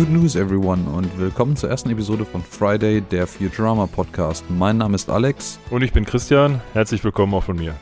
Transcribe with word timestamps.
Good 0.00 0.12
News, 0.12 0.34
everyone, 0.34 0.88
und 0.88 1.18
willkommen 1.18 1.56
zur 1.56 1.68
ersten 1.68 1.90
Episode 1.90 2.24
von 2.24 2.42
Friday, 2.42 3.02
der 3.02 3.26
Futurama 3.26 3.84
Podcast. 3.84 4.42
Mein 4.48 4.78
Name 4.78 4.94
ist 4.94 5.10
Alex. 5.10 5.58
Und 5.68 5.82
ich 5.82 5.92
bin 5.92 6.06
Christian. 6.06 6.62
Herzlich 6.72 7.04
willkommen 7.04 7.34
auch 7.34 7.42
von 7.42 7.58
mir. 7.58 7.74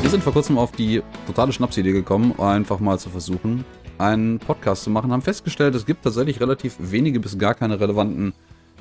Wir 0.00 0.10
sind 0.10 0.22
vor 0.22 0.32
kurzem 0.32 0.58
auf 0.58 0.70
die 0.70 1.02
totale 1.26 1.52
Schnapsidee 1.52 1.90
gekommen, 1.90 2.38
einfach 2.38 2.78
mal 2.78 3.00
zu 3.00 3.10
versuchen, 3.10 3.64
einen 3.98 4.38
Podcast 4.38 4.84
zu 4.84 4.90
machen. 4.90 5.10
Haben 5.10 5.22
festgestellt, 5.22 5.74
es 5.74 5.84
gibt 5.84 6.04
tatsächlich 6.04 6.38
relativ 6.38 6.76
wenige 6.78 7.18
bis 7.18 7.36
gar 7.36 7.54
keine 7.54 7.80
relevanten 7.80 8.32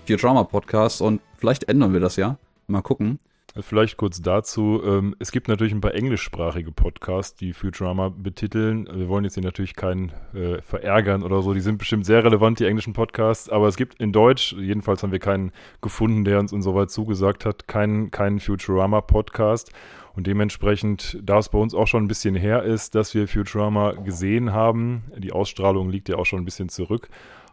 Futurama-Podcasts 0.06 1.02
und 1.02 1.22
vielleicht 1.40 1.64
ändern 1.64 1.92
wir 1.92 2.00
das 2.00 2.18
ja. 2.18 2.38
Mal 2.68 2.84
gucken. 2.84 3.18
Vielleicht 3.60 3.98
kurz 3.98 4.22
dazu. 4.22 4.82
Ähm, 4.86 5.14
es 5.20 5.32
gibt 5.34 5.50
natürlich 5.50 5.74
ein 5.74 5.82
paar 5.82 5.94
englischsprachige 5.94 6.72
Podcasts, 6.72 7.36
die 7.36 7.52
Futurama 7.52 8.08
betiteln. 8.08 8.88
Wir 8.94 9.10
wollen 9.10 9.26
jetzt 9.26 9.34
hier 9.34 9.44
natürlich 9.44 9.76
keinen 9.76 10.14
äh, 10.34 10.62
verärgern 10.62 11.22
oder 11.22 11.42
so. 11.42 11.54
Die 11.54 11.60
sind 11.60 11.78
bestimmt 11.78 12.06
sehr 12.06 12.24
relevant, 12.24 12.60
die 12.60 12.66
englischen 12.66 12.94
Podcasts. 12.94 13.50
Aber 13.50 13.68
es 13.68 13.76
gibt 13.76 14.00
in 14.00 14.14
Deutsch, 14.14 14.54
jedenfalls 14.54 15.04
haben 15.04 15.12
wir 15.12 15.20
keinen 15.20 15.52
gefunden, 15.82 16.24
der 16.24 16.40
uns 16.40 16.54
insoweit 16.54 16.92
zugesagt 16.92 17.44
hat, 17.44 17.68
keinen, 17.68 18.10
keinen 18.10 18.40
Futurama-Podcast. 18.40 19.74
Und 20.14 20.28
dementsprechend, 20.28 21.20
da 21.22 21.38
es 21.38 21.50
bei 21.50 21.58
uns 21.58 21.74
auch 21.74 21.88
schon 21.88 22.06
ein 22.06 22.10
bisschen 22.10 22.36
her 22.36 22.64
ist, 22.64 22.96
dass 22.96 23.14
wir 23.14 23.28
Futurama 23.28 23.92
gesehen 23.92 24.54
haben, 24.54 25.04
die 25.18 25.34
Ausstrahlung 25.34 25.90
liegt 25.90 26.08
ja 26.10 26.16
auch 26.16 26.26
schon 26.26 26.42
ein 26.42 26.46
bisschen 26.46 26.70
zurück, 26.70 27.10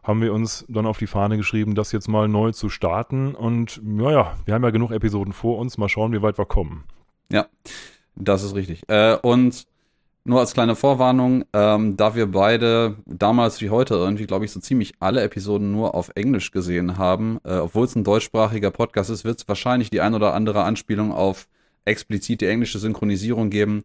haben 0.08 0.22
wir 0.22 0.32
uns 0.32 0.64
dann 0.68 0.86
auf 0.86 0.96
die 0.96 1.06
Fahne 1.06 1.36
geschrieben, 1.36 1.74
das 1.74 1.92
jetzt 1.92 2.08
mal 2.08 2.28
neu 2.28 2.50
zu 2.52 2.70
starten. 2.70 3.34
Und 3.34 3.80
naja, 3.84 4.38
wir 4.46 4.54
haben 4.54 4.64
ja 4.64 4.70
genug 4.70 4.90
Episoden 4.90 5.34
vor 5.34 5.58
uns. 5.58 5.76
Mal 5.76 5.90
schauen, 5.90 6.12
wie 6.12 6.22
weit 6.22 6.38
wir 6.38 6.46
kommen. 6.46 6.84
Ja, 7.30 7.46
das 8.16 8.42
ist 8.42 8.54
richtig. 8.54 8.88
Äh, 8.88 9.18
und 9.20 9.66
nur 10.24 10.40
als 10.40 10.54
kleine 10.54 10.76
Vorwarnung, 10.76 11.44
ähm, 11.52 11.98
da 11.98 12.14
wir 12.14 12.26
beide 12.30 12.96
damals 13.04 13.60
wie 13.60 13.68
heute 13.68 13.94
irgendwie, 13.94 14.26
glaube 14.26 14.46
ich, 14.46 14.50
so 14.50 14.60
ziemlich 14.60 14.94
alle 14.98 15.20
Episoden 15.20 15.72
nur 15.72 15.94
auf 15.94 16.10
Englisch 16.14 16.52
gesehen 16.52 16.96
haben, 16.96 17.38
äh, 17.44 17.58
obwohl 17.58 17.84
es 17.84 17.94
ein 17.94 18.04
deutschsprachiger 18.04 18.70
Podcast 18.70 19.10
ist, 19.10 19.24
wird 19.24 19.40
es 19.40 19.48
wahrscheinlich 19.48 19.90
die 19.90 20.00
ein 20.00 20.14
oder 20.14 20.32
andere 20.32 20.64
Anspielung 20.64 21.12
auf 21.12 21.48
explizit 21.84 22.40
die 22.40 22.46
englische 22.46 22.78
Synchronisierung 22.78 23.50
geben. 23.50 23.84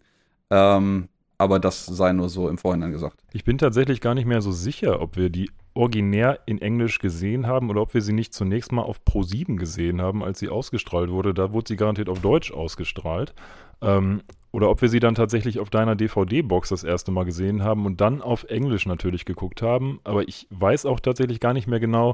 Ähm, 0.49 1.09
aber 1.38 1.59
das 1.59 1.86
sei 1.86 2.14
nur 2.14 2.30
so 2.30 2.50
im 2.50 2.58
Vorhinein 2.58 2.92
gesagt. 2.92 3.17
Ich 3.34 3.44
bin 3.44 3.58
tatsächlich 3.58 4.02
gar 4.02 4.14
nicht 4.14 4.26
mehr 4.26 4.42
so 4.42 4.52
sicher, 4.52 5.02
ob 5.02 5.17
wir 5.17 5.30
die 5.30 5.50
originär 5.73 6.39
in 6.45 6.62
Englisch 6.62 7.00
gesehen 7.00 7.48
haben 7.48 7.70
oder 7.70 7.81
ob 7.81 7.94
wir 7.94 8.02
sie 8.02 8.14
nicht 8.14 8.34
zunächst 8.34 8.72
mal 8.72 8.84
auf 8.84 9.02
Pro7 9.08 9.58
gesehen 9.58 10.02
haben, 10.02 10.23
als 10.23 10.39
sie 10.39 10.50
ausgestrahlt 10.50 11.09
wurde. 11.09 11.34
Da 11.34 11.52
wurde 11.52 11.70
sie 11.70 11.76
garantiert 11.78 12.09
auf 12.09 12.20
Deutsch 12.20 12.52
ausgestrahlt. 12.52 13.34
Ähm, 13.81 14.22
oder 14.52 14.70
ob 14.70 14.81
wir 14.81 14.89
sie 14.89 15.00
dann 15.00 15.16
tatsächlich 15.16 15.59
auf 15.59 15.72
deiner 15.72 15.95
DVD-Box 15.95 16.70
das 16.70 16.84
erste 16.84 17.11
Mal 17.11 17.26
gesehen 17.26 17.64
haben 17.64 17.88
und 17.88 18.02
dann 18.02 18.22
auf 18.22 18.44
Englisch 18.44 18.86
natürlich 18.86 19.26
geguckt 19.26 19.64
haben. 19.64 20.00
Aber 20.04 20.28
ich 20.28 20.48
weiß 20.52 20.86
auch 20.86 21.00
tatsächlich 21.00 21.39
gar 21.39 21.54
nicht 21.54 21.67
mehr 21.67 21.80
genau, 21.80 22.14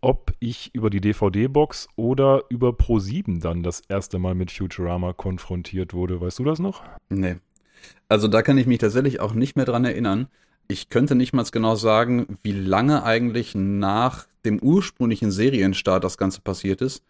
ob 0.00 0.32
ich 0.38 0.74
über 0.74 0.90
die 0.90 1.00
DVD-Box 1.00 1.88
oder 1.96 2.44
über 2.50 2.70
Pro7 2.70 3.40
dann 3.40 3.62
das 3.62 3.82
erste 3.88 4.18
Mal 4.20 4.34
mit 4.34 4.52
Futurama 4.52 5.12
konfrontiert 5.12 5.92
wurde. 5.92 6.20
Weißt 6.20 6.38
du 6.38 6.44
das 6.44 6.60
noch? 6.60 6.82
Nee. 7.08 7.36
Also 8.12 8.28
da 8.28 8.42
kann 8.42 8.58
ich 8.58 8.66
mich 8.66 8.76
tatsächlich 8.76 9.20
auch 9.20 9.32
nicht 9.32 9.56
mehr 9.56 9.64
dran 9.64 9.86
erinnern. 9.86 10.28
Ich 10.68 10.90
könnte 10.90 11.14
nicht 11.14 11.32
mal 11.32 11.46
genau 11.50 11.76
sagen, 11.76 12.38
wie 12.42 12.52
lange 12.52 13.04
eigentlich 13.04 13.54
nach 13.54 14.26
dem 14.44 14.58
ursprünglichen 14.58 15.30
Serienstart 15.30 16.04
das 16.04 16.18
Ganze 16.18 16.42
passiert 16.42 16.82
ist. 16.82 17.02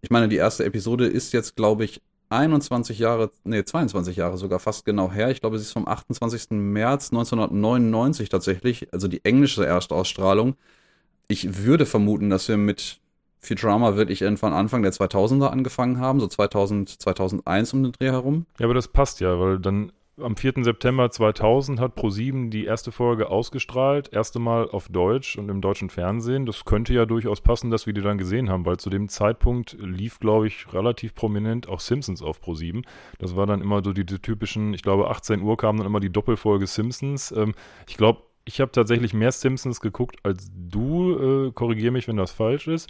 Ich 0.00 0.08
meine, 0.08 0.28
die 0.28 0.36
erste 0.36 0.64
Episode 0.64 1.08
ist 1.08 1.34
jetzt, 1.34 1.56
glaube 1.56 1.84
ich, 1.84 2.00
21 2.30 2.98
Jahre, 2.98 3.30
nee, 3.44 3.64
22 3.64 4.16
Jahre 4.16 4.38
sogar 4.38 4.58
fast 4.58 4.86
genau 4.86 5.12
her. 5.12 5.30
Ich 5.30 5.42
glaube, 5.42 5.58
sie 5.58 5.64
ist 5.64 5.72
vom 5.72 5.86
28. 5.86 6.52
März 6.52 7.12
1999 7.12 8.30
tatsächlich, 8.30 8.90
also 8.94 9.08
die 9.08 9.26
englische 9.26 9.66
Erstausstrahlung. 9.66 10.54
Ich 11.28 11.66
würde 11.66 11.84
vermuten, 11.84 12.30
dass 12.30 12.48
wir 12.48 12.56
mit 12.56 13.00
Futurama 13.40 13.96
wirklich 13.96 14.22
irgendwann 14.22 14.54
Anfang 14.54 14.80
der 14.80 14.92
2000er 14.92 15.48
angefangen 15.48 16.00
haben, 16.00 16.18
so 16.18 16.28
2000, 16.28 16.88
2001 16.88 17.74
um 17.74 17.82
den 17.82 17.92
Dreh 17.92 18.06
herum. 18.06 18.46
Ja, 18.58 18.64
aber 18.64 18.74
das 18.74 18.88
passt 18.88 19.20
ja, 19.20 19.38
weil 19.38 19.58
dann 19.58 19.92
am 20.22 20.36
4. 20.36 20.64
September 20.64 21.10
2000 21.10 21.78
hat 21.78 21.98
Pro7 21.98 22.48
die 22.48 22.64
erste 22.64 22.90
Folge 22.90 23.28
ausgestrahlt, 23.28 24.12
erste 24.12 24.38
Mal 24.38 24.68
auf 24.70 24.88
Deutsch 24.88 25.36
und 25.36 25.50
im 25.50 25.60
deutschen 25.60 25.90
Fernsehen. 25.90 26.46
Das 26.46 26.64
könnte 26.64 26.94
ja 26.94 27.04
durchaus 27.04 27.42
passen, 27.42 27.70
dass 27.70 27.86
wir 27.86 27.92
die 27.92 28.00
dann 28.00 28.16
gesehen 28.16 28.48
haben, 28.48 28.64
weil 28.64 28.78
zu 28.78 28.88
dem 28.88 29.08
Zeitpunkt 29.08 29.76
lief, 29.78 30.18
glaube 30.18 30.46
ich, 30.46 30.72
relativ 30.72 31.14
prominent 31.14 31.68
auch 31.68 31.80
Simpsons 31.80 32.22
auf 32.22 32.40
Pro7. 32.40 32.82
Das 33.18 33.36
war 33.36 33.46
dann 33.46 33.60
immer 33.60 33.84
so 33.84 33.92
die, 33.92 34.06
die 34.06 34.18
typischen, 34.18 34.72
ich 34.72 34.82
glaube, 34.82 35.10
18 35.10 35.42
Uhr 35.42 35.56
kam 35.56 35.76
dann 35.76 35.86
immer 35.86 36.00
die 36.00 36.12
Doppelfolge 36.12 36.66
Simpsons. 36.66 37.32
Ähm, 37.32 37.54
ich 37.86 37.98
glaube, 37.98 38.22
ich 38.46 38.60
habe 38.60 38.70
tatsächlich 38.70 39.12
mehr 39.12 39.32
Simpsons 39.32 39.80
geguckt 39.80 40.16
als 40.22 40.50
du. 40.54 41.48
Äh, 41.48 41.52
Korrigiere 41.52 41.90
mich, 41.90 42.08
wenn 42.08 42.16
das 42.16 42.30
falsch 42.30 42.68
ist. 42.68 42.88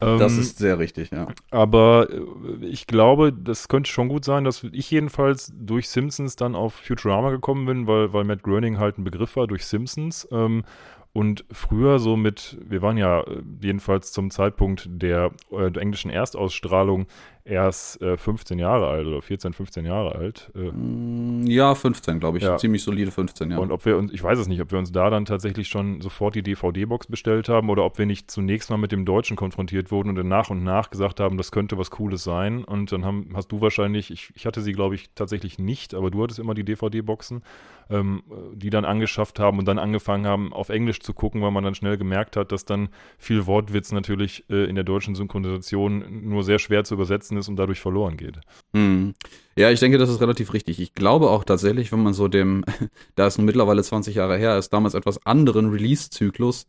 Das 0.00 0.32
ähm, 0.32 0.40
ist 0.40 0.58
sehr 0.58 0.78
richtig, 0.78 1.10
ja. 1.10 1.28
Aber 1.50 2.08
äh, 2.10 2.64
ich 2.64 2.86
glaube, 2.86 3.32
das 3.32 3.68
könnte 3.68 3.90
schon 3.90 4.08
gut 4.08 4.24
sein, 4.24 4.44
dass 4.44 4.64
ich 4.72 4.90
jedenfalls 4.90 5.52
durch 5.54 5.88
Simpsons 5.88 6.36
dann 6.36 6.54
auf 6.54 6.74
Futurama 6.74 7.30
gekommen 7.30 7.66
bin, 7.66 7.86
weil, 7.86 8.12
weil 8.12 8.24
Matt 8.24 8.42
Groening 8.42 8.78
halt 8.78 8.98
ein 8.98 9.04
Begriff 9.04 9.36
war 9.36 9.46
durch 9.46 9.66
Simpsons. 9.66 10.26
Ähm, 10.32 10.64
und 11.12 11.44
früher 11.50 11.98
so 11.98 12.16
mit, 12.16 12.56
wir 12.62 12.82
waren 12.82 12.96
ja 12.96 13.20
äh, 13.22 13.42
jedenfalls 13.60 14.12
zum 14.12 14.30
Zeitpunkt 14.30 14.88
der, 14.90 15.32
äh, 15.50 15.70
der 15.70 15.82
englischen 15.82 16.10
Erstausstrahlung 16.10 17.06
erst 17.44 18.00
äh, 18.02 18.16
15 18.16 18.58
Jahre 18.58 18.88
alt 18.88 19.06
oder 19.06 19.22
14, 19.22 19.52
15 19.52 19.84
Jahre 19.84 20.14
alt. 20.14 20.50
Äh. 20.54 20.70
Mm, 20.70 21.46
ja, 21.46 21.74
15, 21.74 22.20
glaube 22.20 22.38
ich. 22.38 22.44
Ja. 22.44 22.56
Ziemlich 22.56 22.82
solide 22.82 23.10
15, 23.10 23.50
ja. 23.50 23.58
Und 23.58 23.72
ob 23.72 23.84
wir 23.84 23.96
uns, 23.96 24.12
ich 24.12 24.22
weiß 24.22 24.38
es 24.38 24.46
nicht, 24.46 24.60
ob 24.60 24.70
wir 24.70 24.78
uns 24.78 24.92
da 24.92 25.10
dann 25.10 25.24
tatsächlich 25.24 25.68
schon 25.68 26.00
sofort 26.00 26.34
die 26.34 26.42
DVD-Box 26.42 27.06
bestellt 27.06 27.48
haben 27.48 27.70
oder 27.70 27.84
ob 27.84 27.98
wir 27.98 28.06
nicht 28.06 28.30
zunächst 28.30 28.70
mal 28.70 28.76
mit 28.76 28.92
dem 28.92 29.04
Deutschen 29.04 29.36
konfrontiert 29.36 29.90
wurden 29.90 30.10
und 30.10 30.14
dann 30.16 30.28
nach 30.28 30.50
und 30.50 30.62
nach 30.62 30.90
gesagt 30.90 31.20
haben, 31.20 31.36
das 31.36 31.50
könnte 31.50 31.78
was 31.78 31.90
Cooles 31.90 32.22
sein. 32.22 32.64
Und 32.64 32.92
dann 32.92 33.04
haben, 33.04 33.30
hast 33.34 33.48
du 33.52 33.60
wahrscheinlich, 33.60 34.10
ich, 34.10 34.32
ich 34.34 34.46
hatte 34.46 34.60
sie, 34.60 34.72
glaube 34.72 34.94
ich, 34.94 35.10
tatsächlich 35.14 35.58
nicht, 35.58 35.94
aber 35.94 36.10
du 36.10 36.22
hattest 36.22 36.38
immer 36.38 36.54
die 36.54 36.64
DVD-Boxen, 36.64 37.42
ähm, 37.90 38.22
die 38.54 38.70
dann 38.70 38.84
angeschafft 38.84 39.40
haben 39.40 39.58
und 39.58 39.66
dann 39.66 39.78
angefangen 39.78 40.26
haben, 40.26 40.52
auf 40.52 40.68
Englisch 40.68 41.00
zu 41.00 41.12
gucken, 41.12 41.42
weil 41.42 41.50
man 41.50 41.64
dann 41.64 41.74
schnell 41.74 41.96
gemerkt 41.96 42.36
hat, 42.36 42.52
dass 42.52 42.64
dann 42.64 42.88
viel 43.18 43.46
Wortwitz 43.46 43.92
natürlich 43.92 44.44
äh, 44.48 44.64
in 44.64 44.76
der 44.76 44.84
deutschen 44.84 45.14
Synchronisation 45.14 46.28
nur 46.28 46.44
sehr 46.44 46.58
schwer 46.58 46.84
zu 46.84 46.94
übersetzen 46.94 47.29
ist 47.36 47.48
und 47.48 47.56
dadurch 47.56 47.80
verloren 47.80 48.16
geht. 48.16 48.40
Hm. 48.74 49.14
Ja, 49.56 49.70
ich 49.70 49.80
denke, 49.80 49.98
das 49.98 50.10
ist 50.10 50.20
relativ 50.20 50.52
richtig. 50.52 50.80
Ich 50.80 50.94
glaube 50.94 51.30
auch 51.30 51.44
tatsächlich, 51.44 51.92
wenn 51.92 52.02
man 52.02 52.14
so 52.14 52.28
dem, 52.28 52.64
da 53.14 53.26
es 53.26 53.38
nun 53.38 53.44
mittlerweile 53.44 53.82
20 53.82 54.14
Jahre 54.14 54.36
her 54.36 54.58
ist, 54.58 54.72
damals 54.72 54.94
etwas 54.94 55.24
anderen 55.26 55.70
Release-Zyklus 55.70 56.66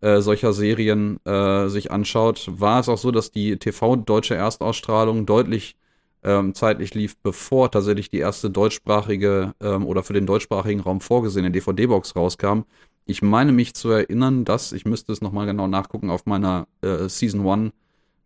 äh, 0.00 0.20
solcher 0.20 0.52
Serien 0.52 1.18
äh, 1.24 1.68
sich 1.68 1.90
anschaut, 1.90 2.46
war 2.50 2.80
es 2.80 2.88
auch 2.88 2.98
so, 2.98 3.10
dass 3.10 3.30
die 3.30 3.56
TV-deutsche 3.56 4.34
Erstausstrahlung 4.34 5.24
deutlich 5.24 5.76
ähm, 6.22 6.54
zeitlich 6.54 6.94
lief, 6.94 7.16
bevor 7.22 7.70
tatsächlich 7.70 8.08
die 8.08 8.18
erste 8.18 8.50
deutschsprachige 8.50 9.54
ähm, 9.60 9.86
oder 9.86 10.02
für 10.02 10.14
den 10.14 10.26
deutschsprachigen 10.26 10.80
Raum 10.80 11.00
vorgesehene 11.00 11.50
DVD-Box 11.50 12.16
rauskam. 12.16 12.62
Ich 13.06 13.20
meine 13.20 13.52
mich 13.52 13.74
zu 13.74 13.90
erinnern, 13.90 14.44
dass, 14.44 14.72
ich 14.72 14.86
müsste 14.86 15.12
es 15.12 15.20
nochmal 15.20 15.46
genau 15.46 15.68
nachgucken, 15.68 16.10
auf 16.10 16.24
meiner 16.24 16.66
äh, 16.80 17.08
Season 17.08 17.46
1 17.46 17.72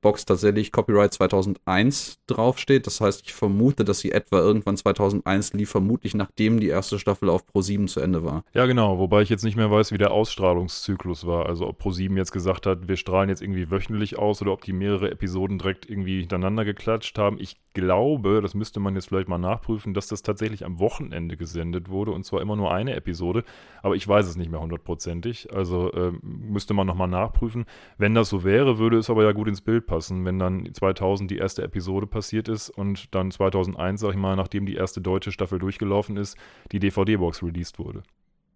Box 0.01 0.25
tatsächlich 0.25 0.73
Copyright 0.73 1.13
2001 1.13 2.21
draufsteht. 2.27 2.87
Das 2.87 3.01
heißt, 3.01 3.23
ich 3.25 3.35
vermute, 3.35 3.85
dass 3.85 4.01
sie 4.01 4.13
etwa 4.13 4.39
irgendwann 4.39 4.77
2001 4.77 5.53
lief, 5.55 5.71
vermutlich 5.71 6.15
nachdem 6.15 6.61
die 6.61 6.69
erste 6.69 6.99
Staffel 6.99 7.29
auf 7.29 7.45
Pro7 7.45 7.87
zu 7.87 8.01
Ende 8.01 8.25
war. 8.25 8.45
Ja, 8.55 8.67
genau. 8.67 8.99
Wobei 8.99 9.23
ich 9.23 9.29
jetzt 9.29 9.45
nicht 9.45 9.57
mehr 9.57 9.71
weiß, 9.71 9.93
wie 9.93 9.99
der 9.99 10.13
Ausstrahlungszyklus 10.13 11.27
war. 11.27 11.47
Also 11.47 11.67
ob 11.67 11.81
Pro7 11.81 12.17
jetzt 12.17 12.33
gesagt 12.33 12.67
hat, 12.67 12.89
wir 12.89 12.97
strahlen 12.97 13.29
jetzt 13.29 13.43
irgendwie 13.43 13.71
wöchentlich 13.71 14.19
aus 14.19 14.43
oder 14.43 14.53
ob 14.53 14.63
die 14.63 14.73
mehrere 14.73 15.11
Episoden 15.11 15.59
direkt 15.59 15.89
irgendwie 15.89 16.21
hintereinander 16.21 16.65
geklatscht 16.65 17.19
haben. 17.19 17.39
Ich 17.41 17.57
glaube, 17.75 18.41
das 18.43 18.55
müsste 18.55 18.81
man 18.81 18.95
jetzt 18.95 19.09
vielleicht 19.09 19.29
mal 19.29 19.39
nachprüfen, 19.39 19.95
dass 19.95 20.09
das 20.09 20.23
tatsächlich 20.23 20.65
am 20.65 20.79
Wochenende 20.79 21.37
gesendet 21.37 21.89
wurde 21.89 22.11
und 22.11 22.25
zwar 22.25 22.41
immer 22.41 22.57
nur 22.57 22.73
eine 22.73 22.95
Episode. 22.95 23.45
Aber 23.83 23.95
ich 23.95 24.07
weiß 24.07 24.27
es 24.27 24.37
nicht 24.37 24.51
mehr 24.51 24.61
hundertprozentig. 24.61 25.53
Also 25.53 25.93
äh, 25.93 26.13
müsste 26.23 26.75
man 26.75 26.87
nochmal 26.87 27.09
nachprüfen. 27.09 27.67
Wenn 27.97 28.15
das 28.15 28.29
so 28.29 28.45
wäre, 28.45 28.79
würde 28.79 28.99
es 28.99 29.11
aber 29.11 29.25
ja 29.25 29.33
gut 29.33 29.49
ins 29.49 29.61
Bild 29.61 29.87
passen, 29.89 30.25
wenn 30.25 30.39
dann 30.39 30.69
2000 30.73 31.29
die 31.29 31.39
erste 31.39 31.65
Episode 31.65 32.07
passiert 32.07 32.49
ist 32.49 32.71
und 32.71 33.13
dann 33.15 33.33
2001, 33.33 34.01
sag 34.01 34.11
ich 34.11 34.17
mal, 34.17 34.37
nachdem 34.37 34.67
die 34.67 34.77
erste 34.77 35.01
deutsche 35.01 35.33
Staffel 35.33 35.59
durchgelaufen 35.59 36.17
ist, 36.17 36.37
die 36.71 36.79
DVD-Box 36.79 37.43
released 37.43 37.81
wurde. 37.81 38.05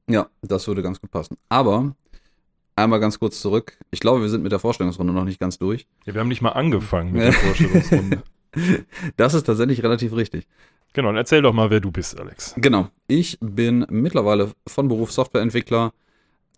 Ja, 0.08 0.28
das 0.42 0.68
würde 0.68 0.82
ganz 0.82 1.00
gut 1.00 1.10
passen. 1.10 1.36
Aber 1.48 1.96
einmal 2.76 3.00
ganz 3.00 3.18
kurz 3.18 3.40
zurück. 3.40 3.78
Ich 3.90 3.98
glaube, 3.98 4.22
wir 4.22 4.28
sind 4.28 4.42
mit 4.42 4.52
der 4.52 4.60
Vorstellungsrunde 4.60 5.12
noch 5.12 5.24
nicht 5.24 5.40
ganz 5.40 5.58
durch. 5.58 5.86
Ja, 6.04 6.14
wir 6.14 6.20
haben 6.20 6.28
nicht 6.28 6.42
mal 6.42 6.50
angefangen 6.50 7.12
mit 7.12 7.22
der 7.24 7.32
Vorstellungsrunde. 7.32 8.22
Das 9.16 9.34
ist 9.34 9.44
tatsächlich 9.44 9.82
relativ 9.82 10.14
richtig. 10.14 10.46
Genau, 10.92 11.08
und 11.08 11.16
erzähl 11.16 11.40
doch 11.40 11.54
mal, 11.54 11.70
wer 11.70 11.80
du 11.80 11.90
bist, 11.90 12.20
Alex. 12.20 12.54
Genau. 12.58 12.88
Ich 13.08 13.38
bin 13.40 13.86
mittlerweile 13.88 14.52
von 14.66 14.88
Beruf 14.88 15.10
Softwareentwickler. 15.10 15.92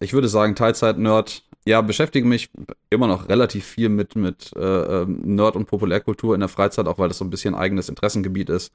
Ich 0.00 0.12
würde 0.12 0.28
sagen, 0.28 0.56
Teilzeit-Nerd, 0.56 1.44
ja, 1.66 1.80
beschäftige 1.80 2.26
mich 2.26 2.50
immer 2.90 3.06
noch 3.06 3.28
relativ 3.28 3.64
viel 3.64 3.88
mit, 3.88 4.16
mit 4.16 4.52
äh, 4.56 5.02
ähm, 5.02 5.20
Nerd- 5.22 5.56
und 5.56 5.66
Populärkultur 5.66 6.34
in 6.34 6.40
der 6.40 6.48
Freizeit, 6.48 6.86
auch 6.86 6.98
weil 6.98 7.08
das 7.08 7.18
so 7.18 7.24
ein 7.24 7.30
bisschen 7.30 7.54
eigenes 7.54 7.88
Interessengebiet 7.88 8.50
ist. 8.50 8.72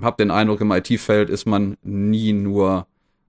Hab 0.00 0.16
den 0.16 0.30
Eindruck, 0.30 0.60
im 0.62 0.70
IT-Feld 0.72 1.28
ist 1.28 1.44
man 1.44 1.76
nie 1.82 2.32
nur 2.32 2.86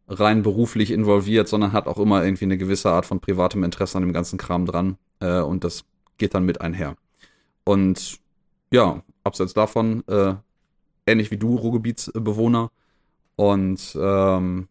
rein 0.07 0.41
beruflich 0.43 0.91
involviert, 0.91 1.47
sondern 1.47 1.73
hat 1.73 1.87
auch 1.87 1.97
immer 1.97 2.23
irgendwie 2.23 2.45
eine 2.45 2.57
gewisse 2.57 2.91
Art 2.91 3.05
von 3.05 3.19
privatem 3.19 3.63
Interesse 3.63 3.97
an 3.97 4.03
dem 4.03 4.13
ganzen 4.13 4.37
Kram 4.37 4.65
dran. 4.65 4.97
Äh, 5.19 5.41
und 5.41 5.63
das 5.65 5.83
geht 6.17 6.33
dann 6.33 6.45
mit 6.45 6.61
einher. 6.61 6.95
Und 7.65 8.19
ja, 8.71 9.03
abseits 9.23 9.53
davon, 9.53 10.03
äh, 10.07 10.35
ähnlich 11.05 11.31
wie 11.31 11.37
du, 11.37 11.55
Ruhrgebietsbewohner 11.55 12.71
und 13.35 13.97
ähm, 13.99 14.67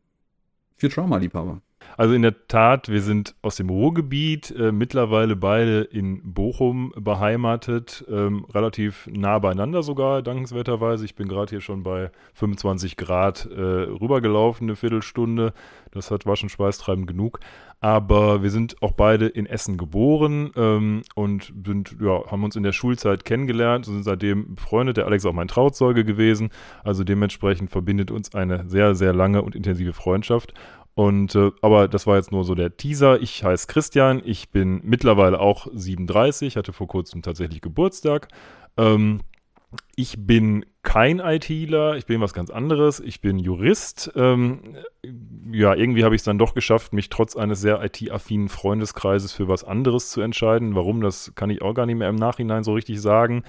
Futurama-Liebhaber. 0.76 1.60
Also 1.96 2.14
in 2.14 2.22
der 2.22 2.46
Tat, 2.48 2.88
wir 2.88 3.02
sind 3.02 3.34
aus 3.42 3.56
dem 3.56 3.68
Ruhrgebiet, 3.70 4.50
äh, 4.50 4.72
mittlerweile 4.72 5.36
beide 5.36 5.82
in 5.82 6.32
Bochum 6.32 6.92
beheimatet, 6.96 8.04
ähm, 8.10 8.46
relativ 8.52 9.08
nah 9.12 9.38
beieinander 9.38 9.82
sogar, 9.82 10.22
dankenswerterweise. 10.22 11.04
Ich 11.04 11.14
bin 11.14 11.28
gerade 11.28 11.50
hier 11.50 11.60
schon 11.60 11.82
bei 11.82 12.10
25 12.34 12.96
Grad 12.96 13.46
äh, 13.50 13.60
rübergelaufen, 13.60 14.68
eine 14.68 14.76
Viertelstunde. 14.76 15.52
Das 15.90 16.10
hat, 16.10 16.24
war 16.26 16.36
schon 16.36 16.48
schweißtreibend 16.48 17.06
genug. 17.06 17.40
Aber 17.80 18.44
wir 18.44 18.50
sind 18.50 18.80
auch 18.80 18.92
beide 18.92 19.26
in 19.26 19.44
Essen 19.44 19.76
geboren 19.76 20.52
ähm, 20.56 21.02
und 21.16 21.52
sind, 21.66 21.96
ja, 22.00 22.24
haben 22.30 22.44
uns 22.44 22.54
in 22.54 22.62
der 22.62 22.70
Schulzeit 22.70 23.24
kennengelernt 23.24 23.88
und 23.88 23.94
sind 23.94 24.04
seitdem 24.04 24.54
befreundet. 24.54 24.98
Der 24.98 25.06
Alex 25.06 25.24
ist 25.24 25.28
auch 25.28 25.34
mein 25.34 25.48
Trauzeuge 25.48 26.04
gewesen. 26.04 26.50
Also 26.84 27.02
dementsprechend 27.02 27.70
verbindet 27.70 28.12
uns 28.12 28.34
eine 28.36 28.68
sehr, 28.68 28.94
sehr 28.94 29.12
lange 29.12 29.42
und 29.42 29.56
intensive 29.56 29.92
Freundschaft. 29.92 30.54
Und 30.94 31.34
äh, 31.34 31.50
aber 31.62 31.88
das 31.88 32.06
war 32.06 32.16
jetzt 32.16 32.32
nur 32.32 32.44
so 32.44 32.54
der 32.54 32.76
Teaser. 32.76 33.20
Ich 33.20 33.44
heiße 33.44 33.66
Christian, 33.66 34.20
ich 34.24 34.50
bin 34.50 34.80
mittlerweile 34.84 35.40
auch 35.40 35.66
37, 35.72 36.56
hatte 36.56 36.72
vor 36.72 36.86
kurzem 36.86 37.22
tatsächlich 37.22 37.62
Geburtstag. 37.62 38.28
Ähm, 38.76 39.20
ich 39.96 40.16
bin 40.18 40.66
kein 40.82 41.20
ITler, 41.20 41.96
ich 41.96 42.06
bin 42.06 42.20
was 42.20 42.34
ganz 42.34 42.50
anderes. 42.50 43.00
Ich 43.00 43.20
bin 43.20 43.38
Jurist. 43.38 44.12
Ähm, 44.16 44.76
ja, 45.50 45.74
irgendwie 45.74 46.04
habe 46.04 46.14
ich 46.14 46.20
es 46.20 46.24
dann 46.24 46.38
doch 46.38 46.54
geschafft, 46.54 46.92
mich 46.92 47.08
trotz 47.08 47.36
eines 47.36 47.60
sehr 47.60 47.82
IT-affinen 47.82 48.48
Freundeskreises 48.48 49.32
für 49.32 49.48
was 49.48 49.64
anderes 49.64 50.10
zu 50.10 50.20
entscheiden. 50.20 50.74
Warum, 50.74 51.00
das 51.00 51.32
kann 51.34 51.50
ich 51.50 51.62
auch 51.62 51.74
gar 51.74 51.86
nicht 51.86 51.96
mehr 51.96 52.08
im 52.08 52.16
Nachhinein 52.16 52.64
so 52.64 52.74
richtig 52.74 53.00
sagen. 53.00 53.44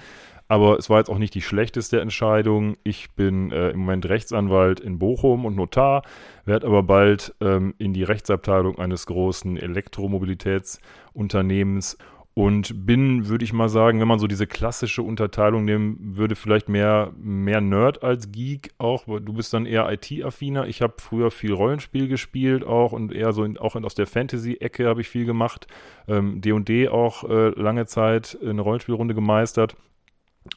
Aber 0.46 0.78
es 0.78 0.90
war 0.90 0.98
jetzt 0.98 1.08
auch 1.08 1.16
nicht 1.18 1.34
die 1.34 1.42
schlechteste 1.42 2.00
Entscheidung. 2.00 2.76
Ich 2.84 3.10
bin 3.12 3.50
äh, 3.50 3.70
im 3.70 3.80
Moment 3.80 4.06
Rechtsanwalt 4.08 4.78
in 4.80 4.98
Bochum 4.98 5.46
und 5.46 5.56
Notar, 5.56 6.02
werde 6.44 6.66
aber 6.66 6.82
bald 6.82 7.34
ähm, 7.40 7.72
in 7.78 7.94
die 7.94 8.02
Rechtsabteilung 8.02 8.78
eines 8.78 9.06
großen 9.06 9.56
Elektromobilitätsunternehmens 9.56 11.96
und 12.34 12.84
bin, 12.84 13.28
würde 13.28 13.44
ich 13.44 13.52
mal 13.52 13.68
sagen, 13.68 14.00
wenn 14.00 14.08
man 14.08 14.18
so 14.18 14.26
diese 14.26 14.48
klassische 14.48 15.02
Unterteilung 15.02 15.64
nehmen 15.64 16.16
würde, 16.16 16.34
vielleicht 16.34 16.68
mehr, 16.68 17.12
mehr 17.16 17.60
Nerd 17.60 18.02
als 18.02 18.32
Geek 18.32 18.72
auch. 18.76 19.04
Du 19.06 19.32
bist 19.32 19.54
dann 19.54 19.66
eher 19.66 19.88
IT-affiner. 19.90 20.66
Ich 20.66 20.82
habe 20.82 20.94
früher 20.98 21.30
viel 21.30 21.52
Rollenspiel 21.52 22.08
gespielt 22.08 22.64
auch 22.64 22.90
und 22.90 23.12
eher 23.12 23.32
so 23.32 23.44
in, 23.44 23.56
auch 23.56 23.76
aus 23.76 23.94
der 23.94 24.08
Fantasy-Ecke 24.08 24.88
habe 24.88 25.00
ich 25.00 25.08
viel 25.08 25.26
gemacht. 25.26 25.68
D&D 26.08 26.84
ähm, 26.84 26.90
auch 26.90 27.22
äh, 27.22 27.50
lange 27.50 27.86
Zeit 27.86 28.36
eine 28.44 28.62
Rollenspielrunde 28.62 29.14
gemeistert. 29.14 29.76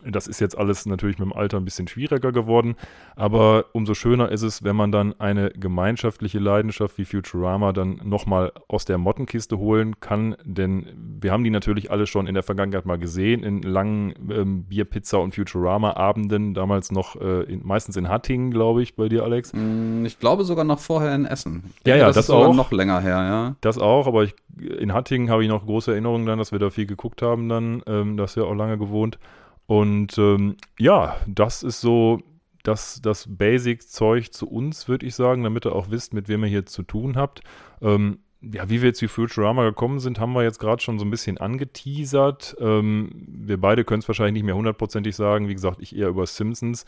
Das 0.06 0.28
ist 0.28 0.42
jetzt 0.42 0.58
alles 0.58 0.86
natürlich 0.86 1.18
mit 1.18 1.28
dem 1.28 1.34
Alter 1.34 1.58
ein 1.58 1.66
bisschen 1.66 1.88
schwieriger 1.88 2.34
geworden, 2.34 2.76
aber 3.16 3.66
umso 3.72 3.94
schöner 3.94 4.30
ist 4.30 4.42
es, 4.42 4.64
wenn 4.64 4.76
man 4.76 4.92
dann 4.92 5.18
eine 5.20 5.50
gemeinschaftliche 5.52 6.40
Leidenschaft 6.40 6.98
wie 6.98 7.06
Futurama 7.06 7.72
dann 7.72 8.02
nochmal 8.04 8.52
aus 8.68 8.84
der 8.84 8.98
Mottenkiste 8.98 9.58
holen 9.58 10.00
kann, 10.02 10.36
denn 10.44 10.88
wir 11.22 11.32
haben 11.32 11.46
die 11.46 11.50
natürlich 11.50 11.90
alle 11.90 12.06
schon 12.06 12.28
in 12.28 12.34
der 12.34 12.44
Vergangenheit 12.44 12.86
mal 12.86 12.98
gesehen, 12.98 13.44
in 13.44 13.62
langen 13.62 14.14
ähm, 14.30 14.66
Bierpizza- 14.70 15.18
und 15.18 15.36
Futurama-Abenden, 15.36 16.54
damals 16.54 16.92
noch 16.92 17.16
äh, 17.16 17.44
in, 17.44 17.66
meistens 17.66 17.96
in 17.96 18.10
Hattingen, 18.10 18.52
glaube 18.52 18.84
ich, 18.84 18.96
bei 18.96 19.08
dir, 19.08 19.24
Alex. 19.24 19.54
Mm, 19.54 20.06
ich 20.06 20.20
glaube 20.20 20.44
sogar 20.44 20.66
noch 20.66 20.80
vorher 20.80 21.16
in 21.16 21.26
Essen. 21.26 21.72
Ja, 21.86 21.96
ja, 21.96 22.08
das, 22.08 22.18
das 22.18 22.26
ist 22.26 22.32
auch. 22.32 22.54
noch 22.54 22.72
länger 22.72 23.00
her, 23.00 23.24
ja. 23.24 23.56
Das 23.62 23.78
auch, 23.78 24.06
aber 24.06 24.24
ich, 24.24 24.36
in 24.60 24.94
Hattingen 24.94 25.30
habe 25.30 25.44
ich 25.44 25.50
noch 25.50 25.66
große 25.66 25.92
Erinnerungen 25.92 26.26
dann, 26.26 26.40
dass 26.40 26.52
wir 26.52 26.60
da 26.60 26.70
viel 26.70 26.86
geguckt 26.86 27.22
haben 27.22 27.48
dann, 27.48 27.82
ähm, 27.88 28.18
das 28.18 28.36
ja 28.36 28.44
auch 28.44 28.54
lange 28.54 28.78
gewohnt. 28.78 29.18
Und 29.68 30.18
ähm, 30.18 30.56
ja, 30.80 31.18
das 31.28 31.62
ist 31.62 31.82
so 31.82 32.20
das, 32.64 33.02
das 33.02 33.28
Basic-Zeug 33.30 34.34
zu 34.34 34.50
uns, 34.50 34.88
würde 34.88 35.06
ich 35.06 35.16
sagen, 35.16 35.44
damit 35.44 35.66
ihr 35.66 35.76
auch 35.76 35.90
wisst, 35.90 36.14
mit 36.14 36.28
wem 36.28 36.44
ihr 36.44 36.50
hier 36.50 36.66
zu 36.66 36.84
tun 36.84 37.16
habt. 37.16 37.42
Ähm, 37.82 38.20
ja, 38.42 38.70
wie 38.70 38.82
wir 38.82 38.90
jetzt 38.90 39.02
wie 39.02 39.08
Futurama 39.08 39.64
gekommen 39.64 40.00
sind, 40.00 40.20
haben 40.20 40.34
wir 40.34 40.44
jetzt 40.44 40.60
gerade 40.60 40.82
schon 40.82 41.00
so 41.00 41.06
ein 41.06 41.12
bisschen 41.12 41.38
angeteasert. 41.38 42.56
Ähm, 42.60 43.10
wir 43.28 43.60
beide 43.60 43.84
können 43.84 44.02
es 44.02 44.08
wahrscheinlich 44.08 44.34
nicht 44.34 44.46
mehr 44.46 44.56
hundertprozentig 44.56 45.16
sagen. 45.16 45.48
Wie 45.48 45.54
gesagt, 45.54 45.82
ich 45.82 45.96
eher 45.96 46.10
über 46.10 46.26
Simpsons. 46.26 46.86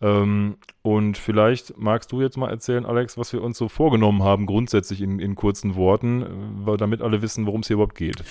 Ähm, 0.00 0.56
und 0.82 1.18
vielleicht 1.18 1.76
magst 1.78 2.12
du 2.12 2.20
jetzt 2.20 2.36
mal 2.36 2.50
erzählen, 2.50 2.86
Alex, 2.86 3.18
was 3.18 3.32
wir 3.32 3.42
uns 3.42 3.58
so 3.58 3.68
vorgenommen 3.68 4.22
haben, 4.22 4.46
grundsätzlich 4.46 5.00
in, 5.00 5.18
in 5.18 5.34
kurzen 5.34 5.76
Worten, 5.76 6.66
äh, 6.66 6.76
damit 6.76 7.02
alle 7.02 7.22
wissen, 7.22 7.46
worum 7.46 7.60
es 7.60 7.68
hier 7.68 7.74
überhaupt 7.74 7.96
geht. 7.96 8.22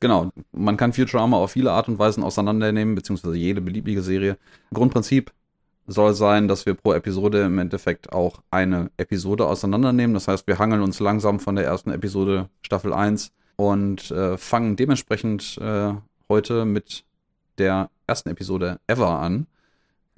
Genau, 0.00 0.30
man 0.52 0.76
kann 0.76 0.92
Futurama 0.92 1.38
auf 1.38 1.52
viele 1.52 1.72
Art 1.72 1.88
und 1.88 1.98
Weisen 1.98 2.22
auseinandernehmen, 2.22 2.94
beziehungsweise 2.94 3.36
jede 3.36 3.60
beliebige 3.60 4.02
Serie. 4.02 4.36
Grundprinzip 4.72 5.32
soll 5.86 6.14
sein, 6.14 6.48
dass 6.48 6.66
wir 6.66 6.74
pro 6.74 6.92
Episode 6.92 7.42
im 7.42 7.58
Endeffekt 7.58 8.12
auch 8.12 8.42
eine 8.50 8.90
Episode 8.96 9.46
auseinandernehmen. 9.46 10.14
Das 10.14 10.28
heißt, 10.28 10.46
wir 10.46 10.58
hangeln 10.58 10.82
uns 10.82 11.00
langsam 11.00 11.40
von 11.40 11.56
der 11.56 11.64
ersten 11.64 11.90
Episode 11.90 12.48
Staffel 12.62 12.92
1 12.92 13.32
und 13.56 14.10
äh, 14.10 14.36
fangen 14.36 14.76
dementsprechend 14.76 15.58
äh, 15.58 15.94
heute 16.28 16.64
mit 16.64 17.04
der 17.58 17.90
ersten 18.06 18.28
Episode 18.30 18.80
ever 18.86 19.18
an. 19.18 19.46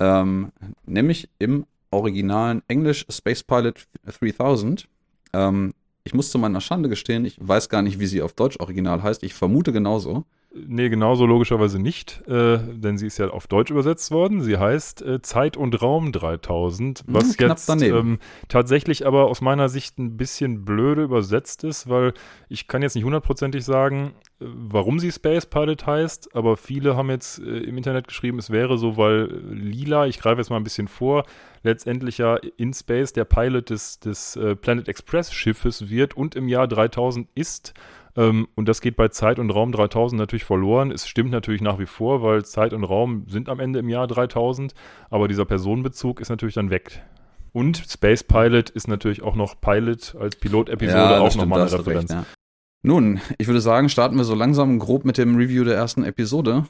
Ähm, 0.00 0.52
nämlich 0.86 1.28
im 1.38 1.66
originalen 1.90 2.62
Englisch 2.68 3.06
Space 3.10 3.42
Pilot 3.42 3.86
3000. 4.06 4.88
Ähm, 5.32 5.74
ich 6.08 6.14
muss 6.14 6.30
zu 6.30 6.38
meiner 6.38 6.62
Schande 6.62 6.88
gestehen, 6.88 7.26
ich 7.26 7.36
weiß 7.38 7.68
gar 7.68 7.82
nicht, 7.82 8.00
wie 8.00 8.06
sie 8.06 8.22
auf 8.22 8.32
Deutsch 8.32 8.58
original 8.60 9.02
heißt. 9.02 9.22
Ich 9.24 9.34
vermute 9.34 9.72
genauso. 9.72 10.24
Nee, 10.50 10.88
genauso 10.88 11.26
logischerweise 11.26 11.78
nicht, 11.78 12.22
äh, 12.26 12.58
denn 12.58 12.96
sie 12.96 13.06
ist 13.06 13.18
ja 13.18 13.28
auf 13.28 13.48
Deutsch 13.48 13.70
übersetzt 13.70 14.10
worden. 14.10 14.40
Sie 14.40 14.56
heißt 14.56 15.02
äh, 15.02 15.20
Zeit 15.20 15.58
und 15.58 15.82
Raum 15.82 16.10
3000, 16.10 17.00
hm, 17.00 17.04
was 17.06 17.36
hm, 17.36 17.48
jetzt 17.48 17.68
ähm, 17.82 18.18
tatsächlich 18.48 19.06
aber 19.06 19.26
aus 19.26 19.42
meiner 19.42 19.68
Sicht 19.68 19.98
ein 19.98 20.16
bisschen 20.16 20.64
blöde 20.64 21.02
übersetzt 21.02 21.64
ist, 21.64 21.90
weil 21.90 22.14
ich 22.48 22.66
kann 22.66 22.80
jetzt 22.80 22.94
nicht 22.94 23.04
hundertprozentig 23.04 23.62
sagen, 23.62 24.14
äh, 24.40 24.46
warum 24.46 24.98
sie 24.98 25.12
Space 25.12 25.44
Pilot 25.44 25.86
heißt, 25.86 26.34
aber 26.34 26.56
viele 26.56 26.96
haben 26.96 27.10
jetzt 27.10 27.40
äh, 27.40 27.58
im 27.58 27.76
Internet 27.76 28.08
geschrieben, 28.08 28.38
es 28.38 28.48
wäre 28.48 28.78
so, 28.78 28.96
weil 28.96 29.26
Lila, 29.50 30.06
ich 30.06 30.18
greife 30.18 30.38
jetzt 30.38 30.48
mal 30.48 30.56
ein 30.56 30.64
bisschen 30.64 30.88
vor, 30.88 31.24
letztendlich 31.62 32.16
ja 32.16 32.36
in 32.56 32.72
Space 32.72 33.12
der 33.12 33.26
Pilot 33.26 33.68
des, 33.68 34.00
des 34.00 34.36
äh, 34.36 34.56
Planet 34.56 34.88
Express 34.88 35.30
Schiffes 35.30 35.90
wird 35.90 36.16
und 36.16 36.36
im 36.36 36.48
Jahr 36.48 36.66
3000 36.66 37.28
ist 37.34 37.74
ähm, 38.18 38.48
und 38.56 38.68
das 38.68 38.80
geht 38.80 38.96
bei 38.96 39.08
Zeit 39.08 39.38
und 39.38 39.50
Raum 39.50 39.70
3000 39.70 40.18
natürlich 40.18 40.44
verloren. 40.44 40.90
Es 40.90 41.06
stimmt 41.06 41.30
natürlich 41.30 41.60
nach 41.60 41.78
wie 41.78 41.86
vor, 41.86 42.20
weil 42.20 42.44
Zeit 42.44 42.72
und 42.72 42.82
Raum 42.82 43.26
sind 43.28 43.48
am 43.48 43.60
Ende 43.60 43.78
im 43.78 43.88
Jahr 43.88 44.08
3000, 44.08 44.74
aber 45.08 45.28
dieser 45.28 45.44
Personenbezug 45.44 46.20
ist 46.20 46.28
natürlich 46.28 46.56
dann 46.56 46.70
weg. 46.70 47.00
Und 47.52 47.76
Space 47.88 48.24
Pilot 48.24 48.70
ist 48.70 48.88
natürlich 48.88 49.22
auch 49.22 49.36
noch 49.36 49.60
Pilot 49.60 50.16
als 50.18 50.34
Pilotepisode 50.34 50.98
ja, 50.98 51.20
auch 51.20 51.36
nochmal 51.36 51.60
eine 51.60 51.72
Referenz. 51.72 52.10
Recht, 52.10 52.20
ja. 52.20 52.26
Nun, 52.82 53.20
ich 53.38 53.46
würde 53.46 53.60
sagen, 53.60 53.88
starten 53.88 54.16
wir 54.16 54.24
so 54.24 54.34
langsam 54.34 54.80
grob 54.80 55.04
mit 55.04 55.16
dem 55.16 55.36
Review 55.36 55.62
der 55.62 55.76
ersten 55.76 56.02
Episode. 56.02 56.64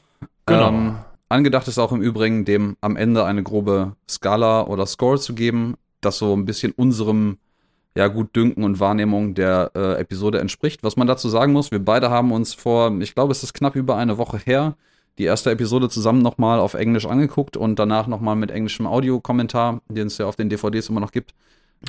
Genau. 0.45 0.69
Ähm, 0.69 0.97
angedacht 1.29 1.67
ist 1.67 1.79
auch 1.79 1.91
im 1.91 2.01
Übrigen, 2.01 2.45
dem 2.45 2.77
am 2.79 2.95
Ende 2.95 3.25
eine 3.25 3.41
grobe 3.41 3.95
Skala 4.07 4.67
oder 4.67 4.85
Score 4.85 5.19
zu 5.19 5.33
geben, 5.33 5.75
das 5.99 6.19
so 6.19 6.35
ein 6.35 6.45
bisschen 6.45 6.73
unserem 6.73 7.39
ja, 7.95 8.07
gut 8.07 8.35
Dünken 8.35 8.63
und 8.63 8.79
Wahrnehmung 8.79 9.33
der 9.33 9.71
äh, 9.75 9.99
Episode 9.99 10.39
entspricht. 10.39 10.83
Was 10.83 10.95
man 10.95 11.07
dazu 11.07 11.29
sagen 11.29 11.53
muss, 11.53 11.71
wir 11.71 11.83
beide 11.83 12.09
haben 12.09 12.31
uns 12.31 12.53
vor, 12.53 12.95
ich 13.01 13.15
glaube, 13.15 13.31
es 13.31 13.43
ist 13.43 13.53
knapp 13.53 13.75
über 13.75 13.95
eine 13.97 14.17
Woche 14.17 14.37
her, 14.37 14.75
die 15.17 15.25
erste 15.25 15.51
Episode 15.51 15.89
zusammen 15.89 16.21
nochmal 16.21 16.59
auf 16.59 16.75
Englisch 16.75 17.05
angeguckt 17.05 17.57
und 17.57 17.77
danach 17.77 18.07
nochmal 18.07 18.35
mit 18.35 18.51
englischem 18.51 18.87
Audiokommentar, 18.87 19.81
den 19.89 20.07
es 20.07 20.17
ja 20.17 20.25
auf 20.27 20.35
den 20.35 20.49
DVDs 20.49 20.89
immer 20.89 21.01
noch 21.01 21.11
gibt. 21.11 21.33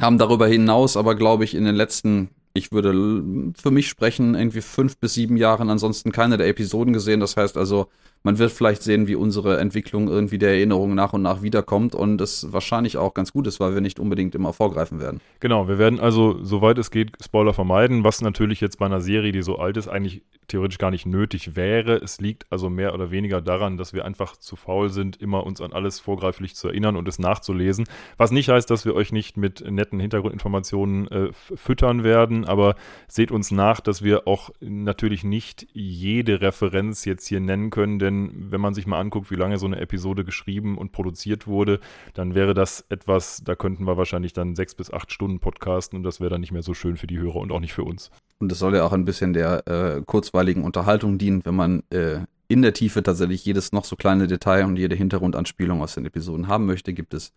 Haben 0.00 0.18
darüber 0.18 0.46
hinaus 0.46 0.96
aber, 0.96 1.14
glaube 1.14 1.44
ich, 1.44 1.54
in 1.54 1.64
den 1.64 1.74
letzten, 1.74 2.30
ich 2.54 2.72
würde 2.72 3.52
für 3.60 3.70
mich 3.70 3.88
sprechen, 3.88 4.34
irgendwie 4.34 4.62
fünf 4.62 4.96
bis 4.98 5.14
sieben 5.14 5.36
Jahren 5.36 5.70
ansonsten 5.70 6.12
keine 6.12 6.38
der 6.38 6.48
Episoden 6.48 6.92
gesehen. 6.92 7.20
Das 7.20 7.36
heißt 7.36 7.56
also, 7.56 7.88
man 8.22 8.38
wird 8.38 8.52
vielleicht 8.52 8.82
sehen, 8.82 9.06
wie 9.06 9.14
unsere 9.14 9.58
Entwicklung 9.58 10.08
irgendwie 10.08 10.38
der 10.38 10.50
Erinnerung 10.50 10.94
nach 10.94 11.12
und 11.12 11.22
nach 11.22 11.42
wiederkommt 11.42 11.94
und 11.94 12.20
es 12.20 12.52
wahrscheinlich 12.52 12.96
auch 12.96 13.14
ganz 13.14 13.32
gut 13.32 13.46
ist, 13.46 13.60
weil 13.60 13.74
wir 13.74 13.80
nicht 13.80 13.98
unbedingt 13.98 14.34
immer 14.34 14.52
vorgreifen 14.52 15.00
werden. 15.00 15.20
Genau, 15.40 15.68
wir 15.68 15.78
werden 15.78 16.00
also, 16.00 16.38
soweit 16.42 16.78
es 16.78 16.90
geht, 16.90 17.12
Spoiler 17.22 17.54
vermeiden, 17.54 18.04
was 18.04 18.20
natürlich 18.20 18.60
jetzt 18.60 18.78
bei 18.78 18.86
einer 18.86 19.00
Serie, 19.00 19.32
die 19.32 19.42
so 19.42 19.58
alt 19.58 19.76
ist, 19.76 19.88
eigentlich 19.88 20.22
theoretisch 20.48 20.78
gar 20.78 20.90
nicht 20.90 21.06
nötig 21.06 21.56
wäre. 21.56 21.96
Es 21.96 22.20
liegt 22.20 22.46
also 22.50 22.68
mehr 22.68 22.92
oder 22.92 23.10
weniger 23.10 23.40
daran, 23.40 23.76
dass 23.76 23.92
wir 23.92 24.04
einfach 24.04 24.36
zu 24.36 24.56
faul 24.56 24.90
sind, 24.90 25.16
immer 25.16 25.46
uns 25.46 25.60
an 25.60 25.72
alles 25.72 26.00
vorgreiflich 26.00 26.56
zu 26.56 26.68
erinnern 26.68 26.96
und 26.96 27.08
es 27.08 27.18
nachzulesen. 27.18 27.86
Was 28.16 28.32
nicht 28.32 28.48
heißt, 28.48 28.68
dass 28.68 28.84
wir 28.84 28.94
euch 28.94 29.12
nicht 29.12 29.36
mit 29.36 29.64
netten 29.70 30.00
Hintergrundinformationen 30.00 31.08
äh, 31.08 31.28
füttern 31.32 32.04
werden, 32.04 32.44
aber 32.44 32.74
seht 33.06 33.30
uns 33.30 33.50
nach, 33.50 33.80
dass 33.80 34.02
wir 34.02 34.26
auch 34.26 34.50
natürlich 34.60 35.24
nicht 35.24 35.68
jede 35.72 36.40
Referenz 36.40 37.04
jetzt 37.04 37.26
hier 37.28 37.40
nennen 37.40 37.70
können, 37.70 37.98
denn 37.98 38.09
denn 38.10 38.50
wenn 38.50 38.60
man 38.60 38.74
sich 38.74 38.86
mal 38.86 39.00
anguckt, 39.00 39.30
wie 39.30 39.36
lange 39.36 39.58
so 39.58 39.66
eine 39.66 39.80
Episode 39.80 40.24
geschrieben 40.24 40.76
und 40.76 40.92
produziert 40.92 41.46
wurde, 41.46 41.80
dann 42.14 42.34
wäre 42.34 42.54
das 42.54 42.84
etwas, 42.88 43.42
da 43.44 43.54
könnten 43.54 43.84
wir 43.84 43.96
wahrscheinlich 43.96 44.32
dann 44.32 44.56
sechs 44.56 44.74
bis 44.74 44.92
acht 44.92 45.12
Stunden 45.12 45.38
podcasten 45.38 45.96
und 45.96 46.02
das 46.02 46.20
wäre 46.20 46.30
dann 46.30 46.40
nicht 46.40 46.52
mehr 46.52 46.62
so 46.62 46.74
schön 46.74 46.96
für 46.96 47.06
die 47.06 47.18
Hörer 47.18 47.36
und 47.36 47.52
auch 47.52 47.60
nicht 47.60 47.72
für 47.72 47.84
uns. 47.84 48.10
Und 48.38 48.50
das 48.50 48.58
soll 48.58 48.74
ja 48.74 48.84
auch 48.84 48.92
ein 48.92 49.04
bisschen 49.04 49.32
der 49.32 49.66
äh, 49.66 50.02
kurzweiligen 50.04 50.64
Unterhaltung 50.64 51.18
dienen, 51.18 51.44
wenn 51.44 51.54
man 51.54 51.82
äh, 51.90 52.20
in 52.48 52.62
der 52.62 52.72
Tiefe 52.72 53.02
tatsächlich 53.02 53.44
jedes 53.44 53.72
noch 53.72 53.84
so 53.84 53.96
kleine 53.96 54.26
Detail 54.26 54.64
und 54.64 54.76
jede 54.76 54.96
Hintergrundanspielung 54.96 55.82
aus 55.82 55.94
den 55.94 56.06
Episoden 56.06 56.48
haben 56.48 56.66
möchte, 56.66 56.92
gibt 56.92 57.14
es 57.14 57.32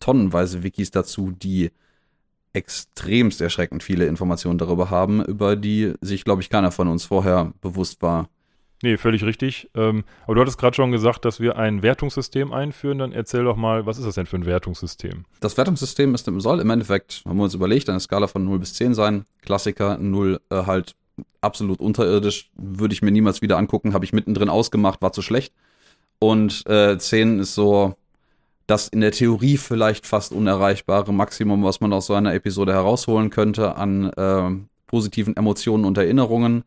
tonnenweise 0.00 0.62
Wikis 0.62 0.90
dazu, 0.90 1.32
die 1.32 1.70
extremst 2.54 3.40
erschreckend 3.40 3.82
viele 3.82 4.06
Informationen 4.06 4.58
darüber 4.58 4.88
haben, 4.88 5.24
über 5.24 5.56
die 5.56 5.94
sich, 6.00 6.24
glaube 6.24 6.40
ich, 6.40 6.50
keiner 6.50 6.70
von 6.70 6.88
uns 6.88 7.04
vorher 7.04 7.52
bewusst 7.60 8.00
war. 8.00 8.28
Nee, 8.84 8.98
völlig 8.98 9.24
richtig. 9.24 9.70
Ähm, 9.74 10.04
aber 10.24 10.34
du 10.34 10.42
hattest 10.42 10.58
gerade 10.58 10.76
schon 10.76 10.92
gesagt, 10.92 11.24
dass 11.24 11.40
wir 11.40 11.56
ein 11.56 11.82
Wertungssystem 11.82 12.52
einführen. 12.52 12.98
Dann 12.98 13.12
erzähl 13.12 13.42
doch 13.42 13.56
mal, 13.56 13.86
was 13.86 13.96
ist 13.96 14.04
das 14.04 14.16
denn 14.16 14.26
für 14.26 14.36
ein 14.36 14.44
Wertungssystem? 14.44 15.24
Das 15.40 15.56
Wertungssystem 15.56 16.14
ist, 16.14 16.26
soll 16.26 16.60
im 16.60 16.68
Endeffekt, 16.68 17.22
haben 17.26 17.38
wir 17.38 17.44
uns 17.44 17.54
überlegt, 17.54 17.88
eine 17.88 17.98
Skala 17.98 18.26
von 18.26 18.44
0 18.44 18.58
bis 18.58 18.74
10 18.74 18.92
sein. 18.92 19.24
Klassiker, 19.40 19.96
0 19.96 20.38
äh, 20.50 20.66
halt 20.66 20.96
absolut 21.40 21.80
unterirdisch, 21.80 22.50
würde 22.56 22.92
ich 22.92 23.00
mir 23.00 23.10
niemals 23.10 23.40
wieder 23.40 23.56
angucken, 23.56 23.94
habe 23.94 24.04
ich 24.04 24.12
mittendrin 24.12 24.50
ausgemacht, 24.50 25.00
war 25.00 25.12
zu 25.12 25.22
schlecht. 25.22 25.54
Und 26.18 26.66
äh, 26.66 26.98
10 26.98 27.38
ist 27.38 27.54
so, 27.54 27.94
das 28.66 28.88
in 28.88 29.00
der 29.00 29.12
Theorie 29.12 29.56
vielleicht 29.56 30.06
fast 30.06 30.30
unerreichbare 30.32 31.14
Maximum, 31.14 31.64
was 31.64 31.80
man 31.80 31.94
aus 31.94 32.04
so 32.04 32.12
einer 32.12 32.34
Episode 32.34 32.74
herausholen 32.74 33.30
könnte 33.30 33.76
an 33.76 34.10
äh, 34.10 34.50
positiven 34.88 35.38
Emotionen 35.38 35.86
und 35.86 35.96
Erinnerungen. 35.96 36.64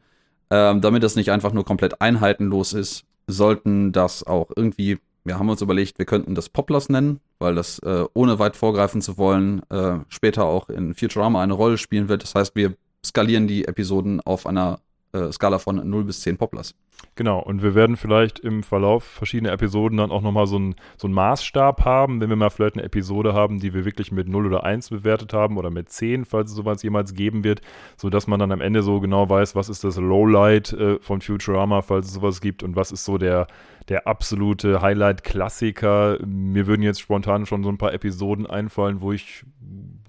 Ähm, 0.50 0.82
damit 0.82 1.04
das 1.04 1.16
nicht 1.16 1.32
einfach 1.32 1.54
nur 1.54 1.66
komplett 1.66 2.02
einheitenlos 2.02 2.74
ist, 2.74 3.04
sollten 3.28 3.92
das 3.92 4.26
auch 4.26 4.50
irgendwie, 4.56 5.00
wir 5.26 5.38
haben 5.38 5.50
uns 5.50 5.62
überlegt, 5.62 6.00
wir 6.00 6.06
könnten 6.06 6.36
das 6.36 6.50
Poplars 6.50 6.90
nennen, 6.90 7.20
weil 7.40 7.56
das, 7.56 7.80
äh, 7.80 8.06
ohne 8.14 8.40
weit 8.40 8.56
vorgreifen 8.56 9.02
zu 9.02 9.18
wollen, 9.18 9.62
äh, 9.70 10.00
später 10.08 10.46
auch 10.46 10.70
in 10.70 10.94
Futurama 10.94 11.44
eine 11.44 11.54
Rolle 11.54 11.78
spielen 11.78 12.08
wird. 12.08 12.24
Das 12.24 12.34
heißt, 12.36 12.56
wir 12.56 12.76
skalieren 13.06 13.48
die 13.48 13.66
Episoden 13.66 14.22
auf 14.22 14.46
einer 14.46 14.80
äh, 15.18 15.32
Skala 15.32 15.60
von 15.60 15.88
0 15.90 16.04
bis 16.04 16.22
10 16.22 16.38
Poplars. 16.38 16.76
Genau, 17.16 17.40
und 17.40 17.64
wir 17.64 17.76
werden 17.76 17.96
vielleicht 17.96 18.40
im 18.40 18.64
Verlauf 18.64 19.04
verschiedener 19.04 19.52
Episoden 19.52 19.98
dann 19.98 20.12
auch 20.12 20.22
nochmal 20.22 20.48
so 20.48 20.58
einen 20.58 20.76
so 20.98 21.08
Maßstab 21.08 21.84
haben, 21.86 22.22
wenn 22.22 22.30
wir 22.30 22.36
mal 22.36 22.50
vielleicht 22.50 22.76
eine 22.76 22.84
Episode 22.84 23.34
haben, 23.34 23.60
die 23.60 23.74
wir 23.74 23.86
wirklich 23.86 24.12
mit 24.12 24.28
0 24.28 24.46
oder 24.46 24.64
1 24.64 24.90
bewertet 24.90 25.34
haben 25.34 25.58
oder 25.58 25.70
mit 25.70 25.90
10, 25.90 26.26
falls 26.26 26.52
es 26.52 26.56
sowas 26.56 26.84
jemals 26.84 27.14
geben 27.14 27.44
wird, 27.44 27.62
sodass 27.98 28.28
man 28.28 28.40
dann 28.40 28.52
am 28.52 28.62
Ende 28.62 28.84
so 28.84 29.00
genau 29.00 29.30
weiß, 29.30 29.56
was 29.56 29.70
ist 29.70 29.84
das 29.84 29.98
Lowlight 29.98 30.74
äh, 30.74 31.00
von 31.00 31.22
Futurama, 31.22 31.82
falls 31.82 32.08
es 32.08 32.14
sowas 32.14 32.42
gibt 32.42 32.64
und 32.64 32.76
was 32.76 32.92
ist 32.92 33.06
so 33.06 33.18
der, 33.18 33.48
der 33.90 34.08
absolute 34.08 34.82
Highlight-Klassiker. 34.82 36.20
Mir 36.26 36.68
würden 36.68 36.84
jetzt 36.84 37.02
spontan 37.02 37.46
schon 37.46 37.64
so 37.64 37.70
ein 37.70 37.78
paar 37.78 37.94
Episoden 37.94 38.46
einfallen, 38.46 39.02
wo 39.02 39.12
ich 39.12 39.44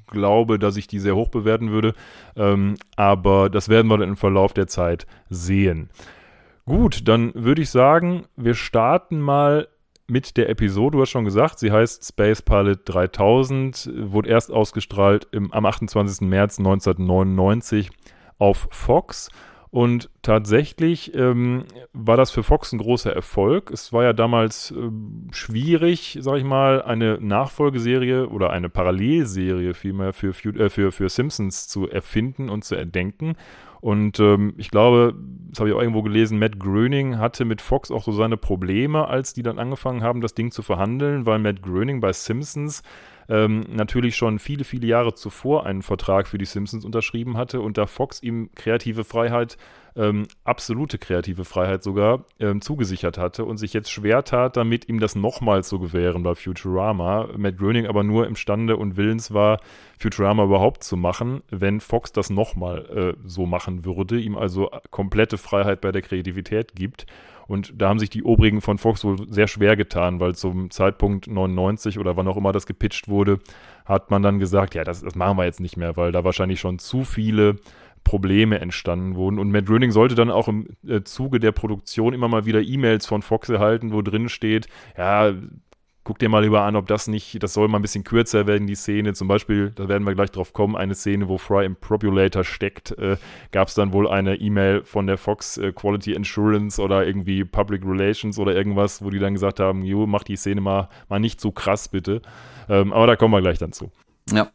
glaube, 0.09 0.59
dass 0.59 0.77
ich 0.77 0.87
die 0.87 0.99
sehr 0.99 1.17
hoch 1.17 1.29
bewerten 1.29 1.71
würde. 1.71 1.95
Ähm, 2.37 2.77
aber 2.97 3.51
das 3.51 3.69
werden 3.69 3.89
wir 3.89 3.99
dann 3.99 4.09
im 4.09 4.17
Verlauf 4.17 4.53
der 4.53 4.67
Zeit 4.67 5.07
sehen. 5.31 5.91
Gut, 6.65 7.09
dann 7.09 7.33
würde 7.35 7.63
ich 7.63 7.71
sagen, 7.71 8.27
wir 8.37 8.55
starten 8.55 9.21
mal 9.21 9.69
mit 10.07 10.37
der 10.37 10.49
Episode. 10.49 10.97
Du 10.97 11.03
hast 11.03 11.11
schon 11.11 11.25
gesagt, 11.25 11.59
sie 11.59 11.71
heißt 11.71 12.07
Space 12.07 12.43
Pilot 12.43 12.81
3000, 12.85 13.91
wurde 13.95 14.29
erst 14.29 14.51
ausgestrahlt 14.51 15.29
im, 15.33 15.53
am 15.53 15.67
28. 15.67 16.29
März 16.29 16.59
1999 16.59 17.91
auf 18.39 18.69
Fox 18.71 19.31
und 19.71 20.09
tatsächlich 20.23 21.15
ähm, 21.15 21.65
war 21.93 22.17
das 22.17 22.31
für 22.31 22.43
Fox 22.43 22.73
ein 22.73 22.79
großer 22.79 23.13
Erfolg. 23.13 23.71
Es 23.71 23.93
war 23.93 24.03
ja 24.03 24.13
damals 24.13 24.71
äh, 24.71 24.91
schwierig, 25.31 26.19
sag 26.21 26.39
ich 26.39 26.45
mal, 26.45 26.83
eine 26.83 27.19
Nachfolgeserie 27.21 28.29
oder 28.29 28.51
eine 28.51 28.71
Parallelserie 28.71 29.75
vielmehr 29.75 30.13
für, 30.13 30.31
äh, 30.31 30.71
für, 30.71 30.91
für 30.91 31.09
Simpsons 31.09 31.69
zu 31.69 31.89
erfinden 31.89 32.49
und 32.49 32.65
zu 32.65 32.77
erdenken. 32.77 33.37
Und 33.81 34.19
ähm, 34.21 34.55
ich 34.57 34.71
glaube, 34.71 35.15
das 35.51 35.61
habe 35.61 35.69
ich 35.69 35.75
auch 35.75 35.81
irgendwo 35.81 36.03
gelesen, 36.03 36.39
Matt 36.39 36.59
Gröning 36.59 37.19
hatte 37.19 37.45
mit 37.45 37.61
Fox 37.61 37.91
auch 37.91 38.05
so 38.05 38.13
seine 38.13 38.37
Probleme, 38.37 39.07
als 39.07 39.35
die 39.35 39.43
dann 39.43 39.59
angefangen 39.59 40.03
haben, 40.03 40.21
das 40.21 40.35
Ding 40.35 40.51
zu 40.51 40.63
verhandeln, 40.63 41.27
weil 41.27 41.39
Matt 41.39 41.63
Gröning 41.63 42.01
bei 42.01 42.13
Simpsons 42.13 42.83
ähm, 43.29 43.65
natürlich 43.71 44.17
schon 44.17 44.39
viele, 44.39 44.65
viele 44.65 44.87
Jahre 44.87 45.15
zuvor 45.15 45.67
einen 45.67 45.83
Vertrag 45.83 46.29
für 46.29 46.39
die 46.39 46.47
Simpsons 46.47 46.85
unterschrieben 46.85 47.37
hatte 47.37 47.61
und 47.61 47.77
da 47.77 47.87
Fox 47.87 48.23
ihm 48.23 48.51
kreative 48.55 49.05
Freiheit, 49.05 49.59
ähm, 49.97 50.27
absolute 50.45 50.97
kreative 50.97 51.45
Freiheit 51.45 51.83
sogar, 51.83 52.25
ähm, 52.41 52.61
zugesichert 52.61 53.19
hatte 53.19 53.45
und 53.45 53.59
sich 53.59 53.73
jetzt 53.75 53.91
schwer 53.91 54.25
tat, 54.25 54.57
damit 54.57 54.89
ihm 54.89 55.01
das 55.01 55.15
nochmal 55.15 55.63
zu 55.65 55.79
gewähren 55.79 56.23
bei 56.23 56.35
Futurama. 56.35 57.29
Matt 57.37 57.59
Groening 57.59 57.87
aber 57.87 58.03
nur 58.03 58.27
imstande 58.27 58.77
und 58.77 58.97
willens 58.97 59.35
war, 59.35 59.61
Futurama 59.99 60.45
überhaupt 60.45 60.83
zu 60.83 60.97
machen, 60.97 61.43
wenn 61.51 61.81
Fox 61.81 62.13
das 62.13 62.31
nochmal 62.31 62.87
äh, 63.19 63.29
so 63.29 63.45
machen 63.45 63.85
würde, 63.85 64.19
ihm 64.19 64.39
also 64.39 64.71
komplette 64.91 65.37
Freiheit 65.37 65.81
bei 65.81 65.93
der 65.93 66.03
Kreativität 66.03 66.75
gibt. 66.75 67.07
Und 67.49 67.73
da 67.81 67.89
haben 67.89 67.99
sich 67.99 68.11
die 68.11 68.23
Obrigen 68.23 68.61
von 68.61 68.79
Fox 68.79 69.03
wohl 69.05 69.17
sehr 69.29 69.49
schwer 69.49 69.75
getan, 69.75 70.21
weil 70.21 70.35
zum 70.35 70.71
Zeitpunkt 70.71 71.27
99 71.27 71.99
oder 71.99 72.17
wann 72.17 72.29
auch 72.29 72.37
immer 72.37 72.53
das 72.53 72.67
gepitcht 72.67 73.09
wurde, 73.09 73.41
hat 73.87 74.11
man 74.11 74.23
dann 74.23 74.39
gesagt, 74.39 74.75
ja, 74.75 74.85
das, 74.85 75.01
das 75.01 75.15
machen 75.15 75.39
wir 75.39 75.47
jetzt 75.47 75.61
nicht 75.61 75.79
mehr, 75.79 75.97
weil 75.97 76.13
da 76.13 76.25
wahrscheinlich 76.25 76.61
schon 76.61 76.79
zu 76.79 77.05
viele 77.05 77.57
Probleme 78.05 78.61
entstanden 78.61 79.17
wurden. 79.17 79.39
Und 79.39 79.51
Matt 79.51 79.67
Groening 79.67 79.91
sollte 79.91 80.15
dann 80.15 80.31
auch 80.31 80.49
im 80.49 80.69
äh, 80.87 81.03
Zuge 81.03 81.41
der 81.41 81.53
Produktion 81.53 82.13
immer 82.13 82.29
mal 82.29 82.45
wieder 82.45 82.61
E-Mails 82.61 83.07
von 83.07 83.23
Fox 83.23 83.49
erhalten, 83.49 83.93
wo 83.93 84.03
drin 84.03 84.29
steht, 84.29 84.69
ja, 84.97 85.33
guck 86.09 86.19
dir 86.19 86.31
mal 86.31 86.43
lieber 86.43 86.63
an, 86.63 86.75
ob 86.75 86.87
das 86.87 87.07
nicht, 87.07 87.43
das 87.43 87.53
soll 87.53 87.69
mal 87.69 87.79
ein 87.79 87.83
bisschen 87.83 88.03
kürzer 88.03 88.47
werden, 88.47 88.67
die 88.67 88.77
Szene. 88.77 89.13
Zum 89.13 89.29
Beispiel, 89.29 89.73
da 89.75 89.91
werden 89.91 90.07
wir 90.07 90.15
gleich 90.15 90.31
drauf 90.31 90.55
kommen, 90.55 90.75
eine 90.75 90.95
Szene, 90.95 91.29
wo 91.29 91.37
Fry 91.37 91.67
im 91.67 91.77
Propulator 91.77 92.45
steckt, 92.45 92.93
äh, 92.93 93.19
gab 93.53 93.69
es 93.69 93.75
dann 93.75 93.93
wohl 93.93 94.09
eine 94.09 94.37
E-Mail 94.37 94.85
von 94.85 95.07
der 95.07 95.19
Fox 95.19 95.59
äh, 95.59 95.71
Quality 95.71 96.15
Insurance 96.15 96.81
oder 96.81 97.07
irgendwie 97.07 97.45
Public 97.45 97.83
Relations 97.85 98.39
oder 98.39 98.55
irgendwas, 98.55 99.05
wo 99.05 99.11
die 99.11 99.19
dann 99.19 99.35
gesagt 99.35 99.61
haben, 99.61 99.85
jo, 99.85 100.07
mach 100.07 100.23
die 100.23 100.37
Szene 100.37 100.63
mal, 100.63 100.89
mal 101.11 101.19
nicht 101.19 101.43
so 101.43 101.53
krass, 101.53 101.89
bitte. 101.89 102.23
Ähm, 102.71 102.95
aber 102.95 103.07
da 103.07 103.15
kommen 103.15 103.35
wir 103.35 103.43
gleich 103.43 103.59
dann 103.59 103.73
zu. 103.73 103.91
Ja. 104.33 104.51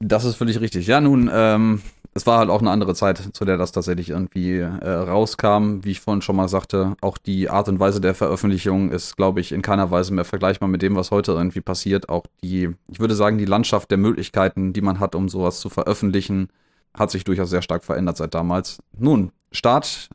Das 0.00 0.24
ist 0.24 0.34
völlig 0.34 0.60
richtig. 0.60 0.88
Ja, 0.88 1.00
nun, 1.00 1.30
ähm, 1.32 1.80
es 2.12 2.26
war 2.26 2.38
halt 2.38 2.50
auch 2.50 2.60
eine 2.60 2.70
andere 2.70 2.94
Zeit, 2.94 3.18
zu 3.32 3.44
der 3.44 3.56
das 3.56 3.70
tatsächlich 3.70 4.10
irgendwie 4.10 4.58
äh, 4.58 4.88
rauskam. 4.88 5.80
Wie 5.82 5.92
ich 5.92 6.00
vorhin 6.00 6.22
schon 6.22 6.36
mal 6.36 6.48
sagte, 6.48 6.96
auch 7.00 7.18
die 7.18 7.48
Art 7.48 7.68
und 7.68 7.78
Weise 7.78 8.00
der 8.00 8.14
Veröffentlichung 8.14 8.90
ist, 8.90 9.16
glaube 9.16 9.40
ich, 9.40 9.52
in 9.52 9.62
keiner 9.62 9.90
Weise 9.90 10.12
mehr 10.12 10.24
vergleichbar 10.24 10.68
mit 10.68 10.82
dem, 10.82 10.96
was 10.96 11.12
heute 11.12 11.32
irgendwie 11.32 11.60
passiert. 11.60 12.08
Auch 12.08 12.24
die, 12.42 12.70
ich 12.88 12.98
würde 12.98 13.14
sagen, 13.14 13.38
die 13.38 13.44
Landschaft 13.44 13.90
der 13.90 13.98
Möglichkeiten, 13.98 14.72
die 14.72 14.80
man 14.80 14.98
hat, 14.98 15.14
um 15.14 15.28
sowas 15.28 15.60
zu 15.60 15.68
veröffentlichen, 15.68 16.48
hat 16.94 17.12
sich 17.12 17.22
durchaus 17.22 17.50
sehr 17.50 17.62
stark 17.62 17.84
verändert 17.84 18.16
seit 18.16 18.34
damals. 18.34 18.78
Nun, 18.98 19.30
Start 19.52 20.08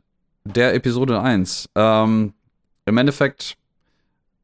der 0.43 0.73
Episode 0.75 1.21
1. 1.21 1.69
Ähm, 1.75 2.33
Im 2.85 2.97
Endeffekt 2.97 3.57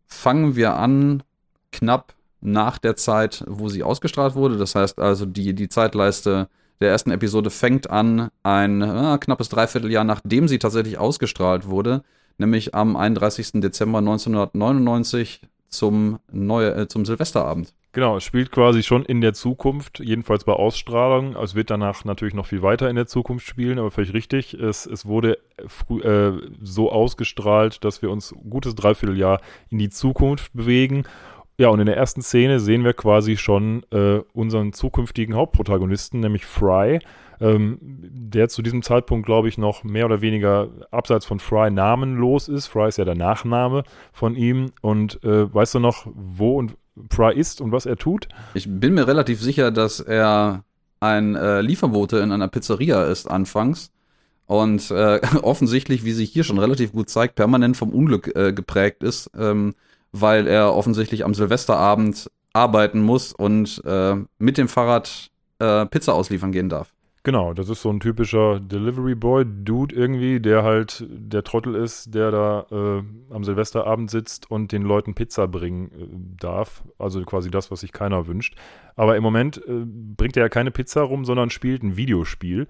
fangen 0.08 0.56
wir 0.56 0.76
an, 0.76 1.24
knapp 1.72 2.14
nach 2.40 2.78
der 2.78 2.96
Zeit, 2.96 3.44
wo 3.48 3.70
sie 3.70 3.84
ausgestrahlt 3.84 4.36
wurde. 4.36 4.58
Das 4.58 4.76
heißt 4.76 5.00
also, 5.00 5.26
die, 5.26 5.54
die 5.54 5.70
Zeitleiste 5.70 6.50
der 6.82 6.90
ersten 6.90 7.12
Episode 7.12 7.50
fängt 7.50 7.90
an, 7.90 8.30
ein 8.44 8.82
äh, 8.82 9.18
knappes 9.20 9.50
Dreivierteljahr 9.50 10.04
nachdem 10.04 10.48
sie 10.48 10.60
tatsächlich 10.60 10.98
ausgestrahlt 10.98 11.68
wurde, 11.68 12.04
nämlich 12.38 12.76
am 12.76 12.96
31. 12.96 13.62
Dezember 13.62 14.00
1999 14.00 15.42
zum, 15.70 16.20
Neue, 16.32 16.74
äh, 16.76 16.88
zum 16.88 17.06
Silvesterabend. 17.06 17.74
Genau, 17.94 18.18
es 18.18 18.24
spielt 18.24 18.52
quasi 18.52 18.84
schon 18.84 19.04
in 19.04 19.20
der 19.20 19.34
Zukunft, 19.34 20.00
jedenfalls 20.00 20.46
bei 20.46 20.54
Ausstrahlung. 20.54 21.36
Es 21.36 21.56
wird 21.56 21.70
danach 21.70 22.06
natürlich 22.06 22.34
noch 22.34 22.46
viel 22.46 22.62
weiter 22.62 22.90
in 22.90 22.96
der 22.96 23.06
Zukunft 23.06 23.46
spielen, 23.46 23.80
aber 23.80 23.92
völlig 23.92 24.14
richtig. 24.14 24.54
Es, 24.54 24.86
es 24.86 25.06
wurde 25.06 25.38
äh, 25.90 26.32
so 26.62 26.92
ausgestrahlt, 26.92 27.84
dass 27.84 28.02
wir 28.02 28.10
uns 28.10 28.32
ein 28.32 28.50
gutes 28.50 28.76
Dreivierteljahr 28.76 29.42
in 29.70 29.78
die 29.78 29.90
Zukunft 29.90 30.54
bewegen 30.54 31.04
ja, 31.62 31.70
und 31.70 31.80
in 31.80 31.86
der 31.86 31.96
ersten 31.96 32.24
Szene 32.24 32.60
sehen 32.60 32.84
wir 32.84 32.94
quasi 32.94 33.38
schon 33.38 33.84
äh, 33.92 34.22
unseren 34.34 34.74
zukünftigen 34.74 35.36
Hauptprotagonisten, 35.36 36.20
nämlich 36.20 36.44
Fry, 36.44 37.02
ähm, 37.40 37.78
der 37.80 38.50
zu 38.50 38.64
diesem 38.64 38.82
Zeitpunkt, 38.82 39.28
glaube 39.28 39.48
ich, 39.48 39.60
noch 39.60 39.84
mehr 39.84 40.08
oder 40.08 40.22
weniger 40.22 40.70
abseits 40.90 41.28
von 41.28 41.40
Fry 41.40 41.70
namenlos 41.70 42.48
ist. 42.48 42.66
Fry 42.66 42.88
ist 42.88 42.98
ja 42.98 43.06
der 43.06 43.14
Nachname 43.14 43.84
von 44.12 44.36
ihm. 44.36 44.72
Und 44.82 45.24
äh, 45.24 45.54
weißt 45.54 45.76
du 45.76 45.80
noch, 45.80 46.08
wo 46.16 46.58
und 46.58 46.78
Fry 47.12 47.38
ist 47.38 47.62
und 47.62 47.72
was 47.72 47.86
er 47.86 47.96
tut? 47.96 48.28
Ich 48.56 48.66
bin 48.68 48.96
mir 48.96 49.08
relativ 49.08 49.40
sicher, 49.40 49.70
dass 49.70 50.00
er 50.00 50.64
ein 51.00 51.36
äh, 51.36 51.62
Lieferbote 51.62 52.18
in 52.18 52.32
einer 52.32 52.48
Pizzeria 52.48 53.04
ist 53.04 53.28
anfangs 53.28 53.92
und 54.48 54.90
äh, 54.90 55.22
offensichtlich, 55.44 56.06
wie 56.06 56.14
sich 56.14 56.32
hier 56.32 56.44
schon 56.44 56.58
relativ 56.58 56.92
gut 56.92 57.12
zeigt, 57.12 57.36
permanent 57.36 57.78
vom 57.78 57.92
Unglück 57.92 58.36
äh, 58.36 58.52
geprägt 58.52 59.04
ist. 59.04 59.30
Ähm, 59.38 59.76
weil 60.12 60.48
er 60.48 60.74
offensichtlich 60.74 61.26
am 61.26 61.34
Silvesterabend 61.34 62.30
arbeiten 62.54 63.02
muss 63.02 63.34
und 63.34 63.82
äh, 63.86 64.16
mit 64.38 64.58
dem 64.58 64.68
Fahrrad 64.68 65.30
äh, 65.60 65.86
Pizza 65.86 66.14
ausliefern 66.14 66.52
gehen 66.52 66.70
darf. 66.70 66.94
Genau, 67.24 67.54
das 67.54 67.70
ist 67.70 67.84
so 67.84 67.92
ein 67.92 68.00
typischer 68.00 68.60
Delivery 68.60 69.14
Boy 69.14 69.46
Dude 69.46 69.96
irgendwie, 69.96 70.40
der 70.40 70.64
halt 70.64 71.06
der 71.08 71.44
Trottel 71.44 71.76
ist, 71.76 72.16
der 72.16 72.32
da 72.32 72.66
äh, 72.72 73.04
am 73.34 73.44
Silvesterabend 73.44 74.10
sitzt 74.10 74.50
und 74.50 74.72
den 74.72 74.82
Leuten 74.82 75.14
Pizza 75.14 75.48
bringen 75.48 75.92
äh, 75.92 76.42
darf. 76.42 76.84
Also 76.98 77.22
quasi 77.24 77.52
das, 77.52 77.70
was 77.70 77.82
sich 77.82 77.92
keiner 77.92 78.26
wünscht. 78.26 78.56
Aber 78.96 79.18
im 79.18 79.24
Moment 79.24 79.58
äh, 79.68 79.86
bringt 79.86 80.36
er 80.36 80.44
ja 80.44 80.50
keine 80.50 80.72
Pizza 80.72 81.02
rum, 81.02 81.24
sondern 81.24 81.52
spielt 81.52 81.84
ein 81.84 81.96
Videospiel. 81.96 82.68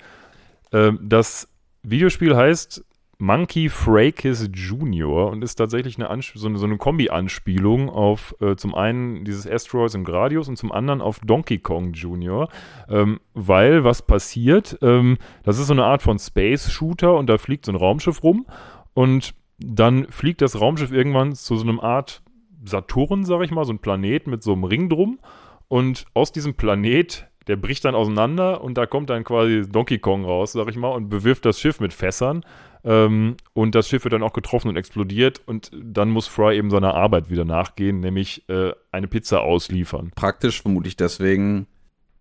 Ähm, 0.74 1.00
das 1.02 1.48
Videospiel 1.84 2.36
heißt 2.36 2.84
Monkey 3.22 3.70
Frakes 3.70 4.50
Jr. 4.52 5.30
und 5.30 5.44
ist 5.44 5.54
tatsächlich 5.54 6.02
eine 6.02 6.22
so 6.24 6.48
eine, 6.48 6.58
so 6.58 6.66
eine 6.66 6.78
Kombi-Anspielung 6.78 7.92
auf 7.92 8.36
äh, 8.42 8.56
zum 8.56 8.74
einen 8.74 9.24
dieses 9.26 9.46
Asteroids 9.46 9.94
und 9.94 10.06
Gradius 10.06 10.50
und 10.50 10.58
zum 10.58 10.72
anderen 10.72 11.02
auf 11.02 11.20
Donkey 11.20 11.60
Kong 11.60 11.94
Jr. 11.94 12.50
Ähm, 12.90 13.20
weil 13.36 13.84
was 13.84 14.02
passiert, 14.02 14.80
ähm, 14.82 15.20
das 15.44 15.60
ist 15.60 15.68
so 15.68 15.74
eine 15.74 15.86
Art 15.86 16.02
von 16.02 16.18
Space-Shooter 16.18 17.16
und 17.16 17.28
da 17.28 17.38
fliegt 17.38 17.68
so 17.68 17.72
ein 17.72 17.76
Raumschiff 17.76 18.24
rum 18.24 18.48
und 18.96 19.36
dann 19.60 20.08
fliegt 20.10 20.42
das 20.42 20.60
Raumschiff 20.60 20.92
irgendwann 20.92 21.36
zu 21.36 21.56
so 21.58 21.64
einem 21.64 21.80
Art 21.80 22.24
Saturn, 22.66 23.24
sag 23.24 23.44
ich 23.44 23.52
mal, 23.52 23.66
so 23.66 23.74
ein 23.74 23.80
Planet 23.80 24.26
mit 24.26 24.42
so 24.42 24.54
einem 24.54 24.64
Ring 24.64 24.90
drum 24.90 25.20
und 25.68 26.06
aus 26.16 26.32
diesem 26.32 26.56
Planet 26.56 27.31
der 27.48 27.56
bricht 27.56 27.86
dann 27.86 27.96
auseinander 27.96 28.62
und 28.64 28.78
da 28.78 28.86
kommt 28.86 29.10
dann 29.10 29.24
quasi 29.24 29.64
Donkey 29.68 30.00
Kong 30.00 30.26
raus, 30.26 30.52
sag 30.52 30.68
ich 30.70 30.76
mal, 30.76 30.90
und 30.90 31.10
bewirft 31.10 31.46
das 31.46 31.60
Schiff 31.60 31.80
mit 31.80 31.94
Fässern. 31.94 32.44
Ähm, 32.84 33.38
und 33.54 33.76
das 33.76 33.88
Schiff 33.88 34.04
wird 34.04 34.14
dann 34.14 34.24
auch 34.24 34.34
getroffen 34.34 34.70
und 34.70 34.76
explodiert 34.76 35.42
und 35.46 35.72
dann 35.74 36.10
muss 36.10 36.28
Fry 36.28 36.58
eben 36.58 36.70
seiner 36.70 36.96
Arbeit 36.96 37.30
wieder 37.30 37.46
nachgehen, 37.46 38.00
nämlich 38.00 38.48
äh, 38.50 38.72
eine 38.92 39.08
Pizza 39.08 39.42
ausliefern. 39.42 40.12
Praktisch 40.16 40.62
vermutlich 40.62 40.98
deswegen, 40.98 41.68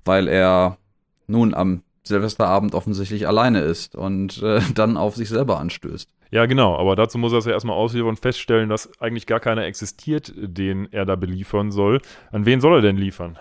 weil 0.05 0.29
er 0.29 0.79
nun 1.27 1.55
am 1.55 1.83
Silvesterabend 2.03 2.75
offensichtlich 2.75 3.27
alleine 3.27 3.61
ist 3.61 3.95
und 3.95 4.43
äh, 4.43 4.61
dann 4.75 4.97
auf 4.97 5.17
sich 5.17 5.29
selber 5.29 5.59
anstößt. 5.59 6.11
Ja, 6.33 6.47
genau, 6.47 6.77
aber 6.77 6.95
dazu 6.95 7.19
muss 7.19 7.33
er 7.33 7.39
es 7.39 7.45
ja 7.47 7.53
erstmal 7.53 7.77
ausliefern 7.77 8.11
und 8.11 8.21
feststellen, 8.21 8.69
dass 8.69 8.91
eigentlich 9.00 9.27
gar 9.27 9.41
keiner 9.41 9.65
existiert, 9.65 10.33
den 10.37 10.93
er 10.93 11.05
da 11.05 11.17
beliefern 11.17 11.73
soll. 11.73 12.00
An 12.31 12.47
wen 12.47 12.61
soll 12.61 12.77
er 12.77 12.83
denn 12.83 12.97
liefern? 12.97 13.37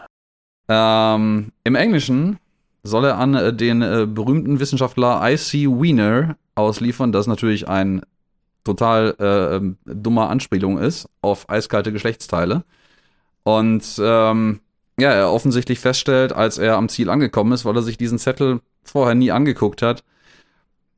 Ähm, 0.69 1.51
Im 1.63 1.75
Englischen 1.75 2.37
soll 2.83 3.05
er 3.05 3.17
an 3.17 3.33
äh, 3.33 3.53
den 3.53 3.81
äh, 3.81 4.05
berühmten 4.07 4.59
Wissenschaftler 4.59 5.19
I.C. 5.23 5.67
Wiener 5.67 6.37
ausliefern, 6.55 7.11
das 7.11 7.27
natürlich 7.27 7.67
ein 7.67 8.03
total 8.63 9.15
äh, 9.19 9.55
ähm, 9.55 9.77
dummer 9.85 10.29
Anspielung 10.29 10.77
ist 10.77 11.09
auf 11.21 11.49
eiskalte 11.49 11.91
Geschlechtsteile. 11.91 12.63
Und 13.43 13.83
ähm, 13.99 14.59
ja, 14.99 15.11
er 15.11 15.31
offensichtlich 15.31 15.79
feststellt, 15.79 16.33
als 16.33 16.57
er 16.57 16.75
am 16.77 16.89
Ziel 16.89 17.09
angekommen 17.09 17.51
ist, 17.53 17.65
weil 17.65 17.75
er 17.75 17.81
sich 17.81 17.97
diesen 17.97 18.19
Zettel 18.19 18.61
vorher 18.83 19.15
nie 19.15 19.31
angeguckt 19.31 19.81
hat, 19.81 20.03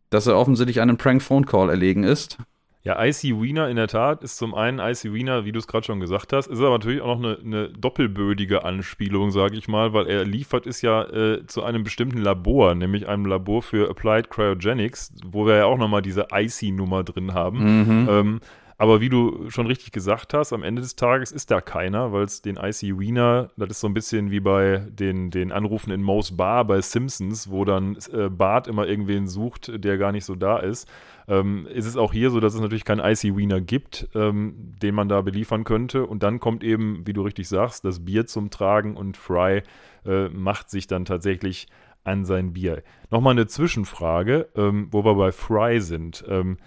dass 0.10 0.28
er 0.28 0.38
offensichtlich 0.38 0.82
einen 0.82 0.98
Prank-Phone-Call 0.98 1.70
erlegen 1.70 2.04
ist 2.04 2.38
ja, 2.84 3.04
Icy 3.04 3.40
Wiener 3.40 3.70
in 3.70 3.76
der 3.76 3.88
Tat 3.88 4.24
ist 4.24 4.38
zum 4.38 4.56
einen 4.56 4.80
Icy 4.80 5.14
Wiener, 5.14 5.46
wie 5.46 5.52
du 5.52 5.60
es 5.60 5.68
gerade 5.68 5.86
schon 5.86 6.00
gesagt 6.00 6.34
hast, 6.34 6.48
ist 6.48 6.60
aber 6.60 6.72
natürlich 6.72 7.02
auch 7.02 7.20
noch 7.20 7.24
eine, 7.24 7.38
eine 7.44 7.70
doppelbödige 7.70 8.66
Anspielung, 8.66 9.30
sage 9.30 9.56
ich 9.56 9.68
mal, 9.68 9.94
weil 9.94 10.08
er 10.08 10.26
liefert 10.26 10.66
ist 10.66 10.82
ja 10.82 11.04
äh, 11.04 11.46
zu 11.46 11.64
einem 11.64 11.84
bestimmten 11.84 12.18
Labor, 12.18 12.74
nämlich 12.74 13.08
einem 13.08 13.26
Labor 13.26 13.62
für 13.62 13.88
Applied 13.88 14.32
Cryogenics, 14.32 15.14
wo 15.24 15.46
wir 15.46 15.58
ja 15.58 15.66
auch 15.66 15.78
nochmal 15.78 16.02
diese 16.02 16.28
Icy-Nummer 16.32 17.04
drin 17.04 17.36
haben. 17.36 17.82
Mhm. 17.84 18.10
Ähm, 18.10 18.40
aber 18.82 19.00
wie 19.00 19.10
du 19.10 19.48
schon 19.52 19.68
richtig 19.68 19.92
gesagt 19.92 20.34
hast, 20.34 20.54
am 20.54 20.64
Ende 20.64 20.82
des 20.82 20.96
Tages 20.96 21.32
ist 21.32 21.52
da 21.52 21.62
keiner, 21.62 22.12
weil 22.14 22.24
es 22.24 22.42
den 22.42 22.58
IC 22.58 22.98
Wiener, 22.98 23.52
das 23.56 23.70
ist 23.70 23.82
so 23.82 23.88
ein 23.88 23.94
bisschen 23.94 24.32
wie 24.32 24.40
bei 24.40 24.88
den, 24.90 25.30
den 25.30 25.52
Anrufen 25.52 25.92
in 25.92 26.02
Moe's 26.02 26.36
Bar 26.36 26.66
bei 26.66 26.82
Simpsons, 26.82 27.52
wo 27.52 27.64
dann 27.64 27.96
äh, 28.12 28.30
Bart 28.30 28.68
immer 28.68 28.88
irgendwen 28.88 29.28
sucht, 29.28 29.72
der 29.72 30.00
gar 30.00 30.12
nicht 30.12 30.26
so 30.26 30.34
da 30.34 30.58
ist. 30.58 30.90
Ähm, 31.32 31.66
ist 31.68 31.86
es 31.86 31.96
auch 31.96 32.12
hier 32.12 32.30
so, 32.30 32.42
dass 32.42 32.54
es 32.54 32.60
natürlich 32.60 32.84
keinen 32.84 33.00
IC 33.00 33.38
Wiener 33.38 33.62
gibt, 33.62 34.10
ähm, 34.16 34.74
den 34.82 34.94
man 34.94 35.08
da 35.08 35.22
beliefern 35.22 35.64
könnte. 35.64 36.06
Und 36.06 36.24
dann 36.24 36.42
kommt 36.42 36.62
eben, 36.62 37.08
wie 37.08 37.14
du 37.14 37.22
richtig 37.22 37.48
sagst, 37.48 37.86
das 37.86 38.04
Bier 38.04 38.26
zum 38.26 38.50
Tragen 38.50 38.98
und 38.98 39.16
Fry 39.16 39.64
äh, 40.06 40.28
macht 40.28 40.70
sich 40.70 40.88
dann 40.88 41.06
tatsächlich 41.06 41.68
an 42.04 42.26
sein 42.26 42.52
Bier. 42.52 42.84
Nochmal 43.12 43.32
eine 43.32 43.48
Zwischenfrage, 43.48 44.50
ähm, 44.58 44.90
wo 44.92 45.06
wir 45.06 45.16
bei 45.16 45.32
Fry 45.32 45.80
sind. 45.80 46.26
Ähm, 46.28 46.58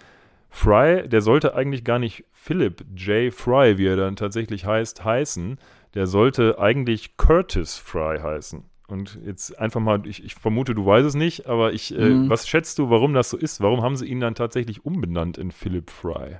Fry, 0.49 1.07
der 1.07 1.21
sollte 1.21 1.53
eigentlich 1.53 1.83
gar 1.83 1.99
nicht 1.99 2.25
Philip 2.31 2.83
J. 2.95 3.31
Fry, 3.31 3.77
wie 3.77 3.85
er 3.85 3.97
dann 3.97 4.15
tatsächlich 4.15 4.65
heißt, 4.65 5.05
heißen. 5.05 5.59
Der 5.93 6.07
sollte 6.07 6.57
eigentlich 6.57 7.17
Curtis 7.17 7.77
Fry 7.77 8.17
heißen. 8.19 8.63
Und 8.87 9.19
jetzt 9.25 9.57
einfach 9.57 9.79
mal, 9.79 10.05
ich, 10.05 10.23
ich 10.23 10.35
vermute, 10.35 10.75
du 10.75 10.85
weißt 10.85 11.07
es 11.07 11.15
nicht, 11.15 11.47
aber 11.47 11.73
ich, 11.73 11.97
äh, 11.97 12.09
mhm. 12.09 12.29
was 12.29 12.47
schätzt 12.47 12.77
du, 12.77 12.89
warum 12.89 13.13
das 13.13 13.29
so 13.29 13.37
ist? 13.37 13.61
Warum 13.61 13.81
haben 13.81 13.95
sie 13.95 14.05
ihn 14.05 14.19
dann 14.19 14.35
tatsächlich 14.35 14.85
umbenannt 14.85 15.37
in 15.37 15.51
Philip 15.51 15.89
Fry? 15.89 16.37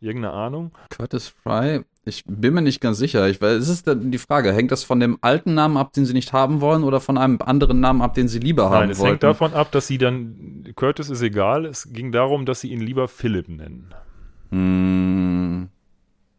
Irgendeine 0.00 0.34
Ahnung? 0.34 0.72
Curtis 0.90 1.28
Fry, 1.28 1.84
ich 2.04 2.24
bin 2.26 2.54
mir 2.54 2.62
nicht 2.62 2.80
ganz 2.80 2.98
sicher. 2.98 3.28
Ich, 3.28 3.40
weil 3.40 3.56
es 3.56 3.68
ist 3.68 3.86
die 3.86 4.18
Frage, 4.18 4.52
hängt 4.52 4.70
das 4.70 4.84
von 4.84 5.00
dem 5.00 5.18
alten 5.22 5.54
Namen 5.54 5.76
ab, 5.76 5.92
den 5.92 6.04
sie 6.04 6.12
nicht 6.12 6.32
haben 6.32 6.60
wollen, 6.60 6.84
oder 6.84 7.00
von 7.00 7.18
einem 7.18 7.38
anderen 7.40 7.80
Namen 7.80 8.02
ab, 8.02 8.14
den 8.14 8.28
sie 8.28 8.38
lieber 8.38 8.64
haben 8.64 8.72
wollen? 8.72 8.80
Nein, 8.80 8.90
es 8.90 8.98
wollten? 8.98 9.10
hängt 9.10 9.22
davon 9.22 9.54
ab, 9.54 9.70
dass 9.72 9.86
sie 9.86 9.98
dann, 9.98 10.64
Curtis 10.76 11.08
ist 11.08 11.22
egal, 11.22 11.64
es 11.64 11.92
ging 11.92 12.12
darum, 12.12 12.46
dass 12.46 12.60
sie 12.60 12.72
ihn 12.72 12.80
lieber 12.80 13.08
Philip 13.08 13.48
nennen. 13.48 13.94
Hm. 14.50 15.68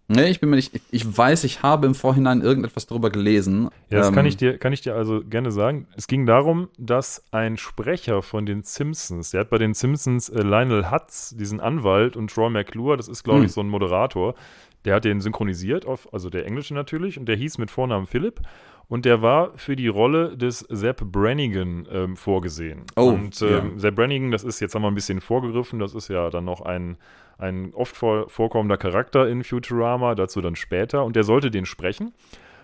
Nee, 0.10 0.30
ich 0.30 0.40
bin 0.40 0.50
mir 0.50 0.56
nicht. 0.56 0.72
Ich 0.90 1.18
weiß, 1.18 1.44
ich 1.44 1.64
habe 1.64 1.86
im 1.86 1.94
Vorhinein 1.94 2.42
irgendetwas 2.42 2.88
darüber 2.88 3.10
gelesen. 3.10 3.70
Ja, 3.90 4.00
das 4.00 4.08
ähm, 4.08 4.16
kann 4.16 4.26
ich 4.26 4.38
dir, 4.38 4.58
kann 4.58 4.72
ich 4.72 4.80
dir 4.80 4.96
also 4.96 5.22
gerne 5.22 5.52
sagen. 5.52 5.86
Es 5.98 6.08
ging 6.08 6.26
darum, 6.26 6.70
dass 6.78 7.26
ein 7.32 7.58
Sprecher 7.58 8.22
von 8.22 8.46
den 8.46 8.64
Simpsons, 8.64 9.32
der 9.32 9.42
hat 9.42 9.50
bei 9.50 9.58
den 9.58 9.74
Simpsons 9.74 10.30
äh, 10.30 10.42
Lionel 10.42 10.92
Hutz, 10.92 11.36
diesen 11.38 11.60
Anwalt, 11.60 12.16
und 12.16 12.32
Troy 12.32 12.50
McClure, 12.50 12.96
das 12.96 13.10
ist, 13.10 13.24
glaube 13.24 13.40
ich, 13.40 13.48
hm. 13.48 13.50
so 13.50 13.62
ein 13.62 13.68
Moderator, 13.68 14.36
der 14.86 14.96
hat 14.96 15.06
den 15.06 15.22
synchronisiert, 15.22 15.86
auf, 15.86 16.12
also 16.14 16.30
der 16.30 16.46
Englische 16.46 16.74
natürlich, 16.74 17.20
und 17.20 17.26
der 17.26 17.36
hieß 17.36 17.58
mit 17.58 17.72
Vornamen 17.72 18.06
Philipp. 18.06 18.42
Und 18.90 19.04
der 19.04 19.22
war 19.22 19.52
für 19.58 19.76
die 19.76 19.90
Rolle 19.90 20.38
des 20.38 20.60
Zeb 20.74 21.12
Brannigan 21.12 21.88
ähm, 21.92 22.16
vorgesehen. 22.16 22.84
Oh, 22.96 23.10
und 23.10 23.42
ähm, 23.42 23.72
ja. 23.74 23.78
Zeb 23.78 23.96
Brannigan, 23.96 24.32
das 24.32 24.46
ist 24.46 24.62
jetzt 24.62 24.76
haben 24.76 24.84
wir 24.84 24.88
ein 24.88 24.96
bisschen 24.96 25.20
vorgegriffen, 25.20 25.80
das 25.80 25.94
ist 25.94 26.08
ja 26.08 26.30
dann 26.30 26.46
noch 26.46 26.62
ein, 26.62 26.98
ein 27.38 27.74
oft 27.74 27.98
vor, 27.98 28.30
vorkommender 28.30 28.78
Charakter 28.78 29.28
in 29.28 29.44
Futurama, 29.44 30.16
dazu 30.16 30.40
dann 30.40 30.56
später. 30.56 31.04
Und 31.04 31.18
der 31.18 31.24
sollte 31.24 31.52
den 31.52 31.66
sprechen. 31.66 32.14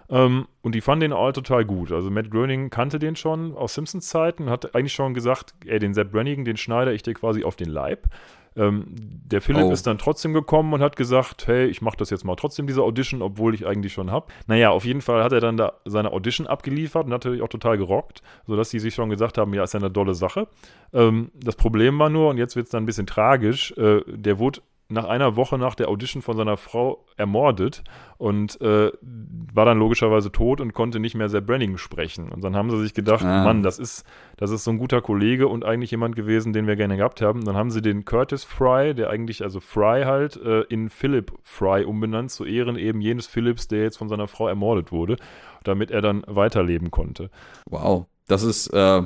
Ähm, 0.10 0.48
und 0.62 0.76
die 0.76 0.82
fanden 0.82 1.02
den 1.02 1.14
all 1.14 1.34
total 1.34 1.66
gut. 1.66 1.92
Also 1.92 2.10
Matt 2.10 2.32
Groening 2.32 2.70
kannte 2.70 3.00
den 3.00 3.18
schon 3.18 3.54
aus 3.56 3.74
Simpsons 3.74 4.08
Zeiten 4.08 4.44
und 4.44 4.50
hat 4.50 4.76
eigentlich 4.76 4.94
schon 4.94 5.14
gesagt, 5.14 5.54
ey, 5.66 5.80
den 5.80 5.94
Zeb 5.94 6.12
Brannigan, 6.12 6.46
den 6.46 6.56
schneide 6.56 6.94
ich 6.94 7.04
dir 7.04 7.14
quasi 7.14 7.44
auf 7.44 7.58
den 7.58 7.70
Leib. 7.70 8.08
Ähm, 8.56 8.86
der 8.90 9.42
Philipp 9.42 9.66
oh. 9.66 9.72
ist 9.72 9.88
dann 9.88 9.98
trotzdem 9.98 10.34
gekommen 10.34 10.74
und 10.74 10.82
hat 10.82 10.96
gesagt, 10.96 11.48
hey, 11.48 11.66
ich 11.66 11.82
mache 11.82 11.98
das 11.98 12.10
jetzt 12.10 12.24
mal 12.24 12.36
trotzdem, 12.36 12.68
diese 12.68 12.84
Audition, 12.84 13.22
obwohl 13.22 13.54
ich 13.54 13.66
eigentlich 13.66 13.94
schon 13.94 14.12
habe. 14.12 14.28
Naja, 14.48 14.70
auf 14.70 14.86
jeden 14.86 15.02
Fall 15.02 15.24
hat 15.24 15.32
er 15.32 15.40
dann 15.40 15.58
da 15.58 15.74
seine 15.86 16.12
Audition 16.12 16.48
abgeliefert 16.48 17.06
und 17.06 17.10
natürlich 17.10 17.42
auch 17.42 17.48
total 17.48 17.78
gerockt, 17.78 18.22
sodass 18.46 18.70
sie 18.70 18.80
sich 18.80 18.94
schon 18.94 19.10
gesagt 19.10 19.38
haben, 19.38 19.54
ja, 19.54 19.64
ist 19.64 19.74
ja 19.74 19.80
eine 19.80 19.92
dolle 19.92 20.14
Sache. 20.14 20.48
Ähm, 20.94 21.32
das 21.34 21.56
Problem 21.56 21.98
war 22.00 22.10
nur, 22.10 22.30
und 22.30 22.38
jetzt 22.38 22.56
wird 22.56 22.66
es 22.66 22.72
dann 22.72 22.84
ein 22.84 22.88
bisschen 22.88 23.08
tragisch, 23.08 23.74
äh, 23.78 24.02
der 24.08 24.40
wurde 24.40 24.62
nach 24.94 25.06
einer 25.06 25.36
Woche 25.36 25.58
nach 25.58 25.76
der 25.76 25.90
Audition 25.90 26.22
von 26.22 26.38
seiner 26.38 26.56
Frau 26.56 27.04
ermordet 27.18 27.84
und 28.18 28.62
äh, 28.62 28.92
war 29.02 29.66
dann 29.66 29.80
logischerweise 29.80 30.32
tot 30.32 30.62
und 30.62 30.74
konnte 30.74 31.00
nicht 31.00 31.16
mehr 31.16 31.30
Sepp 31.30 31.48
Brannigan 31.48 31.78
sprechen. 31.78 32.30
Und 32.30 32.44
dann 32.44 32.56
haben 32.56 32.70
sie 32.70 32.80
sich 32.80 32.94
gedacht, 32.94 33.26
ah. 33.26 33.44
Mann, 33.44 33.64
das 33.64 33.80
ist, 33.80 34.06
das 34.38 34.52
ist 34.52 34.64
so 34.64 34.72
ein 34.72 34.78
guter 34.78 35.02
Kollege 35.02 35.48
und 35.48 35.66
eigentlich 35.66 35.92
jemand 35.92 36.16
gewesen, 36.16 36.54
den 36.54 36.68
wir 36.68 36.76
gerne 36.76 36.96
gehabt 36.96 37.22
haben. 37.22 37.44
Dann 37.44 37.56
haben 37.56 37.72
sie 37.72 37.82
den 37.82 38.06
Curtis 38.06 38.44
Fry, 38.44 38.94
der 38.94 39.10
eigentlich, 39.10 39.44
also 39.44 39.60
Fry 39.60 40.04
halt, 40.06 40.38
äh, 40.38 40.62
in 40.70 40.90
Philip 40.90 41.34
Fry 41.44 41.84
umbenannt, 41.84 42.32
zu 42.32 42.46
Ehren 42.46 42.78
eben 42.78 43.02
jenes 43.02 43.28
Philips, 43.28 43.68
der 43.68 43.82
jetzt 43.82 43.98
von 43.98 44.10
seiner 44.10 44.28
Frau 44.28 44.48
ermordet 44.48 44.92
wurde, 44.92 45.18
damit 45.64 45.92
er 45.92 46.02
dann 46.02 46.24
weiterleben 46.28 46.92
konnte. 46.92 47.30
Wow, 47.70 48.06
das 48.28 48.44
ist 48.44 48.68
äh, 48.68 49.02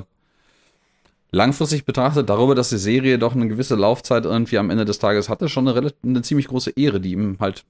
langfristig 1.30 1.84
betrachtet, 1.84 2.28
darüber, 2.28 2.54
dass 2.54 2.70
die 2.70 2.78
Serie 2.78 3.18
doch 3.18 3.34
eine 3.34 3.48
gewisse 3.48 3.74
Laufzeit 3.74 4.24
irgendwie 4.24 4.58
am 4.58 4.70
Ende 4.70 4.84
des 4.84 4.98
Tages 4.98 5.28
hatte, 5.28 5.48
schon 5.48 5.68
eine, 5.68 5.92
eine 6.02 6.22
ziemlich 6.22 6.48
große 6.48 6.70
Ehre, 6.76 7.00
die 7.00 7.12
ihm 7.12 7.36
halt 7.40 7.64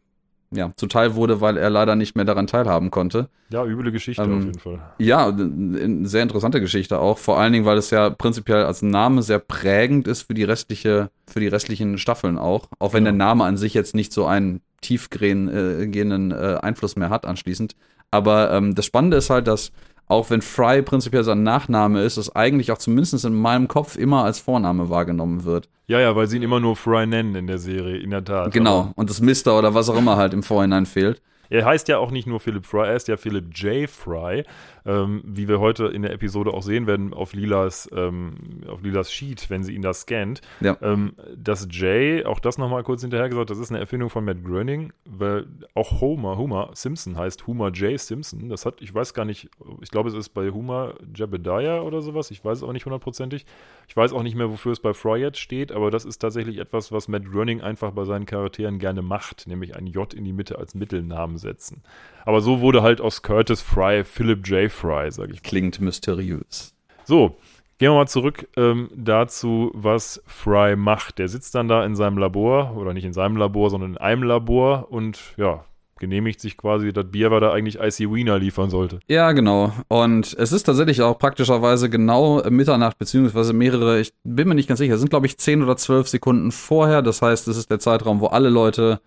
ja, 0.51 0.73
zuteil 0.77 1.15
wurde, 1.15 1.41
weil 1.41 1.57
er 1.59 1.69
leider 1.69 1.95
nicht 1.95 2.17
mehr 2.17 2.25
daran 2.25 2.47
teilhaben 2.47 2.91
konnte. 2.91 3.29
Ja, 3.51 3.65
üble 3.65 3.93
Geschichte 3.93 4.23
ähm, 4.23 4.39
auf 4.39 4.45
jeden 4.45 4.59
Fall. 4.59 4.81
Ja, 4.99 5.29
eine 5.29 6.09
sehr 6.09 6.23
interessante 6.23 6.61
Geschichte 6.61 6.99
auch. 6.99 7.19
Vor 7.19 7.39
allen 7.39 7.53
Dingen, 7.53 7.67
weil 7.67 7.77
es 7.77 7.91
ja 7.91 8.11
prinzipiell 8.11 8.65
als 8.65 8.81
Name 8.81 9.23
sehr 9.23 9.41
prägend 9.41 10.09
ist 10.09 10.23
für 10.23 10.35
die 10.35 10.45
restliche, 10.45 11.11
für 11.27 11.41
die 11.41 11.49
restlichen 11.49 11.99
Staffeln 11.99 12.39
auch. 12.39 12.69
Auch 12.79 12.95
wenn 12.95 13.05
ja. 13.05 13.11
der 13.11 13.19
Name 13.19 13.45
an 13.45 13.59
sich 13.59 13.75
jetzt 13.75 13.95
nicht 13.95 14.13
so 14.13 14.27
einen 14.27 14.61
tiefgehenden 14.81 16.31
äh, 16.31 16.59
Einfluss 16.63 16.97
mehr 16.97 17.11
hat 17.11 17.27
anschließend. 17.27 17.75
Aber 18.11 18.51
ähm, 18.53 18.75
das 18.75 18.87
Spannende 18.87 19.19
ist 19.19 19.29
halt, 19.29 19.47
dass 19.47 19.71
auch 20.09 20.31
wenn 20.31 20.43
Fry 20.43 20.83
prinzipiell 20.83 21.23
sein 21.23 21.43
Nachname 21.43 22.03
ist, 22.03 22.17
es 22.17 22.35
eigentlich 22.35 22.73
auch 22.73 22.79
zumindest 22.79 23.25
in 23.25 23.35
meinem 23.35 23.69
Kopf 23.69 23.97
immer 23.97 24.25
als 24.25 24.41
Vorname 24.41 24.91
wahrgenommen 24.91 25.45
wird. 25.45 25.69
Ja, 25.87 26.01
ja, 26.01 26.17
weil 26.17 26.27
sie 26.27 26.37
ihn 26.37 26.43
immer 26.43 26.61
nur 26.61 26.77
Fry 26.77 27.07
nennen 27.07 27.35
in 27.35 27.47
der 27.47 27.59
Serie, 27.59 27.99
in 27.99 28.11
der 28.11 28.25
Tat. 28.25 28.53
Genau, 28.53 28.93
und 28.97 29.11
das 29.11 29.21
Mister 29.21 29.59
oder 29.59 29.75
was 29.75 29.89
auch 29.89 29.97
immer 29.97 30.17
halt 30.17 30.33
im 30.33 30.43
Vorhinein 30.43 30.87
fehlt. 30.87 31.23
Er 31.51 31.65
heißt 31.65 31.89
ja 31.89 31.99
auch 31.99 32.11
nicht 32.11 32.27
nur 32.27 32.41
Philip 32.41 32.67
Fry, 32.67 32.89
er 32.89 32.97
ist 32.97 33.09
ja 33.09 33.17
Philip 33.17 33.47
J. 33.55 33.89
Fry, 33.89 34.45
ähm, 34.89 35.23
wie 35.25 35.49
wir 35.49 35.61
heute 35.61 35.87
in 35.87 36.01
der 36.01 36.13
Episode 36.13 36.55
auch 36.55 36.63
sehen 36.63 36.87
werden 36.87 37.13
auf 37.13 37.35
Lilas, 37.35 37.91
ähm, 37.95 38.63
auf 38.67 38.83
Lilas 38.83 39.13
Sheet, 39.13 39.51
wenn 39.51 39.63
sie 39.63 39.75
ihn 39.75 39.83
da 39.83 39.93
scannt. 39.93 40.41
Ja. 40.61 40.79
Ähm, 40.81 41.13
das 41.37 41.69
J, 41.71 42.25
auch 42.25 42.39
das 42.41 42.57
nochmal 42.57 42.83
kurz 42.85 43.03
hinterher 43.03 43.29
gesagt, 43.29 43.51
das 43.51 43.59
ist 43.59 43.71
eine 43.71 43.81
Erfindung 43.81 44.09
von 44.09 44.25
Matt 44.25 44.43
Groening, 44.43 44.95
weil 45.05 45.47
auch 45.75 46.01
Homer, 46.01 46.39
Homer 46.39 46.71
Simpson 46.73 47.19
heißt 47.19 47.47
Homer 47.47 47.71
J. 47.71 48.01
Simpson. 48.01 48.49
Das 48.49 48.65
hat, 48.65 48.81
ich 48.81 48.95
weiß 48.95 49.13
gar 49.13 49.27
nicht, 49.27 49.51
ich 49.83 49.91
glaube, 49.91 50.09
es 50.09 50.15
ist 50.15 50.31
bei 50.31 50.51
Homer 50.51 50.95
Jebediah 51.15 51.83
oder 51.83 52.01
sowas, 52.01 52.31
ich 52.31 52.43
weiß 52.43 52.59
es 52.59 52.65
auch 52.65 52.73
nicht 52.73 52.87
hundertprozentig. 52.87 53.45
Ich 53.89 53.97
weiß 53.97 54.15
auch 54.15 54.23
nicht 54.23 54.37
mehr, 54.37 54.51
wofür 54.51 54.73
es 54.73 54.81
bei 54.81 54.95
Fry 54.95 55.21
jetzt 55.21 55.39
steht, 55.39 55.71
aber 55.71 55.91
das 55.91 56.07
ist 56.07 56.19
tatsächlich 56.19 56.59
etwas, 56.59 56.93
was 56.93 57.09
Matt 57.09 57.31
Groening 57.31 57.61
einfach 57.61 57.93
bei 57.93 58.05
seinen 58.05 58.25
Charakteren 58.25 58.79
gerne 58.79 59.03
macht, 59.03 59.47
nämlich 59.47 59.77
ein 59.77 59.87
J 59.87 60.15
in 60.15 60.25
die 60.25 60.33
Mitte 60.33 60.59
als 60.59 60.75
Mittelnamen 60.75 61.37
setzen. 61.37 61.83
Aber 62.25 62.41
so 62.43 62.61
wurde 62.61 62.83
halt 62.83 63.01
aus 63.01 63.23
Curtis 63.23 63.63
Fry 63.63 64.05
Philip 64.05 64.47
J. 64.47 64.71
Fry, 64.79 65.11
sag 65.11 65.31
ich. 65.31 65.43
Klingt 65.43 65.81
mysteriös. 65.81 66.75
So, 67.05 67.37
gehen 67.79 67.91
wir 67.91 67.97
mal 67.97 68.07
zurück 68.07 68.49
ähm, 68.57 68.89
dazu, 68.95 69.71
was 69.75 70.23
Fry 70.27 70.77
macht. 70.77 71.19
Der 71.19 71.29
sitzt 71.29 71.55
dann 71.55 71.69
da 71.69 71.85
in 71.85 71.97
seinem 71.97 72.19
Labor, 72.19 72.77
oder 72.77 72.93
nicht 72.93 73.05
in 73.05 73.13
seinem 73.13 73.37
Labor, 73.37 73.71
sondern 73.71 73.93
in 73.93 73.99
einem 73.99 74.23
Labor 74.23 74.91
und 74.91 75.19
ja, 75.37 75.65
genehmigt 75.99 76.41
sich 76.41 76.57
quasi 76.57 76.93
das 76.93 77.11
Bier, 77.11 77.31
was 77.31 77.43
er 77.43 77.53
eigentlich 77.53 77.81
Icy 77.81 78.13
Wiener 78.13 78.39
liefern 78.39 78.71
sollte. 78.71 79.01
Ja, 79.09 79.33
genau. 79.33 79.73
Und 79.89 80.35
es 80.39 80.53
ist 80.53 80.65
tatsächlich 80.65 81.03
auch 81.03 81.19
praktischerweise 81.19 81.91
genau 81.91 82.43
Mitternacht, 82.49 82.99
beziehungsweise 82.99 83.53
mehrere, 83.53 84.01
ich 84.01 84.13
bin 84.23 84.49
mir 84.49 84.55
nicht 84.55 84.69
ganz 84.69 84.79
sicher, 84.79 84.95
es 84.95 85.01
sind 85.01 85.11
glaube 85.11 85.27
ich 85.27 85.39
10 85.39 85.63
oder 85.63 85.77
12 85.77 86.09
Sekunden 86.09 86.53
vorher. 86.53 87.03
Das 87.03 87.21
heißt, 87.21 87.49
es 87.49 87.57
ist 87.57 87.71
der 87.71 87.81
Zeitraum, 87.81 88.21
wo 88.21 88.27
alle 88.27 88.49
Leute 88.49 89.01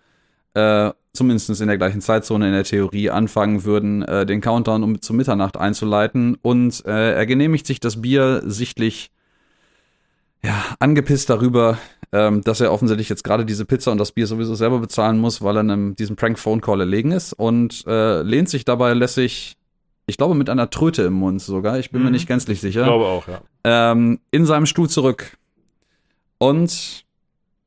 äh, 0.54 0.90
zumindest 1.14 1.60
in 1.60 1.68
der 1.68 1.76
gleichen 1.78 2.00
Zeitzone 2.00 2.46
in 2.46 2.52
der 2.54 2.64
Theorie 2.64 3.10
anfangen 3.10 3.64
würden, 3.64 4.02
äh, 4.02 4.24
den 4.24 4.40
Countdown 4.40 4.82
um 4.82 5.02
zu 5.02 5.12
Mitternacht 5.12 5.56
einzuleiten. 5.56 6.36
Und 6.40 6.84
äh, 6.86 7.12
er 7.14 7.26
genehmigt 7.26 7.66
sich 7.66 7.80
das 7.80 8.00
Bier 8.00 8.42
sichtlich 8.46 9.10
ja, 10.44 10.64
angepisst 10.80 11.30
darüber, 11.30 11.78
ähm, 12.12 12.42
dass 12.42 12.60
er 12.60 12.72
offensichtlich 12.72 13.08
jetzt 13.08 13.24
gerade 13.24 13.44
diese 13.44 13.64
Pizza 13.64 13.92
und 13.92 13.98
das 13.98 14.12
Bier 14.12 14.26
sowieso 14.26 14.54
selber 14.54 14.78
bezahlen 14.80 15.18
muss, 15.18 15.42
weil 15.42 15.56
er 15.56 15.60
einem 15.60 15.94
diesem 15.96 16.16
Prank-Phone-Call 16.16 16.80
erlegen 16.80 17.12
ist 17.12 17.32
und 17.32 17.84
äh, 17.86 18.22
lehnt 18.22 18.48
sich 18.48 18.64
dabei 18.64 18.92
lässig, 18.94 19.56
ich 20.06 20.16
glaube 20.16 20.34
mit 20.34 20.50
einer 20.50 20.68
Tröte 20.68 21.02
im 21.02 21.12
Mund 21.12 21.40
sogar, 21.40 21.78
ich 21.78 21.90
bin 21.90 22.00
Mhm. 22.00 22.06
mir 22.06 22.10
nicht 22.12 22.26
gänzlich 22.26 22.60
sicher, 22.60 22.80
Ich 22.80 22.86
glaube 22.86 23.04
auch, 23.04 23.28
ja. 23.28 23.40
ähm, 23.64 24.18
in 24.30 24.44
seinem 24.46 24.66
Stuhl 24.66 24.88
zurück 24.88 25.36
und 26.38 27.04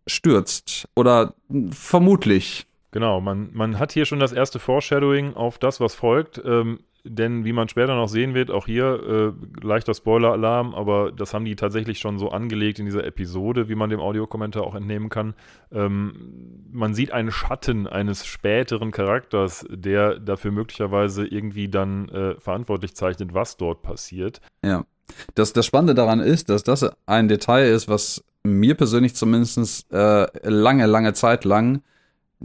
stürzt 0.08 0.88
oder 0.96 1.34
vermutlich. 1.72 2.68
Genau, 2.96 3.20
man, 3.20 3.50
man 3.52 3.78
hat 3.78 3.92
hier 3.92 4.06
schon 4.06 4.22
das 4.22 4.32
erste 4.32 4.58
Foreshadowing 4.58 5.34
auf 5.34 5.58
das, 5.58 5.82
was 5.82 5.96
folgt. 5.96 6.42
Ähm, 6.46 6.80
denn 7.04 7.44
wie 7.44 7.52
man 7.52 7.68
später 7.68 7.94
noch 7.94 8.08
sehen 8.08 8.34
wird, 8.34 8.50
auch 8.50 8.68
hier 8.68 9.34
äh, 9.36 9.66
leichter 9.68 9.94
Spoiler-Alarm, 9.94 10.74
aber 10.74 11.12
das 11.12 11.34
haben 11.34 11.44
die 11.44 11.58
tatsächlich 11.58 12.00
schon 12.00 12.18
so 12.18 12.30
angelegt 12.30 12.80
in 12.80 12.86
dieser 12.86 13.04
Episode, 13.04 13.68
wie 13.68 13.76
man 13.76 13.90
dem 13.90 14.00
Audiokommentar 14.00 14.64
auch 14.64 14.76
entnehmen 14.76 15.10
kann. 15.10 15.34
Ähm, 15.74 16.64
man 16.72 16.94
sieht 16.94 17.12
einen 17.12 17.32
Schatten 17.32 17.86
eines 17.86 18.26
späteren 18.26 18.92
Charakters, 18.92 19.66
der 19.70 20.18
dafür 20.18 20.52
möglicherweise 20.52 21.28
irgendwie 21.28 21.68
dann 21.68 22.08
äh, 22.08 22.40
verantwortlich 22.40 22.96
zeichnet, 22.96 23.34
was 23.34 23.58
dort 23.58 23.82
passiert. 23.82 24.40
Ja. 24.64 24.86
Das, 25.34 25.52
das 25.52 25.66
Spannende 25.66 25.96
daran 25.96 26.22
ist, 26.22 26.48
dass 26.48 26.64
das 26.64 26.90
ein 27.08 27.28
Detail 27.28 27.66
ist, 27.66 27.90
was 27.90 28.24
mir 28.44 28.76
persönlich 28.76 29.16
zumindest 29.16 29.92
äh, 29.92 30.28
lange, 30.50 30.86
lange 30.86 31.12
Zeit 31.12 31.44
lang 31.44 31.82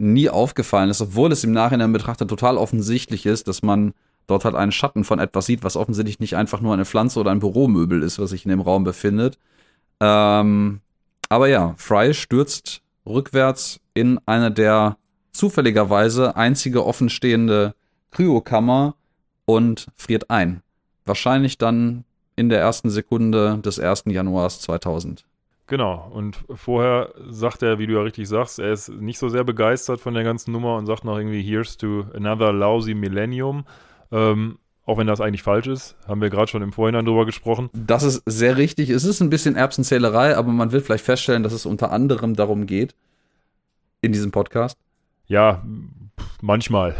nie 0.01 0.29
aufgefallen 0.29 0.89
ist, 0.89 1.01
obwohl 1.01 1.31
es 1.31 1.43
im 1.43 1.51
Nachhinein 1.51 1.93
betrachtet 1.93 2.29
total 2.29 2.57
offensichtlich 2.57 3.25
ist, 3.25 3.47
dass 3.47 3.61
man 3.61 3.93
dort 4.27 4.45
halt 4.45 4.55
einen 4.55 4.71
Schatten 4.71 5.03
von 5.03 5.19
etwas 5.19 5.45
sieht, 5.45 5.63
was 5.63 5.77
offensichtlich 5.77 6.19
nicht 6.19 6.35
einfach 6.35 6.61
nur 6.61 6.73
eine 6.73 6.85
Pflanze 6.85 7.19
oder 7.19 7.31
ein 7.31 7.39
Büromöbel 7.39 8.01
ist, 8.01 8.19
was 8.19 8.31
sich 8.31 8.45
in 8.45 8.49
dem 8.49 8.61
Raum 8.61 8.83
befindet. 8.83 9.37
Ähm, 9.99 10.81
aber 11.29 11.47
ja, 11.47 11.73
Fry 11.77 12.13
stürzt 12.13 12.81
rückwärts 13.05 13.79
in 13.93 14.19
eine 14.25 14.51
der 14.51 14.97
zufälligerweise 15.31 16.35
einzige 16.35 16.85
offenstehende 16.85 17.73
Kryokammer 18.11 18.95
und 19.45 19.87
friert 19.95 20.29
ein. 20.29 20.61
Wahrscheinlich 21.05 21.57
dann 21.57 22.03
in 22.35 22.49
der 22.49 22.59
ersten 22.59 22.89
Sekunde 22.89 23.59
des 23.59 23.79
1. 23.79 24.03
Januars 24.07 24.61
2000. 24.61 25.23
Genau, 25.71 26.11
und 26.13 26.37
vorher 26.53 27.13
sagt 27.29 27.63
er, 27.63 27.79
wie 27.79 27.87
du 27.87 27.93
ja 27.93 28.01
richtig 28.01 28.27
sagst, 28.27 28.59
er 28.59 28.73
ist 28.73 28.89
nicht 28.89 29.17
so 29.17 29.29
sehr 29.29 29.45
begeistert 29.45 30.01
von 30.01 30.13
der 30.13 30.25
ganzen 30.25 30.51
Nummer 30.51 30.75
und 30.75 30.85
sagt 30.85 31.05
noch 31.05 31.17
irgendwie, 31.17 31.41
here's 31.41 31.77
to 31.77 32.07
another 32.13 32.51
lousy 32.51 32.93
millennium. 32.93 33.63
Ähm, 34.11 34.57
auch 34.85 34.97
wenn 34.97 35.07
das 35.07 35.21
eigentlich 35.21 35.43
falsch 35.43 35.67
ist, 35.67 35.95
haben 36.05 36.19
wir 36.19 36.29
gerade 36.29 36.51
schon 36.51 36.61
im 36.61 36.73
Vorhinein 36.73 37.05
drüber 37.05 37.25
gesprochen. 37.25 37.69
Das 37.71 38.03
ist 38.03 38.21
sehr 38.25 38.57
richtig. 38.57 38.89
Es 38.89 39.05
ist 39.05 39.21
ein 39.21 39.29
bisschen 39.29 39.55
Erbsenzählerei, 39.55 40.35
aber 40.35 40.51
man 40.51 40.73
wird 40.73 40.83
vielleicht 40.83 41.05
feststellen, 41.05 41.41
dass 41.41 41.53
es 41.53 41.65
unter 41.65 41.93
anderem 41.93 42.35
darum 42.35 42.65
geht, 42.65 42.93
in 44.01 44.11
diesem 44.11 44.31
Podcast. 44.31 44.77
Ja, 45.27 45.63
manchmal. 46.41 46.97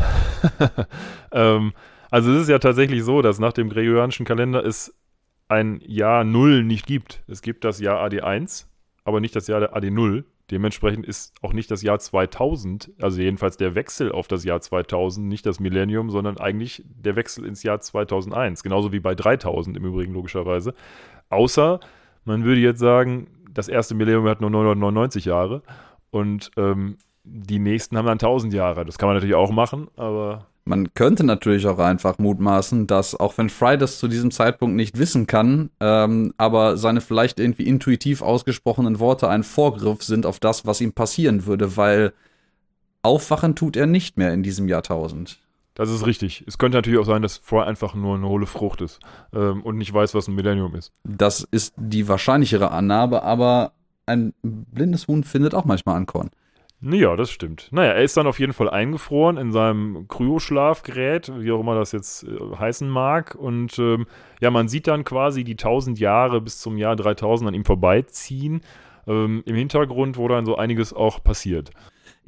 ähm, 1.33 1.73
also 2.09 2.31
es 2.31 2.43
ist 2.43 2.47
ja 2.47 2.59
tatsächlich 2.59 3.03
so, 3.03 3.21
dass 3.21 3.37
nach 3.37 3.51
dem 3.51 3.67
gregorianischen 3.67 4.25
Kalender 4.25 4.63
es 4.63 4.93
ein 5.51 5.81
Jahr 5.85 6.23
Null 6.23 6.63
nicht 6.63 6.87
gibt. 6.87 7.23
Es 7.27 7.41
gibt 7.41 7.65
das 7.65 7.79
Jahr 7.79 8.01
AD1, 8.03 8.67
aber 9.03 9.19
nicht 9.19 9.35
das 9.35 9.47
Jahr 9.47 9.59
der 9.59 9.75
AD0. 9.75 10.23
Dementsprechend 10.49 11.05
ist 11.05 11.33
auch 11.41 11.51
nicht 11.53 11.69
das 11.69 11.81
Jahr 11.81 11.99
2000, 11.99 12.91
also 13.01 13.21
jedenfalls 13.21 13.57
der 13.57 13.75
Wechsel 13.75 14.11
auf 14.11 14.27
das 14.27 14.43
Jahr 14.43 14.61
2000, 14.61 15.27
nicht 15.27 15.45
das 15.45 15.59
Millennium, 15.59 16.09
sondern 16.09 16.37
eigentlich 16.37 16.83
der 16.85 17.15
Wechsel 17.15 17.45
ins 17.45 17.63
Jahr 17.63 17.79
2001. 17.79 18.63
Genauso 18.63 18.91
wie 18.91 18.99
bei 19.01 19.13
3000 19.13 19.75
im 19.75 19.85
Übrigen 19.85 20.13
logischerweise. 20.13 20.73
Außer 21.29 21.79
man 22.23 22.43
würde 22.45 22.61
jetzt 22.61 22.79
sagen, 22.79 23.27
das 23.51 23.67
erste 23.67 23.93
Millennium 23.93 24.27
hat 24.27 24.39
nur 24.39 24.49
999 24.49 25.25
Jahre 25.25 25.63
und 26.11 26.51
ähm, 26.55 26.97
die 27.23 27.59
nächsten 27.59 27.97
haben 27.97 28.05
dann 28.05 28.13
1000 28.13 28.53
Jahre. 28.53 28.85
Das 28.85 28.97
kann 28.97 29.07
man 29.07 29.15
natürlich 29.15 29.35
auch 29.35 29.51
machen, 29.51 29.89
aber 29.95 30.47
Man 30.71 30.93
könnte 30.93 31.25
natürlich 31.25 31.67
auch 31.67 31.79
einfach 31.79 32.17
mutmaßen, 32.17 32.87
dass 32.87 33.13
auch 33.13 33.37
wenn 33.37 33.49
Fry 33.49 33.77
das 33.77 33.99
zu 33.99 34.07
diesem 34.07 34.31
Zeitpunkt 34.31 34.77
nicht 34.77 34.97
wissen 34.97 35.27
kann, 35.27 35.69
ähm, 35.81 36.33
aber 36.37 36.77
seine 36.77 37.01
vielleicht 37.01 37.41
irgendwie 37.41 37.67
intuitiv 37.67 38.21
ausgesprochenen 38.21 38.99
Worte 38.99 39.27
ein 39.27 39.43
Vorgriff 39.43 40.01
sind 40.01 40.25
auf 40.25 40.39
das, 40.39 40.65
was 40.65 40.79
ihm 40.79 40.93
passieren 40.93 41.45
würde, 41.45 41.75
weil 41.75 42.13
aufwachen 43.01 43.53
tut 43.53 43.75
er 43.75 43.85
nicht 43.85 44.15
mehr 44.15 44.33
in 44.33 44.43
diesem 44.43 44.69
Jahrtausend. 44.69 45.39
das 45.73 45.89
ist 45.89 46.05
richtig. 46.05 46.45
Es 46.47 46.57
könnte 46.57 46.77
natürlich 46.77 46.99
auch 46.99 47.05
sein, 47.05 47.21
dass 47.21 47.35
Fry 47.35 47.63
einfach 47.63 47.93
nur 47.93 48.15
eine 48.15 48.29
hohle 48.29 48.45
Frucht 48.45 48.79
ist 48.79 49.01
ähm, 49.33 49.63
und 49.63 49.77
nicht 49.77 49.93
weiß, 49.93 50.15
was 50.15 50.29
ein 50.29 50.35
Millennium 50.35 50.73
ist. 50.75 50.93
Das 51.03 51.45
ist 51.51 51.73
die 51.75 52.07
wahrscheinlichere 52.07 52.71
Annahme, 52.71 53.23
aber 53.23 53.73
ein 54.05 54.33
blindes 54.41 55.09
Huhn 55.09 55.25
findet 55.25 55.53
auch 55.53 55.65
manchmal 55.65 55.97
ein 55.97 56.05
Korn. 56.05 56.29
Ja, 56.83 57.15
das 57.15 57.29
stimmt. 57.29 57.67
Naja, 57.71 57.91
er 57.91 58.01
ist 58.01 58.17
dann 58.17 58.25
auf 58.25 58.39
jeden 58.39 58.53
Fall 58.53 58.67
eingefroren 58.67 59.37
in 59.37 59.51
seinem 59.51 60.07
Kryoschlafgerät, 60.07 61.31
wie 61.37 61.51
auch 61.51 61.59
immer 61.59 61.75
das 61.75 61.91
jetzt 61.91 62.23
äh, 62.23 62.55
heißen 62.57 62.89
mag. 62.89 63.35
Und 63.35 63.77
ähm, 63.77 64.07
ja, 64.39 64.49
man 64.49 64.67
sieht 64.67 64.87
dann 64.87 65.03
quasi 65.03 65.43
die 65.43 65.53
1000 65.53 65.99
Jahre 65.99 66.41
bis 66.41 66.59
zum 66.59 66.77
Jahr 66.79 66.95
3000 66.95 67.49
an 67.49 67.53
ihm 67.53 67.65
vorbeiziehen. 67.65 68.61
Ähm, 69.05 69.43
Im 69.45 69.55
Hintergrund, 69.55 70.17
wo 70.17 70.27
dann 70.27 70.45
so 70.45 70.55
einiges 70.55 70.91
auch 70.91 71.23
passiert. 71.23 71.69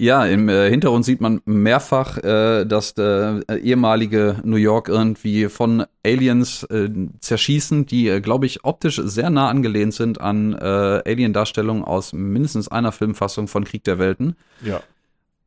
Ja, 0.03 0.25
im 0.25 0.49
äh, 0.49 0.69
Hintergrund 0.69 1.05
sieht 1.05 1.21
man 1.21 1.39
mehrfach, 1.45 2.17
äh, 2.17 2.65
dass 2.65 2.91
äh, 2.97 3.55
ehemalige 3.55 4.35
New 4.43 4.57
York 4.57 4.89
irgendwie 4.89 5.47
von 5.47 5.85
Aliens 6.05 6.63
äh, 6.63 6.89
zerschießen, 7.21 7.85
die, 7.85 8.09
äh, 8.09 8.19
glaube 8.19 8.45
ich, 8.45 8.65
optisch 8.65 8.99
sehr 9.01 9.29
nah 9.29 9.47
angelehnt 9.47 9.93
sind 9.93 10.19
an 10.19 10.55
äh, 10.55 10.65
Alien-Darstellungen 11.05 11.85
aus 11.85 12.11
mindestens 12.11 12.67
einer 12.67 12.91
Filmfassung 12.91 13.47
von 13.47 13.63
Krieg 13.63 13.85
der 13.85 13.97
Welten. 13.97 14.35
Ja. 14.61 14.81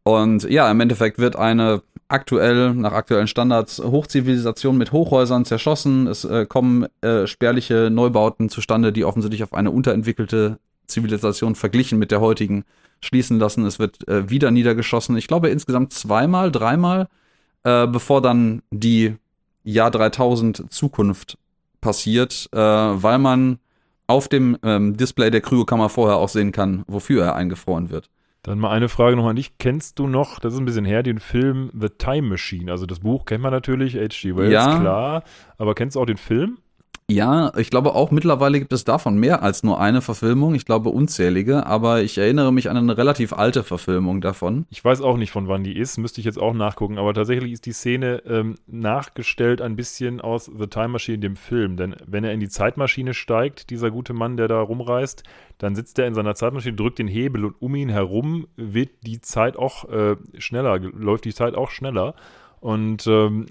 Und 0.05 0.45
ja, 0.45 0.71
im 0.71 0.81
Endeffekt 0.81 1.19
wird 1.19 1.37
eine 1.37 1.83
aktuell, 2.09 2.73
nach 2.73 2.93
aktuellen 2.93 3.27
Standards, 3.27 3.79
Hochzivilisation 3.81 4.79
mit 4.79 4.91
Hochhäusern 4.91 5.45
zerschossen. 5.45 6.07
Es 6.07 6.25
äh, 6.25 6.47
kommen 6.47 6.87
äh, 7.03 7.27
spärliche 7.27 7.91
Neubauten 7.91 8.49
zustande, 8.49 8.91
die 8.91 9.05
offensichtlich 9.05 9.43
auf 9.43 9.53
eine 9.53 9.71
unterentwickelte 9.71 10.61
Zivilisation 10.97 11.55
verglichen 11.55 11.99
mit 11.99 12.11
der 12.11 12.21
heutigen 12.23 12.65
schließen 13.03 13.39
lassen. 13.39 13.67
Es 13.67 13.79
wird 13.79 14.09
äh, 14.09 14.31
wieder 14.31 14.51
niedergeschossen. 14.51 15.15
Ich 15.19 15.29
glaube 15.29 15.51
insgesamt 15.51 15.93
zweimal, 15.93 16.51
dreimal, 16.51 17.09
äh, 17.65 17.87
bevor 17.87 18.23
dann 18.23 18.63
die 18.71 19.15
Jahr 19.63 19.91
3000 19.91 20.73
Zukunft 20.73 21.37
passiert, 21.83 22.49
äh, 22.53 22.59
weil 22.59 23.19
man 23.19 23.59
auf 24.07 24.29
dem 24.29 24.57
ähm, 24.63 24.97
Display 24.97 25.31
der 25.31 25.43
Kryokammer 25.43 25.91
vorher 25.91 26.17
auch 26.17 26.31
sehen 26.31 26.53
kann, 26.53 26.85
wofür 26.87 27.25
er 27.25 27.35
eingefroren 27.35 27.91
wird. 27.91 28.09
Dann 28.43 28.59
mal 28.59 28.71
eine 28.71 28.89
Frage 28.89 29.17
noch 29.17 29.27
an 29.27 29.37
dich. 29.37 29.59
Kennst 29.59 29.99
du 29.99 30.07
noch, 30.07 30.39
das 30.39 30.55
ist 30.55 30.61
ein 30.61 30.65
bisschen 30.65 30.85
her, 30.85 31.03
den 31.03 31.19
Film 31.19 31.71
The 31.79 31.89
Time 31.91 32.29
Machine? 32.29 32.71
Also 32.71 32.87
das 32.87 33.01
Buch 33.01 33.27
kennt 33.27 33.43
man 33.43 33.53
natürlich, 33.53 33.97
H.G. 33.97 34.37
Wells, 34.37 34.53
Ja. 34.53 34.79
klar. 34.81 35.25
Aber 35.59 35.75
kennst 35.75 35.97
du 35.97 36.01
auch 36.01 36.07
den 36.07 36.17
Film? 36.17 36.59
Ja, 37.09 37.53
ich 37.57 37.71
glaube 37.71 37.95
auch 37.95 38.11
mittlerweile 38.11 38.59
gibt 38.59 38.73
es 38.73 38.83
davon 38.83 39.17
mehr 39.17 39.41
als 39.41 39.63
nur 39.63 39.81
eine 39.81 40.03
Verfilmung. 40.03 40.57
Ich 40.57 40.65
glaube 40.65 40.89
unzählige, 40.89 41.65
aber 41.65 42.03
ich 42.03 42.19
erinnere 42.19 42.53
mich 42.53 42.69
an 42.69 42.77
eine 42.77 42.99
relativ 42.99 43.33
alte 43.33 43.63
Verfilmung 43.63 44.21
davon. 44.21 44.67
Ich 44.71 44.85
weiß 44.85 45.03
auch 45.03 45.17
nicht, 45.17 45.31
von 45.31 45.47
wann 45.47 45.63
die 45.63 45.77
ist, 45.77 45.99
müsste 45.99 46.21
ich 46.21 46.25
jetzt 46.25 46.41
auch 46.41 46.53
nachgucken, 46.53 46.99
aber 46.99 47.15
tatsächlich 47.15 47.53
ist 47.53 47.65
die 47.65 47.73
Szene 47.73 48.25
ähm, 48.27 48.57
nachgestellt 48.67 49.63
ein 49.63 49.77
bisschen 49.77 50.21
aus 50.21 50.47
The 50.47 50.67
Time 50.67 50.89
Machine, 50.89 51.19
dem 51.19 51.37
Film. 51.37 51.77
Denn 51.77 51.95
wenn 52.05 52.25
er 52.25 52.33
in 52.33 52.41
die 52.41 52.49
Zeitmaschine 52.49 53.15
steigt, 53.15 53.71
dieser 53.71 53.93
gute 53.93 54.13
Mann, 54.13 54.37
der 54.37 54.49
da 54.49 54.61
rumreist, 54.61 55.23
dann 55.59 55.77
sitzt 55.77 56.01
er 56.01 56.09
in 56.09 56.15
seiner 56.15 56.35
Zeitmaschine, 56.35 56.75
drückt 56.75 56.99
den 56.99 57.07
Hebel 57.07 57.45
und 57.45 57.55
um 57.61 57.77
ihn 57.77 57.89
herum 57.89 58.49
wird 58.57 58.91
die 59.07 59.21
Zeit 59.21 59.57
auch 59.57 59.89
äh, 59.89 60.17
schneller, 60.39 60.81
läuft 60.81 61.25
die 61.25 61.35
Zeit 61.35 61.55
auch 61.55 61.71
schneller. 61.71 62.17
Und 62.61 63.07
ähm, 63.07 63.47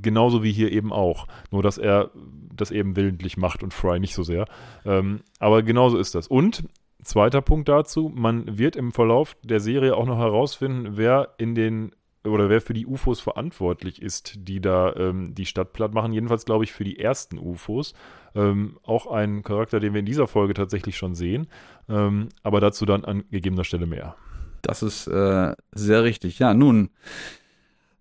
genauso 0.00 0.42
wie 0.42 0.52
hier 0.52 0.72
eben 0.72 0.92
auch. 0.92 1.26
Nur, 1.50 1.62
dass 1.62 1.78
er 1.78 2.10
das 2.54 2.70
eben 2.70 2.96
willentlich 2.96 3.36
macht 3.36 3.62
und 3.62 3.74
Fry 3.74 4.00
nicht 4.00 4.14
so 4.14 4.22
sehr. 4.22 4.46
Ähm, 4.84 5.20
aber 5.38 5.62
genauso 5.62 5.98
ist 5.98 6.14
das. 6.14 6.26
Und 6.26 6.64
zweiter 7.02 7.42
Punkt 7.42 7.68
dazu, 7.68 8.10
man 8.14 8.58
wird 8.58 8.76
im 8.76 8.92
Verlauf 8.92 9.36
der 9.42 9.60
Serie 9.60 9.96
auch 9.96 10.06
noch 10.06 10.18
herausfinden, 10.18 10.96
wer 10.96 11.34
in 11.38 11.54
den 11.54 11.92
oder 12.24 12.48
wer 12.48 12.60
für 12.60 12.74
die 12.74 12.86
UFOs 12.86 13.20
verantwortlich 13.20 14.02
ist, 14.02 14.34
die 14.36 14.60
da 14.60 14.94
ähm, 14.96 15.34
die 15.34 15.46
Stadt 15.46 15.72
platt 15.72 15.94
machen. 15.94 16.12
Jedenfalls 16.12 16.44
glaube 16.44 16.64
ich 16.64 16.72
für 16.72 16.84
die 16.84 16.98
ersten 16.98 17.38
UFOs. 17.38 17.94
Ähm, 18.34 18.78
auch 18.82 19.06
ein 19.06 19.42
Charakter, 19.42 19.80
den 19.80 19.92
wir 19.94 20.00
in 20.00 20.06
dieser 20.06 20.26
Folge 20.26 20.54
tatsächlich 20.54 20.96
schon 20.96 21.14
sehen. 21.14 21.46
Ähm, 21.88 22.28
aber 22.42 22.60
dazu 22.60 22.84
dann 22.84 23.04
an 23.04 23.24
gegebener 23.30 23.64
Stelle 23.64 23.86
mehr. 23.86 24.16
Das 24.62 24.82
ist 24.82 25.06
äh, 25.06 25.54
sehr 25.72 26.02
richtig. 26.02 26.38
Ja, 26.38 26.52
nun, 26.52 26.90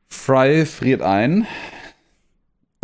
Fry 0.08 0.66
friert 0.66 1.02
ein. 1.02 1.48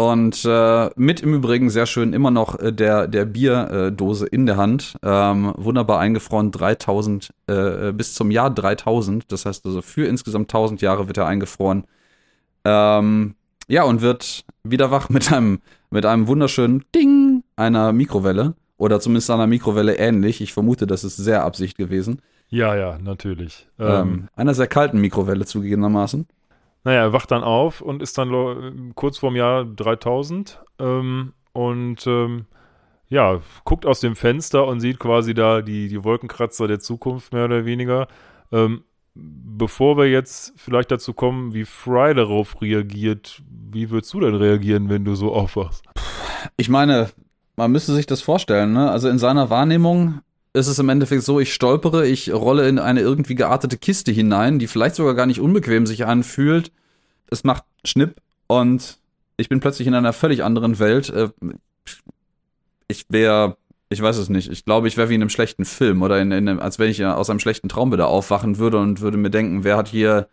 Und 0.01 0.45
äh, 0.45 0.89
mit 0.95 1.21
im 1.21 1.35
Übrigen 1.35 1.69
sehr 1.69 1.85
schön 1.85 2.13
immer 2.13 2.31
noch 2.31 2.59
äh, 2.59 2.73
der, 2.73 3.07
der 3.07 3.25
Bierdose 3.25 4.25
in 4.25 4.47
der 4.47 4.57
Hand. 4.57 4.95
Ähm, 5.03 5.53
wunderbar 5.57 5.99
eingefroren, 5.99 6.51
3000, 6.51 7.29
äh, 7.47 7.89
äh, 7.89 7.91
bis 7.91 8.15
zum 8.15 8.31
Jahr 8.31 8.49
3000. 8.49 9.31
Das 9.31 9.45
heißt 9.45 9.63
also 9.65 9.83
für 9.83 10.07
insgesamt 10.07 10.49
1000 10.49 10.81
Jahre 10.81 11.07
wird 11.07 11.17
er 11.17 11.27
eingefroren. 11.27 11.83
Ähm, 12.65 13.35
ja, 13.67 13.83
und 13.83 14.01
wird 14.01 14.43
wieder 14.63 14.89
wach 14.89 15.09
mit 15.09 15.31
einem, 15.31 15.61
mit 15.91 16.05
einem 16.05 16.27
wunderschönen 16.27 16.83
Ding 16.95 17.43
einer 17.55 17.93
Mikrowelle. 17.93 18.55
Oder 18.77 18.99
zumindest 18.99 19.29
einer 19.29 19.45
Mikrowelle 19.45 19.97
ähnlich. 19.97 20.41
Ich 20.41 20.53
vermute, 20.53 20.87
das 20.87 21.03
ist 21.03 21.17
sehr 21.17 21.43
Absicht 21.43 21.77
gewesen. 21.77 22.23
Ja, 22.49 22.75
ja, 22.75 22.97
natürlich. 22.97 23.67
Ähm, 23.77 23.87
ähm, 23.87 24.27
einer 24.35 24.55
sehr 24.55 24.65
kalten 24.65 24.99
Mikrowelle 24.99 25.45
zugegebenermaßen. 25.45 26.25
Naja, 26.83 27.01
er 27.01 27.13
wacht 27.13 27.31
dann 27.31 27.43
auf 27.43 27.81
und 27.81 28.01
ist 28.01 28.17
dann 28.17 28.93
kurz 28.95 29.17
vorm 29.19 29.35
Jahr 29.35 29.65
3000 29.65 30.61
ähm, 30.79 31.33
und 31.53 32.07
ähm, 32.07 32.45
ja, 33.09 33.41
guckt 33.65 33.85
aus 33.85 33.99
dem 33.99 34.15
Fenster 34.15 34.65
und 34.65 34.79
sieht 34.79 34.97
quasi 34.97 35.33
da 35.33 35.61
die, 35.61 35.89
die 35.89 36.03
Wolkenkratzer 36.03 36.67
der 36.67 36.79
Zukunft 36.79 37.33
mehr 37.33 37.45
oder 37.45 37.65
weniger. 37.65 38.07
Ähm, 38.51 38.83
bevor 39.13 39.97
wir 39.97 40.09
jetzt 40.09 40.53
vielleicht 40.55 40.91
dazu 40.91 41.13
kommen, 41.13 41.53
wie 41.53 41.65
Fry 41.65 42.13
darauf 42.13 42.61
reagiert, 42.61 43.41
wie 43.49 43.89
würdest 43.89 44.13
du 44.13 44.21
denn 44.21 44.35
reagieren, 44.35 44.89
wenn 44.89 45.03
du 45.03 45.15
so 45.15 45.33
aufwachst? 45.33 45.83
Ich 46.57 46.69
meine, 46.69 47.09
man 47.57 47.71
müsste 47.71 47.93
sich 47.93 48.05
das 48.05 48.21
vorstellen, 48.21 48.73
ne? 48.73 48.89
Also 48.89 49.09
in 49.09 49.19
seiner 49.19 49.49
Wahrnehmung 49.49 50.21
ist 50.53 50.67
es 50.67 50.79
im 50.79 50.89
Endeffekt 50.89 51.23
so, 51.23 51.39
ich 51.39 51.53
stolpere, 51.53 52.05
ich 52.07 52.33
rolle 52.33 52.67
in 52.67 52.79
eine 52.79 52.99
irgendwie 52.99 53.35
geartete 53.35 53.77
Kiste 53.77 54.11
hinein, 54.11 54.59
die 54.59 54.67
vielleicht 54.67 54.95
sogar 54.95 55.13
gar 55.13 55.25
nicht 55.25 55.39
unbequem 55.39 55.85
sich 55.85 56.05
anfühlt. 56.05 56.71
Es 57.27 57.43
macht 57.43 57.63
Schnipp 57.85 58.15
und 58.47 58.99
ich 59.37 59.47
bin 59.47 59.61
plötzlich 59.61 59.87
in 59.87 59.95
einer 59.95 60.13
völlig 60.13 60.43
anderen 60.43 60.77
Welt. 60.79 61.09
Äh, 61.09 61.29
ich 62.87 63.05
wäre, 63.07 63.55
ich 63.89 64.01
weiß 64.01 64.17
es 64.17 64.27
nicht, 64.27 64.51
ich 64.51 64.65
glaube, 64.65 64.89
ich 64.89 64.97
wäre 64.97 65.09
wie 65.09 65.15
in 65.15 65.21
einem 65.21 65.29
schlechten 65.29 65.63
Film 65.63 66.01
oder 66.01 66.21
in, 66.21 66.31
in, 66.31 66.59
als 66.59 66.79
wenn 66.79 66.89
ich 66.89 67.03
aus 67.05 67.29
einem 67.29 67.39
schlechten 67.39 67.69
Traum 67.69 67.93
wieder 67.93 68.07
aufwachen 68.07 68.57
würde 68.57 68.77
und 68.77 68.99
würde 68.99 69.17
mir 69.17 69.29
denken, 69.29 69.63
wer 69.63 69.77
hat 69.77 69.87
hier 69.87 70.27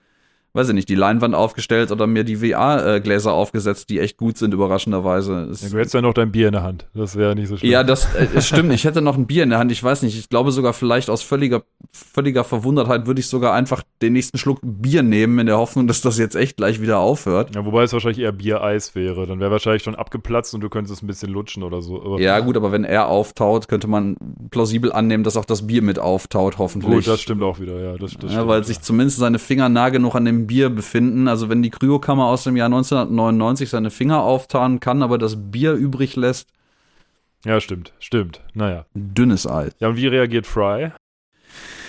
weiß 0.55 0.69
ich 0.69 0.75
nicht, 0.75 0.89
die 0.89 0.95
Leinwand 0.95 1.35
aufgestellt 1.35 1.93
oder 1.93 2.07
mir 2.07 2.25
die 2.25 2.37
VR-Gläser 2.37 3.33
aufgesetzt, 3.33 3.91
die 3.91 4.01
echt 4.01 4.17
gut 4.17 4.39
sind, 4.39 4.55
überraschenderweise. 4.55 5.49
Ja, 5.53 5.69
du 5.69 5.79
hättest 5.79 5.95
ja 5.95 6.01
noch 6.01 6.15
dein 6.15 6.33
Bier 6.33 6.49
in 6.49 6.53
der 6.53 6.63
Hand. 6.63 6.87
Das 6.95 7.17
wäre 7.17 7.35
nicht 7.35 7.49
so 7.49 7.57
schlimm. 7.57 7.71
Ja, 7.71 7.85
das 7.85 8.15
äh, 8.15 8.41
stimmt. 8.41 8.73
Ich 8.73 8.85
hätte 8.85 9.03
noch 9.03 9.17
ein 9.17 9.27
Bier 9.27 9.43
in 9.43 9.51
der 9.51 9.59
Hand. 9.59 9.71
Ich 9.73 9.83
weiß 9.83 10.03
nicht. 10.03 10.19
Ich 10.19 10.29
glaube 10.29 10.51
sogar 10.51 10.73
vielleicht 10.73 11.11
aus 11.11 11.23
völliger, 11.23 11.63
völliger 11.93 12.45
Verwundertheit 12.45 13.07
würde 13.07 13.21
ich 13.21 13.29
sogar 13.29 13.53
einfach 13.53 13.83
den 14.01 14.15
nächsten 14.15 14.39
Schluck 14.39 14.61
Bier 14.63 15.03
nehmen, 15.03 15.39
in 15.39 15.47
der 15.47 15.59
Hoffnung, 15.59 15.87
dass 15.87 16.01
das 16.01 16.19
jetzt 16.19 16.35
echt 16.35 16.57
gleich 16.57 16.81
wieder 16.81 16.99
aufhört. 16.99 17.55
Ja, 17.55 17.65
wobei 17.67 17.83
es 17.83 17.93
wahrscheinlich 17.93 18.21
eher 18.21 18.33
Biereis 18.33 18.95
wäre. 18.95 19.27
Dann 19.27 19.41
wäre 19.41 19.51
wahrscheinlich 19.51 19.83
schon 19.83 19.95
abgeplatzt 19.95 20.55
und 20.55 20.63
du 20.63 20.71
könntest 20.71 20.95
es 20.95 21.03
ein 21.03 21.07
bisschen 21.07 21.31
lutschen 21.31 21.63
oder 21.63 21.83
so. 21.83 22.03
Aber 22.03 22.21
ja, 22.21 22.41
gut, 22.41 22.57
aber 22.57 22.73
wenn 22.73 22.85
er 22.85 23.09
auftaut, 23.09 23.69
könnte 23.69 23.87
man 23.87 24.17
plausibel 24.51 24.93
annehmen, 24.93 25.25
dass 25.25 25.37
auch 25.37 25.45
das 25.45 25.67
Bier 25.67 25.83
mit 25.83 25.99
auftaut, 25.99 26.59
hoffentlich. 26.59 27.05
Gut, 27.05 27.07
das 27.07 27.21
stimmt 27.21 27.43
auch 27.43 27.61
wieder, 27.61 27.79
ja. 27.81 27.97
Das, 27.99 28.17
das 28.17 28.33
ja, 28.33 28.47
weil 28.49 28.65
sich 28.65 28.81
zumindest 28.81 29.19
seine 29.19 29.39
Finger 29.39 29.69
nah 29.69 29.91
genug 29.91 30.15
an 30.15 30.25
dem 30.25 30.38
Bier 30.47 30.71
befinden, 30.71 31.29
also 31.29 31.49
wenn 31.49 31.63
die 31.63 31.71
Kryokammer 31.71 32.27
aus 32.27 32.45
dem 32.45 32.57
Jahr 32.57 32.67
1999 32.67 33.69
seine 33.69 33.91
Finger 33.91 34.23
auftauen 34.23 34.81
kann, 34.81 35.03
aber 35.03 35.19
das 35.19 35.51
Bier 35.51 35.73
übrig 35.73 36.17
lässt. 36.17 36.49
Ja, 37.45 37.61
stimmt, 37.61 37.93
stimmt. 37.99 38.43
Naja. 38.55 38.87
Dünnes 38.95 39.47
Eis. 39.47 39.73
Ja, 39.79 39.89
und 39.89 39.97
wie 39.97 40.07
reagiert 40.07 40.47
Fry? 40.47 40.93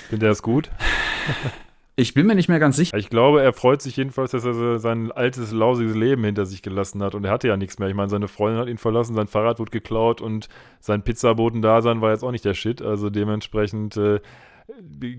Findet 0.10 0.28
er 0.28 0.32
es 0.32 0.42
gut? 0.42 0.70
Ich 2.00 2.14
bin 2.14 2.28
mir 2.28 2.36
nicht 2.36 2.48
mehr 2.48 2.60
ganz 2.60 2.78
sicher. 2.78 2.96
Ich 2.96 3.10
glaube, 3.10 3.42
er 3.42 3.52
freut 3.52 3.82
sich 3.82 3.98
jedenfalls, 3.98 4.32
dass 4.32 4.46
er 4.46 4.80
sein 4.80 5.12
altes, 5.12 5.52
lausiges 5.52 5.98
Leben 5.98 6.24
hinter 6.24 6.46
sich 6.46 6.62
gelassen 6.62 7.04
hat. 7.04 7.14
Und 7.14 7.26
er 7.26 7.32
hatte 7.32 7.50
ja 7.50 7.58
nichts 7.58 7.78
mehr. 7.78 7.90
Ich 7.90 7.94
meine, 7.94 8.08
seine 8.08 8.30
Freundin 8.30 8.62
hat 8.62 8.70
ihn 8.70 8.78
verlassen, 8.78 9.16
sein 9.16 9.28
Fahrrad 9.28 9.60
wurde 9.60 9.72
geklaut 9.72 10.22
und 10.22 10.48
sein 10.80 11.04
Pizzaboten-Dasein 11.04 12.00
war 12.00 12.12
jetzt 12.12 12.24
auch 12.24 12.32
nicht 12.32 12.46
der 12.46 12.54
Shit. 12.54 12.82
Also 12.82 13.10
dementsprechend 13.10 13.98
äh, 13.98 14.22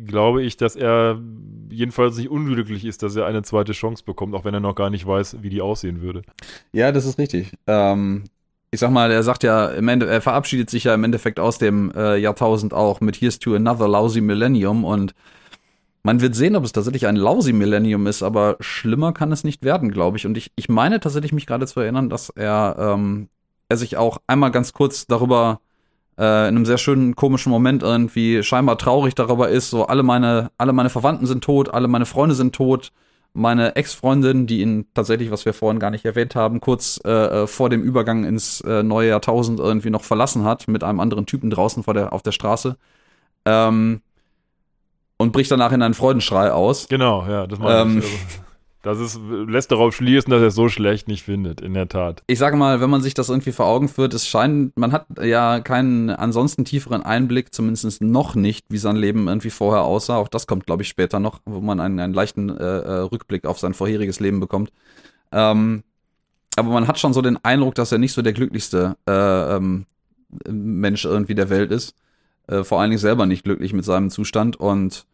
glaube 0.06 0.42
ich, 0.42 0.56
dass 0.56 0.76
er 0.76 1.20
jedenfalls 1.70 2.16
nicht 2.16 2.30
unglücklich 2.30 2.84
ist, 2.84 3.02
dass 3.02 3.16
er 3.16 3.26
eine 3.26 3.42
zweite 3.42 3.72
Chance 3.72 4.04
bekommt, 4.04 4.34
auch 4.34 4.44
wenn 4.44 4.54
er 4.54 4.60
noch 4.60 4.74
gar 4.74 4.90
nicht 4.90 5.06
weiß, 5.06 5.42
wie 5.42 5.50
die 5.50 5.60
aussehen 5.60 6.02
würde. 6.02 6.22
Ja, 6.72 6.92
das 6.92 7.06
ist 7.06 7.18
richtig. 7.18 7.52
Ähm, 7.66 8.24
ich 8.70 8.80
sag 8.80 8.90
mal, 8.90 9.10
er 9.10 9.22
sagt 9.22 9.42
ja, 9.42 9.68
im 9.68 9.88
Ende, 9.88 10.06
er 10.06 10.20
verabschiedet 10.20 10.70
sich 10.70 10.84
ja 10.84 10.94
im 10.94 11.04
Endeffekt 11.04 11.40
aus 11.40 11.58
dem 11.58 11.90
äh, 11.92 12.16
Jahrtausend 12.16 12.72
auch 12.72 13.00
mit 13.00 13.20
Here's 13.20 13.38
to 13.38 13.54
another 13.54 13.88
lousy 13.88 14.20
Millennium 14.20 14.84
und 14.84 15.14
man 16.02 16.20
wird 16.20 16.34
sehen, 16.34 16.56
ob 16.56 16.64
es 16.64 16.72
tatsächlich 16.72 17.06
ein 17.06 17.16
lousy 17.16 17.52
Millennium 17.52 18.06
ist, 18.06 18.22
aber 18.22 18.56
schlimmer 18.60 19.12
kann 19.12 19.32
es 19.32 19.44
nicht 19.44 19.64
werden, 19.64 19.90
glaube 19.90 20.16
ich. 20.16 20.26
Und 20.26 20.36
ich, 20.38 20.50
ich 20.56 20.68
meine 20.68 21.00
tatsächlich 21.00 21.32
mich 21.32 21.46
gerade 21.46 21.66
zu 21.66 21.80
erinnern, 21.80 22.08
dass 22.08 22.30
er, 22.30 22.76
ähm, 22.78 23.28
er 23.68 23.76
sich 23.76 23.96
auch 23.96 24.18
einmal 24.26 24.50
ganz 24.50 24.72
kurz 24.72 25.06
darüber 25.06 25.60
äh, 26.20 26.48
in 26.48 26.56
einem 26.56 26.66
sehr 26.66 26.78
schönen 26.78 27.16
komischen 27.16 27.50
Moment 27.50 27.82
irgendwie 27.82 28.42
scheinbar 28.42 28.76
traurig 28.76 29.14
darüber 29.14 29.48
ist, 29.48 29.70
so 29.70 29.86
alle 29.86 30.02
meine 30.02 30.50
alle 30.58 30.74
meine 30.74 30.90
Verwandten 30.90 31.26
sind 31.26 31.42
tot, 31.42 31.72
alle 31.72 31.88
meine 31.88 32.04
Freunde 32.04 32.34
sind 32.34 32.54
tot, 32.54 32.92
meine 33.32 33.74
Ex-Freundin, 33.74 34.46
die 34.46 34.60
ihn 34.60 34.86
tatsächlich, 34.92 35.30
was 35.30 35.46
wir 35.46 35.54
vorhin 35.54 35.80
gar 35.80 35.90
nicht 35.90 36.04
erwähnt 36.04 36.34
haben, 36.34 36.60
kurz 36.60 37.00
äh, 37.04 37.10
äh, 37.10 37.46
vor 37.46 37.70
dem 37.70 37.82
Übergang 37.82 38.24
ins 38.24 38.60
äh, 38.60 38.82
neue 38.82 39.08
Jahrtausend 39.08 39.60
irgendwie 39.60 39.90
noch 39.90 40.04
verlassen 40.04 40.44
hat 40.44 40.68
mit 40.68 40.84
einem 40.84 41.00
anderen 41.00 41.24
Typen 41.24 41.48
draußen 41.48 41.82
vor 41.82 41.94
der 41.94 42.12
auf 42.12 42.22
der 42.22 42.32
Straße. 42.32 42.76
Ähm, 43.46 44.02
und 45.16 45.32
bricht 45.32 45.50
danach 45.50 45.72
in 45.72 45.82
einen 45.82 45.94
Freudenschrei 45.94 46.52
aus. 46.52 46.88
Genau, 46.88 47.26
ja, 47.26 47.46
das 47.46 47.58
meine 47.58 47.80
ähm, 47.80 47.98
ich. 47.98 48.04
Also. 48.04 48.49
Das 48.82 48.98
ist, 48.98 49.20
lässt 49.46 49.70
darauf 49.72 49.94
schließen, 49.94 50.30
dass 50.30 50.40
er 50.40 50.48
es 50.48 50.54
so 50.54 50.70
schlecht 50.70 51.06
nicht 51.06 51.22
findet, 51.22 51.60
in 51.60 51.74
der 51.74 51.88
Tat. 51.88 52.22
Ich 52.26 52.38
sage 52.38 52.56
mal, 52.56 52.80
wenn 52.80 52.88
man 52.88 53.02
sich 53.02 53.12
das 53.12 53.28
irgendwie 53.28 53.52
vor 53.52 53.66
Augen 53.66 53.88
führt, 53.88 54.14
es 54.14 54.26
scheint, 54.26 54.74
man 54.78 54.92
hat 54.92 55.06
ja 55.22 55.60
keinen 55.60 56.08
ansonsten 56.08 56.64
tieferen 56.64 57.02
Einblick, 57.02 57.52
zumindest 57.52 58.00
noch 58.00 58.34
nicht, 58.34 58.64
wie 58.70 58.78
sein 58.78 58.96
Leben 58.96 59.28
irgendwie 59.28 59.50
vorher 59.50 59.82
aussah. 59.82 60.16
Auch 60.16 60.28
das 60.28 60.46
kommt, 60.46 60.64
glaube 60.64 60.82
ich, 60.82 60.88
später 60.88 61.20
noch, 61.20 61.40
wo 61.44 61.60
man 61.60 61.78
einen, 61.78 62.00
einen 62.00 62.14
leichten 62.14 62.48
äh, 62.48 62.64
äh, 62.64 62.98
Rückblick 63.00 63.44
auf 63.44 63.58
sein 63.58 63.74
vorheriges 63.74 64.18
Leben 64.18 64.40
bekommt. 64.40 64.72
Ähm, 65.30 65.82
aber 66.56 66.70
man 66.70 66.88
hat 66.88 66.98
schon 66.98 67.12
so 67.12 67.20
den 67.20 67.42
Eindruck, 67.44 67.74
dass 67.74 67.92
er 67.92 67.98
nicht 67.98 68.14
so 68.14 68.22
der 68.22 68.32
glücklichste 68.32 68.96
äh, 69.06 69.56
ähm, 69.56 69.84
Mensch 70.48 71.04
irgendwie 71.04 71.34
der 71.34 71.50
Welt 71.50 71.70
ist. 71.70 71.94
Äh, 72.46 72.64
vor 72.64 72.80
allen 72.80 72.90
Dingen 72.90 72.98
selber 72.98 73.26
nicht 73.26 73.44
glücklich 73.44 73.74
mit 73.74 73.84
seinem 73.84 74.08
Zustand 74.08 74.56
und 74.56 75.04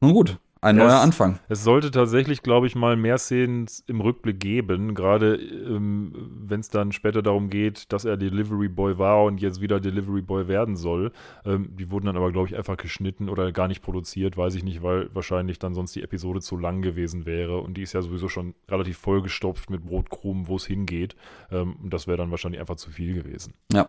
nun 0.00 0.12
gut, 0.12 0.38
ein 0.62 0.76
neuer 0.76 0.94
es, 0.94 1.02
Anfang. 1.02 1.40
Es 1.48 1.64
sollte 1.64 1.90
tatsächlich, 1.90 2.42
glaube 2.42 2.68
ich, 2.68 2.76
mal 2.76 2.96
mehr 2.96 3.18
Szenen 3.18 3.66
im 3.88 4.00
Rückblick 4.00 4.38
geben, 4.38 4.94
gerade 4.94 5.34
ähm, 5.34 6.12
wenn 6.46 6.60
es 6.60 6.70
dann 6.70 6.92
später 6.92 7.20
darum 7.20 7.50
geht, 7.50 7.92
dass 7.92 8.04
er 8.04 8.16
Delivery 8.16 8.68
Boy 8.68 8.96
war 8.96 9.24
und 9.24 9.40
jetzt 9.40 9.60
wieder 9.60 9.80
Delivery 9.80 10.22
Boy 10.22 10.46
werden 10.46 10.76
soll. 10.76 11.10
Ähm, 11.44 11.76
die 11.76 11.90
wurden 11.90 12.06
dann 12.06 12.16
aber, 12.16 12.30
glaube 12.30 12.46
ich, 12.46 12.56
einfach 12.56 12.76
geschnitten 12.76 13.28
oder 13.28 13.50
gar 13.50 13.66
nicht 13.66 13.82
produziert, 13.82 14.36
weiß 14.36 14.54
ich 14.54 14.62
nicht, 14.62 14.84
weil 14.84 15.10
wahrscheinlich 15.12 15.58
dann 15.58 15.74
sonst 15.74 15.96
die 15.96 16.02
Episode 16.02 16.40
zu 16.40 16.56
lang 16.56 16.80
gewesen 16.80 17.26
wäre. 17.26 17.58
Und 17.58 17.76
die 17.76 17.82
ist 17.82 17.92
ja 17.92 18.00
sowieso 18.00 18.28
schon 18.28 18.54
relativ 18.70 18.98
vollgestopft 18.98 19.68
mit 19.68 19.84
Brotkrumen, 19.84 20.46
wo 20.46 20.54
es 20.54 20.66
hingeht. 20.66 21.16
Ähm, 21.50 21.74
und 21.82 21.92
das 21.92 22.06
wäre 22.06 22.18
dann 22.18 22.30
wahrscheinlich 22.30 22.60
einfach 22.60 22.76
zu 22.76 22.90
viel 22.90 23.14
gewesen. 23.14 23.54
Ja. 23.72 23.88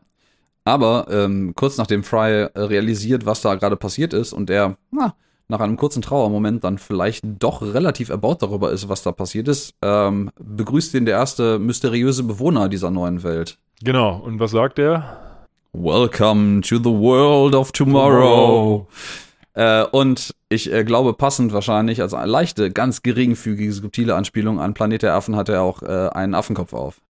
Aber 0.65 1.07
ähm, 1.11 1.53
kurz 1.55 1.77
nachdem 1.77 2.03
Fry 2.03 2.47
realisiert, 2.55 3.27
was 3.27 3.41
da 3.41 3.53
gerade 3.55 3.75
passiert 3.75 4.13
ist 4.13 4.33
und 4.33 4.49
er, 4.49 4.77
na, 4.91 5.13
nach 5.47 5.59
einem 5.59 5.77
kurzen 5.77 6.01
Trauermoment 6.01 6.63
dann 6.63 6.77
vielleicht 6.77 7.23
doch 7.39 7.61
relativ 7.61 8.09
erbaut 8.09 8.41
darüber 8.41 8.71
ist, 8.71 8.89
was 8.89 9.03
da 9.03 9.11
passiert 9.11 9.47
ist, 9.47 9.73
ähm, 9.81 10.31
begrüßt 10.39 10.93
ihn 10.95 11.05
der 11.05 11.15
erste 11.15 11.59
mysteriöse 11.59 12.23
Bewohner 12.23 12.69
dieser 12.69 12.91
neuen 12.91 13.23
Welt. 13.23 13.57
Genau, 13.83 14.17
und 14.17 14.39
was 14.39 14.51
sagt 14.51 14.79
er? 14.79 15.47
Welcome 15.73 16.61
to 16.61 16.77
the 16.77 16.85
world 16.85 17.55
of 17.55 17.71
tomorrow. 17.71 18.87
tomorrow. 18.87 18.87
Äh, 19.55 19.83
und 19.91 20.33
ich 20.49 20.71
äh, 20.71 20.83
glaube, 20.83 21.13
passend 21.13 21.53
wahrscheinlich, 21.53 22.01
also 22.01 22.15
eine 22.15 22.31
leichte, 22.31 22.71
ganz 22.71 23.03
geringfügige, 23.03 23.71
subtile 23.71 24.15
Anspielung 24.15 24.59
an 24.59 24.73
Planet 24.73 25.03
der 25.03 25.15
Affen 25.15 25.35
hat 25.35 25.49
er 25.49 25.61
auch 25.61 25.83
äh, 25.83 26.09
einen 26.09 26.33
Affenkopf 26.33 26.73
auf. 26.73 27.01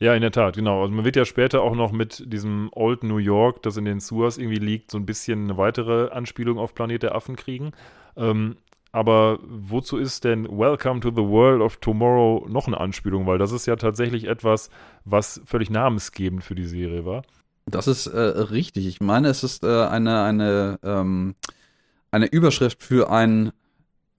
Ja, 0.00 0.14
in 0.14 0.22
der 0.22 0.32
Tat, 0.32 0.56
genau. 0.56 0.80
Also 0.80 0.94
man 0.94 1.04
wird 1.04 1.16
ja 1.16 1.26
später 1.26 1.60
auch 1.60 1.74
noch 1.74 1.92
mit 1.92 2.32
diesem 2.32 2.70
Old 2.72 3.04
New 3.04 3.18
York, 3.18 3.62
das 3.62 3.76
in 3.76 3.84
den 3.84 4.00
Sewers 4.00 4.38
irgendwie 4.38 4.58
liegt, 4.58 4.90
so 4.90 4.98
ein 4.98 5.04
bisschen 5.04 5.44
eine 5.44 5.58
weitere 5.58 6.10
Anspielung 6.10 6.58
auf 6.58 6.74
Planet 6.74 7.02
der 7.02 7.14
Affen 7.14 7.36
kriegen. 7.36 7.72
Ähm, 8.16 8.56
aber 8.92 9.38
wozu 9.42 9.98
ist 9.98 10.24
denn 10.24 10.46
Welcome 10.46 11.00
to 11.00 11.10
the 11.10 11.22
World 11.22 11.60
of 11.60 11.76
Tomorrow 11.76 12.48
noch 12.48 12.66
eine 12.66 12.80
Anspielung? 12.80 13.26
Weil 13.26 13.38
das 13.38 13.52
ist 13.52 13.66
ja 13.66 13.76
tatsächlich 13.76 14.24
etwas, 14.24 14.70
was 15.04 15.42
völlig 15.44 15.70
namensgebend 15.70 16.42
für 16.42 16.54
die 16.54 16.66
Serie 16.66 17.04
war. 17.04 17.22
Das 17.66 17.86
ist 17.86 18.06
äh, 18.06 18.18
richtig. 18.18 18.86
Ich 18.86 19.00
meine, 19.00 19.28
es 19.28 19.44
ist 19.44 19.62
äh, 19.62 19.84
eine, 19.84 20.22
eine 20.24 20.78
ähm, 20.82 21.34
eine 22.10 22.26
Überschrift 22.26 22.82
für 22.82 23.10
ein, 23.10 23.52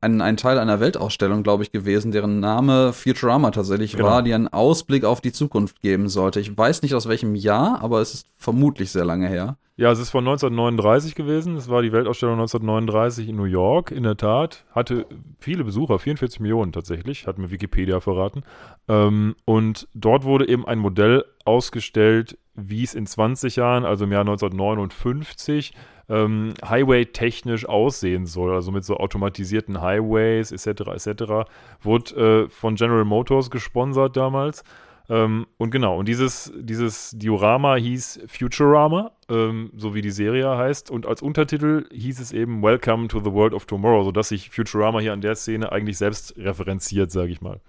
ein, 0.02 0.20
ein 0.20 0.36
Teil 0.36 0.58
einer 0.58 0.80
Weltausstellung, 0.80 1.44
glaube 1.44 1.64
ich, 1.64 1.72
gewesen, 1.72 2.12
deren 2.12 2.40
Name 2.40 2.92
Futurama 2.92 3.52
tatsächlich 3.52 3.94
genau. 3.94 4.06
war, 4.06 4.24
die 4.24 4.34
einen 4.34 4.48
Ausblick 4.48 5.06
auf 5.06 5.22
die 5.22 5.32
Zukunft 5.32 5.82
geben 5.82 6.10
sollte. 6.10 6.40
Ich 6.40 6.58
weiß 6.58 6.82
nicht 6.82 6.96
aus 6.96 7.08
welchem 7.08 7.36
Jahr, 7.36 7.82
aber 7.82 8.02
es 8.02 8.14
ist 8.16 8.28
vermutlich 8.36 8.92
sehr 8.92 9.06
lange 9.06 9.28
her. 9.28 9.58
Ja, 9.78 9.92
es 9.92 10.00
ist 10.00 10.10
von 10.10 10.28
1939 10.28 11.16
gewesen. 11.16 11.56
Es 11.56 11.70
war 11.70 11.82
die 11.82 11.92
Weltausstellung 11.92 12.36
1939 12.36 13.30
in 13.30 13.36
New 13.36 13.46
York, 13.46 13.92
in 13.92 14.04
der 14.04 14.18
Tat. 14.18 14.66
Hatte 14.72 15.06
viele 15.40 15.64
Besucher, 15.64 15.98
44 15.98 16.40
Millionen 16.40 16.72
tatsächlich, 16.72 17.26
hat 17.26 17.38
mir 17.38 17.52
Wikipedia 17.52 18.00
verraten. 18.00 18.44
Ähm, 18.88 19.36
und 19.46 19.88
dort 19.94 20.24
wurde 20.24 20.48
eben 20.48 20.68
ein 20.68 20.80
Modell 20.80 21.26
ausgestellt, 21.46 22.38
wie 22.54 22.84
es 22.84 22.94
in 22.94 23.06
20 23.06 23.56
Jahren, 23.56 23.86
also 23.86 24.04
im 24.06 24.12
Jahr 24.12 24.22
1959, 24.22 25.74
ähm, 26.12 26.54
Highway-technisch 26.64 27.66
aussehen 27.68 28.26
soll, 28.26 28.54
also 28.54 28.72
mit 28.72 28.84
so 28.84 28.98
automatisierten 28.98 29.82
Highways 29.82 30.52
etc. 30.52 30.82
etc. 30.88 31.50
Wurde 31.82 32.46
äh, 32.46 32.50
von 32.50 32.76
General 32.76 33.06
Motors 33.06 33.50
gesponsert 33.50 34.18
damals. 34.18 34.64
Ähm, 35.10 35.48
und 35.58 35.72
genau, 35.72 35.98
und 35.98 36.08
dieses, 36.08 36.52
dieses 36.56 37.12
Diorama 37.12 37.76
hieß 37.76 38.22
Futurama, 38.28 39.12
ähm, 39.30 39.72
so 39.76 39.96
wie 39.96 40.02
die 40.02 40.12
Serie 40.12 40.58
heißt. 40.58 40.92
Und 40.92 41.06
als 41.06 41.22
Untertitel 41.22 41.86
hieß 41.92 42.20
es 42.20 42.34
eben 42.34 42.62
Welcome 42.62 43.08
to 43.08 43.20
the 43.20 43.32
World 43.32 43.54
of 43.54 43.66
Tomorrow, 43.66 44.04
sodass 44.04 44.30
sich 44.30 44.50
Futurama 44.50 45.00
hier 45.00 45.14
an 45.14 45.22
der 45.22 45.36
Szene 45.36 45.72
eigentlich 45.72 45.98
selbst 45.98 46.36
referenziert, 46.38 47.12
sage 47.12 47.32
ich 47.32 47.42
mal. 47.42 47.62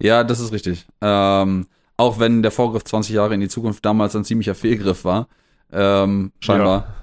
Ja, 0.00 0.24
das 0.24 0.40
ist 0.40 0.52
richtig. 0.52 0.86
Ähm, 1.00 1.66
auch 1.96 2.18
wenn 2.18 2.42
der 2.42 2.50
Vorgriff 2.50 2.84
20 2.84 3.14
Jahre 3.14 3.34
in 3.34 3.40
die 3.40 3.48
Zukunft 3.48 3.84
damals 3.84 4.16
ein 4.16 4.24
ziemlicher 4.24 4.54
Fehlgriff 4.54 5.04
war. 5.04 5.28
Ähm, 5.72 6.32
scheinbar. 6.40 6.80
Ja. 6.80 6.94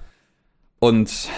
Und 0.86 1.30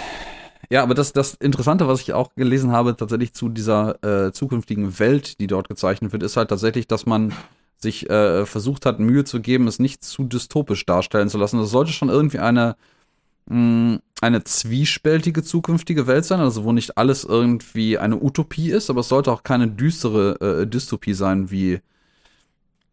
ja, 0.70 0.84
aber 0.84 0.94
das, 0.94 1.14
das 1.14 1.36
Interessante, 1.36 1.88
was 1.88 2.02
ich 2.02 2.12
auch 2.12 2.36
gelesen 2.36 2.74
habe, 2.74 2.98
tatsächlich 2.98 3.34
zu 3.34 3.48
dieser 3.48 4.04
äh, 4.04 4.34
zukünftigen 4.34 5.00
Welt, 5.00 5.40
die 5.40 5.48
dort 5.48 5.70
gezeichnet 5.70 6.12
wird, 6.12 6.22
ist 6.22 6.36
halt 6.36 6.50
tatsächlich, 6.50 6.86
dass 6.86 7.06
man 7.06 7.32
sich 7.78 8.10
äh, 8.10 8.46
versucht 8.46 8.86
hat, 8.86 9.00
Mühe 9.00 9.24
zu 9.24 9.40
geben, 9.40 9.68
es 9.68 9.80
nicht 9.80 10.04
zu 10.04 10.26
dystopisch 10.26 10.86
darstellen 10.86 11.30
zu 11.30 11.38
lassen. 11.38 11.60
Das 11.60 11.70
sollte 11.70 11.94
schon 11.94 12.10
irgendwie 12.10 12.40
eine, 12.40 12.76
mh, 13.46 13.56
mm, 13.56 14.00
eine 14.20 14.44
zwiespältige 14.44 15.44
zukünftige 15.44 16.08
Welt 16.08 16.26
sein, 16.26 16.42
also 16.42 16.66
wo 16.66 16.74
nicht 16.74 16.98
alles 16.98 17.24
irgendwie 17.24 17.98
eine 17.98 18.22
Utopie 18.22 18.72
ist, 18.72 18.90
aber 18.90 19.00
es 19.00 19.08
sollte 19.08 19.32
auch 19.32 19.44
keine 19.44 19.70
düstere 19.70 20.42
äh, 20.42 20.68
Dystopie 20.68 21.14
sein 21.14 21.52
wie 21.52 21.80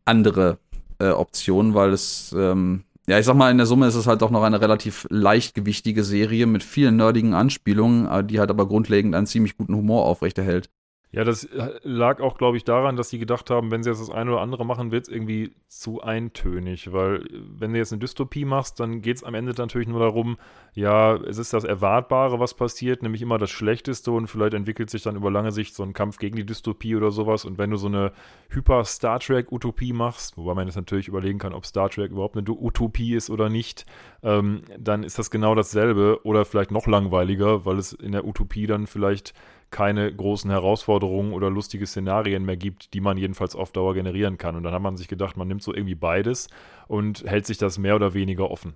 andere 0.04 0.58
äh, 1.00 1.08
Optionen, 1.08 1.74
weil 1.74 1.92
es 1.92 2.32
ähm, 2.38 2.84
ja, 3.06 3.18
ich 3.18 3.26
sag 3.26 3.36
mal, 3.36 3.50
in 3.50 3.58
der 3.58 3.66
Summe 3.66 3.86
ist 3.86 3.94
es 3.96 4.06
halt 4.06 4.22
doch 4.22 4.30
noch 4.30 4.42
eine 4.42 4.60
relativ 4.60 5.06
leichtgewichtige 5.10 6.04
Serie 6.04 6.46
mit 6.46 6.62
vielen 6.62 6.96
nerdigen 6.96 7.34
Anspielungen, 7.34 8.26
die 8.26 8.40
halt 8.40 8.50
aber 8.50 8.66
grundlegend 8.66 9.14
einen 9.14 9.26
ziemlich 9.26 9.56
guten 9.56 9.76
Humor 9.76 10.06
aufrechterhält. 10.06 10.70
Ja, 11.14 11.22
das 11.22 11.44
äh, 11.44 11.78
lag 11.84 12.20
auch, 12.20 12.36
glaube 12.36 12.56
ich, 12.56 12.64
daran, 12.64 12.96
dass 12.96 13.08
sie 13.08 13.20
gedacht 13.20 13.48
haben, 13.48 13.70
wenn 13.70 13.84
sie 13.84 13.90
jetzt 13.90 14.00
das 14.00 14.10
eine 14.10 14.32
oder 14.32 14.40
andere 14.40 14.66
machen, 14.66 14.90
wird 14.90 15.04
es 15.04 15.08
irgendwie 15.08 15.52
zu 15.68 16.02
eintönig. 16.02 16.92
Weil, 16.92 17.26
äh, 17.26 17.40
wenn 17.56 17.72
du 17.72 17.78
jetzt 17.78 17.92
eine 17.92 18.00
Dystopie 18.00 18.44
machst, 18.44 18.80
dann 18.80 19.00
geht 19.00 19.18
es 19.18 19.22
am 19.22 19.34
Ende 19.34 19.52
natürlich 19.56 19.86
nur 19.86 20.00
darum, 20.00 20.38
ja, 20.74 21.14
es 21.14 21.38
ist 21.38 21.52
das 21.52 21.62
Erwartbare, 21.62 22.40
was 22.40 22.54
passiert, 22.54 23.04
nämlich 23.04 23.22
immer 23.22 23.38
das 23.38 23.50
Schlechteste 23.50 24.10
und 24.10 24.26
vielleicht 24.26 24.54
entwickelt 24.54 24.90
sich 24.90 25.02
dann 25.04 25.14
über 25.14 25.30
lange 25.30 25.52
Sicht 25.52 25.76
so 25.76 25.84
ein 25.84 25.92
Kampf 25.92 26.18
gegen 26.18 26.34
die 26.34 26.44
Dystopie 26.44 26.96
oder 26.96 27.12
sowas. 27.12 27.44
Und 27.44 27.58
wenn 27.58 27.70
du 27.70 27.76
so 27.76 27.86
eine 27.86 28.10
Hyper-Star 28.48 29.20
Trek-Utopie 29.20 29.92
machst, 29.92 30.36
wobei 30.36 30.54
man 30.54 30.66
jetzt 30.66 30.74
natürlich 30.74 31.06
überlegen 31.06 31.38
kann, 31.38 31.54
ob 31.54 31.64
Star 31.64 31.90
Trek 31.90 32.10
überhaupt 32.10 32.36
eine 32.36 32.50
Utopie 32.50 33.14
ist 33.14 33.30
oder 33.30 33.48
nicht, 33.48 33.86
ähm, 34.24 34.62
dann 34.76 35.04
ist 35.04 35.20
das 35.20 35.30
genau 35.30 35.54
dasselbe 35.54 36.18
oder 36.24 36.44
vielleicht 36.44 36.72
noch 36.72 36.88
langweiliger, 36.88 37.64
weil 37.64 37.78
es 37.78 37.92
in 37.92 38.10
der 38.10 38.26
Utopie 38.26 38.66
dann 38.66 38.88
vielleicht 38.88 39.32
keine 39.74 40.14
großen 40.14 40.52
Herausforderungen 40.52 41.32
oder 41.32 41.50
lustige 41.50 41.84
Szenarien 41.84 42.44
mehr 42.44 42.56
gibt, 42.56 42.94
die 42.94 43.00
man 43.00 43.16
jedenfalls 43.16 43.56
auf 43.56 43.72
Dauer 43.72 43.92
generieren 43.94 44.38
kann. 44.38 44.54
Und 44.54 44.62
dann 44.62 44.72
hat 44.72 44.80
man 44.80 44.96
sich 44.96 45.08
gedacht, 45.08 45.36
man 45.36 45.48
nimmt 45.48 45.64
so 45.64 45.74
irgendwie 45.74 45.96
beides 45.96 46.46
und 46.86 47.24
hält 47.24 47.44
sich 47.44 47.58
das 47.58 47.76
mehr 47.76 47.96
oder 47.96 48.14
weniger 48.14 48.52
offen. 48.52 48.74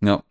Ja, 0.00 0.22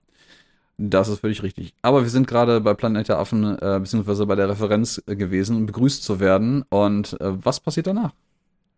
das 0.78 1.10
ist 1.10 1.20
völlig 1.20 1.44
richtig. 1.44 1.74
Aber 1.82 2.04
wir 2.04 2.10
sind 2.10 2.28
gerade 2.28 2.62
bei 2.62 2.74
Planet 2.74 3.10
der 3.10 3.20
Affen, 3.20 3.58
äh, 3.60 3.80
beziehungsweise 3.82 4.26
bei 4.26 4.36
der 4.36 4.48
Referenz 4.48 5.04
äh, 5.06 5.18
gewesen, 5.18 5.66
begrüßt 5.66 6.02
zu 6.02 6.22
werden. 6.22 6.64
Und 6.70 7.20
äh, 7.20 7.34
was 7.44 7.60
passiert 7.60 7.88
danach? 7.88 8.14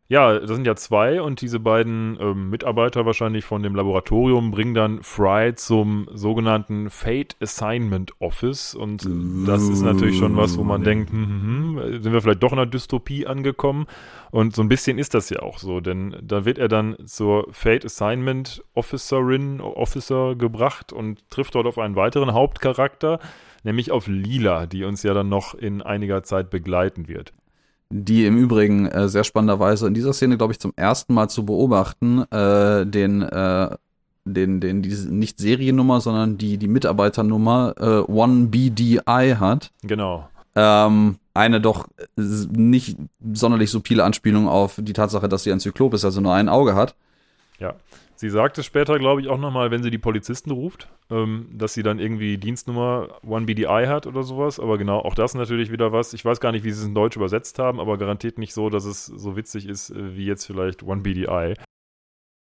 Ja, 0.10 0.40
das 0.40 0.50
sind 0.50 0.66
ja 0.66 0.78
zwei 0.78 1.22
und 1.22 1.42
diese 1.42 1.60
beiden 1.60 2.18
ähm, 2.22 2.50
Mitarbeiter 2.50 3.06
wahrscheinlich 3.06 3.44
von 3.44 3.62
dem 3.62 3.76
Laboratorium 3.76 4.52
bringen 4.52 4.74
dann 4.74 5.04
Fry 5.04 5.54
zum 5.54 6.08
sogenannten 6.14 6.90
Fate 6.90 7.36
Assignment 7.42 8.14
Office 8.20 8.74
und 8.74 9.06
das 9.46 9.64
ist 9.64 9.82
natürlich 9.82 10.18
schon 10.18 10.38
was, 10.38 10.58
wo 10.58 10.64
man 10.64 10.84
denkt, 10.84 11.12
hm, 11.12 11.28
hm, 11.28 11.82
hm, 11.82 12.02
sind 12.02 12.14
wir 12.14 12.22
vielleicht 12.22 12.42
doch 12.42 12.54
in 12.54 12.60
einer 12.60 12.72
Dystopie 12.72 13.28
angekommen? 13.28 13.86
Und 14.32 14.56
so 14.56 14.62
ein 14.62 14.70
bisschen 14.70 14.98
ist 14.98 15.14
das 15.14 15.30
ja 15.30 15.42
auch 15.42 15.58
so, 15.58 15.82
denn 15.82 16.16
da 16.22 16.46
wird 16.46 16.58
er 16.58 16.70
dann 16.70 16.96
zur 17.06 17.48
Fate 17.52 17.84
Assignment 17.84 18.64
Officerin, 18.76 19.60
Officer 19.60 20.36
gebracht 20.36 20.94
und 20.94 21.30
trifft 21.30 21.56
dort 21.56 21.68
auf 21.68 21.78
einen 21.78 21.98
weiteren 21.98 22.34
Hauptcharakter, 22.34 23.20
nämlich 23.66 23.92
auf 23.92 24.08
Lila, 24.08 24.68
die 24.68 24.86
uns 24.86 25.04
ja 25.04 25.14
dann 25.14 25.28
noch 25.28 25.54
in 25.54 25.82
einiger 25.82 26.24
Zeit 26.24 26.50
begleiten 26.50 27.10
wird 27.10 27.34
die 27.90 28.26
im 28.26 28.38
Übrigen 28.38 28.88
äh, 28.88 29.08
sehr 29.08 29.24
spannenderweise 29.24 29.88
in 29.88 29.94
dieser 29.94 30.14
Szene, 30.14 30.38
glaube 30.38 30.54
ich, 30.54 30.60
zum 30.60 30.74
ersten 30.76 31.14
Mal 31.14 31.30
zu 31.30 31.46
beobachten, 31.46 32.24
äh, 32.32 32.86
den, 32.86 33.22
äh, 33.22 33.76
den, 34.26 34.60
den, 34.60 34.82
diese 34.82 35.14
nicht 35.14 35.40
Seriennummer, 35.40 36.02
sondern 36.02 36.38
die, 36.38 36.58
die 36.58 36.68
Mitarbeiternummer 36.68 37.76
äh, 37.78 38.12
1BDI 38.12 39.38
hat. 39.38 39.72
Genau. 39.84 40.28
Ähm, 40.56 41.18
eine 41.34 41.62
doch 41.62 41.88
nicht 42.16 42.98
sonderlich 43.34 43.70
subtile 43.70 44.04
Anspielung 44.04 44.48
auf 44.48 44.76
die 44.78 44.94
Tatsache, 44.94 45.30
dass 45.30 45.44
sie 45.44 45.52
ein 45.52 45.60
Zyklop 45.60 45.94
ist, 45.94 46.04
also 46.04 46.20
nur 46.20 46.34
ein 46.34 46.50
Auge 46.50 46.76
hat. 46.76 46.96
Ja. 47.60 47.76
Sie 48.20 48.32
sagt 48.32 48.58
es 48.58 48.66
später, 48.66 48.98
glaube 48.98 49.22
ich, 49.22 49.28
auch 49.28 49.38
nochmal, 49.38 49.70
wenn 49.70 49.84
sie 49.84 49.92
die 49.92 50.00
Polizisten 50.00 50.50
ruft, 50.50 50.90
ähm, 51.12 51.50
dass 51.54 51.76
sie 51.76 51.84
dann 51.84 52.00
irgendwie 52.00 52.40
Dienstnummer 52.40 53.10
1BDI 53.24 53.88
hat 53.88 54.08
oder 54.08 54.24
sowas. 54.24 54.60
Aber 54.60 54.80
genau, 54.80 55.00
auch 55.00 55.14
das 55.14 55.36
natürlich 55.36 55.72
wieder 55.72 55.92
was. 55.92 56.14
Ich 56.14 56.26
weiß 56.26 56.40
gar 56.40 56.52
nicht, 56.52 56.64
wie 56.64 56.72
sie 56.72 56.82
es 56.82 56.88
in 56.88 56.96
Deutsch 56.96 57.16
übersetzt 57.16 57.60
haben, 57.60 57.80
aber 57.80 58.00
garantiert 58.00 58.40
nicht 58.40 58.56
so, 58.56 58.72
dass 58.72 58.86
es 58.86 59.06
so 59.06 59.38
witzig 59.38 59.68
ist 59.68 59.92
äh, 59.92 60.16
wie 60.18 60.26
jetzt 60.26 60.46
vielleicht 60.46 60.82
1BDI. 60.82 61.58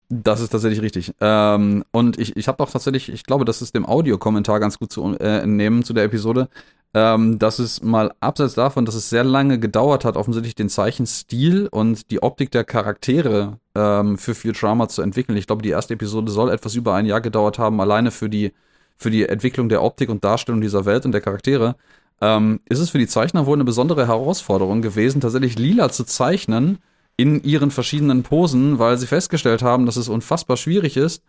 Das 0.09 0.41
ist 0.41 0.49
tatsächlich 0.49 0.83
richtig. 0.83 1.15
Ähm, 1.19 1.83
und 1.91 2.19
ich, 2.19 2.38
ich 2.38 2.47
habe 2.47 2.62
auch 2.62 2.69
tatsächlich, 2.69 3.09
ich 3.09 3.23
glaube, 3.23 3.45
das 3.45 3.63
ist 3.63 3.73
dem 3.73 3.88
Audiokommentar 3.88 4.59
ganz 4.59 4.77
gut 4.77 4.91
zu 4.91 5.17
äh, 5.17 5.39
entnehmen 5.39 5.83
zu 5.83 5.93
der 5.93 6.03
Episode, 6.03 6.49
ähm, 6.93 7.39
dass 7.39 7.60
es 7.60 7.82
mal 7.82 8.13
abseits 8.19 8.53
davon, 8.53 8.86
dass 8.86 8.95
es 8.95 9.10
sehr 9.10 9.23
lange 9.23 9.60
gedauert 9.60 10.06
hat, 10.06 10.15
offensichtlich 10.15 10.56
den 10.56 10.69
Zeichenstil 10.69 11.67
und 11.71 12.12
die 12.12 12.21
Optik 12.21 12.51
der 12.51 12.63
Charaktere 12.63 13.58
ähm, 13.73 14.17
für 14.17 14.36
Futurama 14.36 14.88
zu 14.88 15.01
entwickeln. 15.01 15.38
Ich 15.38 15.47
glaube, 15.47 15.63
die 15.63 15.69
erste 15.69 15.95
Episode 15.95 16.32
soll 16.32 16.51
etwas 16.51 16.75
über 16.75 16.93
ein 16.93 17.08
Jahr 17.08 17.21
gedauert 17.21 17.58
haben, 17.58 17.82
alleine 17.82 18.12
für 18.12 18.29
die, 18.29 18.53
für 18.95 19.10
die 19.10 19.27
Entwicklung 19.27 19.69
der 19.69 19.82
Optik 19.82 20.10
und 20.10 20.23
Darstellung 20.23 20.62
dieser 20.62 20.86
Welt 20.86 21.06
und 21.06 21.13
der 21.13 21.21
Charaktere. 21.21 21.75
Ähm, 22.21 22.60
ist 22.69 22.79
es 22.79 22.91
für 22.91 22.99
die 22.99 23.08
Zeichner 23.08 23.47
wohl 23.47 23.58
eine 23.58 23.63
besondere 23.63 24.08
Herausforderung 24.08 24.84
gewesen, 24.84 25.19
tatsächlich 25.19 25.58
lila 25.58 25.89
zu 25.89 26.03
zeichnen 26.03 26.77
in 27.17 27.43
ihren 27.43 27.71
verschiedenen 27.71 28.21
Posen, 28.21 28.77
weil 28.77 28.97
sie 28.97 29.08
festgestellt 29.08 29.63
haben, 29.63 29.88
dass 29.88 29.97
es 29.97 30.10
unfassbar 30.10 30.58
schwierig 30.58 30.95
ist, 30.95 31.23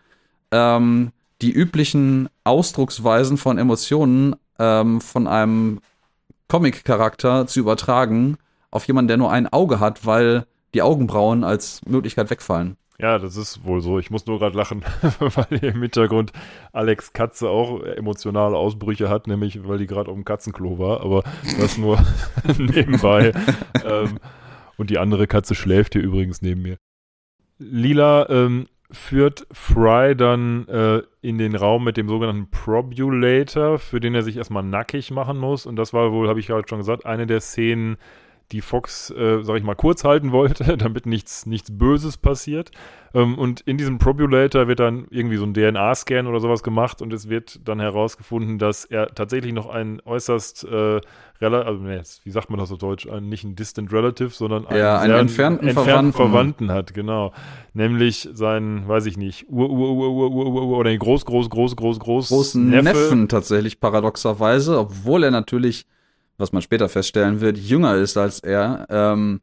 ähm, 0.50 1.10
die 1.40 1.52
üblichen 1.52 2.28
Ausdrucksweisen 2.44 3.38
von 3.38 3.58
Emotionen 3.58 4.36
ähm, 4.58 5.00
von 5.00 5.26
einem 5.26 5.80
Comic-Charakter 6.48 7.46
zu 7.46 7.60
übertragen 7.60 8.36
auf 8.70 8.86
jemanden, 8.86 9.08
der 9.08 9.16
nur 9.16 9.30
ein 9.30 9.52
Auge 9.52 9.80
hat, 9.80 10.04
weil 10.04 10.46
die 10.74 10.82
Augenbrauen 10.82 11.44
als 11.44 11.80
Möglichkeit 11.86 12.30
wegfallen. 12.30 12.76
Ja, 12.98 13.18
das 13.18 13.36
ist 13.36 13.64
wohl 13.64 13.80
so. 13.80 13.98
Ich 13.98 14.10
muss 14.10 14.26
nur 14.26 14.38
gerade 14.38 14.56
lachen, 14.56 14.84
weil 15.18 15.58
hier 15.58 15.70
im 15.70 15.82
Hintergrund 15.82 16.32
Alex 16.72 17.12
Katze 17.12 17.48
auch 17.48 17.82
emotionale 17.82 18.56
Ausbrüche 18.56 19.08
hat, 19.08 19.26
nämlich 19.26 19.66
weil 19.66 19.78
die 19.78 19.86
gerade 19.86 20.10
auf 20.10 20.16
dem 20.16 20.24
Katzenklo 20.24 20.78
war, 20.78 21.00
aber 21.00 21.24
das 21.58 21.76
nur 21.76 21.98
nebenbei. 22.58 23.32
ähm, 23.84 24.18
und 24.76 24.90
die 24.90 24.98
andere 24.98 25.26
Katze 25.26 25.54
schläft 25.54 25.94
hier 25.94 26.02
übrigens 26.02 26.40
neben 26.42 26.62
mir. 26.62 26.76
Lila 27.58 28.28
ähm, 28.28 28.66
führt 28.94 29.46
Fry 29.52 30.16
dann 30.16 30.66
äh, 30.68 31.02
in 31.20 31.38
den 31.38 31.54
Raum 31.54 31.84
mit 31.84 31.96
dem 31.96 32.08
sogenannten 32.08 32.50
Probulator, 32.50 33.78
für 33.78 34.00
den 34.00 34.14
er 34.14 34.22
sich 34.22 34.36
erstmal 34.36 34.62
nackig 34.62 35.10
machen 35.10 35.38
muss. 35.38 35.66
Und 35.66 35.76
das 35.76 35.92
war 35.92 36.12
wohl, 36.12 36.28
habe 36.28 36.40
ich 36.40 36.46
gerade 36.46 36.68
schon 36.68 36.78
gesagt, 36.78 37.04
eine 37.04 37.26
der 37.26 37.40
Szenen, 37.40 37.96
die 38.52 38.60
Fox, 38.60 39.10
äh, 39.10 39.42
sag 39.42 39.56
ich 39.56 39.64
mal, 39.64 39.74
kurz 39.74 40.04
halten 40.04 40.32
wollte, 40.32 40.76
damit 40.76 41.06
nichts, 41.06 41.46
nichts 41.46 41.76
Böses 41.76 42.16
passiert. 42.16 42.70
Ähm, 43.14 43.38
und 43.38 43.60
in 43.62 43.78
diesem 43.78 43.98
Probulator 43.98 44.68
wird 44.68 44.80
dann 44.80 45.06
irgendwie 45.10 45.36
so 45.36 45.44
ein 45.44 45.54
DNA-Scan 45.54 46.26
oder 46.26 46.40
sowas 46.40 46.62
gemacht 46.62 47.00
und 47.00 47.12
es 47.12 47.28
wird 47.28 47.60
dann 47.66 47.80
herausgefunden, 47.80 48.58
dass 48.58 48.84
er 48.84 49.14
tatsächlich 49.14 49.52
noch 49.52 49.68
einen 49.68 50.00
äußerst, 50.04 50.64
äh, 50.64 51.00
also, 51.40 51.82
nee, 51.82 52.00
wie 52.22 52.30
sagt 52.30 52.48
man 52.48 52.58
das 52.58 52.72
auf 52.72 52.78
Deutsch, 52.78 53.06
einen, 53.06 53.28
nicht 53.28 53.44
einen 53.44 53.54
Distant 53.54 53.92
Relative, 53.92 54.30
sondern 54.30 54.66
einen, 54.66 54.78
ja, 54.78 54.98
einen 54.98 55.14
entfernten, 55.14 55.68
entfernten 55.68 56.12
Verwandten. 56.12 56.66
Verwandten. 56.66 56.72
hat, 56.72 56.94
genau. 56.94 57.32
Nämlich 57.74 58.28
seinen, 58.32 58.88
weiß 58.88 59.06
ich 59.06 59.18
nicht, 59.18 59.46
Ur, 59.50 59.68
Ur, 59.68 59.90
Ur, 59.90 60.10
Ur, 60.10 60.30
Ur, 60.30 60.46
Ur, 60.46 60.62
Ur 60.62 60.78
oder 60.78 60.90
den 60.90 60.98
groß, 60.98 61.26
groß, 61.26 61.50
groß, 61.50 61.76
groß, 61.76 62.00
groß 62.00 62.28
großen 62.28 62.70
Neffe. 62.70 62.84
Neffen 62.84 63.28
tatsächlich 63.28 63.78
paradoxerweise, 63.78 64.78
obwohl 64.78 65.24
er 65.24 65.30
natürlich 65.30 65.86
was 66.36 66.52
man 66.52 66.62
später 66.62 66.88
feststellen 66.88 67.40
wird, 67.40 67.58
jünger 67.58 67.96
ist 67.96 68.16
als 68.16 68.40
er, 68.40 68.86
ähm, 68.90 69.40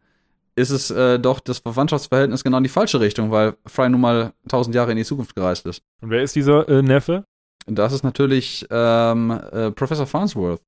ist 0.56 0.70
es 0.70 0.92
äh, 0.92 1.20
doch 1.20 1.40
das 1.40 1.60
Verwandtschaftsverhältnis 1.60 2.44
genau 2.44 2.58
in 2.58 2.64
die 2.64 2.70
falsche 2.70 3.00
Richtung, 3.00 3.32
weil 3.32 3.56
Fry 3.66 3.90
nun 3.90 4.02
mal 4.02 4.34
tausend 4.48 4.76
Jahre 4.76 4.92
in 4.92 4.98
die 4.98 5.06
Zukunft 5.06 5.36
gereist 5.36 5.66
ist. 5.66 5.82
Und 6.02 6.10
wer 6.10 6.22
ist 6.22 6.36
dieser 6.36 6.68
äh, 6.68 6.82
Neffe? 6.82 7.26
Das 7.68 7.94
ist 7.94 8.04
natürlich 8.04 8.66
ähm, 8.70 9.32
äh, 9.32 9.72
Professor 9.72 10.08
Farnsworth. 10.08 10.62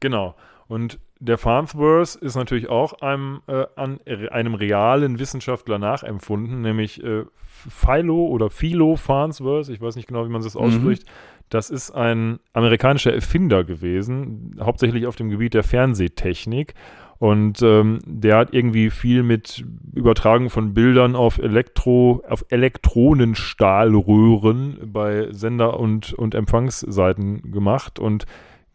Genau. 0.00 0.34
Und 0.68 0.98
der 1.18 1.38
Farnsworth 1.38 2.14
ist 2.16 2.36
natürlich 2.36 2.68
auch 2.68 3.00
einem, 3.00 3.40
äh, 3.46 3.66
an 3.74 4.00
einem 4.06 4.54
realen 4.54 5.18
Wissenschaftler 5.18 5.78
nachempfunden, 5.78 6.60
nämlich 6.60 7.02
äh, 7.02 7.24
Philo 7.68 8.26
oder 8.26 8.50
Philo 8.50 8.96
Farnsworth, 8.96 9.68
ich 9.68 9.80
weiß 9.80 9.96
nicht 9.96 10.06
genau, 10.06 10.24
wie 10.24 10.30
man 10.30 10.42
das 10.42 10.54
mhm. 10.54 10.60
ausspricht. 10.60 11.04
Mhm. 11.04 11.10
Das 11.48 11.70
ist 11.70 11.90
ein 11.90 12.38
amerikanischer 12.52 13.14
Erfinder 13.14 13.64
gewesen, 13.64 14.54
hauptsächlich 14.60 15.06
auf 15.06 15.16
dem 15.16 15.30
Gebiet 15.30 15.54
der 15.54 15.62
Fernsehtechnik. 15.62 16.74
Und 17.18 17.62
ähm, 17.62 18.00
der 18.04 18.36
hat 18.36 18.52
irgendwie 18.54 18.90
viel 18.90 19.24
mit 19.24 19.64
Übertragung 19.92 20.50
von 20.50 20.72
Bildern 20.72 21.16
auf 21.16 21.38
Elektro, 21.38 22.22
auf 22.28 22.44
Elektronenstahlröhren 22.48 24.92
bei 24.92 25.26
Sender- 25.32 25.80
und, 25.80 26.12
und 26.12 26.36
Empfangsseiten 26.36 27.50
gemacht 27.50 27.98
und 27.98 28.26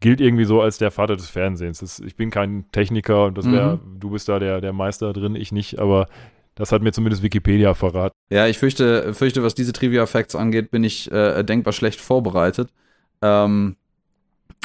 gilt 0.01 0.19
irgendwie 0.19 0.43
so 0.43 0.61
als 0.61 0.77
der 0.77 0.91
Vater 0.91 1.15
des 1.15 1.29
Fernsehens. 1.29 1.79
Das, 1.79 2.01
ich 2.01 2.17
bin 2.17 2.29
kein 2.29 2.65
Techniker 2.73 3.27
und 3.27 3.37
das 3.37 3.49
wäre, 3.49 3.77
mhm. 3.77 4.01
du 4.01 4.09
bist 4.09 4.27
da 4.27 4.39
der, 4.39 4.59
der 4.59 4.73
Meister 4.73 5.13
drin, 5.13 5.37
ich 5.37 5.53
nicht, 5.53 5.79
aber 5.79 6.07
das 6.55 6.71
hat 6.71 6.81
mir 6.81 6.91
zumindest 6.91 7.23
Wikipedia 7.23 7.73
verraten. 7.73 8.15
Ja, 8.29 8.47
ich 8.47 8.57
fürchte, 8.57 9.13
fürchte 9.13 9.43
was 9.43 9.55
diese 9.55 9.73
Trivia-Facts 9.73 10.35
angeht, 10.35 10.71
bin 10.71 10.83
ich 10.83 11.11
äh, 11.11 11.43
denkbar 11.43 11.73
schlecht 11.73 11.99
vorbereitet. 11.99 12.69
Ähm, 13.21 13.75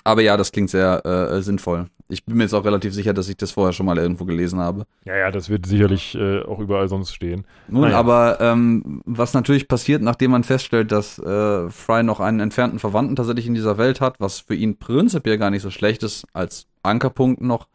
aber 0.04 0.22
ja, 0.22 0.36
das 0.36 0.52
klingt 0.52 0.70
sehr 0.70 1.04
äh, 1.04 1.42
sinnvoll. 1.42 1.86
Ich 2.10 2.24
bin 2.24 2.38
mir 2.38 2.44
jetzt 2.44 2.54
auch 2.54 2.64
relativ 2.64 2.94
sicher, 2.94 3.12
dass 3.12 3.28
ich 3.28 3.36
das 3.36 3.50
vorher 3.50 3.74
schon 3.74 3.84
mal 3.84 3.98
irgendwo 3.98 4.24
gelesen 4.24 4.58
habe. 4.58 4.86
Ja, 5.04 5.14
ja, 5.14 5.30
das 5.30 5.50
wird 5.50 5.66
sicherlich 5.66 6.14
äh, 6.14 6.42
auch 6.42 6.58
überall 6.58 6.88
sonst 6.88 7.12
stehen. 7.12 7.44
Nun, 7.68 7.82
naja. 7.82 7.98
aber 7.98 8.38
ähm, 8.40 9.02
was 9.04 9.34
natürlich 9.34 9.68
passiert, 9.68 10.00
nachdem 10.00 10.30
man 10.30 10.44
feststellt, 10.44 10.90
dass 10.90 11.18
äh, 11.18 11.68
Fry 11.68 12.02
noch 12.02 12.20
einen 12.20 12.40
entfernten 12.40 12.78
Verwandten 12.78 13.16
tatsächlich 13.16 13.46
in 13.46 13.54
dieser 13.54 13.76
Welt 13.76 14.00
hat, 14.00 14.18
was 14.20 14.40
für 14.40 14.54
ihn 14.54 14.78
prinzipiell 14.78 15.36
gar 15.36 15.50
nicht 15.50 15.60
so 15.60 15.70
schlecht 15.70 16.02
ist 16.02 16.26
als 16.32 16.66
Ankerpunkt 16.82 17.42
noch, 17.42 17.68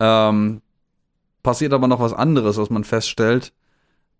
ähm, 0.00 0.60
passiert 1.42 1.72
aber 1.72 1.88
noch 1.88 2.00
was 2.00 2.12
anderes, 2.12 2.56
was 2.56 2.70
man 2.70 2.84
feststellt. 2.84 3.52